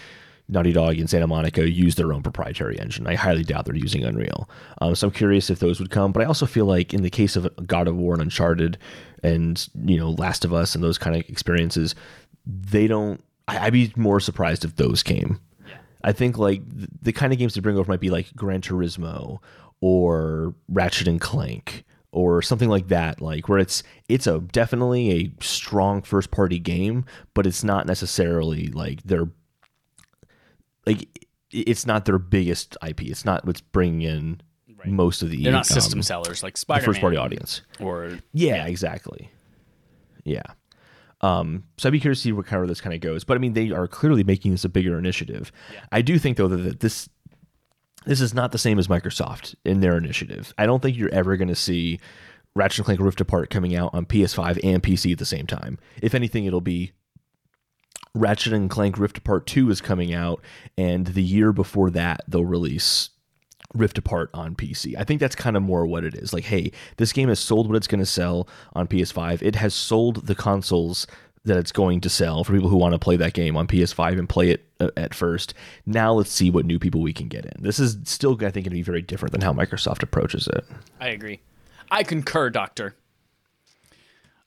Naughty 0.49 0.73
Dog 0.73 0.97
and 0.97 1.09
Santa 1.09 1.27
Monica 1.27 1.69
use 1.69 1.95
their 1.95 2.11
own 2.11 2.23
proprietary 2.23 2.79
engine. 2.79 3.05
I 3.07 3.15
highly 3.15 3.43
doubt 3.43 3.65
they're 3.65 3.75
using 3.75 4.03
Unreal. 4.03 4.49
Um, 4.81 4.95
so 4.95 5.07
I'm 5.07 5.13
curious 5.13 5.49
if 5.49 5.59
those 5.59 5.79
would 5.79 5.91
come. 5.91 6.11
But 6.11 6.23
I 6.23 6.25
also 6.25 6.45
feel 6.45 6.65
like 6.65 6.93
in 6.93 7.03
the 7.03 7.09
case 7.09 7.35
of 7.35 7.49
God 7.67 7.87
of 7.87 7.95
War 7.95 8.13
and 8.13 8.21
Uncharted 8.21 8.77
and 9.23 9.67
you 9.85 9.97
know 9.97 10.09
Last 10.11 10.43
of 10.43 10.53
Us 10.53 10.75
and 10.75 10.83
those 10.83 10.97
kind 10.97 11.15
of 11.15 11.27
experiences, 11.29 11.95
they 12.45 12.87
don't. 12.87 13.23
I, 13.47 13.65
would 13.65 13.73
be 13.73 13.93
more 13.95 14.19
surprised 14.19 14.65
if 14.65 14.75
those 14.75 15.03
came. 15.03 15.39
I 16.03 16.11
think 16.11 16.37
like 16.37 16.67
the, 16.67 16.87
the 17.01 17.13
kind 17.13 17.31
of 17.31 17.39
games 17.39 17.53
to 17.53 17.61
bring 17.61 17.77
over 17.77 17.91
might 17.91 17.99
be 17.99 18.09
like 18.09 18.35
Gran 18.35 18.61
Turismo 18.61 19.39
or 19.81 20.55
Ratchet 20.67 21.07
and 21.07 21.21
Clank 21.21 21.85
or 22.11 22.41
something 22.41 22.69
like 22.69 22.87
that 22.89 23.21
like 23.21 23.47
where 23.47 23.59
it's 23.59 23.83
it's 24.09 24.27
a 24.27 24.39
definitely 24.39 25.11
a 25.11 25.31
strong 25.43 26.01
first 26.01 26.31
party 26.31 26.59
game 26.59 27.05
but 27.33 27.47
it's 27.47 27.63
not 27.63 27.85
necessarily 27.85 28.67
like 28.67 29.01
their 29.03 29.29
like 30.85 31.07
it's 31.51 31.85
not 31.85 32.05
their 32.05 32.17
biggest 32.17 32.77
ip 32.87 33.01
it's 33.01 33.25
not 33.25 33.45
what's 33.45 33.61
bringing 33.61 34.01
in 34.01 34.41
right. 34.77 34.87
most 34.87 35.21
of 35.21 35.29
the 35.29 35.43
they're 35.43 35.51
not 35.51 35.59
um, 35.71 35.81
system 35.81 36.01
sellers 36.01 36.43
like 36.43 36.57
spider 36.57 36.83
first 36.83 36.99
party 36.99 37.17
audience 37.17 37.61
or 37.79 38.19
yeah, 38.33 38.55
yeah, 38.55 38.65
exactly 38.65 39.29
yeah 40.25 40.43
um, 41.21 41.65
so 41.77 41.87
I'd 41.87 41.91
be 41.91 41.99
curious 41.99 42.19
to 42.19 42.23
see 42.23 42.31
what 42.31 42.47
kind 42.47 42.61
of 42.63 42.67
this 42.67 42.81
kind 42.81 42.95
of 42.95 42.99
goes. 42.99 43.23
But 43.23 43.35
I 43.35 43.39
mean, 43.39 43.53
they 43.53 43.69
are 43.69 43.87
clearly 43.87 44.23
making 44.23 44.51
this 44.51 44.65
a 44.65 44.69
bigger 44.69 44.97
initiative. 44.97 45.51
Yeah. 45.71 45.81
I 45.91 46.01
do 46.01 46.17
think 46.17 46.37
though 46.37 46.47
that 46.47 46.79
this 46.79 47.09
this 48.05 48.21
is 48.21 48.33
not 48.33 48.51
the 48.51 48.57
same 48.57 48.79
as 48.79 48.87
Microsoft 48.87 49.55
in 49.63 49.79
their 49.81 49.97
initiative. 49.97 50.53
I 50.57 50.65
don't 50.65 50.81
think 50.81 50.97
you're 50.97 51.13
ever 51.13 51.37
going 51.37 51.47
to 51.47 51.55
see 51.55 51.99
Ratchet 52.55 52.79
and 52.79 52.85
Clank 52.85 52.99
Rift 52.99 53.21
Apart 53.21 53.49
coming 53.49 53.75
out 53.75 53.93
on 53.93 54.05
PS5 54.05 54.59
and 54.63 54.81
PC 54.81 55.11
at 55.11 55.19
the 55.19 55.25
same 55.25 55.47
time. 55.47 55.77
If 56.01 56.15
anything, 56.15 56.45
it'll 56.45 56.61
be 56.61 56.91
Ratchet 58.13 58.53
and 58.53 58.69
Clank 58.69 58.97
Rift 58.97 59.19
Apart 59.19 59.47
2 59.47 59.69
is 59.69 59.81
coming 59.81 60.13
out, 60.13 60.41
and 60.77 61.07
the 61.07 61.23
year 61.23 61.53
before 61.53 61.89
that, 61.91 62.21
they'll 62.27 62.43
release 62.43 63.09
Rift 63.73 63.97
Apart 63.97 64.29
on 64.33 64.55
PC. 64.55 64.95
I 64.97 65.03
think 65.03 65.19
that's 65.19 65.35
kind 65.35 65.55
of 65.55 65.63
more 65.63 65.85
what 65.85 66.03
it 66.03 66.15
is. 66.15 66.33
Like, 66.33 66.45
hey, 66.45 66.71
this 66.97 67.13
game 67.13 67.29
has 67.29 67.39
sold 67.39 67.67
what 67.67 67.77
it's 67.77 67.87
going 67.87 67.99
to 67.99 68.05
sell 68.05 68.49
on 68.73 68.87
PS5. 68.87 69.41
It 69.41 69.55
has 69.55 69.73
sold 69.73 70.27
the 70.27 70.35
consoles 70.35 71.07
that 71.45 71.57
it's 71.57 71.71
going 71.71 72.01
to 72.01 72.09
sell 72.09 72.43
for 72.43 72.53
people 72.53 72.69
who 72.69 72.77
want 72.77 72.93
to 72.93 72.99
play 72.99 73.15
that 73.15 73.33
game 73.33 73.55
on 73.55 73.67
PS5 73.67 74.19
and 74.19 74.29
play 74.29 74.49
it 74.49 74.65
at 74.97 75.13
first. 75.13 75.53
Now 75.85 76.13
let's 76.13 76.31
see 76.31 76.49
what 76.49 76.65
new 76.65 76.79
people 76.79 77.01
we 77.01 77.13
can 77.13 77.27
get 77.27 77.45
in. 77.45 77.53
This 77.59 77.79
is 77.79 77.97
still, 78.03 78.33
I 78.33 78.49
think, 78.51 78.53
going 78.53 78.63
to 78.63 78.69
be 78.71 78.81
very 78.81 79.01
different 79.01 79.31
than 79.31 79.41
how 79.41 79.53
Microsoft 79.53 80.03
approaches 80.03 80.47
it. 80.47 80.65
I 80.99 81.09
agree. 81.09 81.41
I 81.89 82.03
concur, 82.03 82.49
Doctor. 82.49 82.95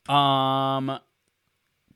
Um, 0.09 0.99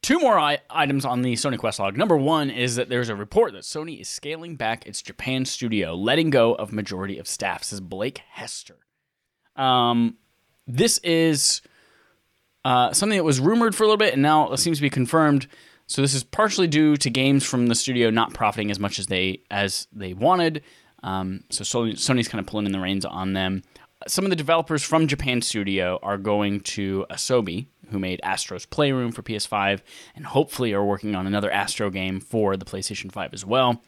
two 0.03 0.18
more 0.18 0.39
I- 0.39 0.59
items 0.70 1.05
on 1.05 1.22
the 1.22 1.34
Sony 1.34 1.59
Quest 1.59 1.78
log. 1.78 1.97
Number 1.97 2.16
one 2.16 2.51
is 2.51 2.76
that 2.76 2.89
there's 2.89 3.09
a 3.09 3.16
report 3.16 3.53
that 3.53 3.62
Sony 3.62 4.01
is 4.01 4.09
scaling 4.09 4.57
back 4.57 4.86
its 4.86 5.03
Japan 5.03 5.45
studio, 5.45 5.95
letting 5.95 6.30
go 6.30 6.55
of 6.55 6.72
majority 6.72 7.18
of 7.18 7.26
staff. 7.26 7.62
Says 7.64 7.80
Blake 7.80 8.22
Hester. 8.30 8.76
Um, 9.57 10.16
this 10.66 10.99
is 10.99 11.62
uh, 12.64 12.93
something 12.93 13.16
that 13.16 13.24
was 13.24 13.41
rumored 13.41 13.74
for 13.74 13.84
a 13.84 13.86
little 13.86 13.97
bit 13.97 14.12
and 14.12 14.22
now 14.22 14.55
seems 14.55 14.78
to 14.78 14.82
be 14.82 14.91
confirmed. 14.91 15.47
So 15.89 16.03
this 16.03 16.14
is 16.14 16.22
partially 16.22 16.68
due 16.68 16.97
to 16.99 17.11
games 17.11 17.45
from 17.45 17.66
the 17.66 17.74
studio 17.74 18.11
not 18.11 18.34
profiting 18.34 18.70
as 18.70 18.78
much 18.78 18.99
as 18.99 19.07
they 19.07 19.41
as 19.51 19.89
they 19.91 20.12
wanted. 20.12 20.62
Um, 21.03 21.45
so 21.51 21.64
Sony, 21.64 21.93
Sony's 21.93 22.28
kind 22.28 22.41
of 22.41 22.47
pulling 22.47 22.66
in 22.66 22.72
the 22.72 22.80
reins 22.80 23.05
on 23.05 23.32
them. 23.32 23.62
Some 24.07 24.24
of 24.24 24.30
the 24.30 24.36
developers 24.36 24.82
from 24.82 25.09
Japan 25.09 25.43
Studio 25.43 25.99
are 26.03 26.18
going 26.18 26.61
to 26.61 27.07
Asobi, 27.11 27.66
who 27.91 27.99
made 27.99 28.20
Astro's 28.22 28.66
Playroom 28.66 29.12
for 29.12 29.22
PS5, 29.22 29.80
and 30.14 30.26
hopefully 30.26 30.72
are 30.72 30.84
working 30.84 31.16
on 31.16 31.26
another 31.26 31.51
Astro 31.51 31.91
game 31.91 32.20
for 32.20 32.57
the 32.57 32.64
PlayStation 32.64 33.11
5 33.11 33.32
as 33.32 33.45
well. 33.45 33.82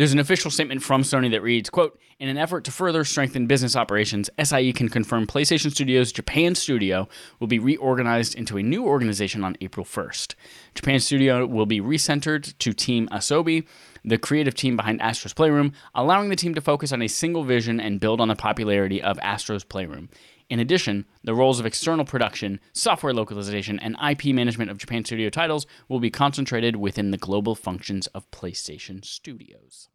There's 0.00 0.14
an 0.14 0.18
official 0.18 0.50
statement 0.50 0.82
from 0.82 1.02
Sony 1.02 1.30
that 1.32 1.42
reads, 1.42 1.68
quote, 1.68 2.00
in 2.18 2.30
an 2.30 2.38
effort 2.38 2.64
to 2.64 2.70
further 2.70 3.04
strengthen 3.04 3.46
business 3.46 3.76
operations, 3.76 4.30
SIE 4.42 4.72
can 4.72 4.88
confirm 4.88 5.26
PlayStation 5.26 5.70
Studios 5.70 6.10
Japan 6.10 6.54
Studio 6.54 7.06
will 7.38 7.48
be 7.48 7.58
reorganized 7.58 8.34
into 8.34 8.56
a 8.56 8.62
new 8.62 8.86
organization 8.86 9.44
on 9.44 9.58
April 9.60 9.84
1st. 9.84 10.36
Japan 10.74 11.00
Studio 11.00 11.44
will 11.44 11.66
be 11.66 11.82
recentered 11.82 12.56
to 12.56 12.72
Team 12.72 13.08
Asobi, 13.08 13.66
the 14.02 14.16
creative 14.16 14.54
team 14.54 14.74
behind 14.74 15.02
Astro's 15.02 15.34
Playroom, 15.34 15.74
allowing 15.94 16.30
the 16.30 16.36
team 16.36 16.54
to 16.54 16.62
focus 16.62 16.92
on 16.92 17.02
a 17.02 17.06
single 17.06 17.44
vision 17.44 17.78
and 17.78 18.00
build 18.00 18.22
on 18.22 18.28
the 18.28 18.34
popularity 18.34 19.02
of 19.02 19.18
Astro's 19.18 19.64
Playroom. 19.64 20.08
In 20.50 20.58
addition, 20.58 21.06
the 21.22 21.32
roles 21.32 21.60
of 21.60 21.64
external 21.64 22.04
production, 22.04 22.58
software 22.72 23.14
localization, 23.14 23.78
and 23.78 23.96
IP 24.04 24.34
management 24.34 24.68
of 24.68 24.78
Japan 24.78 25.04
Studio 25.04 25.30
titles 25.30 25.64
will 25.88 26.00
be 26.00 26.10
concentrated 26.10 26.74
within 26.74 27.12
the 27.12 27.16
global 27.16 27.54
functions 27.54 28.08
of 28.08 28.28
PlayStation 28.32 29.04
Studios. 29.04 29.88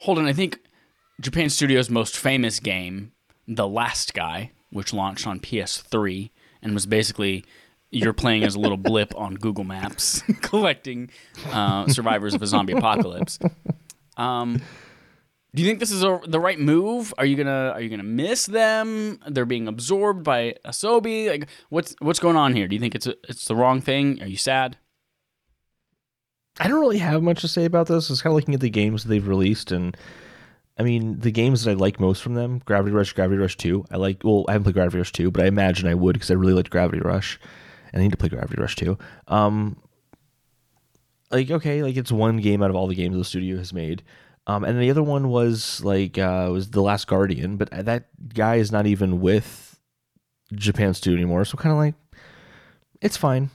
Holden, 0.00 0.26
I 0.26 0.32
think 0.32 0.58
Japan 1.20 1.48
Studios' 1.48 1.88
most 1.88 2.16
famous 2.18 2.58
game, 2.58 3.12
The 3.46 3.68
Last 3.68 4.14
Guy, 4.14 4.50
which 4.70 4.92
launched 4.92 5.28
on 5.28 5.38
PS3 5.38 6.30
and 6.60 6.74
was 6.74 6.86
basically 6.86 7.44
you're 7.90 8.12
playing 8.12 8.42
as 8.42 8.56
a 8.56 8.58
little 8.58 8.76
blip 8.76 9.14
on 9.16 9.36
Google 9.36 9.64
Maps, 9.64 10.22
collecting 10.40 11.10
uh, 11.52 11.86
survivors 11.86 12.34
of 12.34 12.42
a 12.42 12.48
zombie 12.48 12.72
apocalypse. 12.72 13.38
Um, 14.16 14.60
do 15.54 15.62
you 15.62 15.68
think 15.68 15.80
this 15.80 15.90
is 15.90 16.02
a, 16.02 16.18
the 16.26 16.40
right 16.40 16.58
move? 16.58 17.12
Are 17.18 17.26
you 17.26 17.36
gonna 17.36 17.72
are 17.74 17.80
you 17.80 17.90
gonna 17.90 18.02
miss 18.02 18.46
them? 18.46 19.18
They're 19.26 19.44
being 19.44 19.68
absorbed 19.68 20.24
by 20.24 20.54
Asobi. 20.64 21.28
Like 21.28 21.48
what's 21.68 21.94
what's 22.00 22.18
going 22.18 22.36
on 22.36 22.54
here? 22.54 22.66
Do 22.66 22.74
you 22.74 22.80
think 22.80 22.94
it's 22.94 23.06
a, 23.06 23.14
it's 23.28 23.44
the 23.44 23.56
wrong 23.56 23.80
thing? 23.80 24.22
Are 24.22 24.26
you 24.26 24.36
sad? 24.36 24.78
I 26.58 26.68
don't 26.68 26.80
really 26.80 26.98
have 26.98 27.22
much 27.22 27.40
to 27.42 27.48
say 27.48 27.64
about 27.64 27.86
this. 27.86 28.10
It's 28.10 28.22
kind 28.22 28.32
of 28.32 28.36
looking 28.36 28.54
at 28.54 28.60
the 28.60 28.70
games 28.70 29.04
they've 29.04 29.26
released, 29.26 29.72
and 29.72 29.96
I 30.78 30.82
mean 30.82 31.20
the 31.20 31.30
games 31.30 31.64
that 31.64 31.70
I 31.70 31.74
like 31.74 32.00
most 32.00 32.22
from 32.22 32.34
them: 32.34 32.62
Gravity 32.64 32.94
Rush, 32.94 33.12
Gravity 33.12 33.38
Rush 33.38 33.56
Two. 33.58 33.84
I 33.90 33.96
like. 33.96 34.24
Well, 34.24 34.46
I 34.48 34.52
haven't 34.52 34.64
played 34.64 34.74
Gravity 34.74 34.98
Rush 34.98 35.12
Two, 35.12 35.30
but 35.30 35.44
I 35.44 35.48
imagine 35.48 35.86
I 35.86 35.94
would 35.94 36.14
because 36.14 36.30
I 36.30 36.34
really 36.34 36.54
liked 36.54 36.70
Gravity 36.70 37.00
Rush, 37.00 37.38
and 37.92 38.00
I 38.00 38.04
need 38.04 38.12
to 38.12 38.16
play 38.16 38.30
Gravity 38.30 38.58
Rush 38.58 38.76
Two. 38.76 38.96
Um, 39.28 39.76
like 41.30 41.50
okay, 41.50 41.82
like 41.82 41.96
it's 41.96 42.12
one 42.12 42.38
game 42.38 42.62
out 42.62 42.70
of 42.70 42.76
all 42.76 42.86
the 42.86 42.94
games 42.94 43.16
the 43.16 43.24
studio 43.24 43.58
has 43.58 43.74
made. 43.74 44.02
Um, 44.46 44.64
and 44.64 44.80
the 44.80 44.90
other 44.90 45.02
one 45.02 45.28
was 45.28 45.82
like 45.84 46.18
uh, 46.18 46.48
was 46.52 46.70
the 46.70 46.82
Last 46.82 47.06
Guardian, 47.06 47.56
but 47.56 47.70
that 47.70 48.08
guy 48.34 48.56
is 48.56 48.72
not 48.72 48.86
even 48.86 49.20
with 49.20 49.80
Japan 50.52 50.94
Studio 50.94 51.16
anymore. 51.16 51.44
So 51.44 51.56
kind 51.56 51.72
of 51.72 51.78
like, 51.78 51.94
it's 53.00 53.16
fine. 53.16 53.50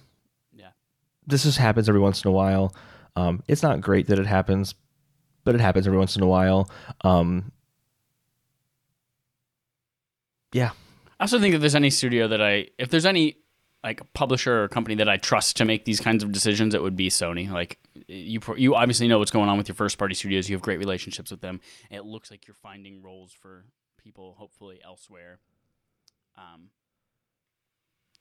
Yeah, 0.54 0.70
this 1.26 1.44
just 1.44 1.58
happens 1.58 1.90
every 1.90 2.02
once 2.02 2.24
in 2.24 2.30
a 2.30 2.32
while. 2.32 2.74
Um, 3.16 3.44
it's 3.48 3.64
not 3.64 3.82
great 3.82 4.08
that 4.08 4.20
it 4.20 4.28
happens, 4.28 4.76
but 5.44 5.56
it 5.56 5.62
happens 5.62 5.88
every 5.88 6.00
once 6.00 6.16
in 6.16 6.24
a 6.24 6.28
while. 6.28 6.70
Um, 7.02 7.52
yeah. 10.54 10.72
I 11.20 11.24
also 11.24 11.40
think 11.40 11.56
if 11.56 11.62
there's 11.62 11.76
any 11.76 11.90
studio 11.90 12.28
that 12.28 12.42
I, 12.42 12.68
if 12.78 12.90
there's 12.90 13.06
any 13.06 13.38
like 13.88 14.02
a 14.02 14.06
publisher 14.14 14.64
or 14.64 14.68
company 14.68 14.96
that 14.96 15.08
I 15.08 15.16
trust 15.16 15.56
to 15.58 15.66
make 15.66 15.86
these 15.86 16.02
kinds 16.02 16.22
of 16.22 16.34
decisions, 16.34 16.76
it 16.76 16.82
would 16.82 16.98
be 16.98 17.10
Sony. 17.10 17.50
Like 17.50 17.80
you, 18.08 18.42
you 18.58 18.76
obviously 18.76 19.08
know 19.08 19.18
what's 19.18 19.32
going 19.32 19.48
on 19.48 19.58
with 19.58 19.70
your 19.70 19.76
first 19.76 19.98
party 19.98 20.14
studios. 20.14 20.50
You 20.50 20.56
have 20.58 20.62
great 20.62 20.78
relationships 20.78 21.32
with 21.32 21.40
them. 21.40 21.62
It 21.90 22.04
looks 22.04 22.30
like 22.30 22.48
you're 22.48 22.56
finding 22.56 23.02
roles 23.02 23.32
for 23.32 23.64
people, 23.98 24.36
hopefully 24.38 24.82
elsewhere. 24.84 25.40
Um. 26.38 26.70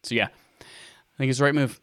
So 0.04 0.14
yeah, 0.14 0.28
I 0.60 1.16
think 1.18 1.30
it's 1.30 1.38
the 1.40 1.44
right 1.44 1.54
move. 1.54 1.80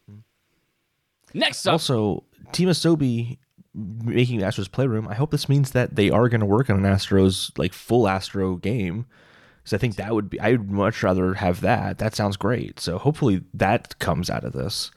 Next 1.33 1.67
up, 1.67 1.73
Also, 1.73 2.23
Team 2.53 2.69
Asobi 2.69 3.37
making 3.73 4.41
Astro's 4.43 4.69
Playroom. 4.69 5.09
I 5.09 5.15
hope 5.15 5.31
this 5.31 5.49
means 5.49 5.71
that 5.71 5.97
they 5.97 6.09
are 6.09 6.29
going 6.29 6.39
to 6.39 6.45
work 6.45 6.69
on 6.69 6.77
an 6.77 6.85
Astro's 6.85 7.51
like 7.57 7.73
full 7.73 8.07
Astro 8.07 8.55
game. 8.55 9.07
Because 9.63 9.73
I 9.73 9.77
think 9.77 9.95
that 9.95 10.13
would 10.13 10.29
be. 10.29 10.39
I 10.41 10.51
would 10.51 10.69
much 10.69 11.01
rather 11.03 11.35
have 11.35 11.61
that. 11.61 11.97
That 11.97 12.15
sounds 12.15 12.35
great. 12.35 12.81
So 12.81 12.97
hopefully 12.97 13.43
that 13.53 13.97
comes 13.99 14.29
out 14.29 14.43
of 14.43 14.51
this 14.51 14.91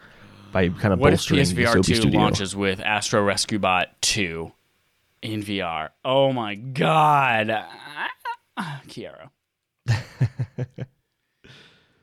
by 0.53 0.69
kind 0.71 0.93
of 0.93 0.99
what 0.99 1.13
if 1.13 1.21
bolstering 1.21 1.45
the 1.45 1.65
PSVR 1.65 1.85
two 1.85 1.95
studio. 1.95 2.21
launches 2.21 2.57
with 2.57 2.81
Astro 2.81 3.23
Rescue 3.23 3.61
Bot 3.61 3.91
two 4.01 4.53
in 5.23 5.43
VR? 5.43 5.91
Oh 6.05 6.33
my 6.33 6.57
god, 6.57 7.65
Kiara. 8.89 9.31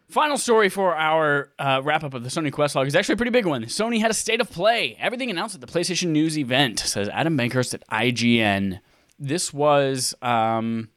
Final 0.07 0.37
story 0.37 0.69
for 0.69 0.95
our 0.95 1.51
uh, 1.57 1.81
wrap 1.83 2.03
up 2.03 2.13
of 2.13 2.23
the 2.23 2.29
Sony 2.29 2.51
Quest 2.51 2.75
log 2.75 2.85
is 2.87 2.95
actually 2.95 3.13
a 3.13 3.17
pretty 3.17 3.31
big 3.31 3.47
one. 3.47 3.63
Sony 3.63 3.99
had 3.99 4.11
a 4.11 4.13
state 4.13 4.39
of 4.39 4.49
play. 4.49 4.95
Everything 4.99 5.31
announced 5.31 5.55
at 5.55 5.61
the 5.61 5.67
PlayStation 5.67 6.09
News 6.09 6.37
event, 6.37 6.79
says 6.79 7.09
Adam 7.09 7.35
Bankhurst 7.37 7.73
at 7.73 7.85
IGN. 7.89 8.79
This 9.19 9.51
was. 9.51 10.13
Um, 10.21 10.89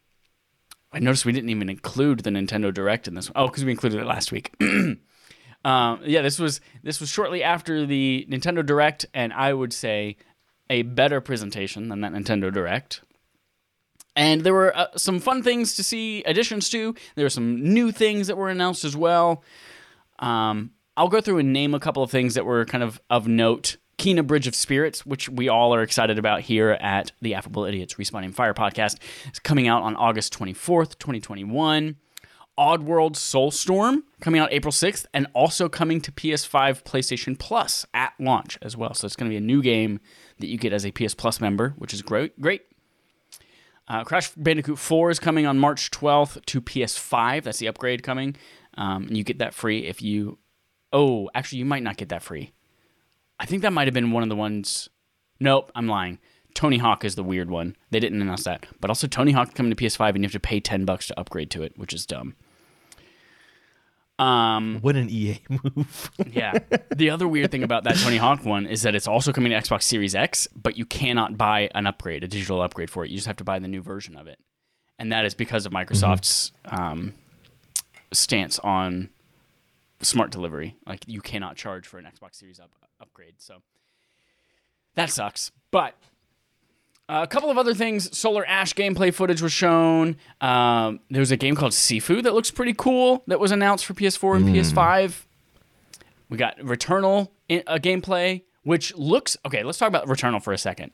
I 0.97 0.99
noticed 0.99 1.27
we 1.27 1.33
didn't 1.33 1.51
even 1.51 1.69
include 1.69 2.21
the 2.21 2.31
Nintendo 2.31 2.73
Direct 2.73 3.07
in 3.07 3.15
this. 3.15 3.31
Oh, 3.37 3.49
because 3.49 3.67
we 3.67 3.71
included 3.71 4.01
it 4.01 4.07
last 4.07 4.33
week. 4.33 4.55
um, 4.63 6.01
yeah, 6.03 6.23
this 6.23 6.39
was 6.39 6.63
this 6.83 7.01
was 7.01 7.11
shortly 7.11 7.43
after 7.43 7.85
the 7.85 8.27
Nintendo 8.31 8.65
Direct, 8.65 9.05
and 9.13 9.31
I 9.35 9.53
would 9.53 9.75
say 9.75 10.17
a 10.71 10.83
better 10.83 11.21
presentation 11.21 11.91
than 11.91 12.01
that 12.01 12.13
Nintendo 12.13 12.51
Direct. 12.51 13.03
And 14.17 14.41
there 14.41 14.55
were 14.55 14.75
uh, 14.75 14.87
some 14.97 15.21
fun 15.21 15.43
things 15.43 15.77
to 15.77 15.85
see 15.85 16.23
additions 16.25 16.71
to. 16.71 16.95
There 17.15 17.27
were 17.27 17.31
some 17.31 17.75
new 17.75 17.93
things 17.93 18.29
that 18.29 18.39
were 18.39 18.49
announced 18.49 18.83
as 18.83 18.97
well. 18.97 19.45
Um, 20.19 20.71
I'll 20.97 21.09
go 21.09 21.21
through 21.21 21.41
and 21.41 21.53
name 21.53 21.75
a 21.75 21.81
couple 21.81 22.03
of 22.03 22.11
things 22.11 22.33
that 22.37 22.47
were 22.47 22.65
kind 22.65 22.83
of 22.83 22.99
of 23.11 23.29
note. 23.29 23.77
Kena 23.99 24.27
Bridge 24.27 24.47
of 24.47 24.55
Spirits, 24.55 25.07
which 25.07 25.29
we 25.29 25.49
all 25.49 25.75
are 25.75 25.83
excited 25.83 26.19
about 26.19 26.43
here 26.43 26.71
at 26.81 27.13
the 27.23 27.35
Affable 27.35 27.65
Idiots 27.65 27.95
Respawning 27.95 28.35
Fire 28.35 28.55
podcast, 28.55 28.99
is 29.33 29.39
coming 29.39 29.69
out 29.69 29.83
on 29.83 29.97
August 29.97 30.37
24th, 30.39 30.99
2021. 30.99 31.97
Oddworld 32.59 33.13
Soulstorm 33.13 34.03
coming 34.21 34.41
out 34.41 34.51
April 34.51 34.73
6th 34.73 35.05
and 35.13 35.27
also 35.35 35.69
coming 35.69 36.01
to 36.01 36.11
PS5 36.11 36.85
PlayStation 36.85 37.39
Plus 37.39 37.85
at 37.93 38.15
launch 38.19 38.59
as 38.63 38.77
well. 38.77 38.95
So 38.95 39.05
it's 39.05 39.17
going 39.17 39.31
to 39.31 39.33
be 39.33 39.37
a 39.37 39.43
new 39.43 39.63
game 39.63 40.01
that 40.39 40.47
you 40.47 40.57
get 40.57 40.73
as 40.73 40.87
a 40.87 40.91
PS 40.91 41.15
Plus 41.15 41.41
member, 41.41 41.75
which 41.77 41.93
is 41.93 42.01
great. 42.01 42.41
Great. 42.41 42.63
Uh, 43.89 44.05
Crash 44.05 44.31
Bandicoot 44.37 44.79
4 44.79 45.11
is 45.11 45.19
coming 45.19 45.47
on 45.47 45.59
March 45.59 45.91
12th 45.91 46.45
to 46.47 46.61
PS5. 46.61 47.45
That's 47.45 47.59
the 47.59 47.69
upgrade 47.69 48.03
coming. 48.03 48.37
Um, 48.77 49.07
you 49.11 49.23
get 49.23 49.39
that 49.39 49.55
free 49.55 49.87
if 49.87 50.03
you. 50.03 50.39
Oh, 50.93 51.29
actually, 51.35 51.59
you 51.59 51.65
might 51.67 51.83
not 51.83 51.97
get 51.97 52.09
that 52.09 52.23
free. 52.23 52.53
I 53.39 53.47
think 53.47 53.63
that 53.63 53.73
might 53.73 53.87
have 53.87 53.95
been 53.95 54.13
one 54.13 54.23
of 54.23 54.29
the 54.29 54.37
ones. 54.37 54.89
Nope, 55.41 55.71
I'm 55.75 55.87
lying. 55.87 56.19
Tony 56.55 56.79
Hawk 56.79 57.05
is 57.05 57.17
the 57.17 57.23
weird 57.23 57.51
one. 57.51 57.77
They 57.91 58.01
didn't 58.01 58.23
announce 58.23 58.45
that. 58.45 58.65
But 58.81 58.89
also, 58.91 59.07
Tony 59.07 59.33
Hawk 59.33 59.53
coming 59.55 59.71
to 59.75 59.77
PS5 59.77 60.09
and 60.11 60.19
you 60.19 60.23
have 60.25 60.33
to 60.33 60.41
pay 60.41 60.59
10 60.59 60.87
bucks 60.87 61.09
to 61.09 61.21
upgrade 61.21 61.51
to 61.51 61.63
it, 61.63 61.77
which 61.77 61.93
is 61.93 62.07
dumb. 62.07 62.35
Um, 64.19 64.79
What 64.81 64.97
an 64.97 65.11
EA 65.11 65.41
move. 65.51 66.11
yeah. 66.33 66.55
The 66.95 67.11
other 67.11 67.29
weird 67.29 67.51
thing 67.51 67.63
about 67.63 67.85
that 67.85 67.97
Tony 67.97 68.17
Hawk 68.17 68.45
one 68.47 68.67
is 68.67 68.81
that 68.83 68.95
it's 68.95 69.07
also 69.07 69.31
coming 69.33 69.51
to 69.53 69.59
Xbox 69.59 69.83
Series 69.83 70.15
X, 70.15 70.49
but 70.57 70.79
you 70.79 70.87
cannot 70.87 71.37
buy 71.37 71.69
an 71.75 71.87
upgrade, 71.87 72.25
a 72.25 72.29
digital 72.29 72.63
upgrade 72.63 72.89
for 72.89 73.05
it. 73.05 73.11
You 73.11 73.17
just 73.19 73.27
have 73.27 73.37
to 73.37 73.45
buy 73.45 73.59
the 73.59 73.69
new 73.69 73.83
version 73.83 74.17
of 74.17 74.27
it. 74.27 74.39
And 74.99 75.13
that 75.13 75.27
is 75.27 75.35
because 75.35 75.67
of 75.67 75.73
Microsoft's 75.73 76.53
um, 76.65 77.13
stance 78.13 78.59
on 78.61 79.11
smart 80.01 80.31
delivery. 80.31 80.77
Like 80.87 81.05
you 81.07 81.21
cannot 81.21 81.57
charge 81.57 81.87
for 81.87 81.99
an 81.99 82.07
Xbox 82.07 82.37
Series 82.37 82.59
up, 82.59 82.71
upgrade. 83.01 83.35
So 83.39 83.63
that 84.95 85.11
sucks. 85.11 85.53
But 85.71 85.95
uh, 87.09 87.21
a 87.23 87.27
couple 87.27 87.51
of 87.51 87.59
other 87.59 87.75
things. 87.75 88.17
Solar 88.17 88.45
Ash 88.47 88.75
gameplay 88.75 89.15
footage 89.15 89.41
was 89.41 89.53
shown. 89.53 90.17
Um, 90.41 91.01
there 91.11 91.21
was 91.21 91.31
a 91.31 91.37
game 91.37 91.55
called 91.55 91.73
Sifu 91.73 92.23
that 92.23 92.35
looks 92.35 92.51
pretty 92.51 92.75
cool 92.75 93.23
that 93.29 93.39
was 93.39 93.53
announced 93.53 93.87
for 93.87 93.95
PS4 93.95 94.37
and 94.37 94.47
PS5. 94.47 95.25
We 96.29 96.37
got 96.37 96.59
Returnal 96.59 97.29
in, 97.49 97.63
uh, 97.69 97.79
gameplay, 97.79 98.43
which 98.65 98.95
looks 98.97 99.37
okay. 99.47 99.63
Let's 99.63 99.79
talk 99.79 99.89
about 99.89 100.07
Returnal 100.07 100.43
for 100.43 100.53
a 100.53 100.59
second. 100.59 100.91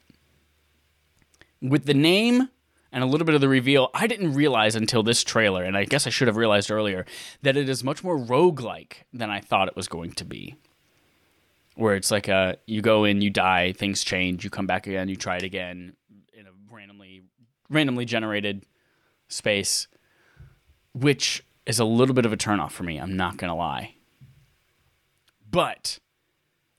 With 1.63 1.87
the 1.87 1.95
name 1.95 2.51
and 2.91 3.03
a 3.03 3.07
little 3.07 3.25
bit 3.25 3.35
of 3.35 3.41
the 3.41 3.49
reveal, 3.49 3.89
I 3.95 4.07
didn't 4.07 4.35
realize 4.35 4.75
until 4.75 5.03
this 5.03 5.25
trailer, 5.25 5.65
and 5.65 5.77
I 5.79 5.85
guess 5.85 6.07
I 6.07 6.11
should 6.11 6.29
have 6.29 6.37
realized 6.37 6.71
earlier, 6.71 7.07
that 7.41 7.57
it 7.57 7.71
is 7.71 7.83
much 7.83 8.05
more 8.05 8.19
roguelike 8.19 9.05
than 9.15 9.31
I 9.31 9.41
thought 9.41 9.69
it 9.69 9.77
was 9.77 9.89
going 9.89 10.13
to 10.13 10.25
be. 10.27 10.57
Where 11.75 11.95
it's 11.95 12.11
like 12.11 12.29
a 12.29 12.59
you 12.67 12.83
go 12.83 13.05
in, 13.05 13.23
you 13.23 13.31
die, 13.31 13.73
things 13.73 14.05
change, 14.05 14.45
you 14.45 14.51
come 14.51 14.67
back 14.67 14.87
again, 14.87 15.09
you 15.09 15.17
try 15.17 15.37
it 15.37 15.43
again 15.43 15.95
in 16.33 16.47
a 16.47 16.51
randomly 16.71 17.23
randomly 17.71 18.05
generated 18.05 18.67
space 19.29 19.89
which 20.95 21.45
is 21.67 21.79
a 21.79 21.85
little 21.85 22.15
bit 22.15 22.27
of 22.27 22.33
a 22.33 22.37
turnoff 22.37 22.73
for 22.73 22.83
me. 22.83 22.99
I'm 22.99 23.17
not 23.17 23.37
gonna 23.37 23.57
lie, 23.57 23.95
but 25.51 25.99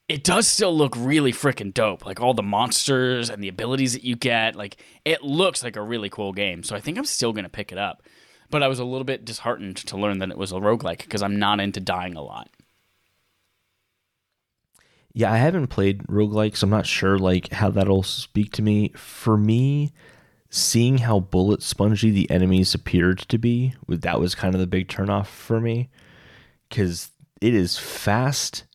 it 0.10 0.24
does 0.24 0.48
still 0.48 0.76
look 0.76 0.94
really 0.98 1.32
freaking 1.32 1.74
dope. 1.74 2.06
Like 2.06 2.20
all 2.20 2.34
the 2.34 2.44
monsters 2.44 3.30
and 3.30 3.44
the 3.44 3.48
abilities 3.48 3.94
that 3.94 4.04
you 4.04 4.16
get. 4.16 4.56
Like 4.56 4.78
it 5.06 5.24
looks 5.24 5.64
like 5.64 5.76
a 5.76 5.82
really 5.82 6.10
cool 6.10 6.34
game. 6.34 6.64
So 6.64 6.76
I 6.76 6.80
think 6.80 6.98
I'm 6.98 7.06
still 7.06 7.34
gonna 7.34 7.50
pick 7.50 7.72
it 7.72 7.78
up. 7.78 8.04
But 8.50 8.62
I 8.62 8.68
was 8.68 8.80
a 8.80 8.86
little 8.86 9.06
bit 9.06 9.26
disheartened 9.26 9.78
to 9.78 9.98
learn 9.98 10.20
that 10.20 10.30
it 10.30 10.38
was 10.38 10.52
a 10.52 10.56
roguelike 10.56 11.00
because 11.00 11.24
I'm 11.24 11.40
not 11.40 11.60
into 11.60 11.80
dying 11.80 12.16
a 12.16 12.22
lot. 12.22 12.50
Yeah, 15.14 15.32
I 15.32 15.38
haven't 15.38 15.68
played 15.68 16.04
roguelikes. 16.08 16.64
I'm 16.64 16.70
not 16.70 16.88
sure 16.88 17.18
like 17.18 17.52
how 17.52 17.70
that'll 17.70 18.04
speak 18.04 18.52
to 18.54 18.62
me. 18.62 18.90
For 18.96 19.38
me, 19.38 19.94
seeing 20.50 21.00
how 21.00 21.20
bullet 21.20 21.62
spongy 21.62 22.10
the 22.10 22.30
enemies 22.32 22.74
appeared 22.74 23.20
to 23.20 23.38
be, 23.38 23.76
that 23.88 24.20
was 24.20 24.34
kind 24.36 24.56
of 24.56 24.62
the 24.62 24.68
big 24.68 24.88
turnoff 24.88 25.28
for 25.28 25.60
me. 25.60 25.90
Cause 26.72 27.12
it 27.42 27.54
is 27.54 27.78
fast, 27.78 28.66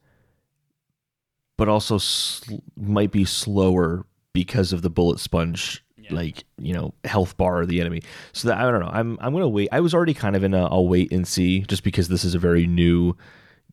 but 1.56 1.68
also 1.68 1.98
sl- 1.98 2.56
might 2.76 3.10
be 3.10 3.24
slower 3.24 4.06
because 4.32 4.72
of 4.72 4.82
the 4.82 4.90
bullet 4.90 5.18
sponge 5.18 5.82
like 6.10 6.44
you 6.58 6.72
know 6.72 6.94
health 7.04 7.36
bar 7.36 7.60
of 7.60 7.68
the 7.68 7.80
enemy 7.80 8.00
so 8.32 8.48
that 8.48 8.56
i 8.56 8.62
don't 8.70 8.80
know 8.80 8.90
i'm 8.92 9.18
i'm 9.20 9.32
gonna 9.32 9.48
wait 9.48 9.68
i 9.72 9.80
was 9.80 9.92
already 9.92 10.14
kind 10.14 10.36
of 10.36 10.42
in 10.42 10.54
a 10.54 10.64
i'll 10.66 10.88
wait 10.88 11.12
and 11.12 11.28
see 11.28 11.60
just 11.62 11.84
because 11.84 12.08
this 12.08 12.24
is 12.24 12.34
a 12.34 12.38
very 12.38 12.66
new 12.66 13.14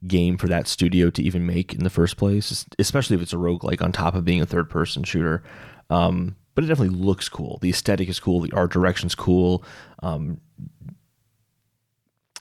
game 0.08 0.38
for 0.38 0.48
that 0.48 0.68
studio 0.68 1.10
to 1.10 1.24
even 1.24 1.46
make 1.46 1.74
in 1.74 1.84
the 1.84 1.90
first 1.90 2.18
place 2.18 2.66
especially 2.78 3.16
if 3.16 3.22
it's 3.22 3.34
a 3.34 3.38
roguelike 3.38 3.82
on 3.82 3.92
top 3.92 4.14
of 4.14 4.26
being 4.26 4.42
a 4.42 4.46
third 4.46 4.70
person 4.70 5.04
shooter 5.04 5.42
um, 5.90 6.36
but 6.54 6.64
it 6.64 6.68
definitely 6.68 6.96
looks 6.96 7.28
cool 7.30 7.58
the 7.62 7.70
aesthetic 7.70 8.08
is 8.08 8.20
cool 8.20 8.40
the 8.40 8.52
art 8.52 8.72
direction's 8.72 9.16
cool 9.16 9.64
um, 10.04 10.40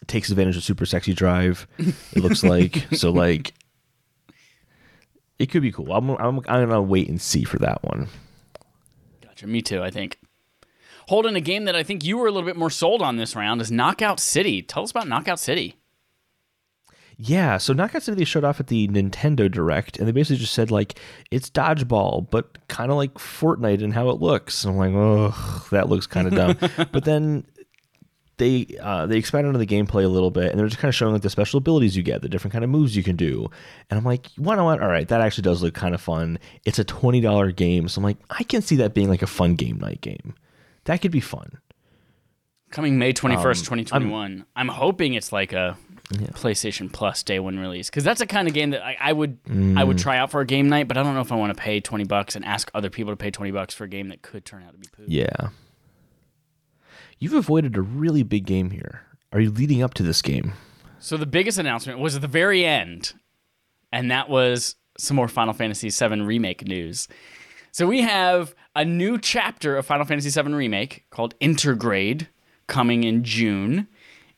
takes 0.06 0.30
advantage 0.30 0.56
of 0.56 0.62
super 0.64 0.84
sexy 0.84 1.14
drive 1.14 1.66
it 1.78 2.22
looks 2.22 2.42
like 2.44 2.86
so 2.92 3.10
like 3.10 3.54
it 5.38 5.46
could 5.46 5.62
be 5.62 5.72
cool 5.72 5.92
i'm, 5.92 6.10
I'm, 6.10 6.38
I'm 6.48 6.68
gonna 6.68 6.82
wait 6.82 7.08
and 7.08 7.20
see 7.20 7.44
for 7.44 7.58
that 7.58 7.82
one 7.82 8.08
Gotcha. 9.34 9.48
Me 9.48 9.62
too, 9.62 9.82
I 9.82 9.90
think. 9.90 10.18
Holden 11.08 11.34
a 11.34 11.40
game 11.40 11.64
that 11.64 11.74
I 11.74 11.82
think 11.82 12.04
you 12.04 12.16
were 12.16 12.28
a 12.28 12.30
little 12.30 12.46
bit 12.48 12.56
more 12.56 12.70
sold 12.70 13.02
on 13.02 13.16
this 13.16 13.34
round 13.34 13.60
is 13.60 13.70
Knockout 13.70 14.20
City. 14.20 14.62
Tell 14.62 14.84
us 14.84 14.92
about 14.92 15.08
Knockout 15.08 15.40
City. 15.40 15.74
Yeah, 17.16 17.58
so 17.58 17.72
Knockout 17.72 18.02
City 18.02 18.18
they 18.18 18.24
showed 18.24 18.44
off 18.44 18.58
at 18.60 18.66
the 18.66 18.88
Nintendo 18.88 19.50
Direct, 19.50 19.98
and 19.98 20.08
they 20.08 20.12
basically 20.12 20.38
just 20.38 20.54
said 20.54 20.70
like 20.70 20.98
it's 21.30 21.48
dodgeball, 21.48 22.28
but 22.30 22.66
kind 22.68 22.90
of 22.90 22.96
like 22.96 23.14
Fortnite 23.14 23.82
and 23.82 23.92
how 23.92 24.10
it 24.10 24.20
looks. 24.20 24.64
And 24.64 24.72
I'm 24.72 24.78
like, 24.78 24.92
oh, 24.94 25.66
that 25.70 25.88
looks 25.88 26.06
kind 26.06 26.26
of 26.26 26.34
dumb. 26.34 26.86
but 26.92 27.04
then 27.04 27.46
they 28.36 28.66
uh, 28.80 29.06
they 29.06 29.16
expanded 29.16 29.54
on 29.54 29.60
the 29.60 29.66
gameplay 29.66 30.04
a 30.04 30.08
little 30.08 30.30
bit, 30.30 30.50
and 30.50 30.58
they're 30.58 30.66
just 30.66 30.80
kind 30.80 30.88
of 30.88 30.94
showing 30.94 31.12
like 31.12 31.22
the 31.22 31.30
special 31.30 31.58
abilities 31.58 31.96
you 31.96 32.02
get, 32.02 32.22
the 32.22 32.28
different 32.28 32.52
kind 32.52 32.64
of 32.64 32.70
moves 32.70 32.96
you 32.96 33.02
can 33.02 33.16
do. 33.16 33.48
And 33.90 33.98
I'm 33.98 34.04
like, 34.04 34.36
know 34.36 34.64
what? 34.64 34.82
All 34.82 34.88
right, 34.88 35.06
that 35.08 35.20
actually 35.20 35.42
does 35.42 35.62
look 35.62 35.74
kind 35.74 35.94
of 35.94 36.00
fun. 36.00 36.38
It's 36.64 36.78
a 36.78 36.84
twenty 36.84 37.20
dollar 37.20 37.52
game, 37.52 37.88
so 37.88 38.00
I'm 38.00 38.04
like, 38.04 38.18
I 38.30 38.42
can 38.42 38.62
see 38.62 38.76
that 38.76 38.94
being 38.94 39.08
like 39.08 39.22
a 39.22 39.28
fun 39.28 39.54
game 39.54 39.78
night 39.78 40.00
game. 40.00 40.34
That 40.84 41.00
could 41.00 41.12
be 41.12 41.20
fun. 41.20 41.58
Coming 42.70 42.98
May 42.98 43.12
twenty 43.12 43.36
first, 43.36 43.64
um, 43.64 43.66
twenty 43.66 43.84
twenty 43.84 44.06
one. 44.06 44.46
I'm 44.56 44.68
hoping 44.68 45.14
it's 45.14 45.32
like 45.32 45.52
a 45.52 45.78
yeah. 46.10 46.26
PlayStation 46.28 46.92
Plus 46.92 47.22
day 47.22 47.38
one 47.38 47.58
release 47.58 47.88
because 47.88 48.04
that's 48.04 48.20
the 48.20 48.26
kind 48.26 48.46
of 48.46 48.54
game 48.54 48.70
that 48.70 48.84
I, 48.84 48.96
I 49.00 49.12
would 49.12 49.42
mm. 49.44 49.78
I 49.78 49.84
would 49.84 49.96
mm. 49.96 50.02
try 50.02 50.18
out 50.18 50.30
for 50.30 50.40
a 50.40 50.46
game 50.46 50.68
night, 50.68 50.88
but 50.88 50.96
I 50.96 51.02
don't 51.02 51.14
know 51.14 51.20
if 51.20 51.32
I 51.32 51.36
want 51.36 51.56
to 51.56 51.60
pay 51.60 51.80
twenty 51.80 52.04
bucks 52.04 52.36
and 52.36 52.44
ask 52.44 52.70
other 52.74 52.90
people 52.90 53.12
to 53.12 53.16
pay 53.16 53.30
twenty 53.30 53.50
bucks 53.50 53.74
for 53.74 53.84
a 53.84 53.88
game 53.88 54.08
that 54.08 54.22
could 54.22 54.44
turn 54.44 54.62
out 54.62 54.72
to 54.72 54.78
be 54.78 54.88
poop. 54.88 55.06
Yeah. 55.08 55.48
You've 57.18 57.34
avoided 57.34 57.76
a 57.76 57.82
really 57.82 58.22
big 58.22 58.44
game 58.44 58.70
here. 58.70 59.02
Are 59.32 59.40
you 59.40 59.50
leading 59.50 59.82
up 59.82 59.94
to 59.94 60.02
this 60.02 60.20
game? 60.20 60.52
So 60.98 61.16
the 61.16 61.26
biggest 61.26 61.58
announcement 61.58 61.98
was 61.98 62.16
at 62.16 62.22
the 62.22 62.28
very 62.28 62.64
end, 62.64 63.14
and 63.92 64.10
that 64.10 64.28
was 64.28 64.76
some 64.98 65.16
more 65.16 65.28
Final 65.28 65.54
Fantasy 65.54 65.90
VII 65.90 66.20
Remake 66.20 66.66
news. 66.66 67.08
So 67.72 67.86
we 67.86 68.02
have 68.02 68.54
a 68.76 68.84
new 68.84 69.18
chapter 69.18 69.76
of 69.76 69.86
Final 69.86 70.06
Fantasy 70.06 70.30
VII 70.30 70.52
Remake 70.52 71.04
called 71.10 71.38
Intergrade 71.40 72.28
coming 72.66 73.04
in 73.04 73.24
June. 73.24 73.88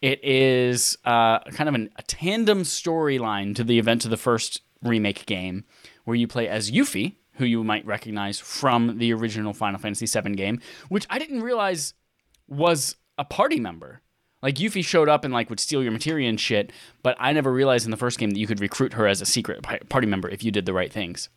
It 0.07 0.23
is 0.23 0.97
uh, 1.05 1.41
kind 1.41 1.69
of 1.69 1.75
an, 1.75 1.91
a 1.97 2.03
tandem 2.03 2.63
storyline 2.63 3.57
to 3.57 3.65
the 3.65 3.81
event 3.81 4.05
of 4.05 4.13
the 4.13 4.17
first 4.17 4.63
remake 4.81 5.27
game, 5.27 5.65
where 6.05 6.15
you 6.15 6.29
play 6.29 6.47
as 6.47 6.71
Yuffie, 6.71 7.17
who 7.33 7.45
you 7.45 7.65
might 7.65 7.85
recognize 7.85 8.39
from 8.39 8.99
the 8.99 9.13
original 9.13 9.53
Final 9.53 9.81
Fantasy 9.81 10.07
VII 10.07 10.37
game, 10.37 10.61
which 10.91 11.09
I 11.11 11.19
didn't 11.19 11.43
realize 11.43 11.95
was 12.47 12.95
a 13.19 13.25
party 13.25 13.59
member. 13.59 14.01
Like 14.43 14.55
Yuffie 14.55 14.85
showed 14.85 15.09
up 15.09 15.25
and 15.25 15.35
like 15.35 15.51
would 15.51 15.59
steal 15.59 15.83
your 15.83 15.91
materia 15.91 16.29
and 16.29 16.39
shit, 16.39 16.71
but 17.03 17.17
I 17.19 17.33
never 17.33 17.53
realized 17.53 17.85
in 17.85 17.91
the 17.91 17.97
first 17.97 18.21
game 18.21 18.31
that 18.31 18.39
you 18.39 18.47
could 18.47 18.61
recruit 18.61 18.93
her 18.93 19.09
as 19.09 19.21
a 19.21 19.27
secret 19.27 19.65
party 19.89 20.07
member 20.07 20.29
if 20.29 20.45
you 20.45 20.53
did 20.53 20.67
the 20.67 20.73
right 20.73 20.93
things, 20.93 21.31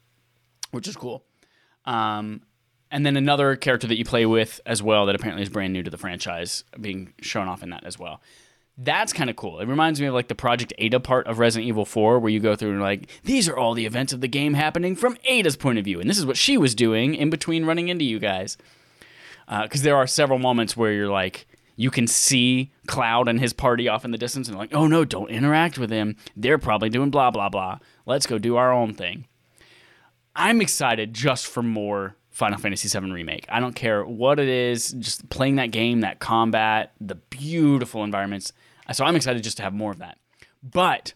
which 0.70 0.88
is 0.88 0.95
cool. 0.95 1.26
Um, 1.86 2.43
and 2.91 3.03
then 3.03 3.17
another 3.17 3.55
character 3.55 3.88
that 3.88 3.97
you 3.97 4.05
play 4.05 4.28
with 4.28 4.61
as 4.67 4.84
well 4.84 5.07
that 5.07 5.15
apparently 5.15 5.41
is 5.41 5.49
brand 5.49 5.74
new 5.74 5.82
to 5.82 5.89
the 5.89 5.97
franchise 5.97 6.65
being 6.80 7.15
shown 7.20 7.47
off 7.47 7.63
in 7.63 7.72
that 7.72 7.84
as 7.84 7.97
well. 7.97 8.22
That's 8.82 9.11
kind 9.11 9.30
of 9.30 9.36
cool. 9.36 9.59
It 9.59 9.67
reminds 9.67 9.99
me 9.99 10.07
of 10.07 10.13
like 10.13 10.30
the 10.30 10.36
Project 10.36 10.71
Ada 10.77 11.01
part 11.01 11.27
of 11.27 11.38
Resident 11.38 11.67
Evil 11.67 11.84
4 11.84 12.17
where 12.19 12.32
you 12.32 12.39
go 12.39 12.55
through 12.55 12.71
and 12.71 12.82
like 12.82 13.09
these 13.23 13.49
are 13.49 13.57
all 13.57 13.73
the 13.73 13.86
events 13.86 14.13
of 14.13 14.21
the 14.21 14.27
game 14.30 14.53
happening 14.53 14.95
from 14.95 15.17
Ada's 15.25 15.57
point 15.57 15.77
of 15.80 15.84
view 15.84 15.99
and 15.99 16.09
this 16.09 16.17
is 16.17 16.25
what 16.25 16.38
she 16.38 16.57
was 16.57 16.73
doing 16.73 17.13
in 17.13 17.30
between 17.30 17.65
running 17.65 17.89
into 17.89 18.05
you 18.05 18.19
guys 18.19 18.57
because 19.49 19.82
uh, 19.82 19.84
there 19.84 19.97
are 19.97 20.07
several 20.07 20.39
moments 20.39 20.77
where 20.77 20.93
you're 20.93 21.09
like 21.09 21.45
you 21.75 21.89
can 21.89 22.07
see 22.07 22.71
Cloud 22.88 23.30
and 23.30 23.39
his 23.39 23.53
party 23.53 23.88
off 23.88 24.03
in 24.03 24.11
the 24.11 24.17
distance, 24.17 24.49
and 24.49 24.57
like, 24.57 24.75
oh 24.75 24.86
no, 24.86 25.05
don't 25.05 25.30
interact 25.30 25.77
with 25.77 25.89
him. 25.89 26.17
They're 26.36 26.57
probably 26.57 26.89
doing 26.89 27.09
blah 27.09 27.32
blah 27.32 27.47
blah. 27.47 27.80
Let's 28.05 28.27
go 28.27 28.38
do 28.38 28.57
our 28.57 28.73
own 28.73 28.93
thing. 28.93 29.27
I'm 30.36 30.59
excited 30.59 31.13
just 31.13 31.47
for 31.47 31.63
more 31.63 32.17
Final 32.39 32.57
Fantasy 32.57 32.87
VII 32.87 33.11
Remake. 33.11 33.45
I 33.49 33.59
don't 33.59 33.75
care 33.75 34.05
what 34.05 34.39
it 34.39 34.47
is, 34.47 34.93
just 34.93 35.29
playing 35.29 35.57
that 35.57 35.71
game, 35.71 35.99
that 35.99 36.19
combat, 36.19 36.93
the 37.01 37.15
beautiful 37.15 38.05
environments. 38.05 38.53
So 38.93 39.03
I'm 39.03 39.17
excited 39.17 39.43
just 39.43 39.57
to 39.57 39.63
have 39.63 39.73
more 39.73 39.91
of 39.91 39.99
that. 39.99 40.17
But 40.63 41.13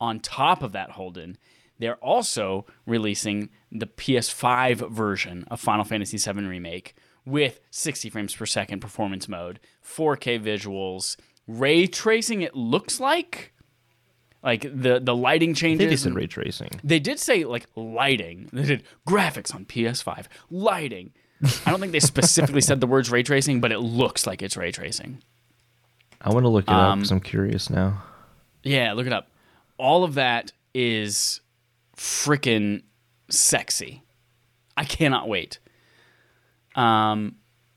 on 0.00 0.18
top 0.18 0.64
of 0.64 0.72
that, 0.72 0.90
Holden, 0.90 1.38
they're 1.78 1.96
also 1.96 2.66
releasing 2.84 3.50
the 3.70 3.86
PS5 3.86 4.90
version 4.90 5.44
of 5.52 5.60
Final 5.60 5.84
Fantasy 5.84 6.18
VII 6.18 6.44
Remake, 6.44 6.96
with 7.24 7.60
60 7.70 8.10
frames 8.10 8.34
per 8.34 8.44
second 8.44 8.80
performance 8.80 9.28
mode, 9.28 9.60
4K 9.84 10.42
visuals, 10.42 11.16
ray 11.46 11.86
tracing. 11.86 12.42
It 12.42 12.56
looks 12.56 12.98
like 12.98 13.52
like 14.46 14.62
the 14.62 15.00
the 15.00 15.14
lighting 15.14 15.54
changes. 15.54 15.90
they 15.90 15.96
said 15.96 16.14
ray 16.14 16.28
tracing. 16.28 16.80
They 16.84 17.00
did 17.00 17.18
say 17.18 17.44
like 17.44 17.66
lighting. 17.74 18.48
They 18.52 18.62
did 18.62 18.84
graphics 19.06 19.52
on 19.52 19.64
PS5, 19.64 20.26
lighting. 20.50 21.10
I 21.66 21.70
don't 21.70 21.80
think 21.80 21.90
they 21.92 22.00
specifically 22.00 22.60
said 22.60 22.80
the 22.80 22.86
words 22.86 23.10
ray 23.10 23.24
tracing, 23.24 23.60
but 23.60 23.72
it 23.72 23.80
looks 23.80 24.24
like 24.24 24.42
it's 24.42 24.56
ray 24.56 24.70
tracing. 24.70 25.20
I 26.20 26.32
want 26.32 26.44
to 26.44 26.48
look 26.48 26.64
it 26.64 26.70
um, 26.70 26.76
up 26.76 26.98
because 26.98 27.10
I'm 27.10 27.20
curious 27.20 27.68
now. 27.68 28.04
Yeah, 28.62 28.92
look 28.92 29.08
it 29.08 29.12
up. 29.12 29.28
All 29.78 30.04
of 30.04 30.14
that 30.14 30.52
is 30.72 31.40
freaking 31.96 32.84
sexy. 33.28 34.04
I 34.76 34.84
cannot 34.84 35.28
wait. 35.28 35.58
Um, 36.76 37.36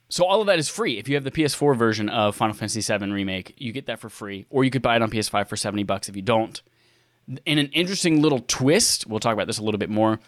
so 0.10 0.26
all 0.26 0.41
of 0.41 0.47
that 0.47 0.60
is 0.60 0.68
free. 0.68 0.97
If 0.97 1.07
you 1.07 1.16
have 1.16 1.24
the 1.24 1.32
PS4 1.32 1.78
version 1.78 2.10
of 2.10 2.36
Final 2.36 2.55
Fantasy 2.55 2.82
VII 2.82 3.12
Remake, 3.12 3.53
you 3.57 3.72
get 3.72 3.86
that 3.86 3.99
for 3.99 4.10
free, 4.10 4.45
or 4.49 4.64
you 4.64 4.72
could 4.72 4.82
buy 4.82 4.95
it 4.95 5.01
on 5.01 5.12
PS5 5.12 5.47
for 5.47 5.55
seventy 5.55 5.84
bucks 5.84 6.10
if 6.10 6.16
you 6.16 6.22
don't. 6.22 6.62
In 7.45 7.60
an 7.60 7.68
interesting 7.68 8.22
little 8.22 8.43
twist, 8.47 9.05
we'll 9.05 9.20
talk 9.20 9.34
about 9.34 9.45
this 9.47 9.60
a 9.60 9.64
little 9.64 9.78
bit 9.78 9.89
more. 9.89 10.20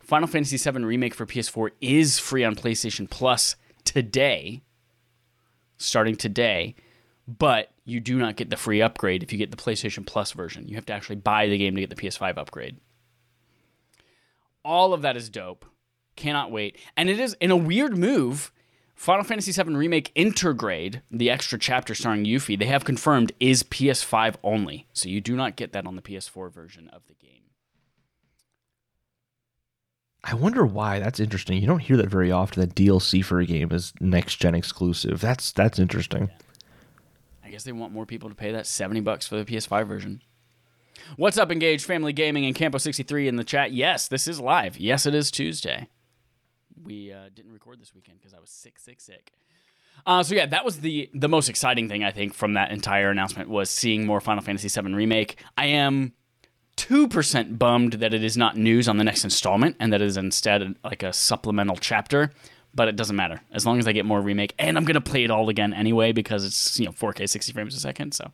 Final 0.00 0.26
Fantasy 0.26 0.56
VII 0.56 0.84
Remake 0.84 1.14
for 1.14 1.24
PS4 1.24 1.70
is 1.80 2.18
free 2.18 2.42
on 2.42 2.56
PlayStation 2.56 3.08
Plus 3.08 3.54
today, 3.84 4.62
starting 5.76 6.16
today, 6.16 6.74
but 7.28 7.70
you 7.84 8.00
do 8.00 8.18
not 8.18 8.36
get 8.36 8.50
the 8.50 8.56
free 8.56 8.82
upgrade 8.82 9.22
if 9.22 9.32
you 9.32 9.38
get 9.38 9.50
the 9.50 9.56
PlayStation 9.56 10.04
Plus 10.04 10.32
version. 10.32 10.66
You 10.66 10.74
have 10.74 10.86
to 10.86 10.92
actually 10.92 11.16
buy 11.16 11.46
the 11.46 11.58
game 11.58 11.74
to 11.74 11.80
get 11.80 11.90
the 11.90 11.96
PS5 11.96 12.38
upgrade. 12.38 12.78
All 14.64 14.92
of 14.92 15.02
that 15.02 15.16
is 15.16 15.28
dope. 15.28 15.64
Cannot 16.16 16.50
wait. 16.50 16.76
And 16.96 17.08
it 17.08 17.20
is 17.20 17.34
in 17.40 17.50
a 17.50 17.56
weird 17.56 17.96
move. 17.96 18.50
Final 18.98 19.22
Fantasy 19.22 19.52
VII 19.52 19.76
Remake 19.76 20.12
Intergrade, 20.16 21.02
the 21.08 21.30
extra 21.30 21.56
chapter 21.56 21.94
starring 21.94 22.24
Yuffie, 22.24 22.58
they 22.58 22.66
have 22.66 22.84
confirmed 22.84 23.30
is 23.38 23.62
PS5 23.62 24.34
only. 24.42 24.88
So 24.92 25.08
you 25.08 25.20
do 25.20 25.36
not 25.36 25.54
get 25.54 25.72
that 25.72 25.86
on 25.86 25.94
the 25.94 26.02
PS4 26.02 26.52
version 26.52 26.88
of 26.88 27.06
the 27.06 27.14
game. 27.14 27.42
I 30.24 30.34
wonder 30.34 30.66
why. 30.66 30.98
That's 30.98 31.20
interesting. 31.20 31.58
You 31.58 31.68
don't 31.68 31.78
hear 31.78 31.96
that 31.96 32.08
very 32.08 32.32
often. 32.32 32.60
That 32.60 32.74
DLC 32.74 33.24
for 33.24 33.38
a 33.38 33.46
game 33.46 33.70
is 33.70 33.92
next 34.00 34.40
gen 34.40 34.56
exclusive. 34.56 35.20
That's 35.20 35.52
that's 35.52 35.78
interesting. 35.78 36.22
Yeah. 36.22 36.36
I 37.44 37.50
guess 37.50 37.62
they 37.62 37.70
want 37.70 37.92
more 37.92 38.04
people 38.04 38.28
to 38.28 38.34
pay 38.34 38.50
that 38.50 38.66
seventy 38.66 39.00
bucks 39.00 39.28
for 39.28 39.36
the 39.36 39.44
PS5 39.44 39.86
version. 39.86 40.22
What's 41.16 41.38
up, 41.38 41.52
Engage 41.52 41.84
Family 41.84 42.12
Gaming 42.12 42.44
and 42.46 42.56
Campo63 42.56 43.28
in 43.28 43.36
the 43.36 43.44
chat? 43.44 43.70
Yes, 43.70 44.08
this 44.08 44.26
is 44.26 44.40
live. 44.40 44.76
Yes, 44.76 45.06
it 45.06 45.14
is 45.14 45.30
Tuesday 45.30 45.86
we 46.84 47.12
uh, 47.12 47.28
didn't 47.34 47.52
record 47.52 47.80
this 47.80 47.94
weekend 47.94 48.18
because 48.18 48.34
I 48.34 48.40
was 48.40 48.50
sick, 48.50 48.78
sick, 48.78 49.00
sick. 49.00 49.32
Uh, 50.06 50.22
so 50.22 50.34
yeah, 50.34 50.46
that 50.46 50.64
was 50.64 50.80
the 50.80 51.10
the 51.14 51.28
most 51.28 51.48
exciting 51.48 51.88
thing 51.88 52.04
I 52.04 52.10
think 52.10 52.34
from 52.34 52.54
that 52.54 52.70
entire 52.70 53.10
announcement 53.10 53.48
was 53.48 53.70
seeing 53.70 54.06
more 54.06 54.20
Final 54.20 54.42
Fantasy 54.42 54.68
VII 54.68 54.92
remake. 54.94 55.42
I 55.56 55.66
am 55.66 56.12
two 56.76 57.08
percent 57.08 57.58
bummed 57.58 57.94
that 57.94 58.14
it 58.14 58.22
is 58.22 58.36
not 58.36 58.56
news 58.56 58.88
on 58.88 58.96
the 58.96 59.04
next 59.04 59.24
installment 59.24 59.76
and 59.80 59.92
that 59.92 60.00
it 60.00 60.06
is 60.06 60.16
instead 60.16 60.76
like 60.84 61.02
a 61.02 61.12
supplemental 61.12 61.76
chapter. 61.76 62.32
But 62.74 62.86
it 62.86 62.96
doesn't 62.96 63.16
matter 63.16 63.40
as 63.50 63.66
long 63.66 63.78
as 63.78 63.88
I 63.88 63.92
get 63.92 64.04
more 64.04 64.20
remake, 64.20 64.54
and 64.58 64.76
I'm 64.76 64.84
gonna 64.84 65.00
play 65.00 65.24
it 65.24 65.30
all 65.30 65.48
again 65.48 65.72
anyway 65.72 66.12
because 66.12 66.44
it's 66.44 66.78
you 66.78 66.86
know 66.86 66.92
4K 66.92 67.28
60 67.28 67.52
frames 67.52 67.74
a 67.74 67.80
second. 67.80 68.12
So 68.12 68.30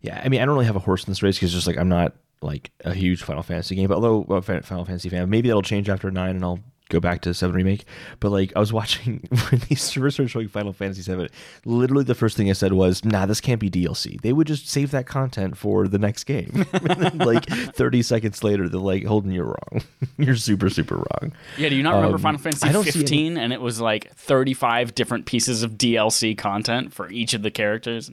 Yeah, 0.00 0.20
I 0.24 0.28
mean, 0.28 0.40
I 0.40 0.44
don't 0.44 0.54
really 0.54 0.66
have 0.66 0.76
a 0.76 0.80
horse 0.80 1.04
in 1.04 1.10
this 1.10 1.22
race 1.22 1.36
because 1.36 1.52
just 1.52 1.66
like 1.66 1.78
I'm 1.78 1.88
not 1.88 2.14
like 2.42 2.70
a 2.84 2.94
huge 2.94 3.22
Final 3.22 3.42
Fantasy 3.42 3.74
game. 3.76 3.88
But 3.88 3.96
although 3.96 4.22
a 4.34 4.42
Final 4.42 4.84
Fantasy 4.84 5.08
fan, 5.08 5.28
maybe 5.30 5.48
that'll 5.48 5.62
change 5.62 5.88
after 5.88 6.10
nine, 6.10 6.36
and 6.36 6.44
I'll 6.44 6.60
go 6.88 6.98
back 6.98 7.20
to 7.20 7.32
seven 7.32 7.54
remake. 7.54 7.84
But 8.18 8.30
like 8.30 8.52
I 8.56 8.58
was 8.58 8.72
watching 8.72 9.28
when 9.50 9.60
these 9.68 9.92
first 9.92 10.16
started 10.16 10.28
showing 10.28 10.48
Final 10.48 10.72
Fantasy 10.72 11.02
seven. 11.02 11.28
Literally, 11.64 12.02
the 12.02 12.14
first 12.16 12.36
thing 12.36 12.50
I 12.50 12.54
said 12.54 12.72
was, 12.72 13.04
"Nah, 13.04 13.26
this 13.26 13.40
can't 13.40 13.60
be 13.60 13.70
DLC. 13.70 14.20
They 14.20 14.32
would 14.32 14.46
just 14.48 14.68
save 14.68 14.90
that 14.90 15.06
content 15.06 15.56
for 15.56 15.86
the 15.86 15.98
next 15.98 16.24
game." 16.24 16.64
Then, 16.82 17.18
like 17.18 17.46
30 17.74 18.02
seconds 18.02 18.42
later, 18.42 18.68
they're 18.68 18.80
like, 18.80 19.04
"Holden, 19.04 19.30
you're 19.32 19.44
wrong. 19.44 19.82
you're 20.18 20.34
super, 20.36 20.68
super 20.70 20.96
wrong." 20.96 21.32
yeah, 21.58 21.68
do 21.68 21.76
you 21.76 21.82
not 21.82 21.94
remember 21.96 22.16
Um, 22.16 22.22
Final 22.22 22.40
Fantasy 22.40 22.66
I 22.68 22.72
don't 22.72 22.84
see 22.84 22.90
any- 22.90 22.98
15 23.00 23.36
and 23.38 23.52
it 23.52 23.60
was 23.60 23.80
like 23.80 24.12
35 24.16 24.94
different 24.94 25.26
pieces 25.26 25.62
of 25.62 25.72
DLC 25.72 26.36
content 26.36 26.92
for 26.92 27.08
each 27.10 27.34
of 27.34 27.42
the 27.42 27.50
characters? 27.50 28.10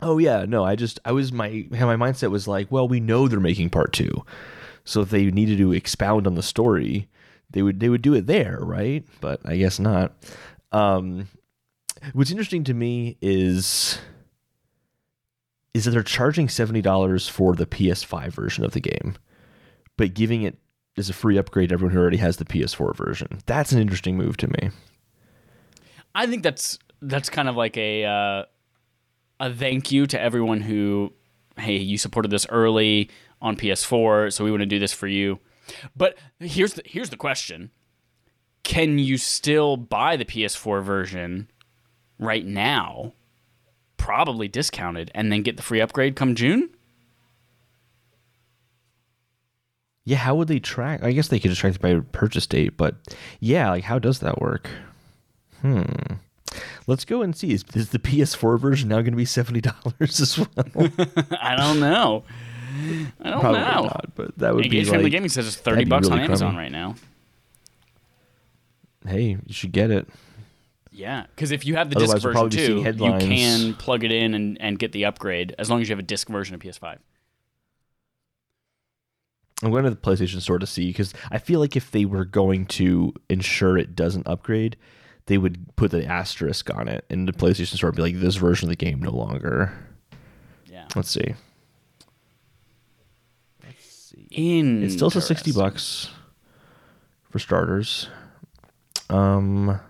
Oh 0.00 0.18
yeah, 0.18 0.44
no, 0.46 0.64
I 0.64 0.76
just 0.76 1.00
I 1.04 1.12
was 1.12 1.32
my 1.32 1.66
my 1.70 1.96
mindset 1.96 2.30
was 2.30 2.46
like, 2.46 2.70
well, 2.70 2.86
we 2.86 3.00
know 3.00 3.26
they're 3.26 3.40
making 3.40 3.70
part 3.70 3.92
two, 3.92 4.24
so 4.84 5.00
if 5.00 5.10
they 5.10 5.24
needed 5.26 5.58
to 5.58 5.72
expound 5.72 6.26
on 6.26 6.34
the 6.34 6.42
story, 6.42 7.08
they 7.50 7.62
would 7.62 7.80
they 7.80 7.88
would 7.88 8.02
do 8.02 8.14
it 8.14 8.26
there, 8.26 8.58
right? 8.60 9.04
But 9.20 9.40
I 9.44 9.56
guess 9.56 9.78
not. 9.78 10.12
Um, 10.70 11.28
what's 12.12 12.30
interesting 12.30 12.62
to 12.64 12.74
me 12.74 13.16
is 13.20 13.98
is 15.74 15.84
that 15.84 15.90
they're 15.90 16.02
charging 16.02 16.48
seventy 16.48 16.80
dollars 16.80 17.28
for 17.28 17.54
the 17.54 17.66
PS5 17.66 18.28
version 18.28 18.64
of 18.64 18.72
the 18.72 18.80
game, 18.80 19.16
but 19.96 20.14
giving 20.14 20.42
it 20.42 20.58
as 20.96 21.08
a 21.08 21.14
free 21.14 21.38
upgrade 21.38 21.70
to 21.70 21.72
everyone 21.72 21.94
who 21.94 22.00
already 22.00 22.16
has 22.16 22.36
the 22.36 22.44
PS4 22.44 22.94
version. 22.94 23.40
That's 23.46 23.72
an 23.72 23.80
interesting 23.80 24.16
move 24.16 24.36
to 24.38 24.48
me. 24.48 24.70
I 26.14 26.26
think 26.26 26.42
that's 26.42 26.78
that's 27.00 27.30
kind 27.30 27.48
of 27.48 27.56
like 27.56 27.76
a 27.76 28.04
uh, 28.04 28.42
a 29.40 29.52
thank 29.52 29.92
you 29.92 30.06
to 30.06 30.20
everyone 30.20 30.60
who, 30.60 31.12
hey, 31.56 31.76
you 31.76 31.98
supported 31.98 32.30
this 32.30 32.46
early 32.48 33.10
on 33.40 33.56
PS4, 33.56 34.32
so 34.32 34.44
we 34.44 34.50
want 34.50 34.62
to 34.62 34.66
do 34.66 34.78
this 34.78 34.92
for 34.92 35.06
you. 35.06 35.38
But 35.96 36.16
here's 36.40 36.74
the 36.74 36.82
here's 36.84 37.10
the 37.10 37.16
question: 37.16 37.70
Can 38.62 38.98
you 38.98 39.16
still 39.18 39.76
buy 39.76 40.16
the 40.16 40.24
PS4 40.24 40.82
version 40.82 41.50
right 42.18 42.44
now, 42.44 43.12
probably 43.96 44.48
discounted, 44.48 45.10
and 45.14 45.30
then 45.30 45.42
get 45.42 45.56
the 45.56 45.62
free 45.62 45.80
upgrade 45.80 46.16
come 46.16 46.34
June? 46.34 46.70
Yeah, 50.04 50.16
how 50.16 50.34
would 50.36 50.48
they 50.48 50.58
track? 50.58 51.02
I 51.02 51.12
guess 51.12 51.28
they 51.28 51.38
could 51.38 51.50
just 51.50 51.60
track 51.60 51.78
by 51.80 52.00
purchase 52.12 52.46
date, 52.46 52.78
but 52.78 52.96
yeah, 53.40 53.68
like 53.68 53.84
how 53.84 53.98
does 53.98 54.20
that 54.20 54.40
work? 54.40 54.70
Hmm. 55.60 55.82
Let's 56.86 57.04
go 57.04 57.22
and 57.22 57.34
see. 57.36 57.52
Is, 57.52 57.64
is 57.74 57.90
the 57.90 57.98
PS4 57.98 58.58
version 58.58 58.88
now 58.88 58.96
going 58.96 59.12
to 59.12 59.16
be 59.16 59.24
seventy 59.24 59.60
dollars 59.60 60.20
as 60.20 60.38
well? 60.38 60.48
I 61.40 61.56
don't 61.56 61.80
know. 61.80 62.24
I 63.20 63.30
don't 63.30 63.40
Probably 63.40 63.60
know. 63.60 63.82
not, 63.82 64.10
but 64.14 64.38
that 64.38 64.54
would 64.54 64.64
Engage 64.64 64.86
be 64.86 64.90
Family 64.90 65.04
like, 65.04 65.12
Gaming 65.12 65.28
says 65.30 65.46
it's 65.46 65.56
thirty 65.56 65.84
bucks 65.84 66.08
really 66.08 66.20
on 66.20 66.26
Amazon 66.26 66.54
crummy. 66.54 66.64
right 66.64 66.72
now. 66.72 66.94
hey, 69.06 69.38
you 69.44 69.52
should 69.52 69.72
get 69.72 69.90
it. 69.90 70.08
Yeah, 70.92 71.26
because 71.34 71.50
if 71.52 71.64
you 71.64 71.76
have 71.76 71.90
the 71.90 71.96
Otherwise, 71.96 72.14
disc 72.14 72.22
version 72.24 72.32
probably 72.34 72.56
be 72.56 72.66
seeing 72.66 72.84
too, 72.84 73.04
you 73.04 73.18
can 73.18 73.74
plug 73.74 74.02
it 74.04 74.10
in 74.10 74.34
and, 74.34 74.60
and 74.60 74.78
get 74.78 74.92
the 74.92 75.04
upgrade 75.04 75.54
as 75.58 75.70
long 75.70 75.80
as 75.80 75.88
you 75.88 75.92
have 75.92 76.00
a 76.00 76.06
disc 76.06 76.28
version 76.28 76.54
of 76.56 76.60
PS5. 76.60 76.98
I'm 79.62 79.70
going 79.70 79.84
to 79.84 79.90
the 79.90 79.96
PlayStation 79.96 80.40
Store 80.40 80.58
to 80.58 80.66
see 80.66 80.88
because 80.88 81.12
I 81.30 81.38
feel 81.38 81.58
like 81.60 81.76
if 81.76 81.90
they 81.90 82.04
were 82.04 82.24
going 82.24 82.66
to 82.66 83.12
ensure 83.28 83.76
it 83.76 83.96
doesn't 83.96 84.26
upgrade, 84.26 84.76
they 85.28 85.38
would 85.38 85.76
put 85.76 85.90
the 85.90 86.04
asterisk 86.04 86.74
on 86.74 86.88
it, 86.88 87.04
and 87.08 87.28
the 87.28 87.32
PlayStation 87.32 87.76
Store 87.76 87.88
would 87.90 87.96
be 87.96 88.02
like, 88.02 88.18
"This 88.18 88.36
version 88.36 88.66
of 88.66 88.70
the 88.70 88.76
game 88.76 89.00
no 89.00 89.10
longer." 89.12 89.72
Yeah, 90.66 90.88
Let's 90.96 91.10
see. 91.10 91.34
Let's 93.64 93.84
see. 93.84 94.26
In 94.30 94.82
It's 94.82 94.94
still 94.94 95.10
to 95.10 95.20
sixty 95.20 95.52
bucks 95.52 96.10
for 97.30 97.38
starters. 97.38 98.08
Um, 99.10 99.80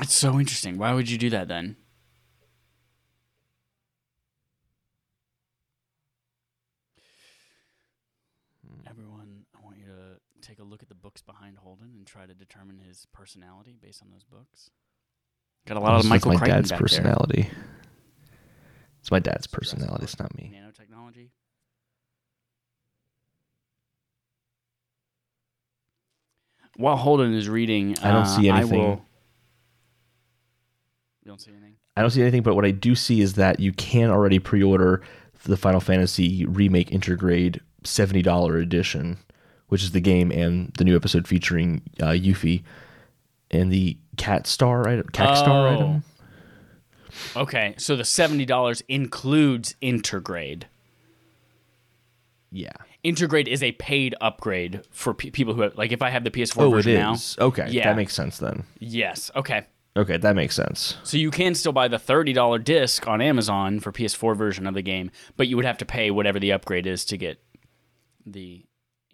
It's 0.00 0.14
so 0.14 0.38
interesting. 0.40 0.78
Why 0.78 0.94
would 0.94 1.08
you 1.10 1.18
do 1.18 1.30
that 1.30 1.48
then? 1.48 1.76
Everyone, 8.88 9.44
I 9.56 9.64
want 9.64 9.78
you 9.78 9.86
to 9.86 10.46
take 10.46 10.58
a 10.58 10.64
look 10.64 10.82
at 10.82 10.88
the 10.88 10.94
books 10.94 11.22
behind 11.22 11.58
Holden 11.58 11.92
and 11.96 12.01
try 12.12 12.26
to 12.26 12.34
determine 12.34 12.78
his 12.78 13.06
personality 13.14 13.74
based 13.80 14.02
on 14.02 14.10
those 14.10 14.24
books. 14.24 14.70
Got 15.66 15.78
a 15.78 15.80
lot 15.80 15.92
of 15.92 16.02
That's 16.02 16.10
Michael 16.10 16.32
my 16.32 16.38
Crichton 16.38 16.56
dad's 16.56 16.70
back 16.70 16.80
personality. 16.80 17.50
It's 19.00 19.10
my 19.10 19.18
dad's 19.18 19.46
there. 19.46 19.58
personality. 19.58 20.04
It's 20.04 20.18
not 20.18 20.36
me. 20.36 20.52
Nanotechnology. 20.54 21.30
While 26.76 26.96
Holden 26.96 27.32
is 27.32 27.48
reading, 27.48 27.96
I 28.02 28.10
don't 28.12 28.22
uh, 28.22 28.24
see 28.24 28.48
anything. 28.50 28.80
I 28.80 28.84
will... 28.84 29.04
You 31.24 31.30
don't 31.30 31.40
see 31.40 31.50
anything. 31.50 31.76
I 31.96 32.02
don't 32.02 32.10
see 32.10 32.20
anything, 32.20 32.42
but 32.42 32.54
what 32.54 32.66
I 32.66 32.72
do 32.72 32.94
see 32.94 33.22
is 33.22 33.34
that 33.34 33.58
you 33.58 33.72
can 33.72 34.10
already 34.10 34.38
pre-order 34.38 35.02
the 35.44 35.56
Final 35.56 35.80
Fantasy 35.80 36.44
Remake 36.44 36.90
Intergrade 36.90 37.60
seventy 37.84 38.22
dollar 38.22 38.58
edition, 38.58 39.18
which 39.72 39.82
is 39.82 39.92
the 39.92 40.00
game 40.02 40.30
and 40.30 40.70
the 40.76 40.84
new 40.84 40.94
episode 40.94 41.26
featuring 41.26 41.80
uh, 41.98 42.08
Yuffie 42.08 42.62
and 43.50 43.72
the 43.72 43.96
Cactuar 44.16 44.86
item. 44.86 45.06
Cactuar 45.14 45.48
Oh. 45.48 45.74
item. 45.74 46.04
Okay, 47.34 47.74
so 47.78 47.96
the 47.96 48.04
seventy 48.04 48.44
dollars 48.44 48.82
includes 48.86 49.74
Intergrade. 49.80 50.64
Yeah. 52.50 52.72
Intergrade 53.02 53.48
is 53.48 53.62
a 53.62 53.72
paid 53.72 54.14
upgrade 54.20 54.82
for 54.90 55.14
pe- 55.14 55.30
people 55.30 55.54
who 55.54 55.62
have, 55.62 55.76
like. 55.78 55.90
If 55.90 56.02
I 56.02 56.10
have 56.10 56.22
the 56.24 56.30
PS4 56.30 56.60
Oh, 56.64 56.68
it 56.68 56.70
version 56.76 56.94
now, 56.94 57.14
is. 57.14 57.36
Okay, 57.40 57.66
Yeah. 57.70 57.84
that 57.84 57.96
makes 57.96 58.14
sense 58.14 58.36
then. 58.38 58.64
yes, 58.78 59.30
okay. 59.34 59.62
Okay, 59.96 60.16
that 60.18 60.36
makes 60.36 60.54
sense. 60.54 60.96
So 61.02 61.16
you 61.16 61.30
can 61.30 61.54
still 61.54 61.72
buy 61.72 61.88
the 61.88 61.98
thirty 61.98 62.32
dollar 62.34 62.58
disc 62.58 63.06
on 63.08 63.20
Amazon 63.22 63.80
for 63.80 63.90
PS4 63.90 64.36
version 64.36 64.66
of 64.66 64.74
the 64.74 64.82
game, 64.82 65.10
but 65.38 65.48
you 65.48 65.56
would 65.56 65.64
have 65.64 65.78
to 65.78 65.86
pay 65.86 66.10
whatever 66.10 66.38
the 66.38 66.52
upgrade 66.52 66.86
is 66.86 67.04
to 67.06 67.16
get 67.16 67.42
the 68.26 68.64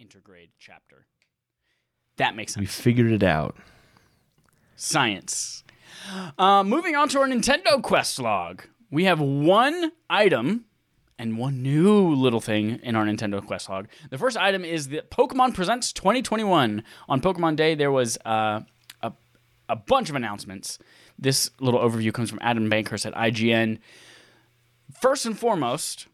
Intergrade 0.01 0.51
chapter. 0.59 1.07
That 2.17 2.37
makes 2.37 2.55
sense. 2.55 2.63
We 2.63 2.67
figured 2.67 3.13
it 3.13 3.23
out. 3.23 3.57
Science. 4.77 5.65
Uh, 6.39 6.63
moving 6.63 6.95
on 6.95 7.09
to 7.09 7.21
our 7.21 7.27
Nintendo 7.27 7.83
Quest 7.83 8.19
log, 8.19 8.63
we 8.91 9.05
have 9.05 9.21
one 9.21 9.93
item 10.09 10.65
and 11.19 11.37
one 11.37 11.63
new 11.63 12.15
little 12.15 12.41
thing 12.41 12.79
in 12.83 12.95
our 12.95 13.05
Nintendo 13.05 13.45
Quest 13.45 13.69
log. 13.69 13.89
The 14.11 14.19
first 14.19 14.37
item 14.37 14.65
is 14.65 14.89
the 14.89 15.03
Pokemon 15.11 15.55
Presents 15.55 15.93
2021. 15.93 16.85
On 17.09 17.21
Pokemon 17.21 17.57
Day, 17.57 17.75
there 17.75 17.91
was 17.91 18.17
uh, 18.25 18.61
a, 19.03 19.13
a 19.69 19.77
bunch 19.77 20.11
of 20.11 20.17
announcements. 20.17 20.79
This 21.19 21.51
little 21.59 21.81
overview 21.81 22.13
comes 22.13 22.31
from 22.31 22.39
Adam 22.41 22.71
Bankhurst 22.71 23.05
at 23.05 23.15
IGN. 23.15 23.79
First 25.01 25.27
and 25.27 25.37
foremost, 25.37 26.07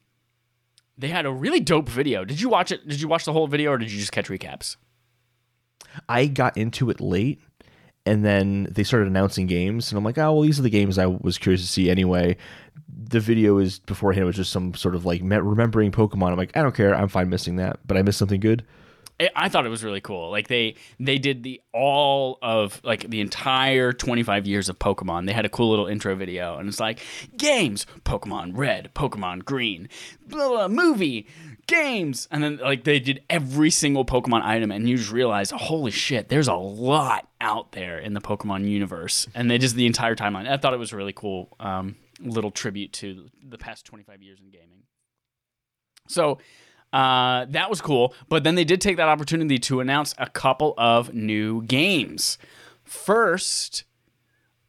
they 0.96 1.08
had 1.08 1.26
a 1.26 1.30
really 1.30 1.60
dope 1.60 1.88
video. 1.88 2.24
Did 2.24 2.40
you 2.40 2.48
watch 2.48 2.70
it? 2.72 2.86
Did 2.86 3.00
you 3.00 3.08
watch 3.08 3.24
the 3.24 3.32
whole 3.32 3.46
video 3.46 3.72
or 3.72 3.78
did 3.78 3.90
you 3.90 3.98
just 3.98 4.12
catch 4.12 4.28
recaps? 4.28 4.76
I 6.08 6.26
got 6.26 6.56
into 6.56 6.90
it 6.90 7.00
late, 7.00 7.40
and 8.04 8.24
then 8.24 8.68
they 8.70 8.82
started 8.82 9.08
announcing 9.08 9.46
games, 9.46 9.90
and 9.90 9.98
I'm 9.98 10.04
like, 10.04 10.18
oh 10.18 10.32
well, 10.32 10.42
these 10.42 10.58
are 10.58 10.62
the 10.62 10.70
games 10.70 10.98
I 10.98 11.06
was 11.06 11.38
curious 11.38 11.62
to 11.62 11.68
see 11.68 11.90
anyway. 11.90 12.36
The 12.88 13.20
video 13.20 13.58
is 13.58 13.78
beforehand 13.78 14.26
was 14.26 14.36
just 14.36 14.50
some 14.50 14.74
sort 14.74 14.94
of 14.94 15.04
like 15.04 15.20
remembering 15.22 15.92
Pokemon. 15.92 16.30
I'm 16.32 16.36
like, 16.36 16.56
I 16.56 16.62
don't 16.62 16.74
care, 16.74 16.94
I'm 16.94 17.08
fine 17.08 17.28
missing 17.28 17.56
that, 17.56 17.80
but 17.86 17.96
I 17.96 18.02
missed 18.02 18.18
something 18.18 18.40
good. 18.40 18.64
I- 19.20 19.48
thought 19.48 19.64
it 19.66 19.70
was 19.70 19.84
really 19.84 20.00
cool. 20.00 20.30
Like 20.30 20.48
they 20.48 20.74
they 20.98 21.18
did 21.18 21.42
the 21.42 21.60
all 21.72 22.38
of 22.42 22.80
like 22.84 23.08
the 23.08 23.20
entire 23.20 23.92
25 23.92 24.46
years 24.46 24.68
of 24.68 24.78
Pokemon. 24.78 25.26
They 25.26 25.32
had 25.32 25.44
a 25.44 25.48
cool 25.48 25.70
little 25.70 25.86
intro 25.86 26.14
video, 26.16 26.58
and 26.58 26.68
it's 26.68 26.80
like 26.80 27.00
games, 27.36 27.86
Pokemon 28.04 28.52
Red, 28.56 28.90
Pokemon 28.94 29.44
Green, 29.44 29.88
blah 30.26 30.48
blah, 30.48 30.68
movie, 30.68 31.26
games, 31.66 32.26
and 32.30 32.42
then 32.42 32.56
like 32.58 32.84
they 32.84 32.98
did 32.98 33.22
every 33.30 33.70
single 33.70 34.04
Pokemon 34.04 34.42
item, 34.42 34.70
and 34.70 34.88
you 34.88 34.96
just 34.96 35.12
realize, 35.12 35.50
holy 35.50 35.90
shit, 35.92 36.28
there's 36.28 36.48
a 36.48 36.54
lot 36.54 37.28
out 37.40 37.72
there 37.72 37.98
in 37.98 38.14
the 38.14 38.20
Pokemon 38.20 38.68
universe, 38.68 39.28
and 39.34 39.50
they 39.50 39.58
just 39.58 39.76
the 39.76 39.86
entire 39.86 40.16
timeline. 40.16 40.48
I 40.48 40.56
thought 40.56 40.74
it 40.74 40.78
was 40.78 40.92
a 40.92 40.96
really 40.96 41.12
cool 41.12 41.56
um, 41.60 41.96
little 42.20 42.50
tribute 42.50 42.92
to 42.94 43.28
the 43.46 43.58
past 43.58 43.86
25 43.86 44.22
years 44.22 44.40
in 44.40 44.50
gaming. 44.50 44.82
So 46.08 46.38
Uh, 46.94 47.46
that 47.46 47.68
was 47.68 47.80
cool. 47.80 48.14
But 48.28 48.44
then 48.44 48.54
they 48.54 48.64
did 48.64 48.80
take 48.80 48.96
that 48.98 49.08
opportunity 49.08 49.58
to 49.58 49.80
announce 49.80 50.14
a 50.16 50.28
couple 50.30 50.74
of 50.78 51.12
new 51.12 51.62
games. 51.62 52.38
First, 52.84 53.82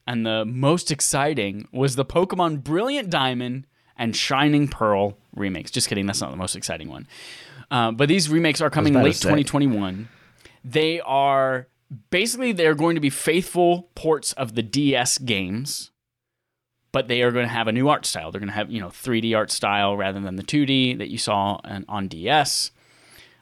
and 0.08 0.26
the 0.26 0.44
most 0.44 0.90
exciting, 0.90 1.68
was 1.72 1.96
the 1.96 2.04
Pokemon 2.04 2.64
Brilliant 2.64 3.12
Diamond 3.12 3.68
and 3.96 4.16
Shining 4.16 4.68
Pearl 4.68 5.20
remakes. 5.36 5.70
Just 5.70 5.88
kidding, 5.88 6.08
that's 6.08 6.20
not 6.20 6.32
the 6.32 6.38
most 6.38 6.56
exciting 6.56 6.90
one. 6.90 7.08
Uh, 7.70 7.92
but 7.92 8.10
these 8.10 8.28
remakes 8.28 8.60
are 8.60 8.72
coming 8.72 8.94
late 8.94 9.16
2021. 9.16 10.10
They 10.64 11.00
are 11.02 11.68
basically 12.10 12.54
they're 12.54 12.74
going 12.74 12.96
to 12.96 13.02
be 13.02 13.12
faithful 13.12 13.90
ports 13.94 14.34
of 14.34 14.56
the 14.56 14.64
DS 14.64 15.20
games 15.20 15.92
but 16.96 17.10
they 17.10 17.24
are 17.24 17.32
going 17.32 17.46
to 17.46 17.52
have 17.52 17.68
a 17.68 17.74
new 17.74 17.90
art 17.90 18.06
style. 18.06 18.32
They're 18.32 18.40
going 18.40 18.48
to 18.48 18.56
have 18.56 18.72
you 18.72 18.80
know 18.80 18.88
3D 18.88 19.36
art 19.36 19.52
style 19.52 19.98
rather 19.98 20.22
than 20.22 20.38
the 20.38 20.44
2D 20.44 20.98
that 21.00 21.10
you 21.10 21.18
saw 21.18 21.60
on, 21.62 21.84
on 21.90 22.08
DS. 22.08 22.72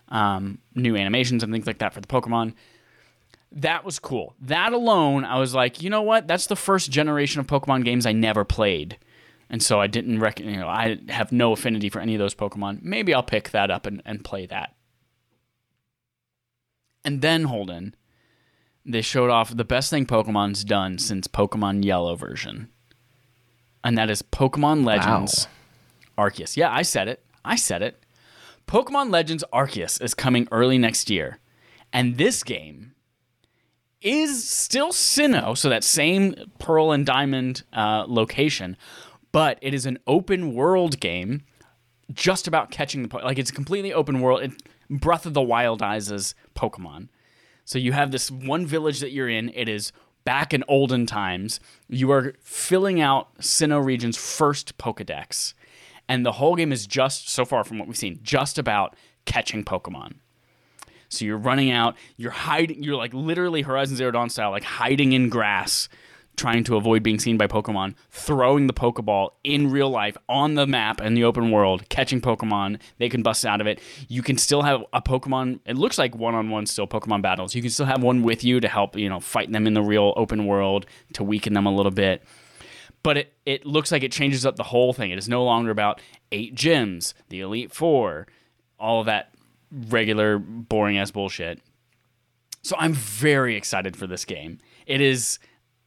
Um, 0.07 0.57
new 0.73 0.95
animations 0.95 1.43
and 1.43 1.53
things 1.53 1.67
like 1.67 1.77
that 1.77 1.93
for 1.93 2.01
the 2.01 2.07
Pokemon. 2.07 2.55
That 3.51 3.85
was 3.85 3.99
cool. 3.99 4.33
That 4.41 4.73
alone, 4.73 5.23
I 5.23 5.37
was 5.37 5.53
like, 5.53 5.83
you 5.83 5.91
know 5.91 6.01
what? 6.01 6.27
That's 6.27 6.47
the 6.47 6.55
first 6.55 6.89
generation 6.89 7.41
of 7.41 7.45
Pokemon 7.45 7.85
games 7.85 8.07
I 8.07 8.11
never 8.11 8.43
played, 8.43 8.97
and 9.51 9.61
so 9.61 9.79
I 9.79 9.85
didn't 9.85 10.19
reckon. 10.19 10.49
You 10.49 10.57
know, 10.57 10.67
I 10.67 10.97
have 11.09 11.31
no 11.31 11.51
affinity 11.51 11.89
for 11.89 11.99
any 11.99 12.15
of 12.15 12.19
those 12.19 12.33
Pokemon. 12.33 12.81
Maybe 12.81 13.13
I'll 13.13 13.21
pick 13.21 13.51
that 13.51 13.69
up 13.69 13.85
and, 13.85 14.01
and 14.03 14.25
play 14.25 14.47
that. 14.47 14.73
And 17.05 17.21
then 17.21 17.43
Holden, 17.43 17.93
they 18.83 19.01
showed 19.01 19.29
off 19.29 19.55
the 19.55 19.63
best 19.63 19.91
thing 19.91 20.07
Pokemon's 20.07 20.63
done 20.63 20.97
since 20.97 21.27
Pokemon 21.27 21.85
Yellow 21.85 22.15
version 22.15 22.69
and 23.83 23.97
that 23.97 24.09
is 24.09 24.21
Pokemon 24.21 24.85
Legends 24.85 25.47
Arceus. 26.17 26.57
Yeah, 26.57 26.71
I 26.71 26.81
said 26.81 27.07
it. 27.07 27.23
I 27.43 27.55
said 27.55 27.81
it. 27.81 28.03
Pokemon 28.67 29.11
Legends 29.11 29.43
Arceus 29.53 30.01
is 30.01 30.13
coming 30.13 30.47
early 30.51 30.77
next 30.77 31.09
year, 31.09 31.39
and 31.91 32.17
this 32.17 32.43
game 32.43 32.93
is 34.01 34.47
still 34.47 34.91
Sinnoh, 34.91 35.57
so 35.57 35.69
that 35.69 35.83
same 35.83 36.35
Pearl 36.59 36.91
and 36.91 37.05
Diamond 37.05 37.63
uh, 37.73 38.05
location, 38.07 38.77
but 39.31 39.57
it 39.61 39.73
is 39.73 39.85
an 39.85 39.97
open 40.07 40.53
world 40.53 40.99
game, 40.99 41.43
just 42.11 42.47
about 42.47 42.71
catching 42.71 43.01
the 43.01 43.07
po- 43.07 43.19
like 43.19 43.39
it's 43.39 43.51
completely 43.51 43.93
open 43.93 44.21
world. 44.21 44.43
It, 44.43 44.51
Breath 44.89 45.25
of 45.25 45.33
the 45.33 45.41
Wild 45.41 45.81
as 45.81 46.35
Pokemon. 46.55 47.07
So 47.65 47.79
you 47.79 47.93
have 47.93 48.11
this 48.11 48.29
one 48.29 48.65
village 48.65 48.99
that 48.99 49.11
you're 49.11 49.29
in. 49.29 49.49
It 49.55 49.69
is 49.69 49.91
back 50.25 50.53
in 50.53 50.63
olden 50.67 51.05
times. 51.05 51.59
You 51.89 52.11
are 52.11 52.33
filling 52.41 53.01
out 53.01 53.35
Sinnoh 53.39 53.83
region's 53.83 54.17
first 54.17 54.77
Pokedex. 54.77 55.53
And 56.07 56.25
the 56.25 56.33
whole 56.33 56.55
game 56.55 56.71
is 56.71 56.85
just, 56.85 57.29
so 57.29 57.45
far 57.45 57.63
from 57.63 57.79
what 57.79 57.87
we've 57.87 57.97
seen, 57.97 58.19
just 58.23 58.57
about 58.57 58.95
catching 59.25 59.63
Pokemon. 59.63 60.15
So 61.09 61.25
you're 61.25 61.37
running 61.37 61.69
out, 61.69 61.95
you're 62.17 62.31
hiding, 62.31 62.83
you're 62.83 62.95
like 62.95 63.13
literally 63.13 63.61
Horizon 63.61 63.95
Zero 63.95 64.11
Dawn 64.11 64.29
style, 64.29 64.49
like 64.49 64.63
hiding 64.63 65.13
in 65.13 65.29
grass, 65.29 65.87
trying 66.35 66.63
to 66.63 66.75
avoid 66.75 67.03
being 67.03 67.19
seen 67.19 67.37
by 67.37 67.47
Pokemon, 67.47 67.95
throwing 68.09 68.67
the 68.67 68.73
Pokeball 68.73 69.29
in 69.43 69.69
real 69.69 69.89
life 69.89 70.17
on 70.27 70.55
the 70.55 70.65
map 70.65 70.99
in 70.99 71.13
the 71.13 71.23
open 71.23 71.51
world, 71.51 71.87
catching 71.89 72.21
Pokemon. 72.21 72.79
They 72.97 73.09
can 73.09 73.21
bust 73.21 73.45
out 73.45 73.61
of 73.61 73.67
it. 73.67 73.79
You 74.07 74.23
can 74.23 74.37
still 74.37 74.63
have 74.63 74.83
a 74.93 75.01
Pokemon. 75.01 75.59
It 75.65 75.77
looks 75.77 75.97
like 75.97 76.15
one 76.15 76.35
on 76.35 76.49
one 76.49 76.65
still 76.65 76.87
Pokemon 76.87 77.21
battles. 77.21 77.55
You 77.55 77.61
can 77.61 77.71
still 77.71 77.85
have 77.85 78.01
one 78.01 78.23
with 78.23 78.43
you 78.43 78.59
to 78.59 78.67
help, 78.67 78.97
you 78.97 79.09
know, 79.09 79.19
fight 79.19 79.51
them 79.51 79.67
in 79.67 79.73
the 79.73 79.83
real 79.83 80.13
open 80.15 80.45
world 80.45 80.85
to 81.13 81.23
weaken 81.23 81.53
them 81.53 81.65
a 81.65 81.73
little 81.73 81.91
bit. 81.91 82.23
But 83.03 83.17
it, 83.17 83.33
it 83.45 83.65
looks 83.65 83.91
like 83.91 84.03
it 84.03 84.11
changes 84.11 84.45
up 84.45 84.55
the 84.55 84.63
whole 84.63 84.93
thing. 84.93 85.11
It 85.11 85.17
is 85.17 85.27
no 85.27 85.43
longer 85.43 85.71
about 85.71 86.01
eight 86.31 86.55
gyms, 86.55 87.13
the 87.29 87.41
Elite 87.41 87.71
Four, 87.73 88.27
all 88.79 89.01
of 89.01 89.05
that 89.05 89.33
regular 89.89 90.39
boring 90.39 90.97
ass 90.97 91.11
bullshit. 91.11 91.59
So 92.61 92.77
I'm 92.79 92.93
very 92.93 93.57
excited 93.57 93.97
for 93.97 94.07
this 94.07 94.23
game. 94.23 94.59
It 94.85 95.01
is, 95.01 95.37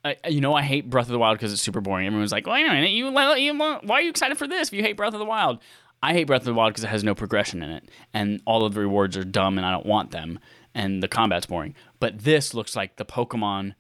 uh, 0.07 0.29
you 0.29 0.41
know, 0.41 0.55
I 0.55 0.63
hate 0.63 0.89
Breath 0.91 1.07
of 1.07 1.13
the 1.13 1.19
Wild 1.19 1.39
because 1.39 1.53
it's 1.53 1.63
super 1.63 1.81
boring. 1.81 2.07
Everyone's 2.07 2.33
like, 2.33 2.47
"Wait 2.47 2.65
a 2.65 2.69
minute, 2.69 2.91
you, 2.91 3.07
you 3.07 3.13
why 3.13 3.77
are 3.91 4.01
you 4.01 4.11
excited 4.11 4.39
for 4.39 4.47
this 4.47 4.69
if 4.69 4.75
you 4.75 4.83
hate 4.83 4.97
Breath 4.97 5.15
of 5.15 5.19
the 5.19 5.25
Wild?" 5.25 5.59
I 6.03 6.13
hate 6.13 6.25
Breath 6.25 6.43
of 6.43 6.47
the 6.47 6.55
Wild 6.55 6.73
because 6.73 6.85
it 6.85 6.89
has 6.89 7.05
no 7.05 7.15
progression 7.15 7.63
in 7.63 7.71
it, 7.71 7.89
and 8.13 8.41
all 8.47 8.65
of 8.65 8.75
the 8.75 8.81
rewards 8.81 9.17
are 9.17 9.25
dumb, 9.25 9.59
and 9.59 9.67
I 9.67 9.71
don't 9.71 9.87
want 9.87 10.11
them, 10.11 10.39
and 10.75 11.03
the 11.03 11.09
combat's 11.09 11.47
boring. 11.47 11.75
But 12.01 12.21
this 12.21 12.55
looks 12.55 12.77
like 12.77 12.97
the 12.97 13.05
Pokemon 13.05 13.75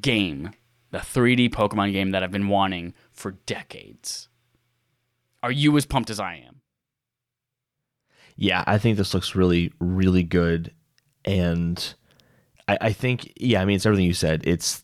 game, 0.00 0.50
the 0.90 0.98
3D 0.98 1.50
Pokemon 1.50 1.92
game 1.92 2.10
that 2.10 2.22
I've 2.22 2.32
been 2.32 2.48
wanting 2.48 2.94
for 3.12 3.32
decades. 3.32 4.28
Are 5.42 5.52
you 5.52 5.76
as 5.76 5.86
pumped 5.86 6.10
as 6.10 6.18
I 6.18 6.36
am? 6.46 6.62
Yeah, 8.36 8.64
I 8.66 8.78
think 8.78 8.96
this 8.96 9.14
looks 9.14 9.34
really, 9.34 9.72
really 9.78 10.24
good, 10.24 10.72
and 11.24 11.94
I, 12.66 12.78
I 12.80 12.92
think 12.92 13.32
yeah, 13.36 13.60
I 13.60 13.64
mean 13.64 13.76
it's 13.76 13.86
everything 13.86 14.06
you 14.06 14.14
said. 14.14 14.42
It's 14.46 14.83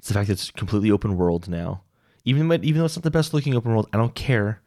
it's 0.00 0.08
the 0.08 0.14
fact 0.14 0.28
that 0.28 0.32
it's 0.32 0.50
completely 0.50 0.90
open 0.90 1.18
world 1.18 1.46
now. 1.46 1.82
Even 2.24 2.50
even 2.64 2.78
though 2.78 2.86
it's 2.86 2.96
not 2.96 3.02
the 3.02 3.10
best 3.10 3.34
looking 3.34 3.54
open 3.54 3.72
world, 3.72 3.86
I 3.92 3.98
don't 3.98 4.14
care. 4.14 4.62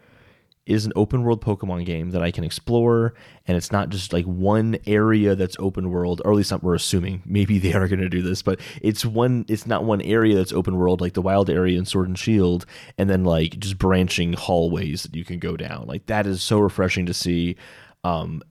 It 0.67 0.75
is 0.75 0.85
an 0.85 0.93
open 0.95 1.23
world 1.23 1.43
Pokemon 1.43 1.87
game 1.87 2.11
that 2.11 2.21
I 2.21 2.29
can 2.29 2.43
explore, 2.43 3.15
and 3.47 3.57
it's 3.57 3.71
not 3.71 3.89
just 3.89 4.13
like 4.13 4.25
one 4.25 4.77
area 4.85 5.33
that's 5.33 5.55
open 5.57 5.89
world, 5.89 6.21
or 6.23 6.31
at 6.31 6.37
least 6.37 6.51
not, 6.51 6.61
we're 6.61 6.75
assuming 6.75 7.23
maybe 7.25 7.57
they 7.57 7.73
are 7.73 7.87
going 7.87 7.99
to 7.99 8.09
do 8.09 8.21
this, 8.21 8.43
but 8.43 8.59
it's 8.79 9.03
one. 9.03 9.43
It's 9.47 9.65
not 9.65 9.85
one 9.85 10.03
area 10.03 10.35
that's 10.35 10.53
open 10.53 10.77
world 10.77 11.01
like 11.01 11.13
the 11.13 11.21
wild 11.23 11.49
area 11.49 11.79
in 11.79 11.85
Sword 11.85 12.07
and 12.07 12.19
Shield, 12.19 12.67
and 12.99 13.09
then 13.09 13.23
like 13.23 13.57
just 13.57 13.79
branching 13.79 14.33
hallways 14.33 15.01
that 15.01 15.15
you 15.15 15.25
can 15.25 15.39
go 15.39 15.57
down. 15.57 15.87
Like 15.87 16.05
that 16.05 16.27
is 16.27 16.43
so 16.43 16.59
refreshing 16.59 17.07
to 17.07 17.13
see. 17.13 17.55
Um, 18.03 18.43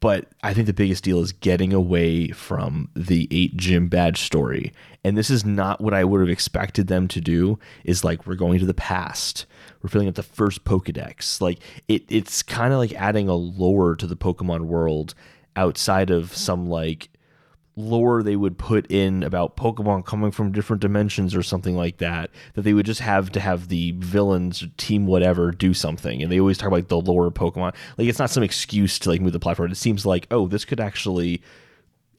but 0.00 0.28
I 0.42 0.52
think 0.52 0.66
the 0.66 0.72
biggest 0.72 1.04
deal 1.04 1.20
is 1.20 1.32
getting 1.32 1.72
away 1.72 2.28
from 2.28 2.90
the 2.94 3.26
eight 3.30 3.56
gym 3.56 3.88
badge 3.88 4.20
story. 4.20 4.72
And 5.04 5.16
this 5.16 5.30
is 5.30 5.44
not 5.44 5.80
what 5.80 5.94
I 5.94 6.04
would 6.04 6.20
have 6.20 6.28
expected 6.28 6.88
them 6.88 7.08
to 7.08 7.20
do. 7.20 7.58
Is 7.84 8.04
like 8.04 8.26
we're 8.26 8.34
going 8.34 8.58
to 8.58 8.66
the 8.66 8.74
past. 8.74 9.46
We're 9.82 9.88
filling 9.88 10.08
up 10.08 10.14
the 10.14 10.22
first 10.22 10.64
Pokedex. 10.64 11.40
Like 11.40 11.60
it, 11.88 12.04
it's 12.08 12.42
kind 12.42 12.72
of 12.72 12.78
like 12.78 12.92
adding 12.92 13.28
a 13.28 13.34
lore 13.34 13.96
to 13.96 14.06
the 14.06 14.16
Pokemon 14.16 14.62
world 14.62 15.14
outside 15.54 16.10
of 16.10 16.36
some 16.36 16.68
like 16.68 17.08
lore 17.76 18.22
they 18.22 18.36
would 18.36 18.56
put 18.56 18.90
in 18.90 19.22
about 19.22 19.56
Pokemon 19.56 20.06
coming 20.06 20.30
from 20.30 20.50
different 20.50 20.80
dimensions 20.80 21.34
or 21.34 21.42
something 21.42 21.76
like 21.76 21.98
that. 21.98 22.30
That 22.54 22.62
they 22.62 22.72
would 22.72 22.86
just 22.86 23.00
have 23.00 23.30
to 23.32 23.40
have 23.40 23.68
the 23.68 23.92
villains, 23.98 24.64
team 24.78 25.06
whatever, 25.06 25.50
do 25.50 25.74
something. 25.74 26.22
And 26.22 26.32
they 26.32 26.40
always 26.40 26.56
talk 26.58 26.68
about 26.68 26.88
the 26.88 27.00
lore 27.00 27.26
of 27.26 27.34
Pokemon. 27.34 27.74
Like 27.98 28.08
it's 28.08 28.18
not 28.18 28.30
some 28.30 28.42
excuse 28.42 28.98
to 29.00 29.10
like 29.10 29.20
move 29.20 29.32
the 29.32 29.38
plot 29.38 29.56
forward. 29.56 29.72
It 29.72 29.76
seems 29.76 30.06
like 30.06 30.26
oh, 30.30 30.48
this 30.48 30.64
could 30.64 30.80
actually 30.80 31.42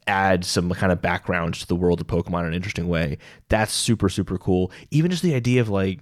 add 0.06 0.46
some 0.46 0.70
kind 0.70 0.92
of 0.92 1.02
background 1.02 1.56
to 1.56 1.68
the 1.68 1.76
world 1.76 2.00
of 2.00 2.08
Pokemon 2.08 2.42
in 2.42 2.48
an 2.48 2.54
interesting 2.54 2.88
way. 2.88 3.18
That's 3.50 3.74
super 3.74 4.10
super 4.10 4.38
cool. 4.38 4.72
Even 4.92 5.10
just 5.10 5.24
the 5.24 5.36
idea 5.36 5.60
of 5.60 5.70
like 5.70 6.00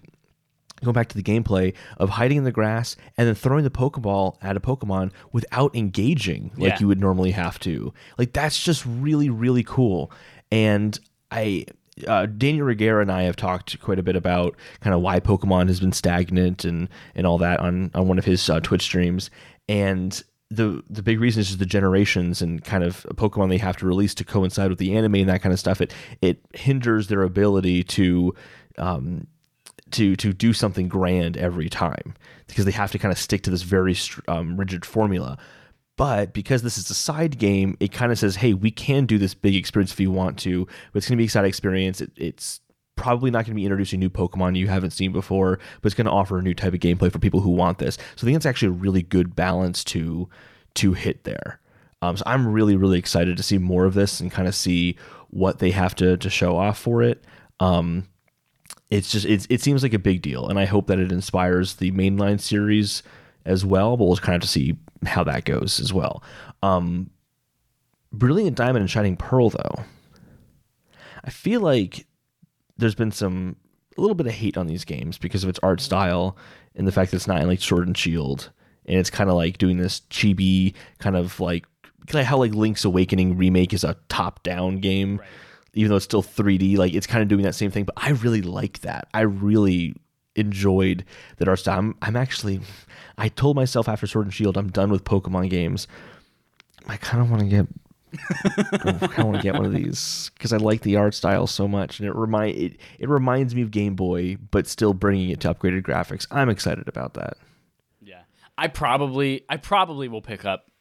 going 0.83 0.93
back 0.93 1.07
to 1.09 1.15
the 1.17 1.23
gameplay 1.23 1.73
of 1.97 2.09
hiding 2.09 2.37
in 2.37 2.43
the 2.43 2.51
grass 2.51 2.95
and 3.17 3.27
then 3.27 3.35
throwing 3.35 3.63
the 3.63 3.69
Pokeball 3.69 4.37
at 4.41 4.57
a 4.57 4.59
Pokemon 4.59 5.11
without 5.31 5.75
engaging 5.75 6.51
like 6.57 6.73
Yeah. 6.73 6.77
you 6.81 6.87
would 6.87 6.99
normally 6.99 7.31
have 7.31 7.59
to. 7.59 7.93
Like 8.17 8.33
that's 8.33 8.61
just 8.61 8.85
really, 8.85 9.29
really 9.29 9.63
cool. 9.63 10.11
And 10.51 10.99
I 11.31 11.65
uh, 12.07 12.25
Daniel 12.25 12.67
Regera 12.67 13.01
and 13.01 13.09
I 13.11 13.23
have 13.23 13.37
talked 13.37 13.79
quite 13.79 13.99
a 13.99 14.03
bit 14.03 14.17
about 14.17 14.57
kind 14.81 14.93
of 14.93 14.99
why 15.01 15.21
Pokemon 15.21 15.67
has 15.67 15.79
been 15.79 15.93
stagnant 15.93 16.65
and 16.65 16.89
and 17.15 17.25
all 17.25 17.37
that 17.37 17.59
on 17.61 17.89
on 17.95 18.07
one 18.09 18.19
of 18.19 18.25
his 18.25 18.49
uh, 18.49 18.59
Twitch 18.59 18.83
streams. 18.83 19.29
And 19.69 20.21
the 20.51 20.83
the 20.89 21.01
big 21.01 21.19
reason 21.21 21.39
is 21.41 21.47
just 21.47 21.59
the 21.59 21.65
generations 21.65 22.41
and 22.41 22.63
kind 22.63 22.83
of 22.83 23.03
Pokemon 23.15 23.49
they 23.49 23.57
have 23.57 23.77
to 23.77 23.85
release 23.87 24.13
to 24.15 24.23
coincide 24.25 24.69
with 24.69 24.77
the 24.79 24.95
anime 24.95 25.15
and 25.15 25.29
that 25.29 25.41
kind 25.41 25.53
of 25.53 25.59
stuff. 25.59 25.79
It 25.81 25.93
it 26.21 26.39
hinders 26.53 27.07
their 27.07 27.23
ability 27.23 27.83
to 27.83 28.35
um, 28.77 29.27
to 29.95 30.15
to 30.17 30.33
do 30.33 30.53
something 30.53 30.87
grand 30.87 31.37
every 31.37 31.69
time 31.69 32.13
because 32.47 32.65
they 32.65 32.71
have 32.71 32.91
to 32.91 32.99
kind 32.99 33.11
of 33.11 33.17
stick 33.17 33.43
to 33.43 33.49
this 33.49 33.63
very 33.63 33.95
um, 34.27 34.57
rigid 34.57 34.85
formula. 34.85 35.37
But 35.97 36.33
because 36.33 36.61
this 36.61 36.77
is 36.77 36.89
a 36.89 36.93
side 36.93 37.37
game, 37.37 37.77
it 37.79 37.91
kind 37.91 38.11
of 38.11 38.19
says, 38.19 38.35
"Hey, 38.35 38.53
we 38.53 38.71
can 38.71 39.05
do 39.05 39.17
this 39.17 39.33
big 39.33 39.55
experience 39.55 39.93
if 39.93 39.99
you 39.99 40.11
want 40.11 40.37
to, 40.39 40.65
but 40.65 40.97
it's 40.97 41.07
going 41.07 41.15
to 41.15 41.17
be 41.17 41.23
an 41.23 41.27
exciting 41.27 41.49
experience. 41.49 42.01
It, 42.01 42.11
it's 42.17 42.59
probably 42.95 43.31
not 43.31 43.39
going 43.39 43.51
to 43.51 43.55
be 43.55 43.65
introducing 43.65 43.99
new 43.99 44.09
Pokemon 44.09 44.57
you 44.57 44.67
haven't 44.67 44.91
seen 44.91 45.11
before, 45.11 45.59
but 45.81 45.87
it's 45.87 45.95
going 45.95 46.05
to 46.05 46.11
offer 46.11 46.37
a 46.37 46.41
new 46.41 46.53
type 46.53 46.73
of 46.73 46.79
gameplay 46.79 47.11
for 47.11 47.19
people 47.19 47.41
who 47.41 47.49
want 47.49 47.77
this. 47.77 47.97
So 48.15 48.23
I 48.23 48.25
think 48.25 48.37
it's 48.37 48.45
actually 48.45 48.69
a 48.69 48.71
really 48.71 49.01
good 49.01 49.35
balance 49.35 49.83
to 49.85 50.29
to 50.75 50.93
hit 50.93 51.23
there. 51.23 51.59
Um, 52.01 52.17
so 52.17 52.23
I'm 52.25 52.47
really 52.47 52.75
really 52.75 52.99
excited 52.99 53.37
to 53.37 53.43
see 53.43 53.57
more 53.57 53.85
of 53.85 53.93
this 53.93 54.19
and 54.19 54.31
kind 54.31 54.47
of 54.47 54.55
see 54.55 54.97
what 55.29 55.59
they 55.59 55.71
have 55.71 55.95
to 55.95 56.17
to 56.17 56.29
show 56.29 56.57
off 56.57 56.77
for 56.77 57.01
it. 57.01 57.23
Um, 57.59 58.07
it's 58.89 59.11
just 59.11 59.25
it's, 59.25 59.47
it 59.49 59.61
seems 59.61 59.83
like 59.83 59.93
a 59.93 59.99
big 59.99 60.21
deal, 60.21 60.47
and 60.47 60.59
I 60.59 60.65
hope 60.65 60.87
that 60.87 60.99
it 60.99 61.11
inspires 61.11 61.75
the 61.75 61.91
mainline 61.91 62.39
series 62.39 63.03
as 63.45 63.65
well. 63.65 63.97
But 63.97 64.05
we'll 64.05 64.17
kind 64.17 64.35
of 64.35 64.41
to 64.41 64.47
see 64.47 64.77
how 65.05 65.23
that 65.23 65.45
goes 65.45 65.79
as 65.79 65.93
well. 65.93 66.23
Um, 66.63 67.09
Brilliant 68.11 68.57
Diamond 68.57 68.83
and 68.83 68.89
Shining 68.89 69.17
Pearl, 69.17 69.49
though, 69.49 69.83
I 71.23 71.29
feel 71.29 71.61
like 71.61 72.05
there's 72.77 72.95
been 72.95 73.11
some 73.11 73.55
a 73.97 74.01
little 74.01 74.15
bit 74.15 74.27
of 74.27 74.33
hate 74.33 74.57
on 74.57 74.67
these 74.67 74.85
games 74.85 75.17
because 75.17 75.43
of 75.43 75.49
its 75.49 75.59
art 75.63 75.79
style 75.81 76.37
and 76.75 76.87
the 76.87 76.91
fact 76.91 77.11
that 77.11 77.17
it's 77.17 77.27
not 77.27 77.41
in 77.41 77.47
like 77.47 77.61
Sword 77.61 77.87
and 77.87 77.97
Shield 77.97 78.51
and 78.85 78.99
it's 78.99 79.09
kind 79.09 79.29
of 79.29 79.35
like 79.35 79.57
doing 79.57 79.77
this 79.77 80.01
chibi 80.09 80.73
kind 80.99 81.15
of 81.15 81.39
like 81.39 81.65
like 82.13 82.25
how 82.25 82.37
like 82.37 82.53
Link's 82.53 82.85
Awakening 82.85 83.37
remake 83.37 83.73
is 83.73 83.83
a 83.83 83.97
top-down 84.09 84.77
game, 84.77 85.17
Right. 85.17 85.27
Even 85.75 85.89
though 85.89 85.97
it's 85.97 86.05
still 86.05 86.23
3D. 86.23 86.77
Like 86.77 86.93
it's 86.93 87.05
kind 87.05 87.21
of 87.21 87.27
doing 87.27 87.43
that 87.43 87.53
same 87.53 87.69
thing, 87.69 87.83
but 87.83 87.93
I 87.97 88.11
really 88.11 88.41
like 88.41 88.79
that. 88.79 89.07
I 89.13 89.21
really 89.21 89.95
enjoyed 90.35 91.05
that 91.37 91.47
art 91.47 91.59
style. 91.59 91.79
I'm, 91.79 91.95
I'm 92.01 92.15
actually, 92.15 92.61
I 93.17 93.29
told 93.29 93.55
myself 93.55 93.87
after 93.87 94.07
Sword 94.07 94.25
and 94.25 94.33
Shield, 94.33 94.57
I'm 94.57 94.69
done 94.69 94.89
with 94.89 95.03
Pokemon 95.03 95.49
games. 95.49 95.87
I 96.87 96.97
kind 96.97 97.21
of 97.21 97.29
want 97.29 97.43
to 97.43 97.47
get. 97.49 97.67
I 99.17 99.23
want 99.23 99.35
to 99.35 99.43
get 99.43 99.55
one 99.55 99.65
of 99.65 99.73
these 99.73 100.31
because 100.35 100.53
I 100.53 100.57
like 100.57 100.83
the 100.83 100.95
art 100.95 101.13
style 101.13 101.47
so 101.47 101.67
much, 101.67 101.99
and 101.99 102.07
it 102.07 102.15
remind 102.15 102.55
it, 102.55 102.77
it 102.97 103.09
reminds 103.09 103.53
me 103.53 103.61
of 103.61 103.71
Game 103.71 103.95
Boy, 103.95 104.37
but 104.51 104.67
still 104.67 104.93
bringing 104.93 105.31
it 105.31 105.41
to 105.41 105.53
upgraded 105.53 105.81
graphics. 105.81 106.25
I'm 106.31 106.49
excited 106.49 106.87
about 106.87 107.15
that. 107.15 107.35
Yeah. 108.01 108.21
I 108.57 108.69
probably 108.69 109.43
I 109.49 109.57
probably 109.57 110.07
will 110.07 110.21
pick 110.21 110.45
up 110.45 110.71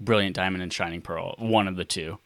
Brilliant 0.00 0.34
Diamond 0.34 0.64
and 0.64 0.72
Shining 0.72 1.02
Pearl, 1.02 1.36
one 1.38 1.68
of 1.68 1.76
the 1.76 1.84
two. 1.84 2.18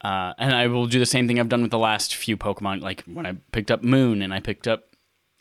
Uh, 0.00 0.34
and 0.38 0.54
I 0.54 0.66
will 0.66 0.86
do 0.86 0.98
the 0.98 1.06
same 1.06 1.26
thing 1.26 1.40
I've 1.40 1.48
done 1.48 1.62
with 1.62 1.70
the 1.70 1.78
last 1.78 2.14
few 2.14 2.36
Pokemon, 2.36 2.82
like 2.82 3.02
when 3.04 3.26
I 3.26 3.36
picked 3.52 3.70
up 3.70 3.82
Moon 3.82 4.22
and 4.22 4.32
I 4.32 4.40
picked 4.40 4.68
up 4.68 4.84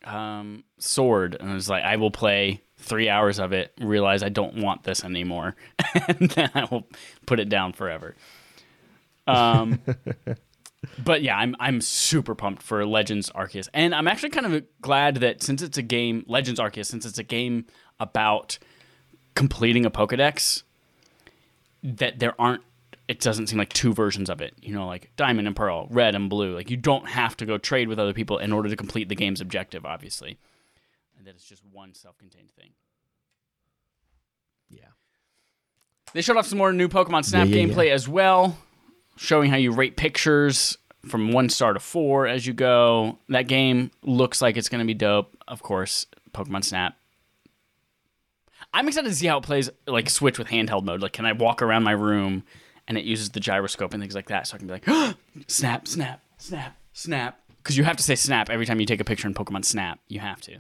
um, 0.06 0.64
Sword, 0.80 1.36
and 1.39 1.49
I 1.49 1.53
was 1.53 1.70
like, 1.70 1.84
I 1.84 1.97
will 1.97 2.12
play 2.12 2.62
three 2.78 3.10
hours 3.10 3.39
of 3.39 3.51
it, 3.53 3.74
realize 3.80 4.24
I 4.24 4.30
don't 4.30 4.56
want 4.58 4.84
this 4.84 5.03
anymore, 5.03 5.56
and 6.08 6.30
then 6.32 6.49
I 6.53 6.66
will 6.66 6.88
put 7.26 7.39
it 7.39 7.49
down 7.49 7.74
forever. 7.74 8.16
Um, 9.28 9.80
but 11.03 11.22
yeah, 11.22 11.38
I'm 11.38 11.56
I'm 11.60 11.82
super 11.82 12.36
pumped 12.36 12.62
for 12.62 12.86
Legends 12.86 13.30
Arceus, 13.32 13.68
and 13.74 13.93
I'm 13.93 14.08
actually 14.08 14.30
kind 14.30 14.45
of 14.45 14.64
glad 14.82 15.16
that 15.18 15.43
since 15.43 15.62
it's 15.62 15.78
a 15.78 15.84
game, 15.84 16.24
Legends 16.28 16.60
Arceus, 16.60 16.86
since 16.86 17.06
it's 17.06 17.18
a 17.18 17.24
game 17.24 17.66
about 17.99 18.58
completing 19.36 19.86
a 19.86 19.91
Pokedex, 19.91 20.64
that 21.84 22.20
there 22.20 22.39
aren't. 22.39 22.62
It 23.08 23.20
doesn't 23.20 23.47
seem 23.47 23.60
like 23.60 23.72
two 23.72 23.93
versions 23.93 24.30
of 24.30 24.41
it. 24.41 24.53
You 24.62 24.74
know, 24.74 24.88
like 24.88 25.12
Diamond 25.16 25.47
and 25.47 25.56
Pearl, 25.56 25.88
Red 25.89 26.16
and 26.16 26.30
Blue. 26.30 26.56
Like 26.56 26.70
you 26.70 26.78
don't 26.78 27.08
have 27.08 27.38
to 27.38 27.45
go 27.45 27.58
trade 27.58 27.88
with 27.88 27.99
other 27.99 28.14
people 28.14 28.38
in 28.39 28.51
order 28.51 28.70
to 28.70 28.76
complete 28.76 29.10
the 29.10 29.16
game's 29.16 29.41
objective, 29.41 29.86
obviously, 29.86 30.38
and 31.18 31.28
that 31.28 31.36
it's 31.36 31.45
just 31.45 31.64
one 31.72 31.93
self-contained 31.93 32.51
thing. 32.51 32.72
Yeah. 34.70 34.88
They 36.14 36.22
showed 36.22 36.38
off 36.38 36.47
some 36.47 36.58
more 36.58 36.74
new 36.74 36.88
Pokemon 36.88 37.26
Snap 37.26 37.47
Yeah, 37.47 37.58
yeah, 37.58 37.68
gameplay 37.68 37.91
as 37.91 38.08
well, 38.08 38.58
showing 39.18 39.51
how 39.51 39.58
you 39.58 39.72
rate 39.72 39.97
pictures 39.97 40.78
from 41.08 41.32
one 41.32 41.49
star 41.49 41.74
to 41.74 41.80
four 41.80 42.26
as 42.28 42.47
you 42.47 42.53
go. 42.53 43.20
That 43.30 43.47
game 43.47 43.91
looks 44.01 44.41
like 44.41 44.58
it's 44.58 44.70
going 44.70 44.80
to 44.80 44.86
be 44.86 44.95
dope. 44.95 45.38
Of 45.47 45.62
course, 45.62 46.08
Pokemon 46.34 46.64
Snap. 46.64 46.95
I'm 48.74 48.88
excited 48.88 49.08
to 49.08 49.16
see 49.16 49.28
how 49.28 49.38
it 49.38 49.43
plays, 49.43 49.70
like 49.88 50.10
Switch 50.10 50.38
with 50.38 50.47
handheld 50.47 50.84
mode. 50.84 51.01
Like, 51.01 51.14
can 51.14 51.26
I 51.26 51.32
walk 51.32 51.62
around 51.62 51.84
my 51.84 51.91
room 51.91 52.43
and 52.88 52.98
it 52.98 53.06
uses 53.06 53.30
the 53.30 53.40
gyroscope 53.40 53.94
and 53.94 54.02
things 54.02 54.16
like 54.16 54.28
that, 54.28 54.48
so 54.48 54.56
I 54.56 54.58
can 54.58 54.68
be 54.68 54.74
like, 54.74 55.18
snap, 55.48 55.88
snap, 55.88 56.22
snap, 56.38 56.78
snap. 56.94 57.40
Because 57.58 57.78
you 57.78 57.84
have 57.84 57.98
to 57.98 58.04
say 58.04 58.16
snap 58.16 58.50
every 58.50 58.66
time 58.66 58.80
you 58.80 58.86
take 58.86 59.02
a 59.02 59.04
picture 59.04 59.28
in 59.28 59.34
Pokemon 59.34 59.66
Snap. 59.66 60.00
You 60.08 60.20
have 60.20 60.42
to. 60.42 60.58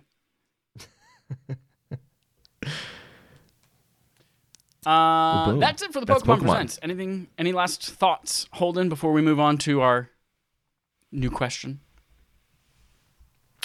Uh, 4.85 5.47
boom. 5.47 5.59
that's 5.59 5.81
it 5.81 5.91
for 5.91 5.99
the 5.99 6.05
Pokemon, 6.05 6.21
Pokemon. 6.21 6.41
Presents. 6.41 6.79
Anything? 6.83 7.27
Any 7.39 7.53
last 7.53 7.81
thoughts, 7.89 8.47
Holden, 8.53 8.87
before 8.87 9.11
we 9.13 9.21
move 9.21 9.39
on 9.39 9.57
to 9.59 9.81
our 9.81 10.11
new 11.11 11.31
question? 11.31 11.79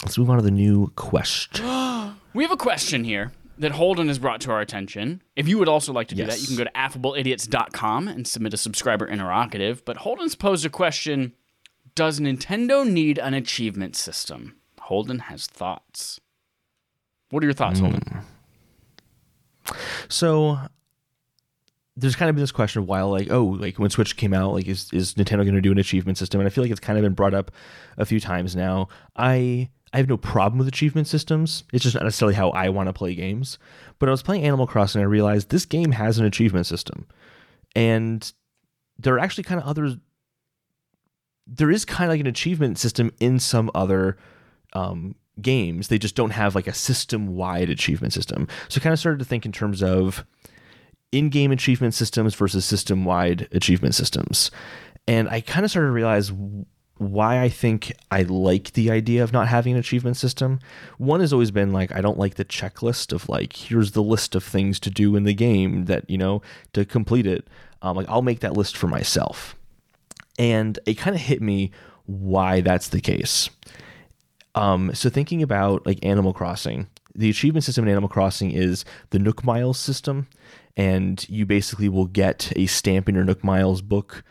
Let's 0.03 0.17
move 0.17 0.31
on 0.31 0.37
to 0.39 0.43
the 0.43 0.51
new 0.51 0.89
question. 0.97 1.67
We 2.33 2.45
have 2.45 2.53
a 2.53 2.57
question 2.57 3.03
here 3.03 3.33
that 3.61 3.73
Holden 3.73 4.09
has 4.09 4.19
brought 4.19 4.41
to 4.43 4.51
our 4.51 4.61
attention. 4.61 5.23
If 5.37 5.47
you 5.47 5.59
would 5.59 5.69
also 5.69 5.93
like 5.93 6.09
to 6.09 6.15
do 6.15 6.25
that, 6.25 6.41
you 6.41 6.47
can 6.47 6.57
go 6.57 6.65
to 6.65 6.71
affableidiots.com 6.73 8.09
and 8.09 8.27
submit 8.27 8.55
a 8.55 8.57
subscriber 8.57 9.07
interrogative. 9.07 9.85
But 9.85 9.99
Holden's 9.99 10.35
posed 10.35 10.65
a 10.65 10.71
question 10.71 11.35
Does 11.95 12.19
Nintendo 12.21 12.89
need 12.89 13.19
an 13.19 13.35
achievement 13.35 13.97
system? 13.97 14.57
Holden 14.81 15.21
has 15.21 15.47
thoughts. 15.47 16.21
What 17.29 17.43
are 17.43 17.47
your 17.47 17.55
thoughts, 17.55 17.81
Holden? 17.81 18.03
Hmm. 19.67 19.75
So 20.09 20.59
there's 21.97 22.17
kind 22.17 22.31
of 22.31 22.37
been 22.37 22.43
this 22.43 22.53
question 22.53 22.81
of 22.81 22.89
while 22.89 23.11
like 23.11 23.31
oh 23.31 23.45
like 23.45 23.79
when 23.79 23.91
Switch 23.91 24.17
came 24.17 24.33
out 24.33 24.55
like 24.55 24.67
is 24.67 24.91
is 24.91 25.15
Nintendo 25.15 25.43
going 25.43 25.53
to 25.53 25.61
do 25.61 25.71
an 25.71 25.79
achievement 25.79 26.17
system 26.17 26.41
and 26.41 26.47
I 26.47 26.51
feel 26.51 26.65
like 26.65 26.71
it's 26.71 26.81
kind 26.81 26.99
of 26.99 27.03
been 27.03 27.13
brought 27.13 27.35
up 27.35 27.51
a 27.99 28.07
few 28.07 28.21
times 28.21 28.57
now. 28.57 28.89
I 29.17 29.69
I 29.93 29.99
have 29.99 30.09
no 30.09 30.16
problem 30.16 30.59
with 30.59 30.68
achievement 30.68 31.09
systems. 31.09 31.64
It's 31.72 31.82
just 31.82 31.95
not 31.95 32.05
necessarily 32.05 32.34
how 32.34 32.51
I 32.51 32.68
want 32.68 32.88
to 32.88 32.93
play 32.93 33.14
games. 33.14 33.59
But 33.99 34.09
I 34.09 34.12
was 34.12 34.22
playing 34.22 34.45
Animal 34.45 34.66
Crossing 34.66 35.01
and 35.01 35.09
I 35.09 35.11
realized 35.11 35.51
this 35.51 35.66
game 35.66 35.93
has 35.93 36.18
an 36.18 36.24
achievement 36.24 36.66
system. 36.66 37.07
And 37.74 38.32
there 38.99 39.14
are 39.14 39.18
actually 39.18 39.45
kind 39.45 39.61
of 39.61 39.66
other 39.66 39.97
there 41.53 41.70
is 41.70 41.84
kind 41.84 42.09
of 42.09 42.14
like 42.14 42.20
an 42.20 42.26
achievement 42.28 42.78
system 42.78 43.11
in 43.18 43.41
some 43.41 43.70
other 43.74 44.16
um, 44.72 45.16
games. 45.43 45.88
They 45.88 45.99
just 45.99 46.14
don't 46.14 46.30
have 46.30 46.55
like 46.55 46.68
a 46.68 46.72
system 46.72 47.34
wide 47.34 47.70
achievement 47.70 48.12
system. 48.12 48.47
So 48.68 48.78
I 48.78 48.82
kind 48.82 48.93
of 48.93 49.01
started 49.01 49.18
to 49.18 49.24
think 49.24 49.45
in 49.45 49.53
terms 49.53 49.82
of 49.82 50.24
in 51.11 51.28
game 51.28 51.51
achievement 51.51 51.95
systems 51.95 52.36
versus 52.36 52.64
system 52.64 53.05
wide 53.05 53.49
achievement 53.51 53.97
systems. 53.97 54.53
And 55.09 55.28
I 55.28 55.41
kind 55.41 55.64
of 55.64 55.70
started 55.72 55.88
to 55.88 55.93
realize 55.93 56.30
why 57.01 57.41
I 57.41 57.49
think 57.49 57.95
I 58.11 58.25
like 58.25 58.75
the 58.75 58.91
idea 58.91 59.25
of 59.25 59.33
not 59.33 59.49
having 59.49 59.73
an 59.73 59.79
achievement 59.79 60.19
system. 60.19 60.61
One 60.99 61.21
has 61.21 61.33
always 61.33 61.51
been 61.51 61.73
like, 61.73 61.91
I 61.93 62.03
don't 62.03 62.19
like 62.19 62.35
the 62.35 62.45
checklist 62.45 63.11
of 63.15 63.27
like, 63.27 63.57
here's 63.57 63.93
the 63.93 64.03
list 64.03 64.35
of 64.35 64.45
things 64.45 64.79
to 64.81 64.91
do 64.91 65.17
in 65.17 65.25
the 65.25 65.33
game 65.33 65.87
that, 65.87 66.09
you 66.11 66.19
know, 66.19 66.43
to 66.75 66.85
complete 66.85 67.27
it. 67.27 67.49
Um, 67.81 67.97
like, 67.97 68.07
I'll 68.11 68.21
make 68.21 68.41
that 68.41 68.53
list 68.53 68.77
for 68.77 68.87
myself. 68.87 69.57
And 70.39 70.79
it 70.85 70.99
kind 70.99 71.17
of 71.17 71.23
hit 71.23 71.41
me 71.41 71.71
why 72.05 72.61
that's 72.61 72.89
the 72.89 73.01
case. 73.01 73.49
Um, 74.55 74.95
so 74.95 75.09
thinking 75.09 75.43
about 75.43 75.87
like 75.87 76.05
Animal 76.05 76.35
Crossing, 76.35 76.87
the 77.15 77.31
achievement 77.31 77.65
system 77.65 77.85
in 77.85 77.91
Animal 77.91 78.11
Crossing 78.11 78.51
is 78.51 78.85
the 79.09 79.19
Nook 79.19 79.43
Miles 79.43 79.79
system, 79.79 80.29
and 80.77 81.27
you 81.31 81.47
basically 81.47 81.89
will 81.89 82.07
get 82.07 82.53
a 82.57 82.67
stamp 82.67 83.09
in 83.09 83.15
your 83.15 83.25
Nook 83.25 83.43
Miles 83.43 83.81
book 83.81 84.23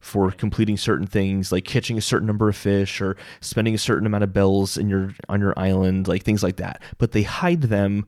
for 0.00 0.30
completing 0.30 0.76
certain 0.76 1.06
things, 1.06 1.50
like 1.50 1.64
catching 1.64 1.98
a 1.98 2.02
certain 2.02 2.26
number 2.26 2.48
of 2.48 2.56
fish 2.56 3.00
or 3.00 3.16
spending 3.40 3.74
a 3.74 3.78
certain 3.78 4.06
amount 4.06 4.24
of 4.24 4.32
bells 4.32 4.76
in 4.76 4.88
your 4.88 5.14
on 5.28 5.40
your 5.40 5.58
island, 5.58 6.08
like 6.08 6.22
things 6.22 6.42
like 6.42 6.56
that. 6.56 6.80
But 6.98 7.12
they 7.12 7.22
hide 7.22 7.62
them 7.62 8.06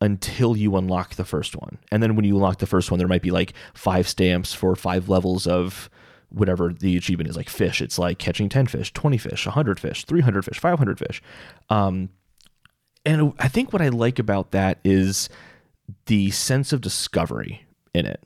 until 0.00 0.56
you 0.56 0.76
unlock 0.76 1.14
the 1.14 1.24
first 1.24 1.56
one. 1.56 1.78
And 1.90 2.02
then 2.02 2.14
when 2.16 2.24
you 2.24 2.36
unlock 2.36 2.58
the 2.58 2.66
first 2.66 2.90
one, 2.90 2.98
there 2.98 3.08
might 3.08 3.22
be 3.22 3.30
like 3.30 3.52
five 3.74 4.08
stamps 4.08 4.54
for 4.54 4.76
five 4.76 5.08
levels 5.08 5.46
of 5.46 5.90
whatever 6.30 6.72
the 6.72 6.96
achievement 6.96 7.28
is 7.28 7.36
like 7.36 7.48
fish. 7.48 7.80
It's 7.80 7.98
like 7.98 8.18
catching 8.18 8.48
10 8.48 8.66
fish, 8.66 8.92
20 8.92 9.18
fish, 9.18 9.46
100 9.46 9.80
fish, 9.80 10.04
300 10.04 10.44
fish, 10.44 10.58
500 10.58 10.98
fish. 10.98 11.22
Um, 11.70 12.10
and 13.04 13.32
I 13.38 13.48
think 13.48 13.72
what 13.72 13.82
I 13.82 13.88
like 13.88 14.18
about 14.18 14.50
that 14.52 14.78
is 14.84 15.28
the 16.06 16.30
sense 16.30 16.72
of 16.72 16.80
discovery 16.80 17.66
in 17.94 18.06
it, 18.06 18.22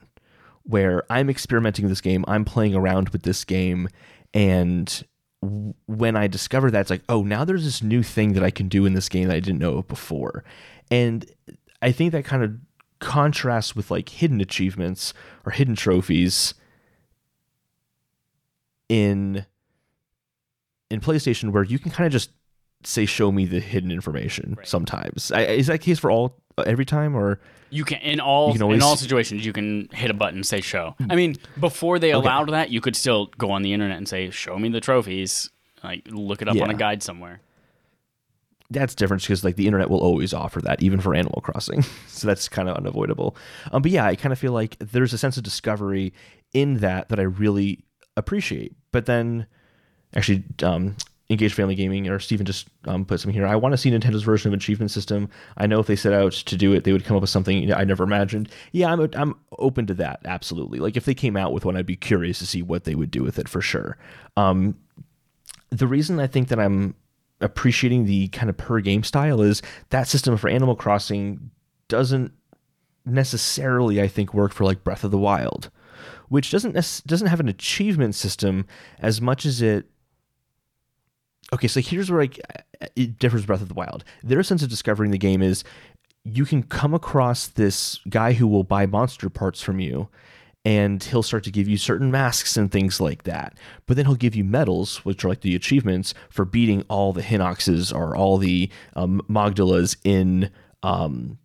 where 0.64 1.04
I'm 1.10 1.28
experimenting 1.30 1.84
with 1.84 1.90
this 1.90 2.00
game, 2.00 2.24
I'm 2.28 2.44
playing 2.44 2.74
around 2.74 3.10
with 3.10 3.22
this 3.22 3.44
game, 3.44 3.88
and 4.34 5.04
when 5.88 6.14
I 6.16 6.28
discover 6.28 6.70
that, 6.70 6.80
it's 6.82 6.90
like, 6.90 7.02
oh, 7.08 7.22
now 7.22 7.44
there's 7.44 7.64
this 7.64 7.82
new 7.82 8.02
thing 8.04 8.34
that 8.34 8.44
I 8.44 8.50
can 8.50 8.68
do 8.68 8.86
in 8.86 8.94
this 8.94 9.08
game 9.08 9.26
that 9.28 9.34
I 9.36 9.40
didn't 9.40 9.58
know 9.58 9.78
of 9.78 9.88
before. 9.88 10.44
And 10.90 11.26
I 11.80 11.90
think 11.90 12.12
that 12.12 12.24
kind 12.24 12.44
of 12.44 12.54
contrasts 13.00 13.74
with 13.74 13.90
like 13.90 14.08
hidden 14.08 14.40
achievements 14.40 15.12
or 15.44 15.50
hidden 15.50 15.74
trophies 15.74 16.54
in 18.88 19.44
in 20.90 21.00
PlayStation 21.00 21.50
where 21.50 21.64
you 21.64 21.78
can 21.78 21.90
kind 21.90 22.06
of 22.06 22.12
just 22.12 22.30
say 22.84 23.06
show 23.06 23.32
me 23.32 23.44
the 23.46 23.60
hidden 23.60 23.90
information 23.90 24.54
Right. 24.58 24.66
sometimes. 24.68 25.32
I, 25.32 25.42
is 25.42 25.66
that 25.68 25.80
case 25.80 25.98
for 25.98 26.10
all 26.10 26.41
every 26.58 26.84
time 26.84 27.14
or 27.16 27.38
You 27.70 27.84
can 27.84 27.98
in 28.00 28.20
all 28.20 28.52
can 28.52 28.62
always- 28.62 28.76
in 28.76 28.82
all 28.82 28.96
situations 28.96 29.44
you 29.46 29.52
can 29.52 29.88
hit 29.92 30.10
a 30.10 30.14
button 30.14 30.36
and 30.38 30.46
say 30.46 30.60
show. 30.60 30.94
I 31.10 31.16
mean, 31.16 31.36
before 31.58 31.98
they 31.98 32.10
allowed 32.12 32.50
that, 32.50 32.70
you 32.70 32.80
could 32.80 32.96
still 32.96 33.26
go 33.38 33.50
on 33.50 33.62
the 33.62 33.72
internet 33.72 33.96
and 33.98 34.08
say 34.08 34.30
show 34.30 34.58
me 34.58 34.68
the 34.68 34.80
trophies. 34.80 35.50
Like 35.84 36.06
look 36.10 36.42
it 36.42 36.48
up 36.48 36.56
on 36.60 36.70
a 36.70 36.74
guide 36.74 37.02
somewhere. 37.02 37.40
that's 38.70 38.94
different 38.94 39.22
because 39.22 39.44
like 39.44 39.56
the 39.56 39.66
internet 39.66 39.90
will 39.90 40.00
always 40.00 40.32
offer 40.32 40.60
that 40.62 40.82
even 40.82 40.98
for 41.00 41.14
animal 41.14 41.40
crossing 41.42 41.82
so 42.08 42.26
that's 42.26 42.48
kind 42.48 42.68
of 42.70 42.76
unavoidable 42.76 43.36
um, 43.72 43.82
but 43.82 43.90
yeah 43.90 44.06
i 44.06 44.16
kind 44.16 44.32
of 44.32 44.38
feel 44.38 44.52
like 44.52 44.76
there's 44.78 45.12
a 45.12 45.18
sense 45.18 45.36
of 45.36 45.42
discovery 45.42 46.10
in 46.54 46.78
that 46.78 47.08
that 47.10 47.18
i 47.20 47.22
really 47.22 47.84
appreciate 48.16 48.74
but 48.90 49.04
then 49.04 49.46
actually 50.14 50.42
um, 50.62 50.96
engaged 51.32 51.54
family 51.54 51.74
gaming 51.74 52.08
or 52.08 52.18
Steven 52.18 52.46
just 52.46 52.68
um, 52.86 53.04
put 53.04 53.20
something 53.20 53.34
here. 53.34 53.46
I 53.46 53.56
want 53.56 53.72
to 53.72 53.76
see 53.76 53.90
nintendo's 53.90 54.22
version 54.22 54.48
of 54.52 54.54
achievement 54.54 54.90
system. 54.90 55.28
I 55.56 55.66
know 55.66 55.80
if 55.80 55.86
they 55.86 55.96
set 55.96 56.12
out 56.12 56.32
to 56.32 56.56
do 56.56 56.72
it 56.72 56.84
they 56.84 56.92
would 56.92 57.04
come 57.04 57.16
up 57.16 57.22
with 57.22 57.30
something 57.30 57.72
i 57.72 57.84
never 57.84 58.04
imagined. 58.04 58.48
Yeah 58.72 58.92
i'm, 58.92 59.08
I'm 59.14 59.34
open 59.58 59.86
to 59.86 59.94
that 59.94 60.20
absolutely. 60.24 60.78
Like 60.78 60.96
if 60.96 61.04
they 61.04 61.14
came 61.14 61.36
out 61.36 61.52
with 61.52 61.64
one 61.64 61.76
i'd 61.76 61.86
be 61.86 61.96
curious 61.96 62.38
to 62.38 62.46
see 62.46 62.62
what 62.62 62.84
they 62.84 62.94
would 62.94 63.10
do 63.10 63.22
with 63.22 63.38
it 63.38 63.48
for 63.48 63.60
sure. 63.60 63.98
Um, 64.36 64.76
the 65.70 65.86
reason 65.86 66.20
I 66.20 66.26
think 66.26 66.48
that 66.48 66.60
I'm 66.60 66.94
appreciating 67.40 68.04
the 68.04 68.28
kind 68.28 68.48
of 68.48 68.56
per 68.56 68.80
game 68.80 69.02
style 69.02 69.40
is 69.40 69.62
that 69.90 70.06
system 70.06 70.36
for 70.36 70.48
Animal 70.48 70.76
Crossing 70.76 71.50
doesn't 71.88 72.32
necessarily, 73.04 74.00
I 74.00 74.08
think, 74.08 74.32
work 74.32 74.52
for 74.52 74.64
like 74.64 74.84
Breath 74.84 75.04
of 75.04 75.10
the 75.10 75.18
Wild, 75.18 75.70
which 76.28 76.50
doesn't 76.50 76.74
doesn't 77.06 77.26
have 77.26 77.40
an 77.40 77.48
achievement 77.48 78.14
system 78.14 78.66
as 78.98 79.20
much 79.20 79.44
as 79.44 79.60
it. 79.60 79.86
Okay, 81.52 81.68
so 81.68 81.80
here's 81.80 82.10
where 82.10 82.22
I, 82.22 82.30
it 82.96 83.18
differs. 83.18 83.44
Breath 83.44 83.60
of 83.62 83.68
the 83.68 83.74
Wild. 83.74 84.04
Their 84.22 84.42
sense 84.42 84.62
of 84.62 84.70
discovering 84.70 85.10
the 85.10 85.18
game 85.18 85.42
is 85.42 85.64
you 86.24 86.44
can 86.44 86.62
come 86.62 86.94
across 86.94 87.46
this 87.46 88.00
guy 88.08 88.32
who 88.32 88.46
will 88.46 88.64
buy 88.64 88.86
monster 88.86 89.28
parts 89.28 89.60
from 89.60 89.80
you 89.80 90.08
and 90.64 91.02
he'll 91.02 91.24
start 91.24 91.42
to 91.44 91.50
give 91.50 91.66
you 91.66 91.76
certain 91.76 92.10
masks 92.10 92.56
and 92.56 92.70
things 92.70 93.00
like 93.00 93.24
that. 93.24 93.58
But 93.86 93.96
then 93.96 94.06
he'll 94.06 94.14
give 94.14 94.36
you 94.36 94.44
medals, 94.44 95.04
which 95.04 95.24
are 95.24 95.28
like 95.28 95.40
the 95.40 95.56
achievements 95.56 96.14
for 96.30 96.44
beating 96.44 96.84
all 96.88 97.12
the 97.12 97.22
Hinoxes 97.22 97.92
or 97.92 98.16
all 98.16 98.38
the 98.38 98.70
um, 98.94 99.20
Moldugas 99.28 99.96
in 100.04 100.50
um, 100.84 101.38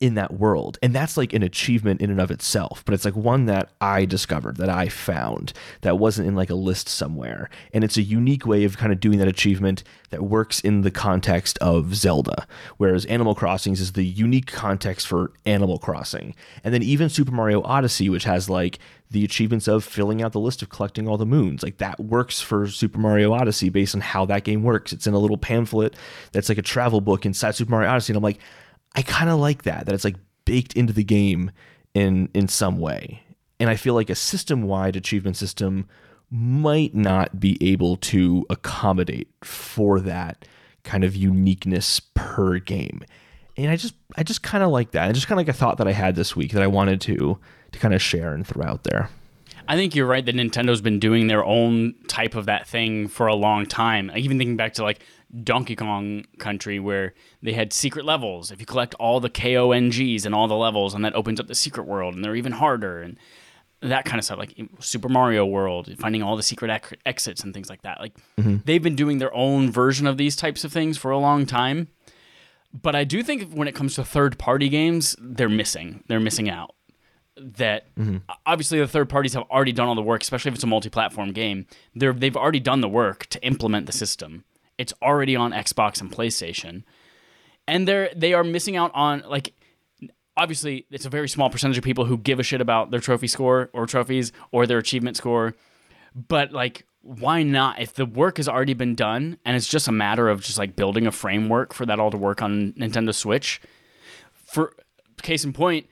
in 0.00 0.14
that 0.14 0.34
world. 0.34 0.78
And 0.80 0.94
that's 0.94 1.16
like 1.16 1.32
an 1.32 1.42
achievement 1.42 2.00
in 2.00 2.10
and 2.10 2.20
of 2.20 2.30
itself, 2.30 2.84
but 2.84 2.94
it's 2.94 3.04
like 3.04 3.16
one 3.16 3.46
that 3.46 3.70
I 3.80 4.04
discovered, 4.04 4.56
that 4.58 4.68
I 4.68 4.88
found, 4.88 5.52
that 5.80 5.98
wasn't 5.98 6.28
in 6.28 6.36
like 6.36 6.50
a 6.50 6.54
list 6.54 6.88
somewhere. 6.88 7.50
And 7.74 7.82
it's 7.82 7.96
a 7.96 8.02
unique 8.02 8.46
way 8.46 8.62
of 8.64 8.78
kind 8.78 8.92
of 8.92 9.00
doing 9.00 9.18
that 9.18 9.26
achievement 9.26 9.82
that 10.10 10.22
works 10.22 10.60
in 10.60 10.82
the 10.82 10.92
context 10.92 11.58
of 11.58 11.96
Zelda, 11.96 12.46
whereas 12.76 13.06
Animal 13.06 13.34
Crossings 13.34 13.80
is 13.80 13.92
the 13.92 14.04
unique 14.04 14.46
context 14.46 15.06
for 15.06 15.32
Animal 15.44 15.78
Crossing. 15.78 16.34
And 16.62 16.72
then 16.72 16.82
even 16.82 17.08
Super 17.08 17.32
Mario 17.32 17.62
Odyssey, 17.62 18.08
which 18.08 18.24
has 18.24 18.48
like 18.48 18.78
the 19.10 19.24
achievements 19.24 19.66
of 19.66 19.84
filling 19.84 20.22
out 20.22 20.32
the 20.32 20.40
list 20.40 20.62
of 20.62 20.68
collecting 20.68 21.08
all 21.08 21.16
the 21.16 21.26
moons. 21.26 21.62
Like 21.62 21.78
that 21.78 21.98
works 21.98 22.40
for 22.40 22.68
Super 22.68 22.98
Mario 22.98 23.32
Odyssey 23.32 23.68
based 23.68 23.94
on 23.94 24.00
how 24.00 24.26
that 24.26 24.44
game 24.44 24.62
works. 24.62 24.92
It's 24.92 25.06
in 25.06 25.14
a 25.14 25.18
little 25.18 25.38
pamphlet 25.38 25.96
that's 26.32 26.48
like 26.48 26.58
a 26.58 26.62
travel 26.62 27.00
book 27.00 27.26
inside 27.26 27.56
Super 27.56 27.72
Mario 27.72 27.90
Odyssey. 27.90 28.12
And 28.12 28.18
I'm 28.18 28.22
like, 28.22 28.38
I 28.94 29.02
kind 29.02 29.30
of 29.30 29.38
like 29.38 29.62
that 29.62 29.86
that 29.86 29.94
it's 29.94 30.04
like 30.04 30.16
baked 30.44 30.72
into 30.74 30.92
the 30.92 31.04
game 31.04 31.50
in 31.94 32.28
in 32.34 32.48
some 32.48 32.78
way. 32.78 33.22
And 33.60 33.68
I 33.68 33.76
feel 33.76 33.94
like 33.94 34.08
a 34.08 34.14
system-wide 34.14 34.94
achievement 34.94 35.36
system 35.36 35.88
might 36.30 36.94
not 36.94 37.40
be 37.40 37.58
able 37.60 37.96
to 37.96 38.46
accommodate 38.50 39.28
for 39.42 39.98
that 40.00 40.46
kind 40.84 41.02
of 41.02 41.16
uniqueness 41.16 42.00
per 42.00 42.58
game. 42.58 43.02
And 43.56 43.70
I 43.70 43.76
just 43.76 43.94
I 44.16 44.22
just 44.22 44.42
kind 44.42 44.62
of 44.62 44.70
like 44.70 44.92
that. 44.92 45.08
I 45.08 45.12
just 45.12 45.26
kind 45.26 45.40
of 45.40 45.46
like 45.46 45.54
a 45.54 45.58
thought 45.58 45.78
that 45.78 45.88
I 45.88 45.92
had 45.92 46.14
this 46.14 46.36
week 46.36 46.52
that 46.52 46.62
I 46.62 46.66
wanted 46.66 47.00
to 47.02 47.38
to 47.72 47.78
kind 47.78 47.94
of 47.94 48.00
share 48.00 48.32
and 48.32 48.46
throw 48.46 48.64
out 48.64 48.84
there. 48.84 49.10
I 49.66 49.76
think 49.76 49.94
you're 49.94 50.06
right 50.06 50.24
that 50.24 50.34
Nintendo's 50.34 50.80
been 50.80 50.98
doing 50.98 51.26
their 51.26 51.44
own 51.44 51.94
type 52.06 52.34
of 52.34 52.46
that 52.46 52.66
thing 52.66 53.06
for 53.06 53.26
a 53.26 53.34
long 53.34 53.66
time. 53.66 54.10
Even 54.16 54.38
thinking 54.38 54.56
back 54.56 54.74
to 54.74 54.82
like 54.82 55.00
Donkey 55.42 55.76
Kong 55.76 56.24
Country, 56.38 56.78
where 56.78 57.14
they 57.42 57.52
had 57.52 57.72
secret 57.72 58.04
levels. 58.04 58.50
If 58.50 58.60
you 58.60 58.66
collect 58.66 58.94
all 58.94 59.20
the 59.20 59.30
KONGs 59.30 60.24
and 60.24 60.34
all 60.34 60.48
the 60.48 60.56
levels, 60.56 60.94
and 60.94 61.04
that 61.04 61.14
opens 61.14 61.38
up 61.38 61.46
the 61.46 61.54
secret 61.54 61.86
world, 61.86 62.14
and 62.14 62.24
they're 62.24 62.36
even 62.36 62.52
harder, 62.52 63.02
and 63.02 63.18
that 63.80 64.04
kind 64.04 64.18
of 64.18 64.24
stuff. 64.24 64.38
Like 64.38 64.54
Super 64.80 65.08
Mario 65.08 65.44
World, 65.44 65.94
finding 65.98 66.22
all 66.22 66.36
the 66.36 66.42
secret 66.42 66.70
ec- 66.70 66.98
exits 67.06 67.44
and 67.44 67.54
things 67.54 67.68
like 67.68 67.82
that. 67.82 68.00
Like 68.00 68.14
mm-hmm. 68.38 68.56
they've 68.64 68.82
been 68.82 68.96
doing 68.96 69.18
their 69.18 69.34
own 69.34 69.70
version 69.70 70.06
of 70.06 70.16
these 70.16 70.36
types 70.36 70.64
of 70.64 70.72
things 70.72 70.98
for 70.98 71.10
a 71.10 71.18
long 71.18 71.46
time. 71.46 71.88
But 72.72 72.94
I 72.94 73.04
do 73.04 73.22
think 73.22 73.52
when 73.52 73.68
it 73.68 73.74
comes 73.74 73.94
to 73.94 74.04
third 74.04 74.38
party 74.38 74.68
games, 74.68 75.16
they're 75.18 75.48
missing. 75.48 76.04
They're 76.08 76.20
missing 76.20 76.50
out 76.50 76.74
that 77.36 77.94
mm-hmm. 77.94 78.18
obviously 78.46 78.80
the 78.80 78.88
third 78.88 79.08
parties 79.08 79.34
have 79.34 79.44
already 79.44 79.72
done 79.72 79.88
all 79.88 79.94
the 79.94 80.02
work, 80.02 80.22
especially 80.22 80.50
if 80.50 80.56
it's 80.56 80.64
a 80.64 80.68
multi-platform 80.68 81.32
game. 81.32 81.66
They're, 81.94 82.12
they've 82.12 82.36
already 82.36 82.60
done 82.60 82.80
the 82.80 82.88
work 82.88 83.26
to 83.26 83.42
implement 83.44 83.86
the 83.86 83.92
system. 83.92 84.44
It's 84.78 84.94
already 85.02 85.36
on 85.36 85.52
Xbox 85.52 86.00
and 86.00 86.10
PlayStation, 86.10 86.84
and 87.66 87.86
they're 87.86 88.10
they 88.14 88.32
are 88.32 88.44
missing 88.44 88.76
out 88.76 88.90
on 88.94 89.22
like 89.28 89.52
obviously 90.36 90.86
it's 90.90 91.04
a 91.04 91.10
very 91.10 91.28
small 91.28 91.50
percentage 91.50 91.76
of 91.76 91.84
people 91.84 92.04
who 92.04 92.16
give 92.16 92.38
a 92.38 92.42
shit 92.42 92.60
about 92.60 92.90
their 92.90 93.00
trophy 93.00 93.26
score 93.26 93.70
or 93.72 93.86
trophies 93.86 94.32
or 94.52 94.66
their 94.66 94.78
achievement 94.78 95.16
score, 95.16 95.54
but 96.14 96.52
like 96.52 96.86
why 97.02 97.42
not 97.42 97.80
if 97.80 97.94
the 97.94 98.06
work 98.06 98.36
has 98.36 98.48
already 98.48 98.74
been 98.74 98.94
done 98.94 99.38
and 99.44 99.56
it's 99.56 99.68
just 99.68 99.88
a 99.88 99.92
matter 99.92 100.28
of 100.28 100.42
just 100.42 100.58
like 100.58 100.76
building 100.76 101.06
a 101.06 101.12
framework 101.12 101.72
for 101.72 101.86
that 101.86 101.98
all 101.98 102.10
to 102.10 102.16
work 102.16 102.42
on 102.42 102.72
Nintendo 102.72 103.14
Switch 103.14 103.60
for 104.32 104.74
case 105.22 105.44
in 105.44 105.52
point 105.52 105.86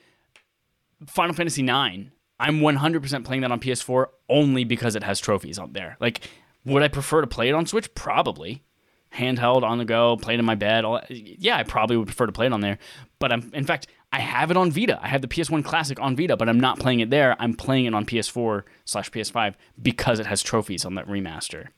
Final 1.07 1.35
Fantasy 1.35 1.63
IX. 1.63 2.11
I'm 2.39 2.61
100% 2.61 3.25
playing 3.25 3.43
that 3.43 3.53
on 3.53 3.61
PS4 3.61 4.07
only 4.29 4.65
because 4.65 4.95
it 4.95 5.03
has 5.03 5.21
trophies 5.21 5.59
on 5.59 5.73
there. 5.73 5.97
Like, 6.01 6.29
would 6.65 6.83
I 6.83 6.89
prefer 6.89 7.21
to 7.21 7.27
play 7.27 7.49
it 7.49 7.55
on 7.55 7.67
Switch? 7.67 7.95
Probably. 7.95 8.63
Handheld, 9.17 9.63
on 9.63 9.79
the 9.79 9.85
go, 9.85 10.17
played 10.17 10.39
in 10.39 10.45
my 10.45 10.55
bed. 10.55 10.85
All, 10.85 11.01
yeah, 11.09 11.57
I 11.57 11.63
probably 11.63 11.97
would 11.97 12.07
prefer 12.07 12.27
to 12.27 12.33
play 12.33 12.47
it 12.47 12.53
on 12.53 12.61
there. 12.61 12.79
But 13.19 13.33
I'm, 13.33 13.51
in 13.55 13.65
fact, 13.65 13.87
I 14.13 14.21
have 14.21 14.51
it 14.51 14.57
on 14.57 14.71
Vita. 14.71 14.99
I 15.03 15.09
have 15.09 15.23
the 15.23 15.29
PS1 15.29 15.65
Classic 15.65 15.99
on 16.01 16.17
Vita, 16.17 16.37
but 16.37 16.49
I'm 16.49 16.61
not 16.61 16.79
playing 16.79 17.01
it 17.01 17.11
there. 17.11 17.37
I'm 17.39 17.55
playing 17.55 17.87
it 17.87 17.95
on 17.95 18.05
PS4 18.07 18.63
slash 18.85 19.11
PS5 19.11 19.55
because 19.81 20.19
it 20.19 20.27
has 20.27 20.43
trophies 20.43 20.85
on 20.85 20.95
that 20.95 21.07
remaster. 21.07 21.69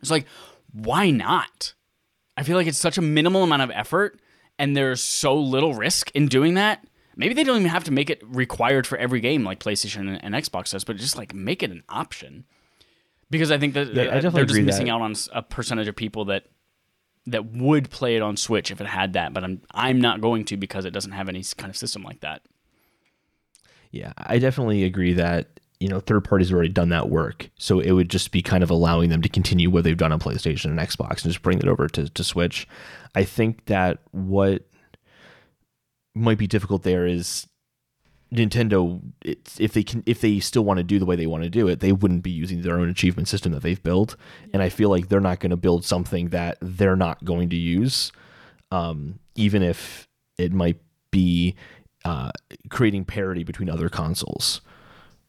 It's 0.00 0.10
like, 0.10 0.26
why 0.72 1.10
not? 1.10 1.74
I 2.36 2.42
feel 2.42 2.56
like 2.56 2.66
it's 2.66 2.78
such 2.78 2.98
a 2.98 3.02
minimal 3.02 3.42
amount 3.42 3.62
of 3.62 3.70
effort 3.70 4.20
and 4.58 4.76
there's 4.76 5.02
so 5.02 5.36
little 5.36 5.74
risk 5.74 6.10
in 6.14 6.26
doing 6.26 6.54
that 6.54 6.84
maybe 7.18 7.34
they 7.34 7.44
don't 7.44 7.58
even 7.58 7.68
have 7.68 7.84
to 7.84 7.92
make 7.92 8.08
it 8.08 8.22
required 8.24 8.86
for 8.86 8.96
every 8.96 9.20
game 9.20 9.44
like 9.44 9.60
PlayStation 9.60 10.18
and, 10.22 10.34
Xbox 10.34 10.70
does, 10.70 10.84
but 10.84 10.96
just 10.96 11.18
like 11.18 11.34
make 11.34 11.62
it 11.62 11.70
an 11.70 11.82
option. 11.90 12.46
Because 13.30 13.50
I 13.50 13.58
think 13.58 13.74
that 13.74 13.94
yeah, 13.94 14.04
I 14.04 14.18
uh, 14.18 14.30
they're 14.30 14.44
just 14.44 14.60
missing 14.60 14.86
that. 14.86 14.92
out 14.92 15.02
on 15.02 15.14
a 15.32 15.42
percentage 15.42 15.88
of 15.88 15.96
people 15.96 16.26
that 16.26 16.44
that 17.26 17.52
would 17.52 17.90
play 17.90 18.16
it 18.16 18.22
on 18.22 18.36
Switch 18.36 18.70
if 18.70 18.80
it 18.80 18.86
had 18.86 19.12
that, 19.12 19.34
but 19.34 19.44
I'm 19.44 19.60
I'm 19.72 20.00
not 20.00 20.20
going 20.20 20.44
to 20.46 20.56
because 20.56 20.84
it 20.84 20.90
doesn't 20.90 21.12
have 21.12 21.28
any 21.28 21.44
kind 21.56 21.70
of 21.70 21.76
system 21.76 22.02
like 22.02 22.20
that. 22.20 22.42
Yeah, 23.90 24.12
I 24.16 24.38
definitely 24.38 24.84
agree 24.84 25.12
that 25.14 25.60
you 25.78 25.88
know 25.88 26.00
third 26.00 26.24
parties 26.24 26.48
have 26.48 26.56
already 26.56 26.72
done 26.72 26.88
that 26.88 27.10
work, 27.10 27.50
so 27.58 27.80
it 27.80 27.92
would 27.92 28.08
just 28.08 28.32
be 28.32 28.42
kind 28.42 28.62
of 28.62 28.70
allowing 28.70 29.10
them 29.10 29.22
to 29.22 29.28
continue 29.28 29.70
what 29.70 29.84
they've 29.84 29.96
done 29.96 30.12
on 30.12 30.20
PlayStation 30.20 30.66
and 30.66 30.78
Xbox 30.78 31.22
and 31.22 31.32
just 31.32 31.42
bring 31.42 31.58
it 31.58 31.68
over 31.68 31.86
to, 31.88 32.08
to 32.08 32.24
Switch. 32.24 32.66
I 33.14 33.24
think 33.24 33.66
that 33.66 33.98
what 34.10 34.62
might 36.14 36.38
be 36.38 36.46
difficult 36.46 36.82
there 36.82 37.06
is 37.06 37.46
Nintendo 38.32 39.00
if 39.22 39.72
they 39.72 39.82
can 39.82 40.02
if 40.04 40.20
they 40.20 40.38
still 40.38 40.64
want 40.64 40.76
to 40.78 40.84
do 40.84 40.98
the 40.98 41.06
way 41.06 41.16
they 41.16 41.26
want 41.26 41.44
to 41.44 41.50
do 41.50 41.66
it, 41.66 41.80
they 41.80 41.92
wouldn't 41.92 42.22
be 42.22 42.30
using 42.30 42.60
their 42.60 42.78
own 42.78 42.90
achievement 42.90 43.26
system 43.26 43.52
that 43.52 43.62
they've 43.62 43.82
built. 43.82 44.16
And 44.52 44.62
I 44.62 44.68
feel 44.68 44.90
like 44.90 45.08
they're 45.08 45.20
not 45.20 45.40
going 45.40 45.50
to 45.50 45.56
build 45.56 45.84
something 45.84 46.28
that 46.28 46.58
they're 46.60 46.96
not 46.96 47.24
going 47.24 47.48
to 47.50 47.56
use, 47.56 48.12
um, 48.70 49.18
even 49.34 49.62
if 49.62 50.08
it 50.36 50.52
might 50.52 50.78
be 51.10 51.54
uh, 52.04 52.30
creating 52.68 53.06
parity 53.06 53.44
between 53.44 53.70
other 53.70 53.88
consoles, 53.88 54.60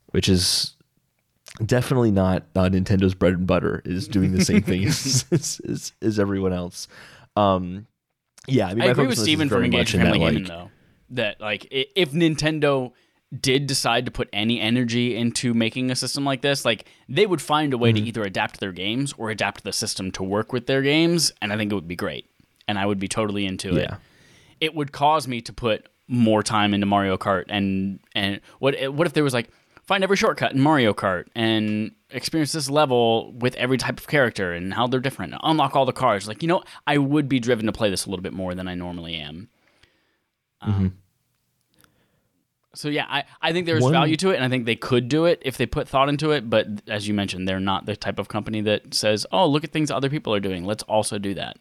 which 0.07 0.27
is 0.27 0.75
definitely 1.65 2.11
not 2.11 2.43
uh, 2.53 2.67
Nintendo's 2.69 3.15
bread 3.15 3.33
and 3.33 3.47
butter. 3.47 3.81
Is 3.85 4.09
doing 4.09 4.33
the 4.33 4.43
same 4.43 4.61
thing 4.61 4.83
as, 4.87 5.25
as, 5.31 5.93
as, 6.01 6.19
everyone 6.19 6.51
else. 6.51 6.89
Um, 7.37 7.87
yeah, 8.45 8.67
I, 8.67 8.73
mean, 8.73 8.83
I 8.83 8.87
agree 8.87 9.07
with 9.07 9.17
Steven 9.19 9.47
from 9.47 9.63
Engage 9.63 9.93
Family 9.93 10.19
Gaming 10.19 10.43
like, 10.43 10.47
though 10.47 10.69
that 11.11 11.39
like 11.39 11.67
if 11.71 12.11
Nintendo 12.11 12.91
did 13.37 13.67
decide 13.67 14.05
to 14.05 14.11
put 14.11 14.27
any 14.33 14.59
energy 14.59 15.15
into 15.15 15.53
making 15.53 15.91
a 15.91 15.95
system 15.95 16.25
like 16.25 16.41
this, 16.41 16.65
like 16.65 16.85
they 17.07 17.25
would 17.25 17.41
find 17.41 17.73
a 17.73 17.77
way 17.77 17.91
mm-hmm. 17.91 18.03
to 18.03 18.07
either 18.07 18.23
adapt 18.23 18.59
their 18.59 18.71
games 18.71 19.13
or 19.17 19.29
adapt 19.29 19.63
the 19.63 19.71
system 19.71 20.11
to 20.11 20.23
work 20.23 20.51
with 20.51 20.67
their 20.67 20.81
games, 20.81 21.31
and 21.41 21.53
I 21.53 21.57
think 21.57 21.71
it 21.71 21.75
would 21.75 21.87
be 21.87 21.95
great, 21.95 22.29
and 22.67 22.79
I 22.79 22.85
would 22.85 22.99
be 22.99 23.07
totally 23.07 23.45
into 23.45 23.75
yeah. 23.75 23.81
it. 23.81 23.91
It 24.59 24.75
would 24.75 24.91
cause 24.91 25.27
me 25.27 25.41
to 25.41 25.53
put 25.53 25.87
more 26.07 26.41
time 26.41 26.73
into 26.73 26.85
Mario 26.85 27.17
Kart, 27.17 27.45
and 27.49 27.99
and 28.15 28.41
what 28.59 28.75
what 28.93 29.05
if 29.05 29.13
there 29.13 29.23
was 29.23 29.33
like 29.33 29.49
find 29.83 30.03
every 30.03 30.17
shortcut 30.17 30.51
in 30.53 30.59
Mario 30.59 30.93
Kart 30.93 31.25
and 31.35 31.91
experience 32.11 32.51
this 32.51 32.69
level 32.69 33.31
with 33.33 33.55
every 33.55 33.77
type 33.77 33.99
of 33.99 34.07
character 34.07 34.53
and 34.53 34.73
how 34.73 34.85
they're 34.85 34.99
different, 34.99 35.33
unlock 35.43 35.75
all 35.75 35.85
the 35.85 35.93
cars. 35.93 36.27
Like 36.27 36.41
you 36.41 36.47
know, 36.47 36.63
I 36.87 36.97
would 36.97 37.29
be 37.29 37.39
driven 37.39 37.67
to 37.67 37.71
play 37.71 37.89
this 37.91 38.05
a 38.05 38.09
little 38.09 38.23
bit 38.23 38.33
more 38.33 38.55
than 38.55 38.67
I 38.67 38.73
normally 38.73 39.15
am. 39.15 39.49
Um, 40.61 40.73
mm-hmm. 40.73 40.87
So 42.75 42.87
yeah, 42.87 43.05
I, 43.09 43.23
I 43.41 43.51
think 43.51 43.65
there's 43.65 43.83
One, 43.83 43.91
value 43.91 44.15
to 44.17 44.29
it, 44.29 44.35
and 44.35 44.43
I 44.43 44.49
think 44.49 44.65
they 44.65 44.75
could 44.75 45.09
do 45.09 45.25
it 45.25 45.41
if 45.43 45.57
they 45.57 45.65
put 45.65 45.87
thought 45.87 46.07
into 46.07 46.31
it. 46.31 46.49
But 46.49 46.67
as 46.87 47.07
you 47.07 47.13
mentioned, 47.13 47.47
they're 47.47 47.59
not 47.59 47.85
the 47.85 47.95
type 47.95 48.19
of 48.19 48.27
company 48.27 48.61
that 48.61 48.93
says, 48.93 49.25
"Oh, 49.31 49.47
look 49.47 49.63
at 49.63 49.71
things 49.71 49.89
other 49.89 50.09
people 50.09 50.33
are 50.33 50.39
doing. 50.39 50.65
Let's 50.65 50.83
also 50.83 51.17
do 51.17 51.33
that." 51.33 51.57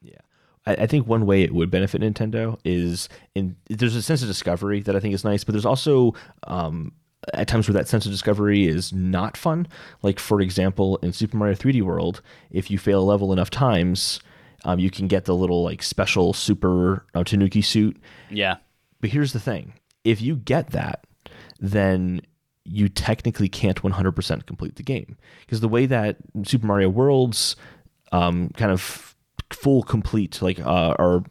Yeah, 0.00 0.20
I, 0.66 0.74
I 0.74 0.86
think 0.86 1.06
one 1.06 1.26
way 1.26 1.42
it 1.42 1.54
would 1.54 1.70
benefit 1.70 2.00
Nintendo 2.00 2.58
is 2.64 3.08
in 3.34 3.56
there's 3.68 3.94
a 3.94 4.02
sense 4.02 4.22
of 4.22 4.28
discovery 4.28 4.80
that 4.80 4.96
I 4.96 5.00
think 5.00 5.14
is 5.14 5.22
nice, 5.22 5.44
but 5.44 5.52
there's 5.52 5.66
also 5.66 6.14
um, 6.44 6.92
at 7.34 7.46
times 7.46 7.68
where 7.68 7.74
that 7.74 7.88
sense 7.88 8.06
of 8.06 8.12
discovery 8.12 8.66
is 8.66 8.92
not 8.92 9.36
fun. 9.36 9.68
Like 10.02 10.18
for 10.18 10.40
example, 10.40 10.96
in 10.98 11.12
Super 11.12 11.36
Mario 11.36 11.54
3D 11.54 11.82
World, 11.82 12.22
if 12.50 12.70
you 12.70 12.78
fail 12.78 13.00
a 13.00 13.04
level 13.04 13.32
enough 13.32 13.50
times, 13.50 14.20
um, 14.64 14.78
you 14.78 14.90
can 14.90 15.08
get 15.08 15.24
the 15.24 15.34
little 15.34 15.62
like 15.62 15.82
special 15.82 16.32
super 16.32 17.04
uh, 17.14 17.24
Tanuki 17.24 17.62
suit. 17.62 17.96
Yeah. 18.30 18.56
But 19.00 19.10
here's 19.10 19.32
the 19.32 19.40
thing: 19.40 19.74
if 20.04 20.20
you 20.20 20.36
get 20.36 20.70
that, 20.70 21.06
then 21.60 22.22
you 22.64 22.88
technically 22.88 23.48
can't 23.48 23.82
100% 23.82 24.46
complete 24.46 24.76
the 24.76 24.82
game 24.82 25.18
because 25.40 25.60
the 25.60 25.68
way 25.68 25.84
that 25.84 26.16
Super 26.44 26.66
Mario 26.66 26.88
World's 26.88 27.56
um, 28.10 28.48
kind 28.56 28.72
of 28.72 29.14
full 29.50 29.82
complete 29.82 30.40
like 30.40 30.58
uh, 30.60 30.94
or 30.98 31.24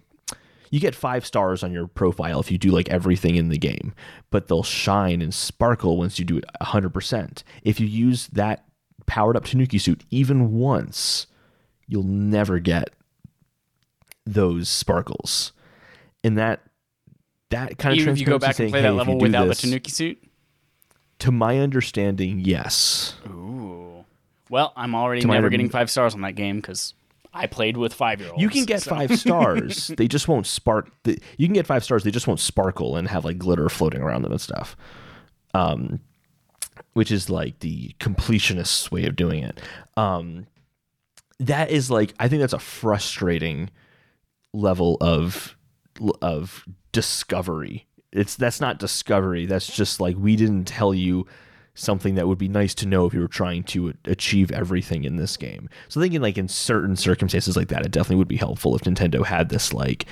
you 0.69 0.79
get 0.79 0.95
five 0.95 1.25
stars 1.25 1.63
on 1.63 1.71
your 1.71 1.87
profile 1.87 2.39
if 2.39 2.51
you 2.51 2.57
do 2.57 2.71
like 2.71 2.89
everything 2.89 3.35
in 3.35 3.49
the 3.49 3.59
game, 3.59 3.93
but 4.31 4.47
they'll 4.47 4.63
shine 4.63 5.21
and 5.21 5.31
sparkle 5.31 5.97
once 5.97 6.17
you 6.17 6.25
do 6.25 6.37
it 6.37 6.45
100%. 6.61 7.43
If 7.61 7.79
you 7.79 7.85
use 7.85 8.25
that 8.27 8.65
powered 9.05 9.37
up 9.37 9.45
Tanuki 9.45 9.77
suit 9.77 10.03
even 10.09 10.51
once, 10.53 11.27
you'll 11.87 12.03
never 12.03 12.57
get 12.57 12.89
those 14.25 14.69
sparkles. 14.69 15.51
And 16.23 16.37
that 16.37 16.61
that 17.49 17.77
kind 17.77 17.93
of 17.93 17.99
Even 17.99 18.13
if 18.13 18.19
you 18.19 18.25
go 18.25 18.39
back 18.39 18.59
and 18.59 18.69
play 18.69 18.81
hey, 18.81 18.87
that 18.87 18.93
level 18.93 19.17
without 19.17 19.47
this- 19.47 19.61
the 19.61 19.67
Tanuki 19.67 19.91
suit. 19.91 20.23
To 21.19 21.31
my 21.31 21.59
understanding, 21.59 22.39
yes. 22.39 23.15
Ooh. 23.27 24.03
Well, 24.49 24.73
I'm 24.75 24.93
already 24.93 25.21
To 25.21 25.27
never 25.27 25.49
getting 25.49 25.69
five 25.69 25.89
stars 25.89 26.13
on 26.13 26.21
that 26.21 26.33
game 26.33 26.57
because 26.57 26.93
I 27.33 27.47
played 27.47 27.77
with 27.77 27.93
five 27.93 28.19
year 28.19 28.29
olds. 28.29 28.41
You 28.41 28.49
can 28.49 28.65
get 28.65 28.83
five 28.83 29.17
stars. 29.17 29.87
they 29.97 30.07
just 30.07 30.27
won't 30.27 30.45
spark. 30.45 30.91
The, 31.03 31.19
you 31.37 31.47
can 31.47 31.53
get 31.53 31.65
five 31.65 31.83
stars. 31.83 32.03
They 32.03 32.11
just 32.11 32.27
won't 32.27 32.39
sparkle 32.39 32.97
and 32.97 33.07
have 33.07 33.23
like 33.23 33.37
glitter 33.37 33.69
floating 33.69 34.01
around 34.01 34.23
them 34.23 34.31
and 34.31 34.41
stuff. 34.41 34.75
Um, 35.53 35.99
which 36.93 37.11
is 37.11 37.29
like 37.29 37.59
the 37.59 37.95
completionist's 37.99 38.91
way 38.91 39.05
of 39.05 39.15
doing 39.15 39.43
it. 39.43 39.61
Um, 39.95 40.47
that 41.39 41.69
is 41.71 41.89
like 41.89 42.13
I 42.19 42.27
think 42.27 42.41
that's 42.41 42.53
a 42.53 42.59
frustrating 42.59 43.69
level 44.53 44.97
of 45.01 45.55
of 46.21 46.65
discovery. 46.91 47.87
It's 48.11 48.35
that's 48.35 48.61
not 48.61 48.79
discovery. 48.79 49.45
That's 49.45 49.67
just 49.67 49.99
like 49.99 50.15
we 50.17 50.35
didn't 50.35 50.65
tell 50.65 50.93
you 50.93 51.27
something 51.75 52.15
that 52.15 52.27
would 52.27 52.37
be 52.37 52.47
nice 52.47 52.75
to 52.75 52.85
know 52.85 53.05
if 53.07 53.13
you 53.13 53.19
were 53.19 53.27
trying 53.27 53.63
to 53.63 53.93
achieve 54.05 54.51
everything 54.51 55.05
in 55.05 55.15
this 55.15 55.35
game. 55.37 55.67
So 55.89 55.99
thinking 55.99 56.21
like 56.21 56.37
in 56.37 56.47
certain 56.47 56.95
circumstances 56.95 57.57
like 57.57 57.69
that, 57.69 57.85
it 57.85 57.91
definitely 57.91 58.17
would 58.17 58.27
be 58.27 58.37
helpful 58.37 58.75
if 58.75 58.83
Nintendo 58.83 59.25
had 59.25 59.49
this 59.49 59.73
like 59.73 60.05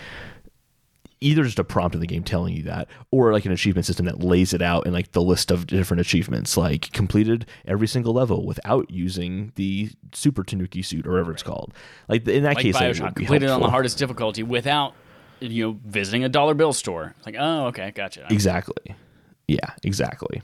either 1.22 1.44
just 1.44 1.60
a 1.60 1.64
prompt 1.64 1.96
in 1.96 2.02
the 2.02 2.08
game 2.08 2.24
telling 2.24 2.56
you 2.56 2.64
that 2.64 2.88
or 3.12 3.32
like 3.32 3.46
an 3.46 3.52
achievement 3.52 3.86
system 3.86 4.06
that 4.06 4.24
lays 4.24 4.54
it 4.54 4.62
out 4.62 4.86
in 4.86 4.94
like 4.94 5.12
the 5.12 5.22
list 5.22 5.52
of 5.52 5.68
different 5.68 6.02
achievements 6.02 6.58
like 6.58 6.92
completed 6.92 7.46
every 7.66 7.88
single 7.88 8.14
level 8.14 8.46
without 8.46 8.90
using 8.90 9.52
the 9.56 9.90
super 10.14 10.44
tanuki 10.44 10.82
suit 10.82 11.06
or 11.06 11.12
whatever 11.12 11.32
it's 11.32 11.44
called 11.44 11.74
like 12.10 12.28
in 12.28 12.44
that 12.44 12.56
like 12.56 12.64
case 12.64 12.78
that 12.78 12.96
Bioshock 12.96 13.16
be 13.16 13.26
completed 13.26 13.50
on 13.50 13.62
the 13.62 13.70
hardest 13.70 13.98
difficulty 13.98 14.44
without 14.44 14.94
you 15.40 15.66
know 15.66 15.80
visiting 15.86 16.24
a 16.24 16.30
dollar 16.30 16.54
bill 16.54 16.74
store. 16.74 17.16
Like, 17.26 17.36
oh, 17.40 17.68
okay, 17.68 17.92
gotcha. 17.92 18.28
exactly 18.30 18.96
yeah 19.48 19.72
exactly 19.84 20.42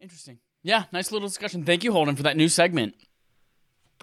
Interesting. 0.00 0.38
Yeah, 0.62 0.84
nice 0.92 1.12
little 1.12 1.28
discussion. 1.28 1.64
Thank 1.64 1.84
you, 1.84 1.92
Holden, 1.92 2.16
for 2.16 2.22
that 2.22 2.36
new 2.36 2.48
segment. 2.48 2.94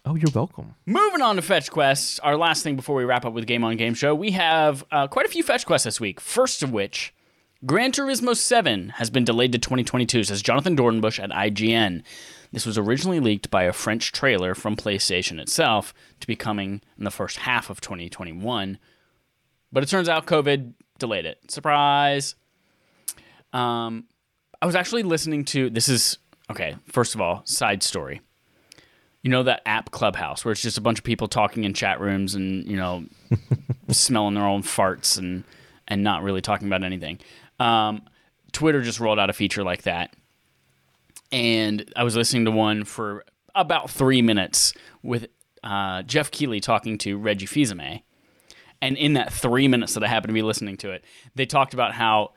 Oh 0.07 0.15
you're 0.15 0.31
welcome 0.33 0.73
Moving 0.85 1.21
on 1.21 1.35
to 1.35 1.41
fetch 1.41 1.69
quests, 1.69 2.19
our 2.19 2.37
last 2.37 2.63
thing 2.63 2.75
before 2.75 2.95
we 2.95 3.03
wrap 3.03 3.25
up 3.25 3.33
with 3.33 3.45
Game 3.45 3.63
on 3.63 3.75
Game 3.75 3.93
Show, 3.93 4.15
we 4.15 4.31
have 4.31 4.85
uh, 4.91 5.07
quite 5.07 5.25
a 5.25 5.29
few 5.29 5.43
fetch 5.43 5.65
quests 5.65 5.83
this 5.83 5.99
week. 5.99 6.21
First 6.21 6.63
of 6.63 6.71
which, 6.71 7.13
Gran 7.65 7.91
Turismo 7.91 8.35
7 8.35 8.89
has 8.89 9.09
been 9.09 9.25
delayed 9.25 9.51
to 9.51 9.57
2022, 9.57 10.23
says 10.23 10.41
Jonathan 10.41 10.77
Dornbush 10.77 11.21
at 11.21 11.31
IGN. 11.31 12.03
This 12.53 12.65
was 12.65 12.77
originally 12.77 13.19
leaked 13.19 13.49
by 13.49 13.63
a 13.63 13.73
French 13.73 14.11
trailer 14.11 14.55
from 14.55 14.77
PlayStation 14.77 15.39
itself 15.39 15.93
to 16.21 16.27
be 16.27 16.35
coming 16.35 16.81
in 16.97 17.03
the 17.03 17.11
first 17.11 17.37
half 17.37 17.69
of 17.69 17.81
2021, 17.81 18.77
but 19.73 19.83
it 19.83 19.89
turns 19.89 20.07
out 20.07 20.25
COVID 20.25 20.73
delayed 20.99 21.25
it. 21.25 21.51
Surprise! 21.51 22.35
Um, 23.51 24.05
I 24.61 24.65
was 24.65 24.75
actually 24.75 25.03
listening 25.03 25.43
to 25.45 25.69
this 25.69 25.89
is 25.89 26.19
okay. 26.49 26.75
First 26.85 27.15
of 27.15 27.21
all, 27.21 27.41
side 27.45 27.83
story 27.83 28.21
you 29.27 29.31
know 29.31 29.43
that 29.43 29.61
app 29.65 29.91
Clubhouse 29.91 30.45
where 30.45 30.53
it's 30.53 30.61
just 30.61 30.77
a 30.77 30.81
bunch 30.81 30.99
of 30.99 31.03
people 31.03 31.27
talking 31.27 31.65
in 31.65 31.73
chat 31.73 31.99
rooms 31.99 32.33
and 32.33 32.65
you 32.65 32.77
know 32.77 33.03
smelling 33.89 34.35
their 34.35 34.45
own 34.45 34.63
farts 34.63 35.17
and 35.17 35.43
and 35.85 36.01
not 36.01 36.23
really 36.23 36.39
talking 36.39 36.65
about 36.65 36.81
anything. 36.81 37.19
Um, 37.59 38.03
Twitter 38.53 38.81
just 38.81 39.01
rolled 39.01 39.19
out 39.19 39.29
a 39.29 39.33
feature 39.33 39.65
like 39.65 39.81
that, 39.81 40.13
and 41.29 41.91
I 41.97 42.05
was 42.05 42.15
listening 42.15 42.45
to 42.45 42.51
one 42.51 42.85
for 42.85 43.25
about 43.53 43.89
three 43.89 44.21
minutes 44.21 44.73
with 45.03 45.27
uh, 45.61 46.03
Geoff 46.03 46.31
Keighley 46.31 46.61
talking 46.61 46.97
to 46.99 47.17
Reggie 47.17 47.47
Fils-Aimé. 47.47 48.03
And 48.81 48.95
in 48.95 49.11
that 49.13 49.33
three 49.33 49.67
minutes 49.67 49.93
that 49.95 50.05
I 50.05 50.07
happened 50.07 50.29
to 50.29 50.35
be 50.35 50.41
listening 50.41 50.77
to 50.77 50.91
it, 50.91 51.03
they 51.35 51.45
talked 51.45 51.73
about 51.73 51.95
how 51.95 52.31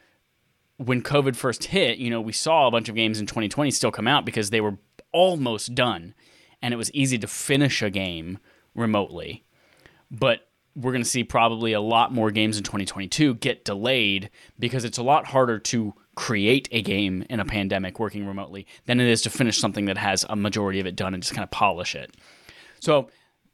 when 0.76 1.02
COVID 1.02 1.36
first 1.36 1.64
hit, 1.64 1.98
you 1.98 2.10
know, 2.10 2.20
we 2.20 2.32
saw 2.32 2.66
a 2.66 2.70
bunch 2.72 2.88
of 2.88 2.96
games 2.96 3.20
in 3.20 3.26
2020 3.26 3.70
still 3.70 3.92
come 3.92 4.08
out 4.08 4.24
because 4.24 4.50
they 4.50 4.60
were 4.60 4.78
almost 5.12 5.76
done 5.76 6.14
and 6.62 6.74
it 6.74 6.76
was 6.76 6.92
easy 6.92 7.18
to 7.18 7.26
finish 7.26 7.82
a 7.82 7.90
game 7.90 8.38
remotely. 8.74 9.44
But 10.10 10.48
we're 10.76 10.92
going 10.92 11.02
to 11.02 11.08
see 11.08 11.24
probably 11.24 11.72
a 11.72 11.80
lot 11.80 12.12
more 12.12 12.30
games 12.30 12.56
in 12.56 12.62
2022 12.62 13.34
get 13.34 13.64
delayed 13.64 14.30
because 14.58 14.84
it's 14.84 14.98
a 14.98 15.02
lot 15.02 15.26
harder 15.26 15.58
to 15.58 15.94
create 16.14 16.68
a 16.70 16.82
game 16.82 17.24
in 17.28 17.40
a 17.40 17.44
pandemic 17.44 17.98
working 17.98 18.26
remotely 18.26 18.66
than 18.86 19.00
it 19.00 19.08
is 19.08 19.22
to 19.22 19.30
finish 19.30 19.58
something 19.58 19.86
that 19.86 19.98
has 19.98 20.24
a 20.28 20.36
majority 20.36 20.80
of 20.80 20.86
it 20.86 20.96
done 20.96 21.14
and 21.14 21.22
just 21.22 21.34
kind 21.34 21.44
of 21.44 21.50
polish 21.50 21.94
it. 21.94 22.14
So 22.80 23.08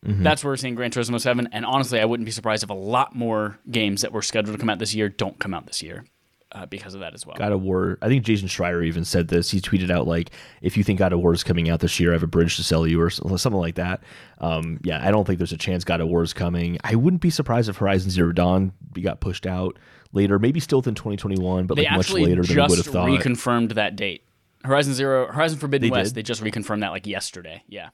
mm-hmm. 0.04 0.22
that's 0.22 0.44
where 0.44 0.52
we're 0.52 0.56
seeing 0.56 0.74
Gran 0.74 0.90
Turismo 0.90 1.20
7. 1.20 1.48
And 1.52 1.64
honestly, 1.64 2.00
I 2.00 2.04
wouldn't 2.04 2.26
be 2.26 2.32
surprised 2.32 2.62
if 2.62 2.70
a 2.70 2.74
lot 2.74 3.14
more 3.14 3.58
games 3.70 4.02
that 4.02 4.12
were 4.12 4.22
scheduled 4.22 4.56
to 4.56 4.60
come 4.60 4.70
out 4.70 4.78
this 4.78 4.94
year 4.94 5.08
don't 5.08 5.38
come 5.38 5.54
out 5.54 5.66
this 5.66 5.82
year 5.82 6.04
uh, 6.52 6.64
because 6.66 6.94
of 6.94 7.00
that 7.00 7.12
as 7.14 7.26
well. 7.26 7.36
God 7.36 7.52
of 7.52 7.62
War. 7.62 7.98
I 8.00 8.08
think 8.08 8.24
Jason 8.24 8.48
Schreier 8.48 8.84
even 8.84 9.04
said 9.04 9.28
this. 9.28 9.50
He 9.50 9.60
tweeted 9.60 9.90
out 9.90 10.06
like, 10.06 10.30
"If 10.62 10.76
you 10.76 10.84
think 10.84 10.98
God 10.98 11.12
of 11.12 11.18
War 11.20 11.32
is 11.34 11.42
coming 11.44 11.68
out 11.68 11.80
this 11.80 11.98
year, 11.98 12.10
I 12.12 12.14
have 12.14 12.22
a 12.22 12.28
bridge 12.28 12.56
to 12.56 12.62
sell 12.62 12.86
you," 12.86 13.00
or 13.00 13.10
something 13.10 13.52
like 13.52 13.74
that. 13.74 14.02
Um, 14.38 14.78
yeah, 14.82 15.06
I 15.06 15.10
don't 15.10 15.26
think 15.26 15.38
there's 15.38 15.52
a 15.52 15.56
chance 15.58 15.84
God 15.84 16.00
of 16.00 16.08
War 16.08 16.22
is 16.22 16.32
coming. 16.32 16.78
I 16.84 16.94
wouldn't 16.94 17.22
be 17.22 17.30
surprised 17.30 17.68
if 17.68 17.76
Horizon 17.78 18.10
Zero 18.10 18.32
Dawn 18.32 18.72
got 19.02 19.20
pushed 19.20 19.46
out 19.46 19.78
later, 20.12 20.38
maybe 20.38 20.60
still 20.60 20.78
within 20.78 20.94
2021, 20.94 21.66
but 21.66 21.74
they 21.74 21.82
like 21.84 21.96
much 21.96 22.10
later 22.12 22.42
than 22.42 22.56
we 22.56 22.62
would 22.62 22.76
have 22.78 22.86
thought. 22.86 23.08
reconfirmed 23.08 23.74
that 23.74 23.96
date. 23.96 24.22
Horizon 24.64 24.94
Zero, 24.94 25.26
Horizon 25.30 25.58
Forbidden 25.58 25.88
They 25.90 25.92
West, 25.96 26.10
did? 26.10 26.14
they 26.14 26.22
just 26.22 26.42
reconfirmed 26.42 26.80
that 26.80 26.90
like 26.90 27.06
yesterday. 27.06 27.62
Yeah. 27.68 27.90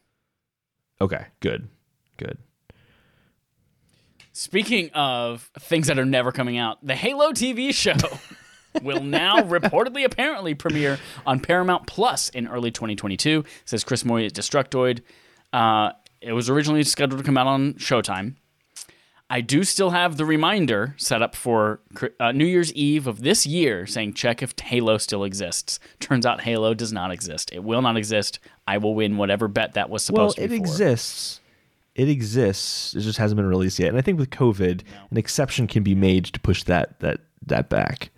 okay, 1.01 1.27
good, 1.41 1.69
good. 2.17 2.39
Speaking 4.35 4.91
of 4.95 5.51
things 5.59 5.89
that 5.89 5.99
are 5.99 6.07
never 6.07 6.33
coming 6.33 6.57
out, 6.57 6.79
the 6.87 6.95
Halo 6.95 7.33
TV 7.33 7.75
show 7.75 7.93
will 8.83 9.03
now 9.03 9.39
reportedly 9.43 10.05
apparently 10.05 10.55
premiere 10.55 10.99
on 11.27 11.41
Paramount 11.41 11.87
Plus 11.87 12.29
in 12.31 12.47
early 12.49 12.71
2022, 12.71 13.45
says 13.65 13.85
Chris 13.85 14.05
Moy 14.05 14.27
at 14.27 14.33
Destructoid. 14.33 15.01
Uh, 15.53 15.93
it 16.21 16.33
was 16.33 16.49
originally 16.49 16.83
scheduled 16.85 17.21
to 17.21 17.25
come 17.27 17.37
out 17.37 17.47
on 17.47 17.75
Showtime. 17.75 18.37
I 19.29 19.41
do 19.41 19.65
still 19.65 19.91
have 19.91 20.19
the 20.19 20.27
reminder 20.27 20.95
set 20.99 21.23
up 21.23 21.35
for 21.35 21.81
uh, 22.21 22.33
New 22.33 22.45
Year's 22.45 22.71
Eve 22.75 23.07
of 23.07 23.23
this 23.23 23.47
year 23.47 23.87
saying 23.87 24.13
check 24.13 24.43
if 24.43 24.53
Halo 24.61 24.99
still 24.99 25.25
exists. 25.25 25.81
Turns 26.01 26.27
out 26.27 26.43
Halo 26.43 26.75
does 26.75 26.93
not 26.93 27.11
exist. 27.11 27.51
It 27.51 27.65
will 27.65 27.81
not 27.81 27.97
exist. 27.97 28.39
I 28.67 28.77
will 28.77 28.95
win 28.95 29.17
whatever 29.17 29.49
bet 29.49 29.73
that 29.73 29.89
was 29.89 30.11
Well, 30.11 30.31
supposed 30.31 30.37
to 30.37 30.45
it 30.45 30.49
be 30.51 30.59
for. 30.59 30.63
exists. 30.65 31.41
It 31.95 32.11
exists. 32.11 32.95
It 32.95 33.01
just 33.01 33.19
hasn't 33.19 33.37
been 33.37 33.47
released 33.47 33.79
yet. 33.79 33.89
And 33.89 33.97
I 33.97 34.03
think 34.03 34.19
with 34.19 34.31
COVID, 34.31 34.83
an 35.11 35.17
exception 35.17 35.67
can 35.67 35.83
be 35.83 35.95
made 35.95 36.27
to 36.27 36.41
push 36.41 36.63
that 36.65 37.01
that 37.01 37.21
that 37.47 37.71
back. 37.71 38.11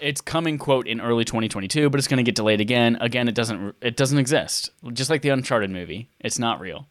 It's 0.00 0.20
coming 0.20 0.58
quote 0.58 0.86
in 0.86 1.00
early 1.00 1.24
2022, 1.24 1.90
but 1.90 1.98
it's 1.98 2.08
going 2.08 2.18
to 2.18 2.22
get 2.22 2.34
delayed 2.34 2.60
again. 2.60 2.96
Again, 3.00 3.28
it 3.28 3.34
doesn't 3.34 3.76
it 3.80 3.96
doesn't 3.96 4.18
exist. 4.18 4.70
Just 4.92 5.10
like 5.10 5.22
the 5.22 5.28
Uncharted 5.28 5.70
movie, 5.70 6.08
it's 6.20 6.38
not 6.38 6.60
real. 6.60 6.86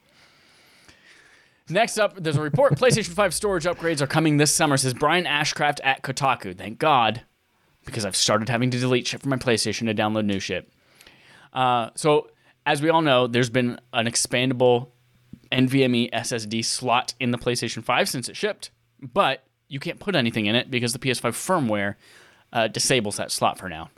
Next 1.70 2.00
up, 2.00 2.16
there's 2.22 2.38
a 2.38 2.42
report: 2.42 2.78
PlayStation 2.78 3.10
5 3.10 3.34
storage 3.34 3.66
upgrades 3.66 4.02
are 4.02 4.08
coming 4.08 4.38
this 4.38 4.54
summer. 4.54 4.78
Says 4.78 4.94
Brian 4.94 5.26
Ashcraft 5.26 5.80
at 5.84 6.02
Kotaku. 6.02 6.58
Thank 6.58 6.80
God, 6.80 7.22
because 7.86 8.06
I've 8.06 8.16
started 8.16 8.50
having 8.50 8.72
to 8.72 8.80
delete 8.80 9.08
shit 9.08 9.22
from 9.22 9.30
my 9.30 9.38
PlayStation 9.38 9.86
to 9.86 9.94
download 9.94 10.26
new 10.26 10.40
shit. 10.40 10.70
Uh, 11.54 11.90
so, 11.96 12.30
as 12.66 12.82
we 12.82 12.90
all 12.90 13.02
know, 13.02 13.28
there's 13.28 13.50
been 13.50 13.80
an 13.94 14.06
expandable 14.06 14.90
NVMe 15.52 16.12
SSD 16.12 16.64
slot 16.64 17.14
in 17.20 17.32
the 17.32 17.38
PlayStation 17.38 17.84
5 17.84 18.10
since 18.10 18.30
it 18.30 18.36
shipped, 18.36 18.72
but 19.02 19.44
you 19.68 19.80
can't 19.80 20.00
put 20.00 20.16
anything 20.16 20.46
in 20.46 20.56
it 20.56 20.70
because 20.70 20.94
the 20.94 21.00
PS5 21.00 21.32
firmware 21.32 21.96
uh, 22.54 22.68
disables 22.68 23.18
that 23.18 23.32
slot 23.32 23.58
for 23.58 23.70
now. 23.70 23.90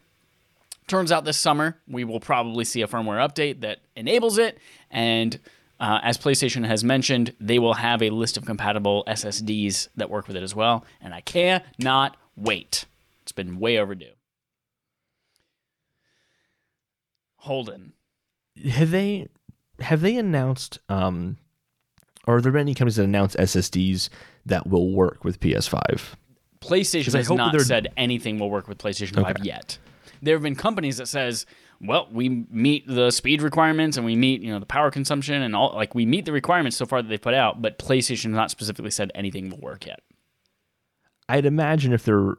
Turns 0.88 1.12
out 1.12 1.24
this 1.24 1.38
summer 1.38 1.78
we 1.88 2.04
will 2.04 2.20
probably 2.20 2.66
see 2.66 2.82
a 2.82 2.88
firmware 2.88 3.26
update 3.26 3.62
that 3.62 3.80
enables 3.96 4.38
it, 4.38 4.58
and 4.90 5.40
uh, 5.80 6.00
as 6.04 6.18
PlayStation 6.18 6.66
has 6.66 6.84
mentioned, 6.84 7.34
they 7.40 7.58
will 7.58 7.74
have 7.76 8.04
a 8.04 8.10
list 8.10 8.38
of 8.38 8.46
compatible 8.46 9.04
SSDs 9.08 9.88
that 9.96 10.10
work 10.10 10.28
with 10.28 10.36
it 10.36 10.44
as 10.44 10.54
well, 10.54 10.86
and 11.02 11.14
I 11.14 11.22
cannot 11.22 12.18
wait. 12.36 12.86
It's 13.24 13.32
been 13.32 13.60
way 13.60 13.78
overdue. 13.78 14.12
Holden. 17.38 17.94
Have 18.70 18.92
they 18.92 19.30
have 19.80 20.02
they 20.02 20.18
announced 20.18 20.78
um 20.90 21.38
are 22.28 22.40
there 22.40 22.56
any 22.58 22.76
companies 22.76 22.98
that 22.98 23.04
announce 23.04 23.36
SSDs 23.36 24.10
that 24.46 24.68
will 24.68 24.92
work 24.92 25.24
with 25.24 25.40
PS5? 25.40 26.02
PlayStation 26.62 27.14
has 27.16 27.30
not 27.30 27.52
they're- 27.52 27.62
said 27.64 27.88
anything 27.98 28.40
will 28.40 28.50
work 28.50 28.68
with 28.68 28.78
PlayStation 28.78 29.22
5 29.22 29.44
yet. 29.44 29.78
there 30.22 30.36
have 30.36 30.44
been 30.44 30.56
companies 30.56 30.98
that 30.98 31.08
says, 31.08 31.46
well, 31.82 32.08
we 32.12 32.46
meet 32.52 32.86
the 32.88 33.10
speed 33.10 33.42
requirements 33.42 33.98
and 33.98 34.06
we 34.06 34.16
meet, 34.16 34.42
you 34.42 34.52
know, 34.54 34.60
the 34.60 34.66
power 34.68 34.92
consumption 34.92 35.42
and 35.42 35.56
all 35.56 35.74
like 35.74 35.96
we 35.96 36.06
meet 36.06 36.26
the 36.26 36.32
requirements 36.32 36.78
so 36.78 36.86
far 36.86 37.02
that 37.02 37.10
they've 37.10 37.22
put 37.22 37.34
out, 37.34 37.62
but 37.62 37.80
PlayStation 37.80 38.26
has 38.26 38.36
not 38.36 38.52
specifically 38.52 38.92
said 38.92 39.12
anything 39.16 39.50
will 39.50 39.58
work 39.58 39.88
yet. 39.88 40.02
I'd 41.28 41.46
imagine 41.46 41.92
if 41.94 42.04
they're 42.04 42.36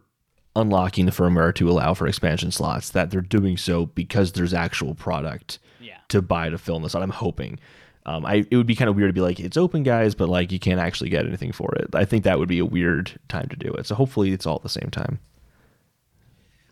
unlocking 0.55 1.07
the 1.07 1.12
firmware 1.12 1.53
to 1.57 1.69
allow 1.69 1.94
for 1.94 2.07
expansion 2.07 2.53
slots, 2.53 2.90
that 2.90 3.11
they're 3.11 3.20
doing 3.23 3.57
so 3.57 3.86
because 3.86 4.32
there's 4.32 4.53
actual 4.55 4.94
product 4.94 5.59
Yeah. 5.81 5.97
to 6.09 6.23
buy 6.23 6.51
to 6.51 6.59
fill 6.59 6.77
in 6.77 6.82
this 6.82 6.94
out. 6.94 7.03
I'm 7.03 7.11
hoping. 7.11 7.59
Um, 8.05 8.27
I 8.27 8.45
it 8.51 8.57
would 8.57 8.66
be 8.66 8.74
kind 8.74 8.89
of 8.91 8.97
weird 8.97 9.09
to 9.11 9.12
be 9.12 9.20
like 9.20 9.39
it's 9.39 9.57
open, 9.57 9.83
guys, 9.85 10.15
but 10.15 10.29
like 10.29 10.51
you 10.51 10.59
can't 10.59 10.81
actually 10.81 11.11
get 11.11 11.27
anything 11.27 11.53
for 11.53 11.73
it. 11.77 11.95
I 11.95 12.05
think 12.05 12.24
that 12.24 12.39
would 12.39 12.49
be 12.49 12.59
a 12.59 12.65
weird 12.65 13.19
time 13.29 13.49
to 13.49 13.57
do 13.57 13.73
it. 13.74 13.87
So 13.87 13.95
hopefully 13.95 14.33
it's 14.33 14.47
all 14.47 14.57
at 14.57 14.62
the 14.62 14.69
same 14.69 14.91
time. 14.91 15.20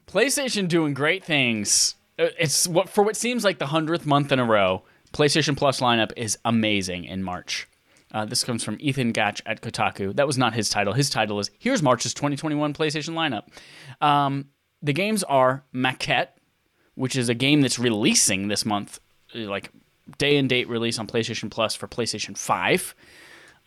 PlayStation 0.07 0.69
doing 0.69 0.94
great 0.94 1.24
things. 1.24 1.94
Uh, 2.19 2.28
It's 2.39 2.66
what 2.66 2.89
for 2.89 3.05
what 3.05 3.16
seems 3.16 3.44
like 3.44 3.59
the 3.59 3.66
hundredth 3.66 4.07
month 4.07 4.32
in 4.32 4.39
a 4.39 4.44
row. 4.44 4.82
PlayStation 5.12 5.57
Plus 5.57 5.81
lineup 5.81 6.12
is 6.16 6.39
amazing 6.44 7.05
in 7.05 7.23
March. 7.23 7.69
Uh, 8.12 8.24
this 8.24 8.43
comes 8.43 8.65
from 8.65 8.77
Ethan 8.81 9.12
Gach 9.12 9.40
at 9.47 9.61
Kotaku. 9.61 10.15
That 10.15 10.27
was 10.27 10.36
not 10.36 10.55
his 10.55 10.69
title. 10.69 10.94
His 10.94 11.11
title 11.11 11.39
is 11.39 11.51
"Here's 11.59 11.82
March's 11.82 12.12
2021 12.15 12.74
PlayStation 12.74 13.15
lineup." 13.15 13.44
Um, 14.05 14.47
the 14.82 14.93
games 14.93 15.23
are 15.24 15.65
Maquette, 15.73 16.28
which 16.94 17.15
is 17.15 17.28
a 17.28 17.35
game 17.35 17.61
that's 17.61 17.78
releasing 17.78 18.48
this 18.48 18.65
month, 18.65 18.98
uh, 19.35 19.40
like 19.40 19.70
day 20.19 20.37
and 20.37 20.49
date 20.49 20.69
release 20.69 20.99
on 20.99 21.07
PlayStation 21.07 21.51
Plus 21.51 21.74
for 21.74 21.89
PlayStation 21.89 22.37
5. 22.37 22.95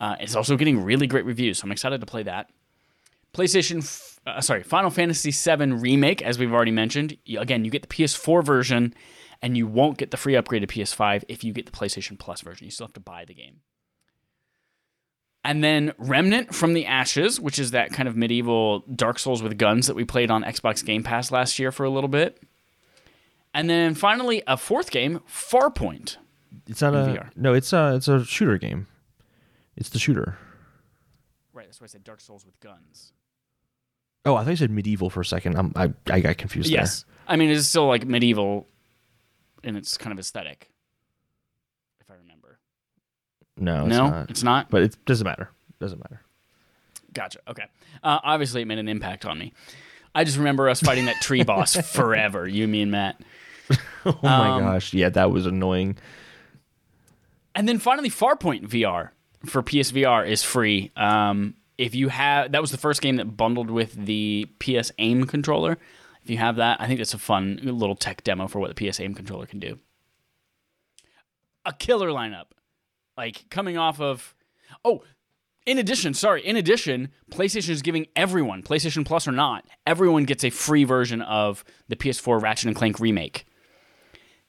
Uh, 0.00 0.16
it's 0.20 0.34
also 0.34 0.56
getting 0.56 0.82
really 0.82 1.06
great 1.06 1.24
reviews, 1.24 1.58
so 1.58 1.66
I'm 1.66 1.72
excited 1.72 2.00
to 2.00 2.06
play 2.06 2.22
that. 2.24 2.50
PlayStation, 3.32 3.78
f- 3.78 4.20
uh, 4.26 4.40
sorry, 4.40 4.62
Final 4.62 4.90
Fantasy 4.90 5.30
VII 5.30 5.72
Remake, 5.72 6.22
as 6.22 6.38
we've 6.38 6.52
already 6.52 6.70
mentioned. 6.70 7.16
Again, 7.36 7.64
you 7.64 7.70
get 7.70 7.82
the 7.82 7.88
PS4 7.88 8.44
version, 8.44 8.94
and 9.42 9.56
you 9.56 9.66
won't 9.66 9.98
get 9.98 10.10
the 10.10 10.16
free 10.16 10.36
upgrade 10.36 10.62
to 10.62 10.68
PS5 10.68 11.24
if 11.28 11.44
you 11.44 11.52
get 11.52 11.66
the 11.66 11.72
PlayStation 11.72 12.18
Plus 12.18 12.40
version. 12.40 12.64
You 12.64 12.70
still 12.70 12.86
have 12.86 12.94
to 12.94 13.00
buy 13.00 13.24
the 13.24 13.34
game. 13.34 13.60
And 15.44 15.62
then 15.62 15.92
Remnant 15.98 16.54
from 16.54 16.72
the 16.72 16.86
Ashes, 16.86 17.38
which 17.38 17.58
is 17.58 17.72
that 17.72 17.92
kind 17.92 18.08
of 18.08 18.16
medieval 18.16 18.80
Dark 18.80 19.18
Souls 19.18 19.42
with 19.42 19.58
guns 19.58 19.86
that 19.86 19.94
we 19.94 20.04
played 20.04 20.30
on 20.30 20.42
Xbox 20.42 20.82
Game 20.82 21.02
Pass 21.02 21.30
last 21.30 21.58
year 21.58 21.70
for 21.70 21.84
a 21.84 21.90
little 21.90 22.08
bit. 22.08 22.42
And 23.52 23.68
then 23.68 23.94
finally, 23.94 24.42
a 24.46 24.56
fourth 24.56 24.90
game, 24.90 25.20
Farpoint. 25.28 26.16
It's 26.68 26.80
not 26.82 26.94
a 26.94 26.98
VR. 26.98 27.30
no. 27.36 27.54
It's 27.54 27.72
a 27.72 27.94
it's 27.96 28.08
a 28.08 28.24
shooter 28.24 28.58
game. 28.58 28.86
It's 29.76 29.88
the 29.88 29.98
shooter. 29.98 30.38
Right, 31.52 31.66
that's 31.66 31.80
why 31.80 31.84
I 31.84 31.88
said 31.88 32.04
Dark 32.04 32.20
Souls 32.20 32.44
with 32.46 32.58
guns. 32.60 33.12
Oh, 34.24 34.36
I 34.36 34.44
thought 34.44 34.50
you 34.50 34.56
said 34.56 34.70
medieval 34.70 35.10
for 35.10 35.20
a 35.20 35.24
second. 35.24 35.56
I'm, 35.56 35.72
I 35.76 35.92
I 36.10 36.20
got 36.20 36.38
confused 36.38 36.70
Yes. 36.70 37.04
I 37.26 37.36
mean, 37.36 37.50
it's 37.50 37.66
still 37.66 37.86
like 37.86 38.06
medieval 38.06 38.66
in 39.62 39.76
its 39.76 39.96
kind 39.96 40.12
of 40.12 40.18
aesthetic, 40.18 40.70
if 42.00 42.10
I 42.10 42.14
remember. 42.14 42.58
No, 43.56 43.86
it's 43.86 43.96
no, 43.96 44.10
not. 44.10 44.30
it's 44.30 44.42
not. 44.42 44.70
But 44.70 44.82
it 44.82 44.96
doesn't 45.06 45.24
matter. 45.26 45.50
Doesn't 45.80 45.98
matter. 45.98 46.20
Gotcha. 47.12 47.38
Okay. 47.48 47.64
Uh, 48.02 48.18
obviously, 48.22 48.62
it 48.62 48.66
made 48.66 48.78
an 48.78 48.88
impact 48.88 49.24
on 49.24 49.38
me. 49.38 49.52
I 50.14 50.24
just 50.24 50.36
remember 50.38 50.68
us 50.68 50.80
fighting 50.80 51.06
that 51.06 51.20
tree 51.22 51.42
boss 51.44 51.74
forever, 51.92 52.46
you, 52.46 52.66
me, 52.68 52.82
and 52.82 52.90
Matt. 52.92 53.20
Oh 54.06 54.18
my 54.22 54.48
Um, 54.50 54.60
gosh, 54.62 54.92
yeah, 54.92 55.08
that 55.08 55.30
was 55.30 55.46
annoying. 55.46 55.96
And 57.54 57.68
then 57.68 57.78
finally, 57.78 58.10
Farpoint 58.10 58.68
VR 58.68 59.10
for 59.46 59.62
PSVR 59.62 60.28
is 60.28 60.42
free. 60.42 60.90
Um, 60.96 61.54
if 61.78 61.94
you 61.94 62.08
have, 62.08 62.52
that 62.52 62.60
was 62.60 62.70
the 62.70 62.78
first 62.78 63.00
game 63.00 63.16
that 63.16 63.36
bundled 63.36 63.70
with 63.70 63.92
the 63.94 64.48
PS 64.58 64.92
Aim 64.98 65.26
controller. 65.26 65.78
If 66.22 66.30
you 66.30 66.38
have 66.38 66.56
that, 66.56 66.80
I 66.80 66.86
think 66.86 66.98
that's 66.98 67.14
a 67.14 67.18
fun 67.18 67.60
little 67.62 67.96
tech 67.96 68.24
demo 68.24 68.48
for 68.48 68.58
what 68.58 68.74
the 68.74 68.90
PS 68.90 69.00
Aim 69.00 69.14
controller 69.14 69.46
can 69.46 69.58
do. 69.58 69.78
A 71.66 71.72
killer 71.72 72.08
lineup, 72.08 72.46
like 73.16 73.48
coming 73.50 73.76
off 73.76 74.00
of, 74.00 74.34
oh, 74.84 75.02
in 75.66 75.78
addition, 75.78 76.12
sorry, 76.14 76.44
in 76.44 76.56
addition, 76.56 77.08
PlayStation 77.30 77.70
is 77.70 77.82
giving 77.82 78.06
everyone, 78.14 78.62
PlayStation 78.62 79.04
Plus 79.04 79.26
or 79.26 79.32
not, 79.32 79.66
everyone 79.86 80.24
gets 80.24 80.44
a 80.44 80.50
free 80.50 80.84
version 80.84 81.22
of 81.22 81.64
the 81.88 81.96
PS4 81.96 82.40
Ratchet 82.40 82.66
and 82.66 82.76
Clank 82.76 83.00
remake. 83.00 83.46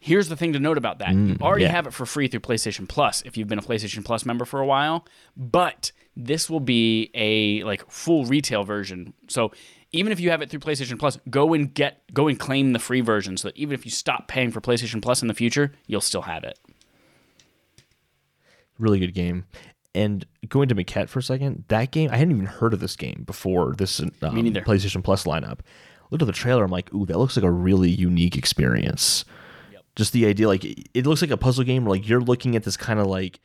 Here's 0.05 0.29
the 0.29 0.35
thing 0.35 0.53
to 0.53 0.59
note 0.59 0.77
about 0.77 0.99
that. 0.99 1.15
you 1.15 1.35
already 1.41 1.63
yeah. 1.63 1.71
have 1.71 1.87
it 1.87 1.91
for 1.91 2.05
free 2.05 2.27
through 2.27 2.41
PlayStation 2.41 2.87
Plus 2.87 3.23
if 3.23 3.37
you've 3.37 3.47
been 3.47 3.57
a 3.57 3.63
PlayStation 3.63 4.05
Plus 4.05 4.23
member 4.23 4.45
for 4.45 4.59
a 4.59 4.65
while, 4.65 5.03
but 5.35 5.91
this 6.15 6.47
will 6.47 6.59
be 6.59 7.09
a 7.15 7.63
like 7.63 7.89
full 7.89 8.23
retail 8.25 8.63
version. 8.63 9.15
So 9.29 9.51
even 9.91 10.11
if 10.11 10.19
you 10.19 10.29
have 10.29 10.43
it 10.43 10.51
through 10.51 10.59
PlayStation 10.59 10.99
Plus, 10.99 11.17
go 11.31 11.55
and 11.55 11.73
get 11.73 12.03
go 12.13 12.27
and 12.27 12.39
claim 12.39 12.73
the 12.73 12.77
free 12.77 13.01
version 13.01 13.35
so 13.35 13.47
that 13.47 13.57
even 13.57 13.73
if 13.73 13.83
you 13.83 13.89
stop 13.89 14.27
paying 14.27 14.51
for 14.51 14.61
PlayStation 14.61 15.01
Plus 15.01 15.23
in 15.23 15.27
the 15.27 15.33
future, 15.33 15.71
you'll 15.87 16.01
still 16.01 16.21
have 16.21 16.43
it. 16.43 16.59
Really 18.77 18.99
good 18.99 19.15
game. 19.15 19.45
And 19.95 20.23
going 20.47 20.69
to 20.69 20.75
Maquette 20.75 21.09
for 21.09 21.17
a 21.17 21.23
second, 21.23 21.63
that 21.69 21.89
game 21.89 22.11
I 22.11 22.17
hadn't 22.17 22.35
even 22.35 22.45
heard 22.45 22.75
of 22.75 22.79
this 22.79 22.95
game 22.95 23.23
before 23.25 23.73
this 23.75 23.99
um. 23.99 24.11
PlayStation 24.21 25.03
Plus 25.03 25.23
lineup. 25.23 25.61
Looked 26.11 26.21
at 26.21 26.27
the 26.27 26.31
trailer, 26.31 26.63
I'm 26.63 26.69
like, 26.69 26.93
ooh, 26.93 27.07
that 27.07 27.17
looks 27.17 27.35
like 27.35 27.43
a 27.43 27.49
really 27.49 27.89
unique 27.89 28.37
experience. 28.37 29.25
Just 29.95 30.13
the 30.13 30.25
idea, 30.25 30.47
like 30.47 30.65
it 30.65 31.05
looks 31.05 31.21
like 31.21 31.31
a 31.31 31.37
puzzle 31.37 31.63
game. 31.63 31.85
Where, 31.85 31.97
like 31.97 32.07
you're 32.07 32.21
looking 32.21 32.55
at 32.55 32.63
this 32.63 32.77
kind 32.77 32.99
of 32.99 33.07
like 33.07 33.39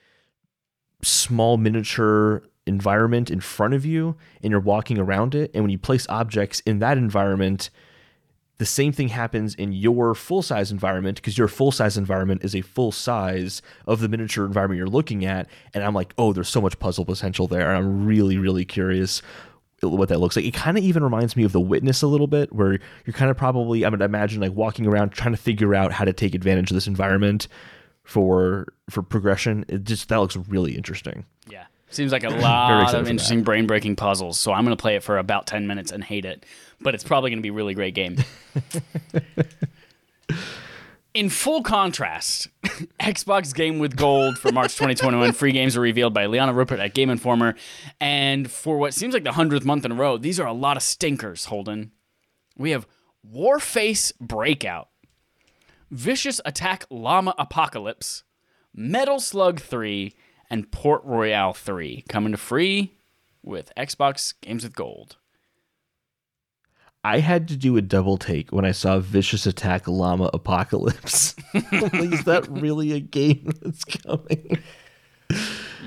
small 1.03 1.57
miniature 1.57 2.43
environment 2.67 3.31
in 3.31 3.41
front 3.41 3.75
of 3.75 3.87
you, 3.87 4.17
and 4.43 4.51
you're 4.51 4.61
walking 4.61 4.99
around 4.99 5.35
it. 5.35 5.51
And 5.55 5.65
when 5.65 5.71
you 5.71 5.79
place 5.79 6.07
objects 6.09 6.61
in 6.61 6.81
that 6.81 6.99
environment, 6.99 7.71
the 8.59 8.67
same 8.67 8.93
thing 8.93 9.09
happens 9.09 9.55
in 9.55 9.73
your 9.73 10.15
full 10.15 10.43
size 10.43 10.71
environment 10.71 11.17
because 11.17 11.39
your 11.39 11.49
full 11.49 11.73
size 11.73 11.97
environment 11.97 12.45
is 12.45 12.55
a 12.55 12.61
full 12.61 12.93
size 12.93 13.63
of 13.87 14.01
the 14.01 14.09
miniature 14.09 14.45
environment 14.45 14.77
you're 14.77 14.87
looking 14.87 15.25
at. 15.25 15.49
And 15.73 15.83
I'm 15.83 15.95
like, 15.95 16.13
oh, 16.19 16.35
there's 16.35 16.51
so 16.51 16.61
much 16.61 16.79
puzzle 16.79 17.07
potential 17.07 17.47
there. 17.47 17.71
And 17.71 17.79
I'm 17.79 18.05
really, 18.05 18.37
really 18.37 18.67
curious 18.67 19.23
what 19.83 20.09
that 20.11 20.21
looks 20.21 20.37
like. 20.37 20.45
It 20.45 20.55
kind 20.55 20.77
of 20.77 20.85
even 20.85 21.03
reminds 21.03 21.37
me 21.37 21.45
of 21.45 21.53
The 21.53 21.61
Witness 21.61 22.03
a 22.03 22.07
little 22.07 22.27
bit, 22.27 22.53
where 22.53 22.79
you're 23.07 23.15
kind 23.15 23.31
of 23.31 23.37
probably, 23.37 23.85
I 23.85 23.89
would 23.89 24.03
imagine, 24.03 24.41
like 24.41 24.53
walking 24.53 24.87
around 24.87 25.11
trying 25.11 25.33
to 25.33 25.41
figure 25.41 25.75
out 25.75 25.93
how 25.93 26.05
to 26.05 26.13
take 26.13 26.35
advantage 26.35 26.71
of 26.71 26.75
this 26.75 26.87
environment 26.87 27.49
for 28.05 28.73
for 28.89 29.03
progression. 29.03 29.65
It 29.69 29.85
just 29.85 30.09
that 30.09 30.17
looks 30.17 30.37
really 30.37 30.77
interesting. 30.77 31.25
Yeah. 31.49 31.65
Seems 31.91 32.13
like 32.13 32.25
a 32.25 32.29
lot 32.41 32.95
of 32.95 33.09
interesting 33.09 33.43
brain 33.43 33.67
breaking 33.67 33.97
puzzles. 33.97 34.39
So 34.39 34.53
I'm 34.53 34.65
going 34.65 34.77
to 34.77 34.81
play 34.81 34.97
it 34.97 35.03
for 35.03 35.19
about 35.19 35.47
10 35.47 35.67
minutes 35.67 35.91
and 35.93 36.03
hate 36.03 36.25
it. 36.25 36.47
But 36.81 36.95
it's 36.95 37.05
probably 37.05 37.31
going 37.31 37.39
to 37.39 37.43
be 37.43 37.49
a 37.49 37.53
really 37.53 37.75
great 37.75 37.95
game. 37.95 38.17
In 41.13 41.29
full 41.29 41.63
contrast, 41.63 42.49
Xbox 43.01 43.53
Game 43.53 43.81
with 43.81 43.97
Gold 43.97 44.39
for 44.39 44.53
March 44.53 44.75
2021 44.77 45.33
free 45.33 45.51
games 45.51 45.77
are 45.77 45.81
revealed 45.81 46.15
by 46.15 46.27
Liana 46.27 46.53
Ruppert 46.53 46.79
at 46.79 46.95
Game 46.95 47.11
Informer. 47.11 47.57
And 48.01 48.49
for 48.49 48.79
what 48.79 48.95
seems 48.95 49.13
like 49.13 49.25
the 49.25 49.31
100th 49.31 49.65
month 49.65 49.85
in 49.85 49.91
a 49.91 49.97
row, 49.97 50.19
these 50.19 50.39
are 50.39 50.47
a 50.47 50.53
lot 50.53 50.77
of 50.77 50.85
stinkers, 50.85 51.47
Holden. 51.47 51.91
We 52.57 52.71
have 52.71 52.87
Warface 53.29 54.13
Breakout, 54.21 54.89
Vicious 55.91 56.41
Attack 56.45 56.87
Llama 56.91 57.35
Apocalypse, 57.39 58.23
Metal 58.73 59.19
Slug 59.19 59.61
3, 59.61 60.15
and 60.49 60.71
Port 60.71 61.03
Royale 61.05 61.53
3 61.53 62.05
coming 62.09 62.31
to 62.31 62.39
free 62.39 62.95
with 63.43 63.73
Xbox 63.77 64.35
Games 64.41 64.63
with 64.63 64.77
Gold. 64.77 65.17
I 67.03 67.21
had 67.21 67.49
to 67.49 67.57
do 67.57 67.77
a 67.77 67.83
double 67.83 68.19
take 68.19 68.51
when 68.53 68.65
I 68.67 68.73
saw 68.73 68.99
Vicious 68.99 69.47
Attack 69.47 69.89
Llama 69.89 70.29
Apocalypse. 70.35 71.35
Is 71.55 72.25
that 72.25 72.47
really 72.51 72.93
a 72.93 73.01
game 73.01 73.53
that's 73.63 73.85
coming? 73.85 74.59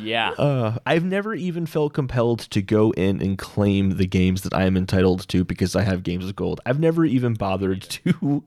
Yeah. 0.01 0.31
Uh, 0.31 0.77
I've 0.87 1.03
never 1.03 1.35
even 1.35 1.67
felt 1.67 1.93
compelled 1.93 2.39
to 2.39 2.61
go 2.63 2.91
in 2.91 3.21
and 3.21 3.37
claim 3.37 3.97
the 3.97 4.07
games 4.07 4.41
that 4.41 4.53
I 4.55 4.63
am 4.63 4.75
entitled 4.75 5.27
to 5.29 5.43
because 5.43 5.75
I 5.75 5.83
have 5.83 6.01
games 6.01 6.25
of 6.27 6.35
gold. 6.35 6.61
I've 6.65 6.79
never 6.79 7.05
even 7.05 7.35
bothered 7.35 7.81
to 7.89 8.43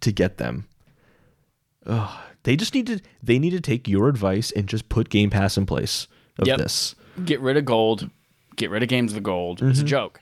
to 0.00 0.12
get 0.12 0.38
them. 0.38 0.66
Ugh, 1.86 2.10
they 2.42 2.56
just 2.56 2.74
need 2.74 2.88
to 2.88 3.00
they 3.22 3.38
need 3.38 3.50
to 3.50 3.60
take 3.60 3.86
your 3.86 4.08
advice 4.08 4.50
and 4.50 4.66
just 4.66 4.88
put 4.88 5.10
Game 5.10 5.30
Pass 5.30 5.56
in 5.56 5.64
place 5.64 6.08
of 6.40 6.48
Yep. 6.48 6.58
this. 6.58 6.96
Get 7.24 7.40
rid 7.40 7.56
of 7.56 7.64
gold. 7.64 8.10
Get 8.56 8.70
rid 8.70 8.82
of 8.82 8.88
Games 8.88 9.12
of 9.14 9.22
Gold. 9.22 9.62
It's 9.62 9.80
a 9.80 9.84
joke. 9.84 10.20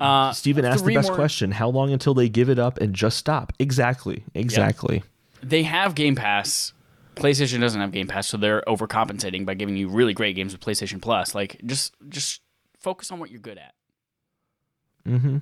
Uh, 0.00 0.32
Steven 0.32 0.64
asked 0.64 0.84
the 0.84 0.94
best 0.94 1.08
more- 1.08 1.16
question. 1.16 1.50
How 1.50 1.68
long 1.68 1.92
until 1.92 2.14
they 2.14 2.28
give 2.28 2.48
it 2.48 2.58
up 2.58 2.78
and 2.78 2.94
just 2.94 3.16
stop? 3.18 3.52
Exactly. 3.58 4.24
Exactly. 4.34 5.02
They 5.42 5.64
have 5.64 5.94
Game 5.94 6.14
Pass. 6.14 6.72
PlayStation 7.16 7.60
doesn't 7.60 7.80
have 7.80 7.90
Game 7.90 8.06
Pass, 8.06 8.28
so 8.28 8.36
they're 8.36 8.62
overcompensating 8.68 9.44
by 9.44 9.54
giving 9.54 9.76
you 9.76 9.88
really 9.88 10.14
great 10.14 10.36
games 10.36 10.52
with 10.52 10.60
PlayStation 10.60 11.02
Plus. 11.02 11.34
Like, 11.34 11.60
just 11.66 11.94
just 12.08 12.42
focus 12.78 13.10
on 13.10 13.18
what 13.18 13.30
you're 13.30 13.40
good 13.40 13.58
at. 13.58 13.74
Mm-hmm. 15.06 15.38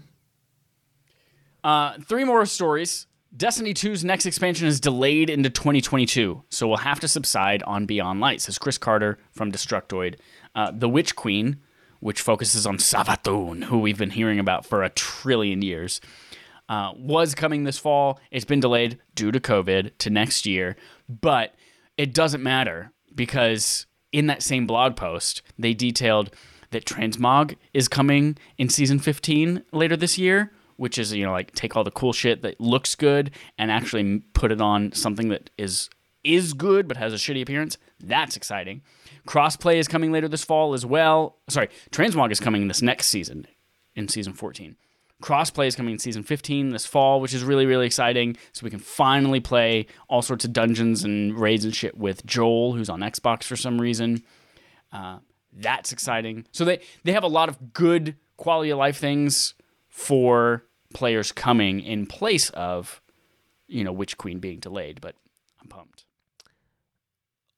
Uh, 1.63 1.95
three 2.07 2.25
more 2.25 2.47
stories. 2.47 3.07
Destiny 3.37 3.75
2's 3.75 4.05
next 4.05 4.25
expansion 4.25 4.67
is 4.67 4.81
delayed 4.81 5.29
into 5.29 5.51
2022, 5.51 6.45
so 6.49 6.69
we'll 6.69 6.79
have 6.79 7.01
to 7.01 7.09
subside 7.09 7.63
on 7.65 7.85
Beyond 7.85 8.21
Light, 8.21 8.41
says 8.41 8.57
Chris 8.59 8.79
Carter 8.79 9.19
from 9.33 9.53
Destructoid. 9.53 10.15
Uh, 10.55 10.71
the 10.73 10.89
Witch 10.89 11.15
Queen 11.17 11.59
which 12.01 12.21
focuses 12.21 12.67
on 12.67 12.79
Savathun, 12.79 13.65
who 13.65 13.79
we've 13.79 13.99
been 13.99 14.11
hearing 14.11 14.39
about 14.39 14.67
for 14.67 14.83
a 14.83 14.91
trillion 14.91 15.63
years, 15.63 16.01
uh, 16.69 16.93
was 16.97 17.35
coming 17.35 17.65
this 17.65 17.79
fall. 17.79 18.21
It's 18.31 18.45
been 18.45 18.61
delayed 18.61 18.99
due 19.15 19.31
to 19.33 19.41
COVID 19.41 19.99
to 19.99 20.11
next 20.11 20.47
year, 20.47 20.77
but 21.09 21.55
it 21.97 22.13
doesn't 22.13 22.43
matter 22.43 22.93
because 23.15 23.87
in 24.13 24.27
that 24.27 24.43
same 24.43 24.67
blog 24.67 24.97
post, 24.97 25.43
they 25.59 25.75
detailed 25.75 26.31
that 26.71 26.85
Transmog 26.85 27.57
is 27.73 27.89
coming 27.89 28.37
in 28.59 28.69
season 28.69 28.99
15 28.99 29.63
later 29.73 29.97
this 29.97 30.19
year, 30.19 30.53
which 30.77 30.99
is, 30.99 31.13
you 31.13 31.25
know, 31.25 31.33
like 31.33 31.53
take 31.53 31.77
all 31.77 31.85
the 31.85 31.91
cool 31.91 32.13
shit 32.13 32.43
that 32.43 32.61
looks 32.61 32.95
good 32.95 33.31
and 33.57 33.71
actually 33.71 34.21
put 34.35 34.53
it 34.53 34.61
on 34.61 34.93
something 34.93 35.29
that 35.29 35.51
is 35.57 35.89
is 36.25 36.55
good 36.55 36.89
but 36.89 36.97
has 36.97 37.13
a 37.13 37.17
shitty 37.17 37.41
appearance. 37.41 37.79
That's 38.01 38.37
exciting. 38.37 38.83
Crossplay 39.27 39.77
is 39.77 39.89
coming 39.89 40.13
later 40.13 40.29
this 40.29 40.45
fall 40.45 40.75
as 40.75 40.85
well. 40.85 41.37
Sorry, 41.49 41.69
Transmog 41.91 42.31
is 42.31 42.41
coming 42.41 42.69
this 42.69 42.83
next 42.83 43.07
season 43.07 43.47
in 43.95 44.09
season 44.09 44.33
14. 44.33 44.77
Crossplay 45.23 45.67
is 45.67 45.75
coming 45.75 45.93
in 45.93 45.99
season 45.99 46.23
15 46.23 46.71
this 46.71 46.85
fall, 46.85 47.21
which 47.21 47.33
is 47.33 47.43
really, 47.43 47.65
really 47.65 47.87
exciting. 47.87 48.37
So 48.53 48.65
we 48.65 48.71
can 48.71 48.79
finally 48.79 49.41
play 49.41 49.87
all 50.09 50.21
sorts 50.21 50.45
of 50.45 50.53
dungeons 50.53 51.05
and 51.05 51.39
raids 51.39 51.65
and 51.65 51.75
shit 51.75 51.97
with 51.97 52.27
Joel, 52.27 52.75
who's 52.75 52.91
on 52.91 53.01
Xbox 53.01 53.45
for 53.45 53.57
some 53.57 53.81
reason. 53.81 54.23
Uh, 54.93 55.19
that's 55.53 55.91
exciting. 55.91 56.47
So 56.53 56.67
they, 56.67 56.81
they 57.05 57.13
have 57.13 57.25
a 57.25 57.29
lot 57.29 57.49
of 57.49 57.73
good 57.73 58.17
quality 58.37 58.71
of 58.71 58.79
life 58.79 58.99
things 58.99 59.55
for 59.89 60.65
players 60.93 61.33
coming 61.33 61.81
in 61.81 62.07
place 62.07 62.51
of, 62.51 63.01
you 63.67 63.85
know, 63.85 63.93
Witch 63.93 64.19
Queen 64.19 64.39
being 64.39 64.59
delayed, 64.59 65.01
but 65.01 65.15
I'm 65.63 65.69
pumped 65.69 66.06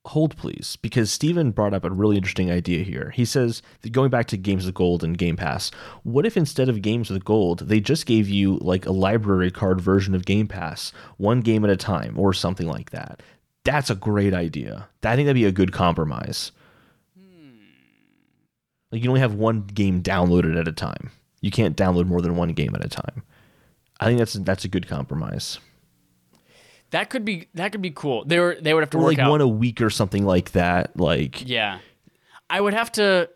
hold 0.08 0.36
please 0.36 0.76
because 0.76 1.10
Steven 1.10 1.50
brought 1.50 1.74
up 1.74 1.84
a 1.84 1.90
really 1.90 2.16
interesting 2.16 2.50
idea 2.50 2.82
here. 2.82 3.12
He 3.14 3.24
says 3.24 3.62
going 3.90 4.10
back 4.10 4.26
to 4.28 4.36
games 4.36 4.66
with 4.66 4.74
gold 4.74 5.04
and 5.04 5.16
Game 5.16 5.36
Pass, 5.36 5.70
what 6.02 6.26
if 6.26 6.36
instead 6.36 6.68
of 6.68 6.82
games 6.82 7.10
with 7.10 7.24
gold, 7.24 7.60
they 7.68 7.80
just 7.80 8.06
gave 8.06 8.28
you 8.28 8.56
like 8.56 8.86
a 8.86 8.92
library 8.92 9.50
card 9.50 9.80
version 9.80 10.14
of 10.14 10.24
Game 10.24 10.48
Pass, 10.48 10.92
one 11.16 11.40
game 11.40 11.64
at 11.64 11.70
a 11.70 11.76
time 11.76 12.18
or 12.18 12.32
something 12.32 12.66
like 12.66 12.90
that? 12.90 13.22
That's 13.64 13.90
a 13.90 13.94
great 13.94 14.34
idea. 14.34 14.88
I 15.02 15.14
think 15.14 15.26
that'd 15.26 15.34
be 15.34 15.44
a 15.44 15.52
good 15.52 15.72
compromise. 15.72 16.52
Hmm. 17.18 17.58
Like 18.90 19.02
you 19.02 19.10
only 19.10 19.20
have 19.20 19.34
one 19.34 19.62
game 19.62 20.02
downloaded 20.02 20.58
at 20.58 20.68
a 20.68 20.72
time. 20.72 21.10
You 21.40 21.50
can't 21.50 21.76
download 21.76 22.06
more 22.06 22.22
than 22.22 22.36
one 22.36 22.52
game 22.54 22.74
at 22.74 22.84
a 22.84 22.88
time. 22.88 23.22
I 24.00 24.06
think 24.06 24.18
that's 24.18 24.34
that's 24.34 24.64
a 24.64 24.68
good 24.68 24.88
compromise. 24.88 25.58
That 26.90 27.10
could 27.10 27.24
be 27.24 27.48
that 27.54 27.72
could 27.72 27.82
be 27.82 27.90
cool. 27.90 28.24
They 28.24 28.38
were 28.38 28.56
they 28.60 28.72
would 28.72 28.82
have 28.82 28.90
to 28.90 28.98
or 28.98 29.04
work 29.04 29.08
like 29.10 29.18
out 29.18 29.30
one 29.30 29.40
a 29.40 29.48
week 29.48 29.80
or 29.80 29.90
something 29.90 30.24
like 30.24 30.52
that. 30.52 30.96
Like 30.98 31.46
Yeah. 31.46 31.80
I 32.50 32.60
would 32.60 32.74
have 32.74 32.90
to 32.92 33.28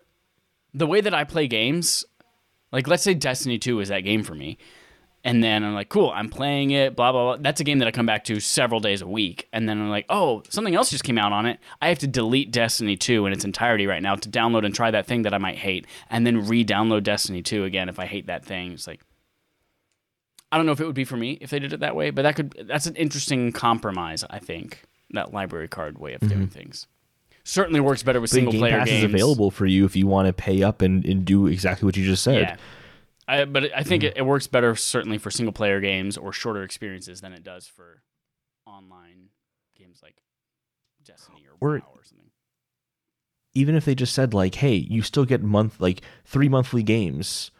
the 0.73 0.87
way 0.87 1.01
that 1.01 1.13
I 1.13 1.23
play 1.23 1.47
games, 1.47 2.03
like 2.71 2.87
let's 2.87 3.03
say 3.03 3.13
Destiny 3.13 3.59
2 3.59 3.79
is 3.79 3.89
that 3.89 4.01
game 4.01 4.23
for 4.23 4.33
me. 4.33 4.57
And 5.25 5.41
then 5.41 5.63
I'm 5.63 5.73
like, 5.73 5.87
cool, 5.87 6.11
I'm 6.13 6.27
playing 6.27 6.71
it, 6.71 6.97
blah, 6.97 7.13
blah, 7.13 7.23
blah. 7.23 7.37
That's 7.41 7.61
a 7.61 7.63
game 7.63 7.79
that 7.79 7.87
I 7.87 7.91
come 7.91 8.05
back 8.05 8.25
to 8.25 8.41
several 8.41 8.81
days 8.81 9.01
a 9.01 9.07
week. 9.07 9.47
And 9.53 9.69
then 9.69 9.79
I'm 9.79 9.89
like, 9.89 10.05
oh, 10.09 10.43
something 10.49 10.75
else 10.75 10.89
just 10.89 11.05
came 11.05 11.17
out 11.17 11.31
on 11.31 11.45
it. 11.45 11.59
I 11.81 11.87
have 11.87 11.99
to 11.99 12.07
delete 12.07 12.51
Destiny 12.51 12.97
2 12.97 13.25
in 13.27 13.31
its 13.31 13.45
entirety 13.45 13.87
right 13.87 14.01
now 14.01 14.15
to 14.15 14.29
download 14.29 14.65
and 14.65 14.75
try 14.75 14.91
that 14.91 15.05
thing 15.05 15.21
that 15.21 15.33
I 15.33 15.37
might 15.37 15.57
hate, 15.57 15.87
and 16.09 16.27
then 16.27 16.45
re 16.47 16.65
download 16.65 17.03
Destiny 17.03 17.41
2 17.41 17.63
again 17.63 17.87
if 17.87 17.99
I 17.99 18.05
hate 18.05 18.27
that 18.27 18.43
thing. 18.43 18.73
It's 18.73 18.85
like, 18.85 18.99
I 20.53 20.57
don't 20.57 20.67
know 20.67 20.71
if 20.71 20.79
it 20.79 20.85
would 20.85 20.93
be 20.93 21.03
for 21.03 21.17
me 21.17 21.31
if 21.41 21.49
they 21.49 21.57
did 21.57 21.73
it 21.73 21.79
that 21.79 21.95
way, 21.95 22.11
but 22.11 22.21
that 22.21 22.35
could 22.35 22.65
that's 22.67 22.85
an 22.85 22.95
interesting 22.95 23.51
compromise, 23.51 24.23
I 24.29 24.37
think. 24.37 24.83
That 25.11 25.33
library 25.33 25.67
card 25.67 25.97
way 25.97 26.13
of 26.13 26.21
doing 26.21 26.47
things. 26.47 26.87
Certainly 27.43 27.79
works 27.81 28.03
better 28.03 28.21
with 28.21 28.29
Mm-hmm. 28.31 28.45
But 28.45 28.51
single 28.51 28.51
Game 28.53 28.61
player 28.61 28.79
Pass 28.79 28.87
games. 28.87 29.03
is 29.03 29.13
available 29.13 29.51
for 29.51 29.65
you 29.65 29.85
if 29.85 29.95
you 29.95 30.05
want 30.07 30.27
to 30.27 30.33
pay 30.33 30.63
up 30.63 30.81
and, 30.81 31.03
and 31.05 31.25
do 31.25 31.47
exactly 31.47 31.85
what 31.85 31.97
you 31.97 32.05
just 32.05 32.23
said. 32.23 32.41
Yeah. 32.41 32.55
I, 33.27 33.45
but 33.45 33.75
I 33.75 33.83
think 33.83 34.03
it, 34.03 34.13
it 34.17 34.21
works 34.25 34.47
better 34.47 34.75
certainly 34.75 35.17
for 35.17 35.29
single 35.31 35.53
player 35.53 35.79
games 35.81 36.17
or 36.17 36.33
shorter 36.33 36.63
experiences 36.63 37.21
than 37.21 37.33
it 37.33 37.43
does 37.43 37.67
for 37.67 38.01
online 38.65 39.29
games 39.77 39.99
like 40.03 40.15
Destiny 41.05 41.45
or, 41.59 41.67
Or- 41.67 41.79
WoW 41.79 41.91
or 41.95 42.03
something. 42.03 42.29
Even 43.53 43.75
if 43.75 43.85
they 43.85 43.93
just 43.95 44.13
said 44.13 44.33
like, 44.33 44.55
hey, 44.55 44.75
you 44.75 45.01
still 45.03 45.25
get 45.25 45.43
month 45.43 45.79
like 45.79 46.01
three 46.25 46.49
monthly 46.49 46.81
games 46.83 47.51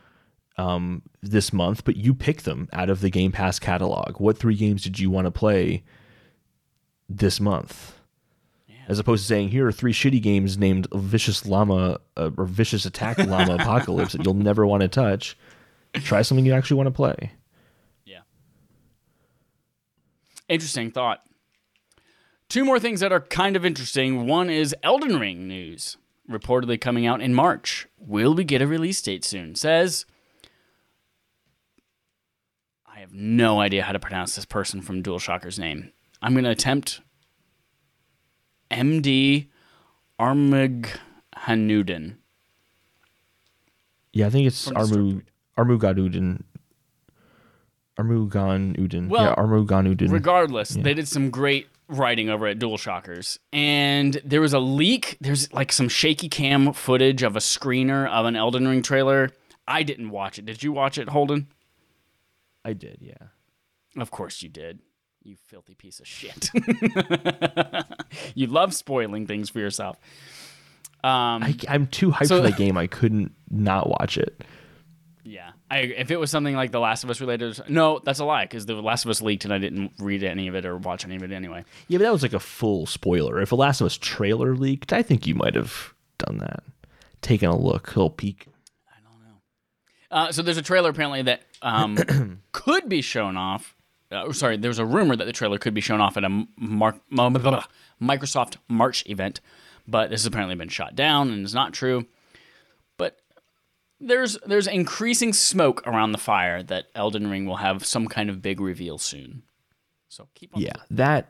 um, 0.58 1.02
this 1.22 1.52
month, 1.52 1.84
but 1.84 1.96
you 1.96 2.14
pick 2.14 2.44
them 2.44 2.70
out 2.74 2.90
of 2.90 3.02
the 3.02 3.10
Game 3.10 3.32
Pass 3.32 3.60
catalog. 3.60 4.20
What 4.20 4.38
three 4.38 4.56
games 4.56 4.84
did 4.84 5.00
you 5.00 5.10
want 5.10 5.26
to 5.26 5.32
play 5.32 5.84
this 7.10 7.40
month? 7.40 8.00
Yeah. 8.68 8.76
As 8.88 9.00
opposed 9.00 9.24
to 9.24 9.28
saying, 9.28 9.50
here 9.50 9.68
are 9.68 9.72
three 9.72 9.94
shitty 9.94 10.22
games 10.22 10.58
named 10.58 10.88
Vicious 10.94 11.46
Llama 11.46 12.00
uh, 12.18 12.30
or 12.38 12.46
Vicious 12.46 12.86
Attack 12.86 13.18
Llama 13.20 13.56
Apocalypse 13.60 14.14
that 14.14 14.24
you'll 14.24 14.34
never 14.36 14.66
want 14.66 14.82
to 14.82 14.88
touch. 14.88 15.38
Try 15.96 16.22
something 16.22 16.46
you 16.46 16.54
actually 16.54 16.78
want 16.78 16.88
to 16.88 16.92
play. 16.92 17.32
Yeah. 18.06 18.22
Interesting 20.48 20.92
thought. 20.92 21.24
Two 22.50 22.66
more 22.66 22.80
things 22.80 23.00
that 23.00 23.12
are 23.12 23.22
kind 23.22 23.56
of 23.56 23.66
interesting. 23.66 24.28
One 24.28 24.50
is 24.50 24.76
Elden 24.84 25.20
Ring 25.20 25.48
news, 25.48 25.98
reportedly 26.30 26.80
coming 26.80 27.08
out 27.08 27.22
in 27.22 27.34
March. 27.34 27.88
Will 27.98 28.36
we 28.36 28.44
get 28.44 28.62
a 28.62 28.68
release 28.68 29.02
date 29.02 29.26
soon? 29.26 29.56
Says. 29.56 30.06
I 33.04 33.06
have 33.06 33.14
no 33.14 33.60
idea 33.60 33.84
how 33.84 33.92
to 33.92 34.00
pronounce 34.00 34.38
this 34.38 34.46
person 34.46 34.82
from 34.82 35.04
DualShocker's 35.04 35.60
name. 35.60 35.92
I'm 36.22 36.32
going 36.32 36.46
to 36.46 36.52
attempt 36.52 37.02
MD 38.72 39.50
Armaghanudin. 40.18 42.16
Yeah, 44.14 44.28
I 44.28 44.30
think 44.30 44.48
it's 44.48 44.70
From 44.70 44.78
Armu 44.78 45.22
Armugadudin. 45.58 46.44
Armugan 48.00 48.78
Udin. 48.78 49.10
Well, 49.10 49.26
yeah, 49.26 49.36
Armugan 49.36 49.94
Udin. 49.94 50.10
Regardless, 50.10 50.70
they 50.70 50.94
did 50.94 51.10
some 51.10 51.30
great 51.30 51.68
writing 51.90 52.30
over 52.30 52.48
at 52.48 52.58
DualShockers, 52.58 53.38
and 53.52 54.22
there 54.24 54.40
was 54.40 54.54
a 54.54 54.60
leak. 54.60 55.18
There's 55.20 55.52
like 55.52 55.74
some 55.74 55.90
shaky 55.90 56.30
cam 56.30 56.72
footage 56.72 57.22
of 57.22 57.36
a 57.36 57.40
screener 57.40 58.10
of 58.10 58.26
an 58.26 58.38
Elden 58.38 58.66
Ring 58.66 58.82
trailer. 58.82 59.32
I 59.68 59.84
didn't 59.84 60.10
watch 60.10 60.40
it. 60.40 60.46
Did 60.46 60.64
you 60.64 60.72
watch 60.72 60.98
it, 60.98 61.10
Holden? 61.10 61.50
I 62.66 62.74
did, 62.74 62.98
yeah. 63.02 63.28
Of 64.02 64.12
course 64.12 64.42
you 64.42 64.50
did. 64.50 64.80
You 65.24 65.36
filthy 65.48 65.74
piece 65.76 66.00
of 66.00 66.08
shit. 66.08 66.50
you 68.36 68.48
love 68.48 68.74
spoiling 68.74 69.28
things 69.28 69.50
for 69.50 69.60
yourself. 69.60 69.98
Um, 71.04 71.44
I, 71.44 71.56
I'm 71.68 71.88
too 71.88 72.12
hyped 72.12 72.28
So- 72.28 72.42
for 72.42 72.50
that 72.50 72.58
game. 72.58 72.78
I 72.78 72.88
couldn't 72.88 73.34
not 73.50 73.90
watch 73.90 74.18
it. 74.18 74.44
yeah. 75.24 75.52
I, 75.72 75.80
if 75.80 76.12
it 76.12 76.18
was 76.20 76.30
something 76.30 76.56
like 76.56 76.72
The 76.72 76.80
Last 76.80 77.04
of 77.04 77.10
Us 77.10 77.20
related, 77.20 77.60
no, 77.68 78.00
that's 78.04 78.20
a 78.20 78.26
lie 78.26 78.44
because 78.46 78.66
The 78.68 78.76
Last 78.76 79.06
of 79.06 79.10
Us 79.12 79.22
leaked 79.22 79.44
and 79.44 79.54
I 79.54 79.58
didn't 79.58 79.92
read 80.00 80.24
any 80.24 80.48
of 80.48 80.56
it 80.56 80.66
or 80.66 80.78
watch 80.78 81.04
any 81.04 81.16
of 81.16 81.24
it 81.24 81.32
anyway. 81.32 81.64
Yeah, 81.88 81.98
but 81.98 82.04
that 82.04 82.12
was 82.14 82.22
like 82.22 82.34
a 82.34 82.40
full 82.40 82.86
spoiler. 82.86 83.42
If 83.42 83.50
The 83.50 83.56
Last 83.58 83.82
of 83.82 83.86
Us 83.88 83.98
trailer 83.98 84.56
leaked, 84.56 84.94
I 84.94 85.02
think 85.02 85.26
you 85.26 85.34
might 85.36 85.56
have 85.56 85.94
done 86.20 86.38
that. 86.40 86.64
Taken 87.22 87.50
a 87.50 87.58
look, 87.58 87.88
a 87.88 88.00
little 88.00 88.10
peek. 88.12 88.48
I 90.14 90.16
don't 90.16 90.24
know. 90.26 90.30
Uh, 90.30 90.32
so 90.32 90.42
there's 90.42 90.58
a 90.58 90.62
trailer 90.62 90.90
apparently 90.90 91.24
that 91.24 91.42
um, 91.62 92.42
could 92.52 92.88
be 92.88 93.02
shown 93.02 93.38
off. 93.38 93.76
Uh, 94.12 94.32
sorry, 94.32 94.58
there's 94.58 94.80
a 94.80 94.86
rumor 94.86 95.16
that 95.16 95.26
the 95.26 95.34
trailer 95.34 95.58
could 95.58 95.74
be 95.74 95.82
shown 95.82 96.00
off 96.00 96.18
at 96.18 96.24
a 96.24 96.46
Mar- 96.58 97.00
Microsoft 97.12 98.58
March 98.68 99.04
event, 99.10 99.42
but 99.88 100.10
this 100.10 100.22
has 100.22 100.28
apparently 100.28 100.56
been 100.56 100.70
shot 100.70 100.96
down 100.96 101.32
and 101.32 101.46
is 101.46 101.56
not 101.56 101.74
true. 101.74 102.06
But 102.98 103.20
there's 104.00 104.38
there's 104.46 104.68
increasing 104.68 105.34
smoke 105.34 105.86
around 105.88 106.12
the 106.12 106.20
fire 106.20 106.62
that 106.62 106.86
Elden 106.94 107.28
Ring 107.30 107.46
will 107.46 107.58
have 107.58 107.86
some 107.86 108.08
kind 108.08 108.30
of 108.30 108.42
big 108.42 108.60
reveal 108.60 109.00
soon. 109.00 109.44
So 110.10 110.28
keep 110.36 110.56
on. 110.56 110.62
Yeah, 110.62 110.74
that 110.92 111.30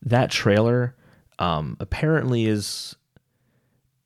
that 0.00 0.30
trailer 0.30 0.96
um, 1.38 1.76
apparently 1.80 2.46
is 2.46 2.96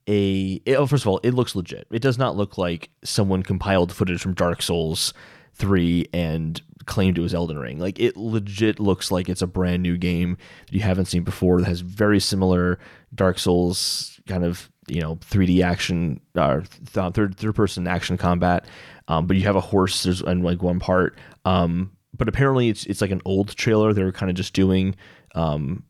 a. 0.08 0.60
it- 0.64 0.76
oh, 0.76 0.86
first 0.86 1.04
of 1.04 1.08
all, 1.08 1.20
it 1.22 1.32
looks 1.34 1.54
legit. 1.56 1.86
It 1.90 2.02
does 2.02 2.18
not 2.18 2.36
look 2.36 2.58
like 2.58 2.90
someone 3.04 3.42
compiled 3.42 3.92
footage 3.92 4.20
from 4.20 4.34
Dark 4.34 4.62
Souls 4.62 5.12
three 5.54 6.06
and 6.12 6.60
claimed 6.84 7.18
it 7.18 7.22
was 7.22 7.34
Elden 7.34 7.58
Ring. 7.58 7.78
Like 7.78 7.98
it 7.98 8.16
legit 8.16 8.78
looks 8.78 9.10
like 9.10 9.28
it's 9.28 9.42
a 9.42 9.46
brand 9.46 9.82
new 9.82 9.96
game 9.96 10.36
that 10.66 10.72
you 10.74 10.80
haven't 10.80 11.06
seen 11.06 11.24
before. 11.24 11.60
That 11.60 11.66
has 11.68 11.80
very 11.80 12.20
similar 12.20 12.78
Dark 13.14 13.38
Souls 13.38 14.20
kind 14.28 14.44
of 14.44 14.70
you 14.88 15.00
know 15.00 15.16
3D 15.16 15.64
action 15.64 16.20
or 16.36 16.62
th- 16.92 17.12
third 17.14 17.36
third 17.36 17.54
person 17.54 17.88
action 17.88 18.16
combat. 18.16 18.66
Um, 19.08 19.26
but 19.26 19.36
you 19.36 19.44
have 19.44 19.56
a 19.56 19.60
horse 19.60 20.02
there's 20.02 20.20
and 20.20 20.44
like 20.44 20.62
one 20.62 20.78
part. 20.78 21.18
Um, 21.44 21.92
but 22.16 22.28
apparently 22.28 22.68
it's 22.68 22.86
it's 22.86 23.00
like 23.00 23.10
an 23.10 23.22
old 23.24 23.56
trailer 23.56 23.92
they 23.92 24.04
were 24.04 24.12
kind 24.12 24.30
of 24.30 24.36
just 24.36 24.52
doing 24.54 24.94
um, 25.34 25.82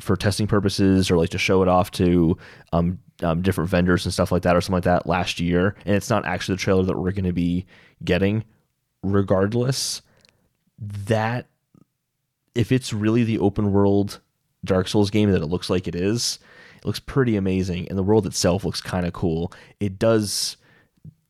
for 0.00 0.16
testing 0.16 0.46
purposes 0.46 1.10
or 1.10 1.16
like 1.16 1.30
to 1.30 1.38
show 1.38 1.62
it 1.62 1.68
off 1.68 1.90
to 1.92 2.36
um, 2.72 2.98
um, 3.22 3.42
different 3.42 3.70
vendors 3.70 4.04
and 4.04 4.12
stuff 4.12 4.32
like 4.32 4.42
that 4.42 4.56
or 4.56 4.60
something 4.60 4.76
like 4.76 4.84
that 4.84 5.06
last 5.06 5.40
year. 5.40 5.74
And 5.84 5.94
it's 5.96 6.10
not 6.10 6.26
actually 6.26 6.56
the 6.56 6.62
trailer 6.62 6.82
that 6.84 6.98
we're 6.98 7.12
going 7.12 7.24
to 7.24 7.32
be 7.32 7.66
getting. 8.04 8.44
Regardless, 9.02 10.02
that 10.78 11.46
if 12.54 12.70
it's 12.70 12.92
really 12.92 13.24
the 13.24 13.38
open 13.38 13.72
world 13.72 14.20
Dark 14.64 14.86
Souls 14.88 15.10
game 15.10 15.30
that 15.32 15.42
it 15.42 15.46
looks 15.46 15.68
like 15.68 15.88
it 15.88 15.94
is, 15.94 16.38
It 16.82 16.86
looks 16.86 17.00
pretty 17.00 17.36
amazing, 17.36 17.88
and 17.88 17.96
the 17.96 18.02
world 18.02 18.26
itself 18.26 18.64
looks 18.64 18.80
kind 18.80 19.06
of 19.06 19.12
cool. 19.12 19.52
It 19.78 19.98
does. 20.00 20.56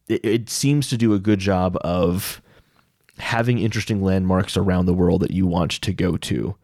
It, 0.09 0.25
it 0.25 0.51
seems 0.51 0.89
to 0.89 0.97
do 0.97 1.13
a 1.13 1.19
good 1.19 1.41
job 1.41 1.77
of 1.83 2.41
having 3.19 3.59
interesting 3.59 4.03
landmarks 4.03 4.57
around 4.57 4.87
the 4.87 4.95
world 4.95 5.21
that 5.21 5.31
you 5.31 5.47
want 5.47 5.73
to 5.73 5.93
go 5.93 6.17
to. 6.17 6.57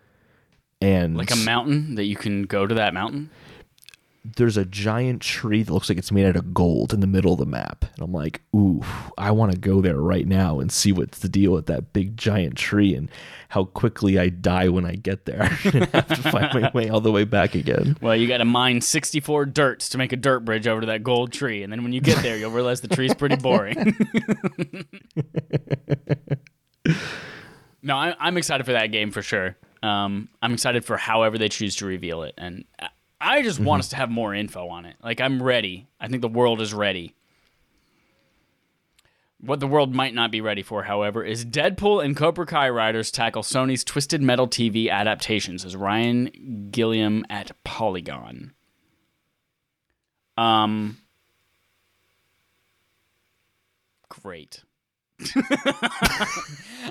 And 0.80 1.16
Like 1.18 1.30
a 1.30 1.36
mountain 1.36 1.96
that 1.96 2.04
you 2.04 2.16
can 2.16 2.44
go 2.44 2.66
to 2.66 2.74
that 2.76 2.94
mountain. 2.94 3.28
There's 4.36 4.56
a 4.56 4.64
giant 4.64 5.22
tree 5.22 5.62
that 5.62 5.72
looks 5.72 5.88
like 5.88 5.98
it's 5.98 6.12
made 6.12 6.26
out 6.26 6.36
of 6.36 6.52
gold 6.52 6.92
in 6.92 7.00
the 7.00 7.06
middle 7.06 7.32
of 7.32 7.38
the 7.38 7.46
map. 7.46 7.84
And 7.94 8.02
I'm 8.02 8.12
like, 8.12 8.42
ooh, 8.54 8.82
I 9.16 9.30
want 9.30 9.52
to 9.52 9.58
go 9.58 9.80
there 9.80 10.00
right 10.00 10.26
now 10.26 10.60
and 10.60 10.70
see 10.70 10.92
what's 10.92 11.18
the 11.18 11.28
deal 11.28 11.52
with 11.52 11.66
that 11.66 11.92
big 11.92 12.16
giant 12.16 12.56
tree 12.56 12.94
and 12.94 13.10
how 13.50 13.64
quickly 13.64 14.18
I 14.18 14.28
die 14.28 14.68
when 14.68 14.84
I 14.84 14.96
get 14.96 15.24
there 15.24 15.42
and 15.64 15.86
have 15.86 16.08
to 16.08 16.30
find 16.30 16.52
my 16.54 16.70
way 16.74 16.88
all 16.88 17.00
the 17.00 17.12
way 17.12 17.24
back 17.24 17.54
again. 17.54 17.96
Well, 18.00 18.16
you 18.16 18.26
got 18.28 18.38
to 18.38 18.44
mine 18.44 18.80
64 18.80 19.46
dirts 19.46 19.88
to 19.90 19.98
make 19.98 20.12
a 20.12 20.16
dirt 20.16 20.40
bridge 20.40 20.66
over 20.66 20.80
to 20.82 20.86
that 20.88 21.02
gold 21.02 21.32
tree, 21.32 21.62
and 21.62 21.72
then 21.72 21.82
when 21.82 21.92
you 21.92 22.00
get 22.00 22.22
there, 22.22 22.36
you'll 22.36 22.50
realize 22.50 22.80
the 22.80 22.88
tree's 22.88 23.14
pretty 23.14 23.36
boring. 23.36 23.96
no, 27.82 27.96
I, 27.96 28.14
I'm 28.18 28.36
excited 28.36 28.64
for 28.66 28.72
that 28.72 28.88
game 28.88 29.10
for 29.10 29.22
sure. 29.22 29.56
Um, 29.82 30.28
I'm 30.42 30.52
excited 30.54 30.84
for 30.84 30.96
however 30.96 31.38
they 31.38 31.48
choose 31.48 31.76
to 31.76 31.86
reveal 31.86 32.24
it, 32.24 32.34
and 32.36 32.64
I- 33.20 33.42
just 33.42 33.60
want 33.60 33.80
us 33.80 33.88
to 33.90 33.96
have 33.96 34.10
more 34.10 34.34
info 34.34 34.68
on 34.68 34.84
it. 34.84 34.96
Like 35.02 35.20
I'm 35.20 35.42
ready. 35.42 35.88
I 36.00 36.08
think 36.08 36.22
the 36.22 36.28
world 36.28 36.60
is 36.60 36.72
ready. 36.74 37.14
What 39.40 39.60
the 39.60 39.68
world 39.68 39.94
might 39.94 40.14
not 40.14 40.32
be 40.32 40.40
ready 40.40 40.62
for, 40.62 40.82
however, 40.82 41.22
is 41.24 41.44
Deadpool 41.44 42.04
and 42.04 42.16
Cobra 42.16 42.44
Kai 42.44 42.68
writers 42.70 43.12
tackle 43.12 43.42
Sony's 43.42 43.84
Twisted 43.84 44.20
Metal 44.20 44.48
TV 44.48 44.90
adaptations 44.90 45.64
as 45.64 45.76
Ryan 45.76 46.68
Gilliam 46.72 47.24
at 47.30 47.52
Polygon. 47.62 48.52
Um 50.36 50.98
great. 54.08 54.62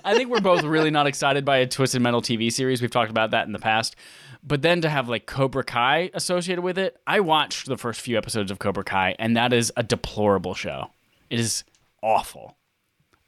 I 0.04 0.14
think 0.14 0.30
we're 0.30 0.40
both 0.42 0.64
really 0.64 0.92
not 0.92 1.08
excited 1.08 1.46
by 1.46 1.58
a 1.58 1.68
Twisted 1.68 2.02
Metal 2.02 2.22
TV 2.22 2.52
series. 2.52 2.82
We've 2.82 2.92
talked 2.92 3.10
about 3.12 3.32
that 3.32 3.46
in 3.46 3.54
the 3.54 3.60
past. 3.60 3.96
But 4.44 4.62
then 4.62 4.82
to 4.82 4.90
have 4.90 5.10
like 5.10 5.26
Cobra 5.26 5.64
Kai 5.64 6.10
associated 6.14 6.62
with 6.62 6.78
it, 6.78 6.98
I 7.06 7.20
watched 7.20 7.68
the 7.68 7.78
first 7.78 8.02
few 8.02 8.18
episodes 8.18 8.52
of 8.52 8.60
Cobra 8.60 8.84
Kai, 8.84 9.16
and 9.20 9.36
that 9.36 9.54
is 9.54 9.72
a 9.76 9.84
deplorable 9.84 10.54
show. 10.54 10.92
It 11.30 11.40
is 11.40 11.64
awful. 12.02 12.58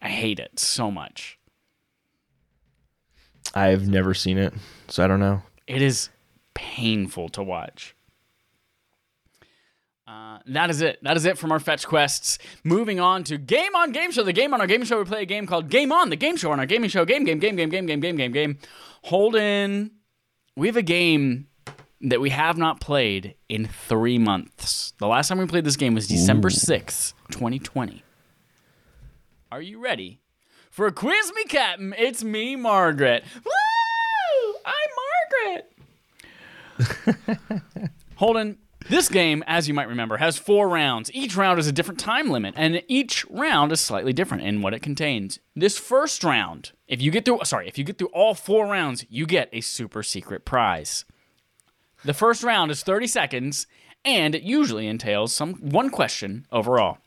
I 0.02 0.10
hate 0.10 0.40
it 0.40 0.60
so 0.60 0.90
much. 0.90 1.38
I've 3.53 3.88
never 3.88 4.14
seen 4.14 4.38
it, 4.38 4.53
so 4.88 5.03
I 5.03 5.07
don't 5.07 5.19
know. 5.19 5.41
It 5.68 5.81
is 5.81 6.10
painful 6.53 7.30
to 7.30 7.44
watch. 7.44 7.95
Uh, 10.07 10.40
that 10.48 10.69
is 10.72 10.81
it. 10.81 10.98
That 11.03 11.18
is 11.18 11.26
it 11.26 11.38
from 11.38 11.52
our 11.52 11.60
fetch 11.60 11.86
quests. 11.86 12.40
Moving 12.64 12.99
on 12.99 13.23
to 13.26 13.38
Game 13.38 13.76
On 13.76 13.91
Game 13.91 14.11
Show. 14.11 14.23
The 14.23 14.34
game 14.34 14.53
on 14.53 14.61
our 14.61 14.65
game 14.65 14.84
show, 14.84 14.98
we 14.98 15.06
play 15.06 15.22
a 15.22 15.26
game 15.26 15.45
called 15.45 15.69
Game 15.69 15.91
On, 15.91 16.10
the 16.10 16.15
game 16.15 16.36
show 16.36 16.52
on 16.52 16.60
our 16.60 16.65
gaming 16.65 16.90
show. 16.90 17.06
Game, 17.06 17.23
game, 17.26 17.38
game, 17.38 17.56
game, 17.56 17.69
game, 17.69 17.86
game, 17.86 17.99
game, 17.99 18.15
game, 18.15 18.31
game. 18.31 18.57
Holden, 19.03 19.91
we 20.60 20.68
have 20.68 20.76
a 20.76 20.81
game 20.81 21.48
that 22.02 22.19
we 22.19 22.31
have 22.31 22.57
not 22.57 22.81
played 22.81 23.36
in 23.48 23.65
three 23.65 24.18
months. 24.18 24.91
The 24.99 25.07
last 25.07 25.30
time 25.30 25.38
we 25.38 25.45
played 25.45 25.64
this 25.64 25.77
game 25.77 25.95
was 25.95 26.06
December 26.06 26.49
6th, 26.49 27.14
2020. 27.31 28.03
Are 29.53 29.61
you 29.61 29.81
ready 29.81 30.19
for 30.69 30.86
a 30.86 30.91
Quiz 30.91 31.31
Me 31.34 31.45
Captain? 31.45 31.95
It's 31.98 32.26
me, 32.26 32.57
Margaret. 32.57 33.23
Woo! 33.45 34.53
I'm 34.65 34.90
Margaret. 36.77 37.91
Holden, 38.15 38.57
this 38.89 39.07
game, 39.07 39.43
as 39.47 39.67
you 39.67 39.73
might 39.73 39.87
remember, 39.87 40.17
has 40.17 40.37
four 40.37 40.67
rounds. 40.67 41.09
Each 41.13 41.35
round 41.35 41.59
is 41.59 41.67
a 41.67 41.71
different 41.71 41.99
time 41.99 42.29
limit, 42.29 42.53
and 42.57 42.83
each 42.87 43.25
round 43.29 43.71
is 43.71 43.79
slightly 43.79 44.13
different 44.13 44.43
in 44.43 44.61
what 44.61 44.73
it 44.73 44.81
contains. 44.81 45.39
This 45.55 45.77
first 45.77 46.23
round, 46.23 46.71
if 46.87 47.01
you 47.01 47.11
get 47.11 47.25
through, 47.25 47.39
sorry, 47.43 47.67
if 47.67 47.77
you 47.77 47.83
get 47.83 47.97
through 47.97 48.07
all 48.07 48.33
four 48.33 48.65
rounds, 48.67 49.05
you 49.09 49.25
get 49.25 49.49
a 49.53 49.61
super 49.61 50.03
secret 50.03 50.43
prize. 50.43 51.05
The 52.03 52.13
first 52.13 52.43
round 52.43 52.71
is 52.71 52.83
30 52.83 53.07
seconds, 53.07 53.67
and 54.03 54.33
it 54.33 54.43
usually 54.43 54.87
entails 54.87 55.33
some 55.33 55.53
one 55.55 55.89
question 55.89 56.45
overall. 56.51 56.97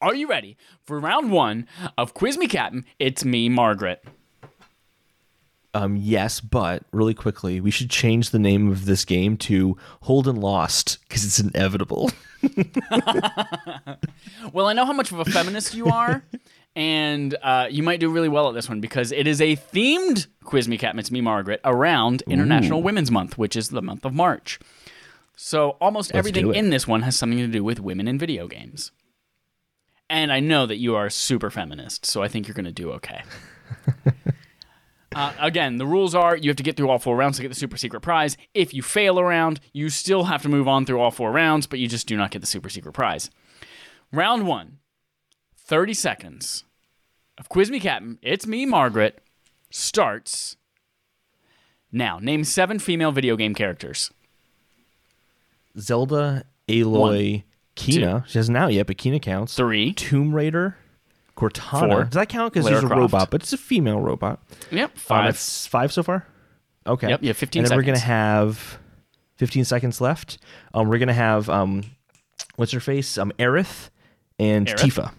Are 0.00 0.14
you 0.14 0.28
ready 0.28 0.56
for 0.84 1.00
round 1.00 1.30
one 1.30 1.66
of 1.96 2.14
Quiz 2.14 2.38
Me 2.38 2.46
Captain? 2.46 2.84
It's 2.98 3.24
me, 3.24 3.48
Margaret. 3.48 4.04
Um, 5.74 5.96
yes, 5.96 6.40
but 6.40 6.82
really 6.92 7.14
quickly, 7.14 7.60
we 7.60 7.70
should 7.70 7.90
change 7.90 8.30
the 8.30 8.38
name 8.38 8.70
of 8.70 8.86
this 8.86 9.04
game 9.04 9.36
to 9.38 9.76
Holden 10.02 10.36
Lost 10.36 10.98
because 11.06 11.24
it's 11.24 11.38
inevitable. 11.38 12.10
Well, 14.52 14.66
I 14.66 14.72
know 14.72 14.86
how 14.86 14.92
much 14.92 15.12
of 15.12 15.18
a 15.18 15.24
feminist 15.24 15.74
you 15.74 15.86
are, 15.86 16.24
and 16.74 17.36
uh, 17.42 17.66
you 17.70 17.82
might 17.82 18.00
do 18.00 18.08
really 18.10 18.28
well 18.28 18.48
at 18.48 18.54
this 18.54 18.68
one 18.68 18.80
because 18.80 19.12
it 19.12 19.26
is 19.26 19.40
a 19.40 19.56
themed 19.56 20.26
Quiz 20.44 20.68
Me 20.68 20.78
Captain, 20.78 20.98
It's 20.98 21.10
Me, 21.10 21.20
Margaret 21.20 21.60
around 21.64 22.22
International 22.28 22.82
Women's 22.82 23.10
Month, 23.10 23.36
which 23.36 23.56
is 23.56 23.68
the 23.68 23.82
month 23.82 24.04
of 24.04 24.14
March. 24.14 24.58
So 25.36 25.70
almost 25.80 26.12
everything 26.12 26.46
do 26.46 26.50
it. 26.52 26.56
in 26.56 26.70
this 26.70 26.86
one 26.88 27.02
has 27.02 27.16
something 27.16 27.38
to 27.38 27.46
do 27.46 27.62
with 27.62 27.80
women 27.80 28.08
in 28.08 28.18
video 28.18 28.48
games. 28.48 28.90
And 30.10 30.32
I 30.32 30.40
know 30.40 30.66
that 30.66 30.76
you 30.76 30.96
are 30.96 31.10
super 31.10 31.50
feminist, 31.50 32.06
so 32.06 32.22
I 32.22 32.28
think 32.28 32.48
you're 32.48 32.54
going 32.54 32.64
to 32.64 32.72
do 32.72 32.92
okay. 32.92 33.22
Uh, 35.14 35.32
again, 35.38 35.78
the 35.78 35.86
rules 35.86 36.14
are 36.14 36.36
you 36.36 36.50
have 36.50 36.56
to 36.56 36.62
get 36.62 36.76
through 36.76 36.90
all 36.90 36.98
four 36.98 37.16
rounds 37.16 37.36
to 37.36 37.42
get 37.42 37.48
the 37.48 37.54
super 37.54 37.76
secret 37.76 38.00
prize. 38.00 38.36
If 38.54 38.74
you 38.74 38.82
fail 38.82 39.18
a 39.18 39.24
round, 39.24 39.60
you 39.72 39.88
still 39.88 40.24
have 40.24 40.42
to 40.42 40.48
move 40.48 40.68
on 40.68 40.84
through 40.84 41.00
all 41.00 41.10
four 41.10 41.32
rounds, 41.32 41.66
but 41.66 41.78
you 41.78 41.88
just 41.88 42.06
do 42.06 42.16
not 42.16 42.30
get 42.30 42.40
the 42.40 42.46
super 42.46 42.68
secret 42.68 42.92
prize. 42.92 43.30
Round 44.12 44.46
one 44.46 44.78
30 45.56 45.94
seconds 45.94 46.64
of 47.38 47.48
Quiz 47.48 47.70
Me 47.70 47.80
Captain. 47.80 48.18
It's 48.22 48.46
me, 48.46 48.66
Margaret. 48.66 49.22
Starts 49.70 50.56
now. 51.92 52.18
Name 52.18 52.44
seven 52.44 52.78
female 52.78 53.12
video 53.12 53.36
game 53.36 53.54
characters. 53.54 54.10
Zelda, 55.78 56.44
Aloy, 56.68 57.44
Kena. 57.76 58.26
She 58.26 58.38
hasn't 58.38 58.56
out 58.56 58.72
yet, 58.72 58.86
but 58.86 58.96
Kena 58.96 59.20
counts. 59.22 59.54
Three. 59.54 59.92
Tomb 59.92 60.34
Raider, 60.34 60.76
Cortana. 61.38 61.88
Four. 61.90 62.04
Does 62.04 62.14
that 62.14 62.28
count 62.28 62.52
because 62.52 62.66
there's 62.66 62.82
a 62.82 62.86
Croft. 62.86 63.00
robot, 63.00 63.30
but 63.30 63.42
it's 63.42 63.52
a 63.52 63.56
female 63.56 64.00
robot? 64.00 64.40
Yep. 64.72 64.90
Um, 64.90 64.96
Five. 64.96 65.24
that's 65.26 65.66
five 65.66 65.92
so 65.92 66.02
far. 66.02 66.26
Okay. 66.86 67.08
Yep, 67.10 67.22
you 67.22 67.28
have 67.28 67.36
15 67.36 67.62
and 67.62 67.70
then 67.70 67.76
we're 67.78 67.84
gonna 67.84 67.98
have 67.98 68.78
15 69.36 69.64
seconds 69.64 70.00
left. 70.00 70.38
Um, 70.74 70.88
we're 70.88 70.98
gonna 70.98 71.12
have 71.12 71.48
um, 71.48 71.84
what's 72.56 72.72
her 72.72 72.80
face? 72.80 73.16
Um, 73.18 73.30
Aerith 73.38 73.90
and 74.38 74.66
Aerith? 74.66 74.80
Tifa. 74.80 75.12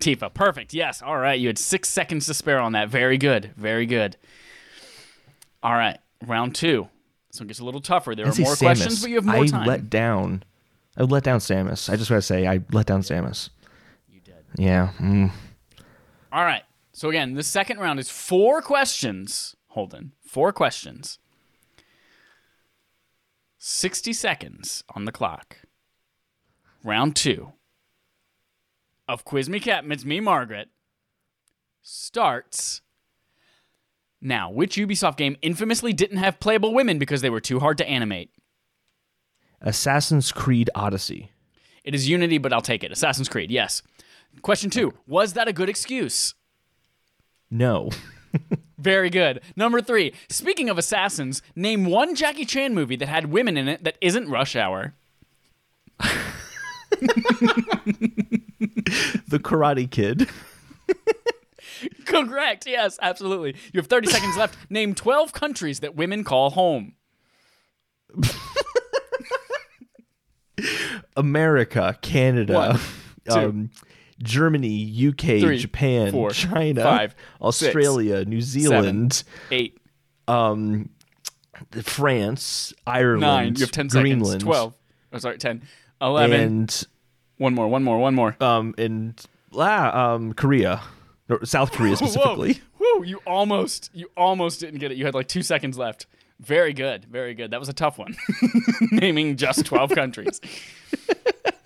Tifa. 0.00 0.32
Perfect. 0.32 0.72
Yes. 0.72 1.02
All 1.02 1.18
right. 1.18 1.38
You 1.38 1.48
had 1.48 1.58
six 1.58 1.88
seconds 1.88 2.26
to 2.26 2.34
spare 2.34 2.60
on 2.60 2.72
that. 2.72 2.88
Very 2.88 3.18
good. 3.18 3.50
Very 3.56 3.84
good. 3.84 4.16
All 5.62 5.72
right. 5.74 5.98
Round 6.26 6.54
two. 6.54 6.88
This 7.30 7.40
one 7.40 7.48
gets 7.48 7.58
a 7.58 7.64
little 7.64 7.80
tougher. 7.80 8.14
There 8.14 8.24
are 8.24 8.28
I'd 8.28 8.34
say 8.34 8.42
more 8.44 8.54
Samus. 8.54 8.58
questions, 8.60 9.00
but 9.02 9.10
you 9.10 9.16
have 9.16 9.24
more 9.26 9.36
I 9.44 9.46
time. 9.46 9.66
let 9.66 9.90
down. 9.90 10.44
I 10.96 11.02
let 11.02 11.24
down 11.24 11.40
Samus. 11.40 11.90
I 11.92 11.96
just 11.96 12.10
want 12.10 12.22
to 12.22 12.26
say 12.26 12.46
I 12.46 12.60
let 12.72 12.86
down 12.86 13.02
Samus. 13.02 13.50
You 14.08 14.20
did. 14.20 14.34
Yeah. 14.56 14.92
Mm. 14.98 15.30
All 16.32 16.44
right. 16.44 16.62
So 16.92 17.08
again, 17.08 17.34
the 17.34 17.42
second 17.42 17.78
round 17.78 17.98
is 17.98 18.10
four 18.10 18.60
questions. 18.62 19.54
Holden, 19.68 20.12
four 20.20 20.52
questions. 20.52 21.18
60 23.58 24.12
seconds 24.12 24.84
on 24.94 25.04
the 25.04 25.12
clock. 25.12 25.58
Round 26.84 27.14
two 27.14 27.52
of 29.08 29.24
Quiz 29.24 29.48
Me 29.48 29.58
Captain, 29.58 29.90
it's 29.90 30.04
me, 30.04 30.20
Margaret, 30.20 30.68
starts 31.82 32.82
now. 34.20 34.50
Which 34.50 34.76
Ubisoft 34.76 35.16
game 35.16 35.36
infamously 35.42 35.92
didn't 35.92 36.18
have 36.18 36.40
playable 36.40 36.74
women 36.74 36.98
because 36.98 37.22
they 37.22 37.30
were 37.30 37.40
too 37.40 37.58
hard 37.58 37.78
to 37.78 37.88
animate? 37.88 38.30
Assassin's 39.60 40.30
Creed 40.30 40.70
Odyssey. 40.74 41.32
It 41.82 41.94
is 41.94 42.08
Unity, 42.08 42.38
but 42.38 42.52
I'll 42.52 42.60
take 42.60 42.84
it. 42.84 42.92
Assassin's 42.92 43.28
Creed, 43.28 43.50
yes. 43.50 43.82
Question 44.42 44.70
two 44.70 44.94
Was 45.06 45.34
that 45.34 45.48
a 45.48 45.52
good 45.52 45.68
excuse? 45.68 46.34
No. 47.50 47.90
Very 48.78 49.10
good. 49.10 49.40
Number 49.56 49.80
three. 49.80 50.12
Speaking 50.28 50.68
of 50.68 50.78
assassins, 50.78 51.42
name 51.56 51.86
one 51.86 52.14
Jackie 52.14 52.44
Chan 52.44 52.74
movie 52.74 52.96
that 52.96 53.08
had 53.08 53.26
women 53.26 53.56
in 53.56 53.68
it 53.68 53.82
that 53.84 53.96
isn't 54.00 54.28
Rush 54.28 54.54
Hour. 54.54 54.94
the 59.28 59.40
Karate 59.42 59.90
Kid. 59.90 60.28
Correct. 62.06 62.66
Yes, 62.66 62.98
absolutely. 63.02 63.56
You 63.72 63.80
have 63.80 63.86
30 63.86 64.08
seconds 64.08 64.36
left. 64.36 64.56
Name 64.70 64.94
12 64.94 65.32
countries 65.32 65.80
that 65.80 65.94
women 65.94 66.24
call 66.24 66.50
home. 66.50 66.94
America, 71.16 71.98
Canada, 72.00 72.78
um, 73.28 73.70
Germany, 74.22 75.08
UK, 75.08 75.40
three, 75.40 75.58
Japan, 75.58 76.10
four, 76.12 76.30
China, 76.30 76.82
five, 76.82 77.14
Australia, 77.40 78.24
New 78.24 78.40
Zealand, 78.40 79.22
Eight, 79.50 79.78
um, 80.26 80.88
France, 81.82 82.72
Ireland, 82.86 83.20
nine. 83.20 83.54
You 83.56 83.60
have 83.62 83.70
10 83.72 83.88
Greenland, 83.88 84.26
seconds. 84.26 84.44
12, 84.44 84.74
Oh, 85.12 85.18
sorry, 85.18 85.38
10. 85.38 85.62
11. 86.00 86.40
and 86.40 86.84
one 87.38 87.54
more, 87.54 87.66
one 87.68 87.82
more, 87.82 87.98
one 87.98 88.14
more. 88.14 88.36
um 88.40 88.74
and 88.78 89.20
ah, 89.56 90.12
um 90.14 90.32
Korea, 90.34 90.82
or 91.28 91.44
South 91.44 91.72
Korea 91.72 91.96
specifically. 91.96 92.60
Whoa. 92.78 92.98
Woo, 92.98 93.04
you 93.04 93.20
almost, 93.26 93.90
you 93.94 94.08
almost 94.16 94.60
didn't 94.60 94.78
get 94.80 94.92
it. 94.92 94.98
You 94.98 95.04
had 95.04 95.14
like 95.14 95.28
two 95.28 95.42
seconds 95.42 95.76
left. 95.78 96.06
Very 96.40 96.72
good, 96.72 97.04
very 97.06 97.34
good. 97.34 97.50
That 97.50 97.58
was 97.58 97.68
a 97.68 97.72
tough 97.72 97.98
one. 97.98 98.14
Naming 98.92 99.36
just 99.36 99.64
12 99.66 99.90
countries. 99.90 100.40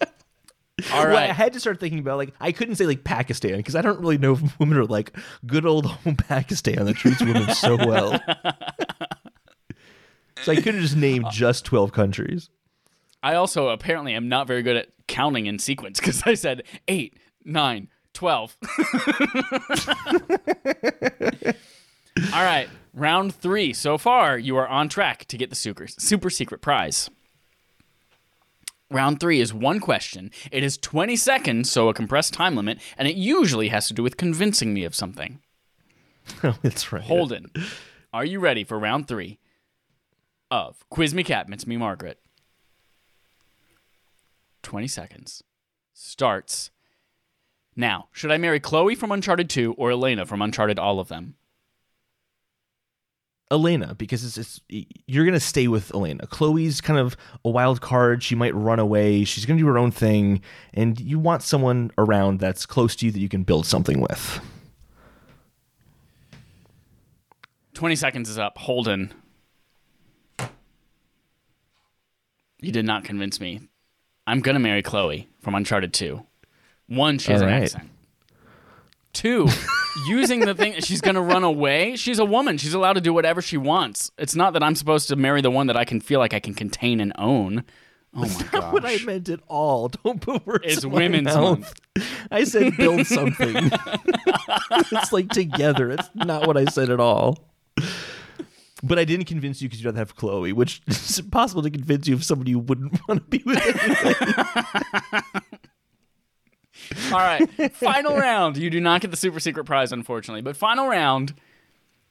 All 0.93 1.07
Well, 1.07 1.17
I 1.17 1.33
had 1.33 1.53
to 1.53 1.61
start 1.61 1.81
thinking 1.81 1.99
about 1.99 2.19
like 2.19 2.35
I 2.41 2.53
couldn't 2.53 2.77
say 2.77 2.87
like 2.87 3.05
Pakistan 3.05 3.57
because 3.57 3.77
I 3.77 3.83
don't 3.83 4.01
really 4.01 4.19
know 4.19 4.35
if 4.35 4.43
women 4.59 4.79
are 4.79 4.85
like 4.85 5.17
good 5.47 5.67
old 5.67 5.87
home 5.87 6.17
Pakistan 6.17 6.85
that 6.87 6.97
treats 6.97 7.21
women 7.21 7.53
so 7.55 7.77
well. 7.77 8.21
so 10.43 10.53
I 10.53 10.57
could 10.57 10.75
have 10.75 10.83
just 10.83 10.97
named 10.97 11.27
uh, 11.27 11.31
just 11.31 11.65
twelve 11.65 11.93
countries. 11.93 12.51
I 13.23 13.35
also 13.35 13.69
apparently 13.69 14.15
am 14.15 14.29
not 14.29 14.47
very 14.47 14.63
good 14.63 14.77
at 14.77 14.89
counting 15.07 15.47
in 15.47 15.59
sequence 15.59 16.01
because 16.01 16.23
I 16.27 16.35
said 16.35 16.65
eight, 16.89 17.19
nine, 17.45 17.89
12. 18.15 18.57
All 22.35 22.43
right, 22.43 22.69
round 22.93 23.35
three. 23.35 23.73
So 23.73 23.99
far, 23.99 24.39
you 24.39 24.57
are 24.57 24.69
on 24.69 24.89
track 24.89 25.25
to 25.27 25.37
get 25.37 25.51
the 25.51 25.57
super, 25.57 25.87
super 25.87 26.31
secret 26.31 26.61
prize. 26.61 27.11
Round 28.93 29.19
three 29.19 29.41
is 29.41 29.55
one 29.55 29.81
question. 29.81 30.31
It 30.51 30.63
is 30.63 30.77
20 30.77 31.17
seconds, 31.17 31.71
so 31.71 31.89
a 31.89 31.95
compressed 31.95 32.35
time 32.35 32.55
limit, 32.55 32.79
and 32.99 33.09
it 33.09 33.17
usually 33.17 33.69
has 33.69 33.89
to 33.89 33.95
do 33.95 34.03
with 34.03 34.19
convincing 34.19 34.75
me 34.75 34.85
of 34.85 34.95
something. 34.95 35.41
Oh, 36.45 36.57
that's 36.63 36.93
right. 36.93 37.03
Holden, 37.03 37.51
are 38.13 38.25
you 38.25 38.39
ready 38.39 38.63
for 38.63 38.79
round 38.79 39.09
three 39.09 39.41
of 40.53 40.89
Quiz 40.89 41.13
Me 41.13 41.25
Captain? 41.25 41.53
It's 41.53 41.67
me, 41.67 41.77
Margaret. 41.77 42.21
20 44.63 44.87
seconds. 44.87 45.43
Starts 45.93 46.71
now. 47.75 48.07
Should 48.13 48.31
I 48.31 48.39
marry 48.39 48.61
Chloe 48.61 48.95
from 48.95 49.11
Uncharted 49.11 49.51
2 49.51 49.75
or 49.75 49.91
Elena 49.91 50.25
from 50.25 50.41
Uncharted 50.43 50.79
All 50.79 51.01
of 51.01 51.09
Them? 51.09 51.35
Elena 53.53 53.95
because 53.95 54.25
it's, 54.25 54.39
it's 54.39 54.61
you're 55.07 55.25
gonna 55.25 55.39
stay 55.39 55.69
with 55.69 55.95
Elena. 55.95 56.27
Chloe's 56.27 56.81
kind 56.81 56.99
of 56.99 57.17
a 57.45 57.51
wild 57.51 57.81
card. 57.81 58.23
She 58.23 58.35
might 58.35 58.55
run 58.55 58.79
away. 58.79 59.25
She's 59.25 59.45
gonna 59.47 59.61
do 59.61 59.67
her 59.67 59.79
own 59.79 59.91
thing, 59.93 60.41
and 60.75 60.99
you 60.99 61.19
want 61.19 61.43
someone 61.43 61.91
around 61.99 62.41
that's 62.41 62.65
close 62.67 62.97
to 62.97 63.07
you 63.07 63.13
that 63.13 63.21
you 63.21 63.29
can 63.29 63.45
build 63.45 63.67
something 63.67 64.01
with. 64.01 64.41
20 67.75 67.97
seconds 67.97 68.29
is 68.29 68.39
up. 68.39 68.59
Holden. 68.59 69.13
You 72.61 72.71
did 72.71 72.85
not 72.85 73.05
convince 73.05 73.41
me. 73.41 73.61
I'm 74.27 74.41
going 74.41 74.55
to 74.55 74.61
marry 74.61 74.83
Chloe 74.83 75.29
from 75.41 75.57
Uncharted 75.57 75.93
2. 75.93 76.25
One, 76.87 77.19
she 77.19 77.33
has 77.33 77.43
All 77.43 77.49
an 77.49 77.55
right. 77.55 77.63
accent. 77.65 77.91
Two, 79.13 79.47
using 80.09 80.41
the 80.41 80.55
thing, 80.55 80.81
she's 80.81 81.03
going 81.03 81.17
to 81.17 81.21
run 81.21 81.45
away. 81.45 81.97
She's 81.97 82.19
a 82.19 82.25
woman. 82.25 82.57
She's 82.57 82.73
allowed 82.73 82.95
to 82.95 83.01
do 83.01 83.13
whatever 83.13 83.43
she 83.43 83.59
wants. 83.59 84.11
It's 84.17 84.35
not 84.35 84.55
that 84.55 84.63
I'm 84.63 84.75
supposed 84.75 85.09
to 85.09 85.17
marry 85.17 85.43
the 85.43 85.51
one 85.51 85.67
that 85.67 85.77
I 85.77 85.85
can 85.85 86.01
feel 86.01 86.19
like 86.19 86.33
I 86.33 86.41
can 86.41 86.55
contain 86.55 86.99
and 87.01 87.13
own. 87.19 87.65
Oh 88.15 88.21
my 88.21 88.47
gosh. 88.51 88.73
What 88.73 88.85
I 88.85 88.99
meant 89.05 89.29
at 89.29 89.41
all. 89.49 89.89
Don't 89.89 90.21
put 90.21 90.47
words. 90.47 90.65
It's 90.65 90.85
in 90.85 90.91
my 90.91 90.97
Women's 90.97 91.27
mouth. 91.27 91.61
Month. 91.61 91.81
I 92.31 92.45
said 92.45 92.77
build 92.77 93.07
something. 93.07 93.55
it's 94.71 95.13
like 95.13 95.29
together. 95.31 95.91
It's 95.91 96.11
not 96.15 96.47
what 96.47 96.57
I 96.57 96.67
said 96.67 96.91
at 96.91 97.01
all. 97.01 97.39
But 98.83 98.99
I 98.99 99.05
didn't 99.05 99.27
convince 99.27 99.63
you 99.63 99.69
because 99.69 99.81
you 99.81 99.85
don't 99.85 99.97
have 99.97 100.17
Chloe, 100.17 100.53
which 100.53 100.83
is 100.89 101.19
impossible 101.19 101.63
to 101.63 101.71
convince 101.71 102.09
you 102.09 102.15
of 102.15 102.25
somebody 102.25 102.51
you 102.51 102.59
wouldn't 102.59 102.99
want 103.09 103.21
to 103.21 103.39
be 103.39 103.43
with. 103.45 103.59
Anyway. 105.13 105.63
All 107.13 107.19
right, 107.19 107.49
final 107.75 108.17
round. 108.17 108.57
You 108.57 108.71
do 108.71 108.81
not 108.81 109.01
get 109.01 109.11
the 109.11 109.17
super 109.17 109.41
secret 109.41 109.65
prize, 109.65 109.93
unfortunately. 109.93 110.43
But 110.43 110.57
final 110.57 110.89
round. 110.89 111.35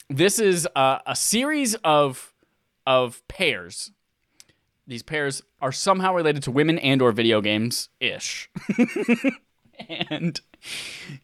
This 0.09 0.39
is 0.39 0.67
a 0.75 1.15
series 1.15 1.75
of 1.83 2.33
of 2.85 3.25
pairs. 3.27 3.91
These 4.87 5.03
pairs 5.03 5.41
are 5.61 5.71
somehow 5.71 6.13
related 6.13 6.43
to 6.43 6.51
women 6.51 6.77
and 6.79 7.01
or 7.01 7.11
video 7.11 7.39
games 7.39 7.89
ish, 7.99 8.49
and 9.89 10.39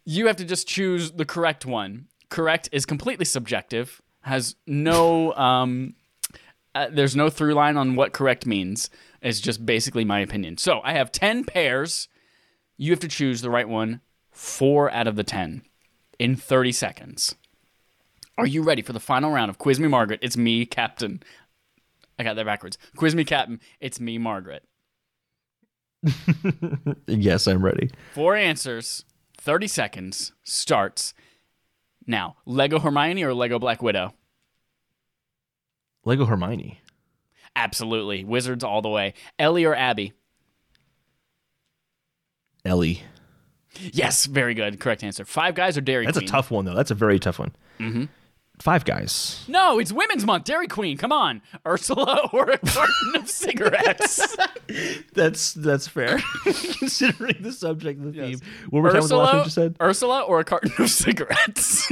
you 0.06 0.28
have 0.28 0.38
to 0.38 0.46
just 0.46 0.68
choose 0.68 1.12
the 1.12 1.26
correct 1.26 1.66
one. 1.66 2.08
Correct 2.30 2.70
is 2.72 2.86
completely 2.86 3.26
subjective. 3.26 4.02
Has 4.22 4.56
no 4.66 5.34
um, 5.34 5.96
uh, 6.76 6.88
there's 6.92 7.16
no 7.16 7.30
through 7.30 7.56
line 7.56 7.76
on 7.76 7.96
what 7.96 8.14
correct 8.14 8.46
means. 8.46 8.90
It's 9.22 9.40
just 9.40 9.66
basically 9.66 10.06
my 10.06 10.20
opinion. 10.20 10.58
So 10.58 10.80
I 10.84 10.94
have 10.94 11.12
ten 11.12 11.44
pairs. 11.44 12.08
You 12.78 12.92
have 12.92 13.00
to 13.02 13.08
choose 13.08 13.42
the 13.42 13.50
right 13.50 13.68
one 13.68 14.02
four 14.32 14.92
out 14.92 15.08
of 15.08 15.16
the 15.16 15.24
10 15.24 15.64
in 16.20 16.36
30 16.36 16.72
seconds. 16.72 17.36
Are 18.38 18.46
you 18.46 18.62
ready 18.62 18.84
for 18.84 18.94
the 18.94 19.00
final 19.00 19.32
round 19.32 19.50
of 19.50 19.58
Quiz 19.58 19.80
Me 19.80 19.88
Margaret? 19.88 20.20
It's 20.22 20.38
me, 20.38 20.66
Captain. 20.66 21.24
I 22.20 22.24
got 22.24 22.36
that 22.36 22.46
backwards. 22.46 22.78
Quiz 22.96 23.16
Me 23.16 23.24
Captain. 23.24 23.60
It's 23.80 24.00
me, 24.00 24.20
Margaret. 24.20 24.64
yes, 27.08 27.48
I'm 27.48 27.66
ready. 27.66 27.90
Four 28.14 28.36
answers, 28.36 29.06
30 29.38 29.68
seconds, 29.68 30.34
starts 30.44 31.16
now. 32.06 32.38
Lego 32.46 32.80
Hermione 32.80 33.24
or 33.24 33.34
Lego 33.34 33.58
Black 33.58 33.82
Widow? 33.82 34.14
Lego 36.06 36.26
Hermione. 36.26 36.80
Absolutely. 37.56 38.24
Wizards 38.24 38.64
all 38.64 38.84
the 38.84 38.90
way. 38.90 39.16
Ellie 39.40 39.66
or 39.66 39.76
Abby? 39.76 40.14
Ellie. 42.68 43.02
Yes, 43.80 44.26
very 44.26 44.54
good. 44.54 44.80
Correct 44.80 45.04
answer. 45.04 45.26
Five 45.26 45.56
Guys 45.56 45.78
or 45.78 45.82
Dairy 45.82 46.06
queen. 46.06 46.08
That's 46.14 46.18
Queen? 46.20 46.30
a 46.30 46.32
tough 46.32 46.52
one 46.52 46.66
though. 46.66 46.76
That's 46.76 46.92
a 46.92 46.96
very 46.96 47.20
tough 47.20 47.40
one. 47.40 47.52
Mm-hmm. 47.80 48.06
Five 48.60 48.86
Guys. 48.86 49.46
No, 49.48 49.78
it's 49.78 49.92
Women's 49.92 50.26
Month. 50.26 50.46
Dairy 50.46 50.68
Queen. 50.68 50.98
Come 50.98 51.12
on. 51.12 51.44
Ursula 51.66 52.28
or 52.34 52.50
a 52.50 52.58
carton 52.58 53.16
of 53.16 53.30
cigarettes? 53.30 54.36
That's 55.14 55.54
that's 55.54 55.88
fair, 55.88 56.20
considering 56.44 57.38
the 57.42 57.52
subject 57.54 58.00
of 58.04 58.14
the 58.14 58.22
theme. 58.22 58.40
What 58.70 58.82
were 58.84 58.90
the 58.90 58.96
last 58.96 59.06
Ursula, 59.06 59.26
one 59.38 59.44
you 59.46 59.50
said? 59.50 59.76
Ursula 59.82 60.22
or 60.24 60.40
a 60.40 60.44
carton 60.44 60.72
of 60.78 60.90
cigarettes? 60.90 61.90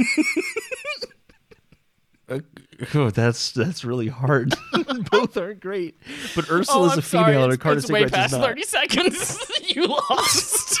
Oh, 2.94 3.10
that's 3.10 3.52
that's 3.52 3.84
really 3.84 4.08
hard. 4.08 4.54
Both 5.10 5.36
aren't 5.36 5.60
great, 5.60 5.96
but 6.34 6.46
oh, 6.50 6.60
is 6.60 6.68
I'm 6.70 6.98
a 6.98 7.02
female 7.02 7.24
sorry. 7.24 7.34
and 7.36 7.44
a 7.44 7.54
It's, 7.54 7.62
card 7.62 7.76
it's 7.78 7.84
of 7.86 7.90
way 7.90 8.06
past 8.06 8.32
is 8.34 8.38
not. 8.38 8.46
30 8.48 8.62
seconds. 8.64 9.38
you 9.74 9.86
lost. 9.86 10.78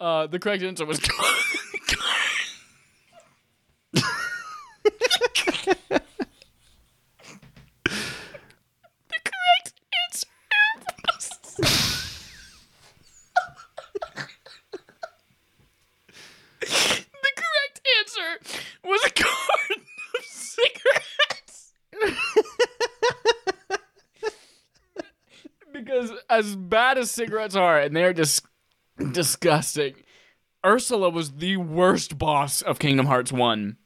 uh, 0.00 0.26
the 0.26 0.38
correct 0.38 0.62
answer 0.62 0.84
was. 0.84 1.00
the 1.00 1.08
correct 9.24 9.72
answer 10.04 10.26
was. 11.08 11.26
The 16.68 17.32
correct 17.34 17.80
answer 18.00 18.40
was 18.84 19.00
a 19.04 19.10
carton 19.10 19.82
of 20.18 20.24
cigarettes. 20.24 21.72
because 25.72 26.10
as 26.30 26.56
bad 26.76 26.98
as 26.98 27.10
cigarettes 27.10 27.56
are, 27.56 27.80
and 27.80 27.96
they're 27.96 28.12
just 28.12 28.44
disgusting, 29.12 29.94
Ursula 30.62 31.08
was 31.08 31.32
the 31.32 31.56
worst 31.56 32.18
boss 32.18 32.60
of 32.60 32.78
Kingdom 32.78 33.06
Hearts 33.06 33.32
1. 33.32 33.78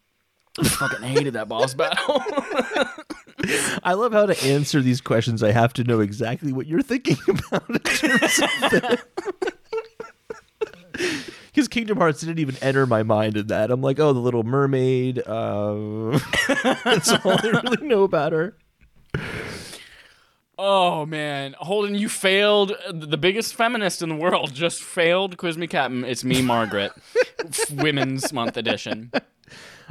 I 0.59 0.65
fucking 0.65 1.07
hated 1.07 1.35
that 1.35 1.49
boss 1.49 1.73
battle. 1.73 2.21
I 3.85 3.93
love 3.93 4.13
how 4.13 4.27
to 4.27 4.45
answer 4.45 4.83
these 4.83 5.01
questions. 5.01 5.41
I 5.41 5.53
have 5.53 5.73
to 5.75 5.85
know 5.85 6.01
exactly 6.01 6.53
what 6.53 6.67
you're 6.67 6.83
thinking 6.83 7.17
about 7.29 7.69
Because 11.53 11.69
Kingdom 11.69 11.99
Hearts 11.99 12.23
didn't 12.23 12.41
even 12.41 12.57
enter 12.61 12.87
my 12.87 13.05
mind 13.05 13.37
in 13.37 13.47
that. 13.47 13.71
I'm 13.71 13.83
like, 13.83 14.01
oh, 14.01 14.13
the 14.13 14.19
Little 14.19 14.43
Mermaid. 14.43 15.23
Uh, 15.25 16.19
that's 16.83 17.13
all 17.13 17.39
I 17.39 17.61
really 17.65 17.87
know 17.87 18.03
about 18.03 18.33
her. 18.33 18.57
Oh 20.61 21.07
man, 21.07 21.57
Holden, 21.59 21.95
you 21.95 22.09
failed. 22.09 22.73
The 22.93 23.17
biggest 23.17 23.55
feminist 23.55 24.03
in 24.03 24.11
the 24.11 24.15
world 24.15 24.55
just 24.55 24.83
failed. 24.83 25.37
Quiz 25.39 25.57
me, 25.57 25.67
Captain. 25.67 26.05
It's 26.05 26.23
me, 26.23 26.43
Margaret. 26.43 26.93
Women's 27.73 28.33
Month 28.33 28.57
edition. 28.57 29.11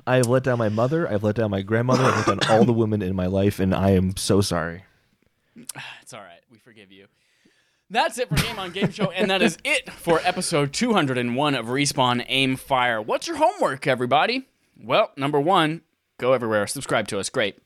I 0.06 0.18
have 0.18 0.28
let 0.28 0.44
down 0.44 0.60
my 0.60 0.70
mother. 0.70 1.10
I've 1.10 1.24
let 1.24 1.36
down 1.36 1.52
my 1.52 1.62
grandmother. 1.62 2.04
I've 2.04 2.28
let 2.28 2.40
down 2.40 2.52
all 2.52 2.66
the 2.66 2.74
women 2.74 3.02
in 3.02 3.16
my 3.16 3.26
life, 3.26 3.60
and 3.60 3.74
I 3.74 3.92
am 3.92 4.16
so 4.16 4.42
sorry. 4.42 4.84
It's 6.02 6.14
all 6.14 6.22
right. 6.22 6.40
We 6.52 6.58
forgive 6.58 6.92
you. 6.92 7.06
That's 7.92 8.18
it 8.18 8.30
for 8.30 8.36
Game 8.36 8.58
on 8.58 8.72
Game 8.72 8.92
Show, 8.92 9.12
and 9.12 9.30
that 9.30 9.42
is 9.42 9.58
it 9.64 9.92
for 9.92 10.20
episode 10.24 10.74
201 10.74 11.56
of 11.56 11.66
Respawn 11.68 12.24
Aim 12.28 12.56
Fire. 12.56 13.02
What's 13.02 13.28
your 13.28 13.38
homework, 13.38 13.86
everybody? 13.88 14.48
Well, 14.82 15.12
number 15.18 15.40
one, 15.40 15.82
go 16.20 16.34
everywhere, 16.34 16.66
subscribe 16.68 17.08
to 17.10 17.20
us. 17.20 17.30
Great. 17.30 17.58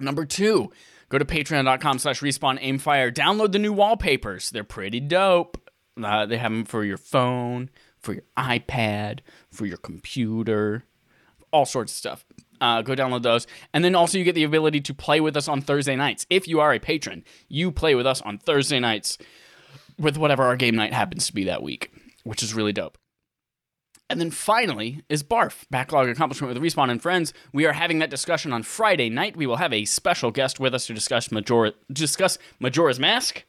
Number 0.00 0.24
two, 0.24 0.72
go 1.10 1.18
to 1.18 1.24
patreon.com 1.24 1.98
slash 1.98 2.20
respawn 2.20 2.62
aimfire. 2.62 3.12
Download 3.12 3.52
the 3.52 3.58
new 3.58 3.72
wallpapers. 3.72 4.50
They're 4.50 4.64
pretty 4.64 5.00
dope. 5.00 5.60
Uh, 6.02 6.24
they 6.24 6.38
have 6.38 6.50
them 6.50 6.64
for 6.64 6.84
your 6.84 6.96
phone, 6.96 7.68
for 7.98 8.14
your 8.14 8.22
iPad, 8.38 9.20
for 9.50 9.66
your 9.66 9.76
computer, 9.76 10.84
all 11.52 11.66
sorts 11.66 11.92
of 11.92 11.96
stuff. 11.96 12.24
Uh, 12.60 12.82
go 12.82 12.94
download 12.94 13.22
those. 13.22 13.46
And 13.72 13.84
then 13.84 13.94
also, 13.94 14.18
you 14.18 14.24
get 14.24 14.34
the 14.34 14.44
ability 14.44 14.80
to 14.82 14.94
play 14.94 15.20
with 15.20 15.36
us 15.36 15.48
on 15.48 15.60
Thursday 15.60 15.96
nights. 15.96 16.26
If 16.30 16.46
you 16.46 16.60
are 16.60 16.72
a 16.72 16.78
patron, 16.78 17.24
you 17.48 17.70
play 17.70 17.94
with 17.94 18.06
us 18.06 18.20
on 18.22 18.38
Thursday 18.38 18.80
nights 18.80 19.18
with 19.98 20.16
whatever 20.16 20.44
our 20.44 20.56
game 20.56 20.76
night 20.76 20.92
happens 20.92 21.26
to 21.26 21.34
be 21.34 21.44
that 21.44 21.62
week, 21.62 21.92
which 22.24 22.42
is 22.42 22.54
really 22.54 22.72
dope. 22.72 22.98
And 24.10 24.20
then 24.20 24.32
finally 24.32 25.02
is 25.08 25.22
Barf, 25.22 25.66
Backlog 25.70 26.08
Accomplishment 26.08 26.52
with 26.52 26.60
Respawn 26.60 26.90
and 26.90 27.00
Friends. 27.00 27.32
We 27.52 27.64
are 27.64 27.72
having 27.72 28.00
that 28.00 28.10
discussion 28.10 28.52
on 28.52 28.64
Friday 28.64 29.08
night. 29.08 29.36
We 29.36 29.46
will 29.46 29.58
have 29.58 29.72
a 29.72 29.84
special 29.84 30.32
guest 30.32 30.58
with 30.58 30.74
us 30.74 30.88
to 30.88 30.94
discuss 30.94 31.30
Majora, 31.30 31.74
discuss 31.92 32.36
Majora's 32.58 32.98
Mask. 32.98 33.44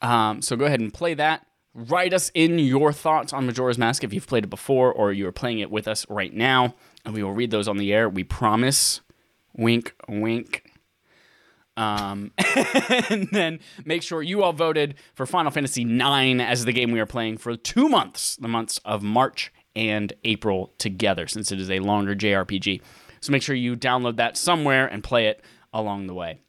Um, 0.00 0.40
so 0.40 0.56
go 0.56 0.64
ahead 0.64 0.80
and 0.80 0.92
play 0.92 1.12
that. 1.12 1.46
Write 1.74 2.14
us 2.14 2.30
in 2.32 2.58
your 2.58 2.94
thoughts 2.94 3.34
on 3.34 3.44
Majora's 3.44 3.76
Mask 3.76 4.02
if 4.02 4.14
you've 4.14 4.26
played 4.26 4.44
it 4.44 4.50
before 4.50 4.90
or 4.90 5.12
you're 5.12 5.32
playing 5.32 5.58
it 5.58 5.70
with 5.70 5.86
us 5.86 6.06
right 6.08 6.32
now, 6.32 6.74
and 7.04 7.12
we 7.12 7.22
will 7.22 7.34
read 7.34 7.50
those 7.50 7.68
on 7.68 7.76
the 7.76 7.92
air. 7.92 8.08
We 8.08 8.24
promise. 8.24 9.02
Wink, 9.54 9.94
wink. 10.08 10.72
Um, 11.76 12.32
and 13.10 13.28
then 13.32 13.60
make 13.84 14.02
sure 14.02 14.22
you 14.22 14.42
all 14.42 14.54
voted 14.54 14.94
for 15.14 15.26
Final 15.26 15.50
Fantasy 15.50 15.82
IX 15.82 16.40
as 16.40 16.64
the 16.64 16.72
game 16.72 16.90
we 16.90 17.00
are 17.00 17.06
playing 17.06 17.36
for 17.36 17.54
two 17.54 17.88
months, 17.88 18.36
the 18.36 18.48
months 18.48 18.80
of 18.84 19.02
March 19.02 19.52
and 19.78 20.12
April 20.24 20.72
together, 20.78 21.26
since 21.28 21.52
it 21.52 21.60
is 21.60 21.70
a 21.70 21.78
longer 21.78 22.14
JRPG. 22.14 22.82
So 23.20 23.32
make 23.32 23.42
sure 23.42 23.54
you 23.54 23.76
download 23.76 24.16
that 24.16 24.36
somewhere 24.36 24.86
and 24.86 25.02
play 25.02 25.26
it 25.26 25.42
along 25.72 26.06
the 26.08 26.14
way. 26.14 26.40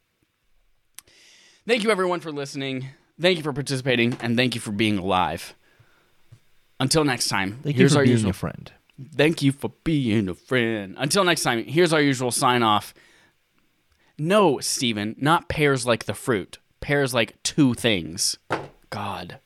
Thank 1.66 1.84
you, 1.84 1.90
everyone, 1.90 2.20
for 2.20 2.32
listening. 2.32 2.88
Thank 3.20 3.36
you 3.36 3.42
for 3.42 3.52
participating, 3.52 4.16
and 4.20 4.36
thank 4.36 4.54
you 4.54 4.60
for 4.60 4.72
being 4.72 4.98
alive. 4.98 5.54
Until 6.80 7.04
next 7.04 7.28
time, 7.28 7.58
Thank 7.62 7.76
here's 7.76 7.92
you 7.92 7.94
for 7.94 7.98
our 8.00 8.04
being 8.04 8.16
usual. 8.16 8.30
a 8.30 8.34
friend. 8.34 8.72
Thank 9.14 9.42
you 9.42 9.52
for 9.52 9.70
being 9.84 10.28
a 10.28 10.34
friend. 10.34 10.94
Until 10.98 11.24
next 11.24 11.42
time, 11.42 11.64
here's 11.64 11.92
our 11.92 12.00
usual 12.00 12.30
sign 12.30 12.62
off. 12.62 12.94
No, 14.18 14.58
Steven, 14.60 15.14
not 15.18 15.48
pears 15.48 15.86
like 15.86 16.04
the 16.04 16.14
fruit. 16.14 16.58
Pairs 16.80 17.12
like 17.14 17.42
two 17.42 17.74
things. 17.74 18.38
God. 18.88 19.38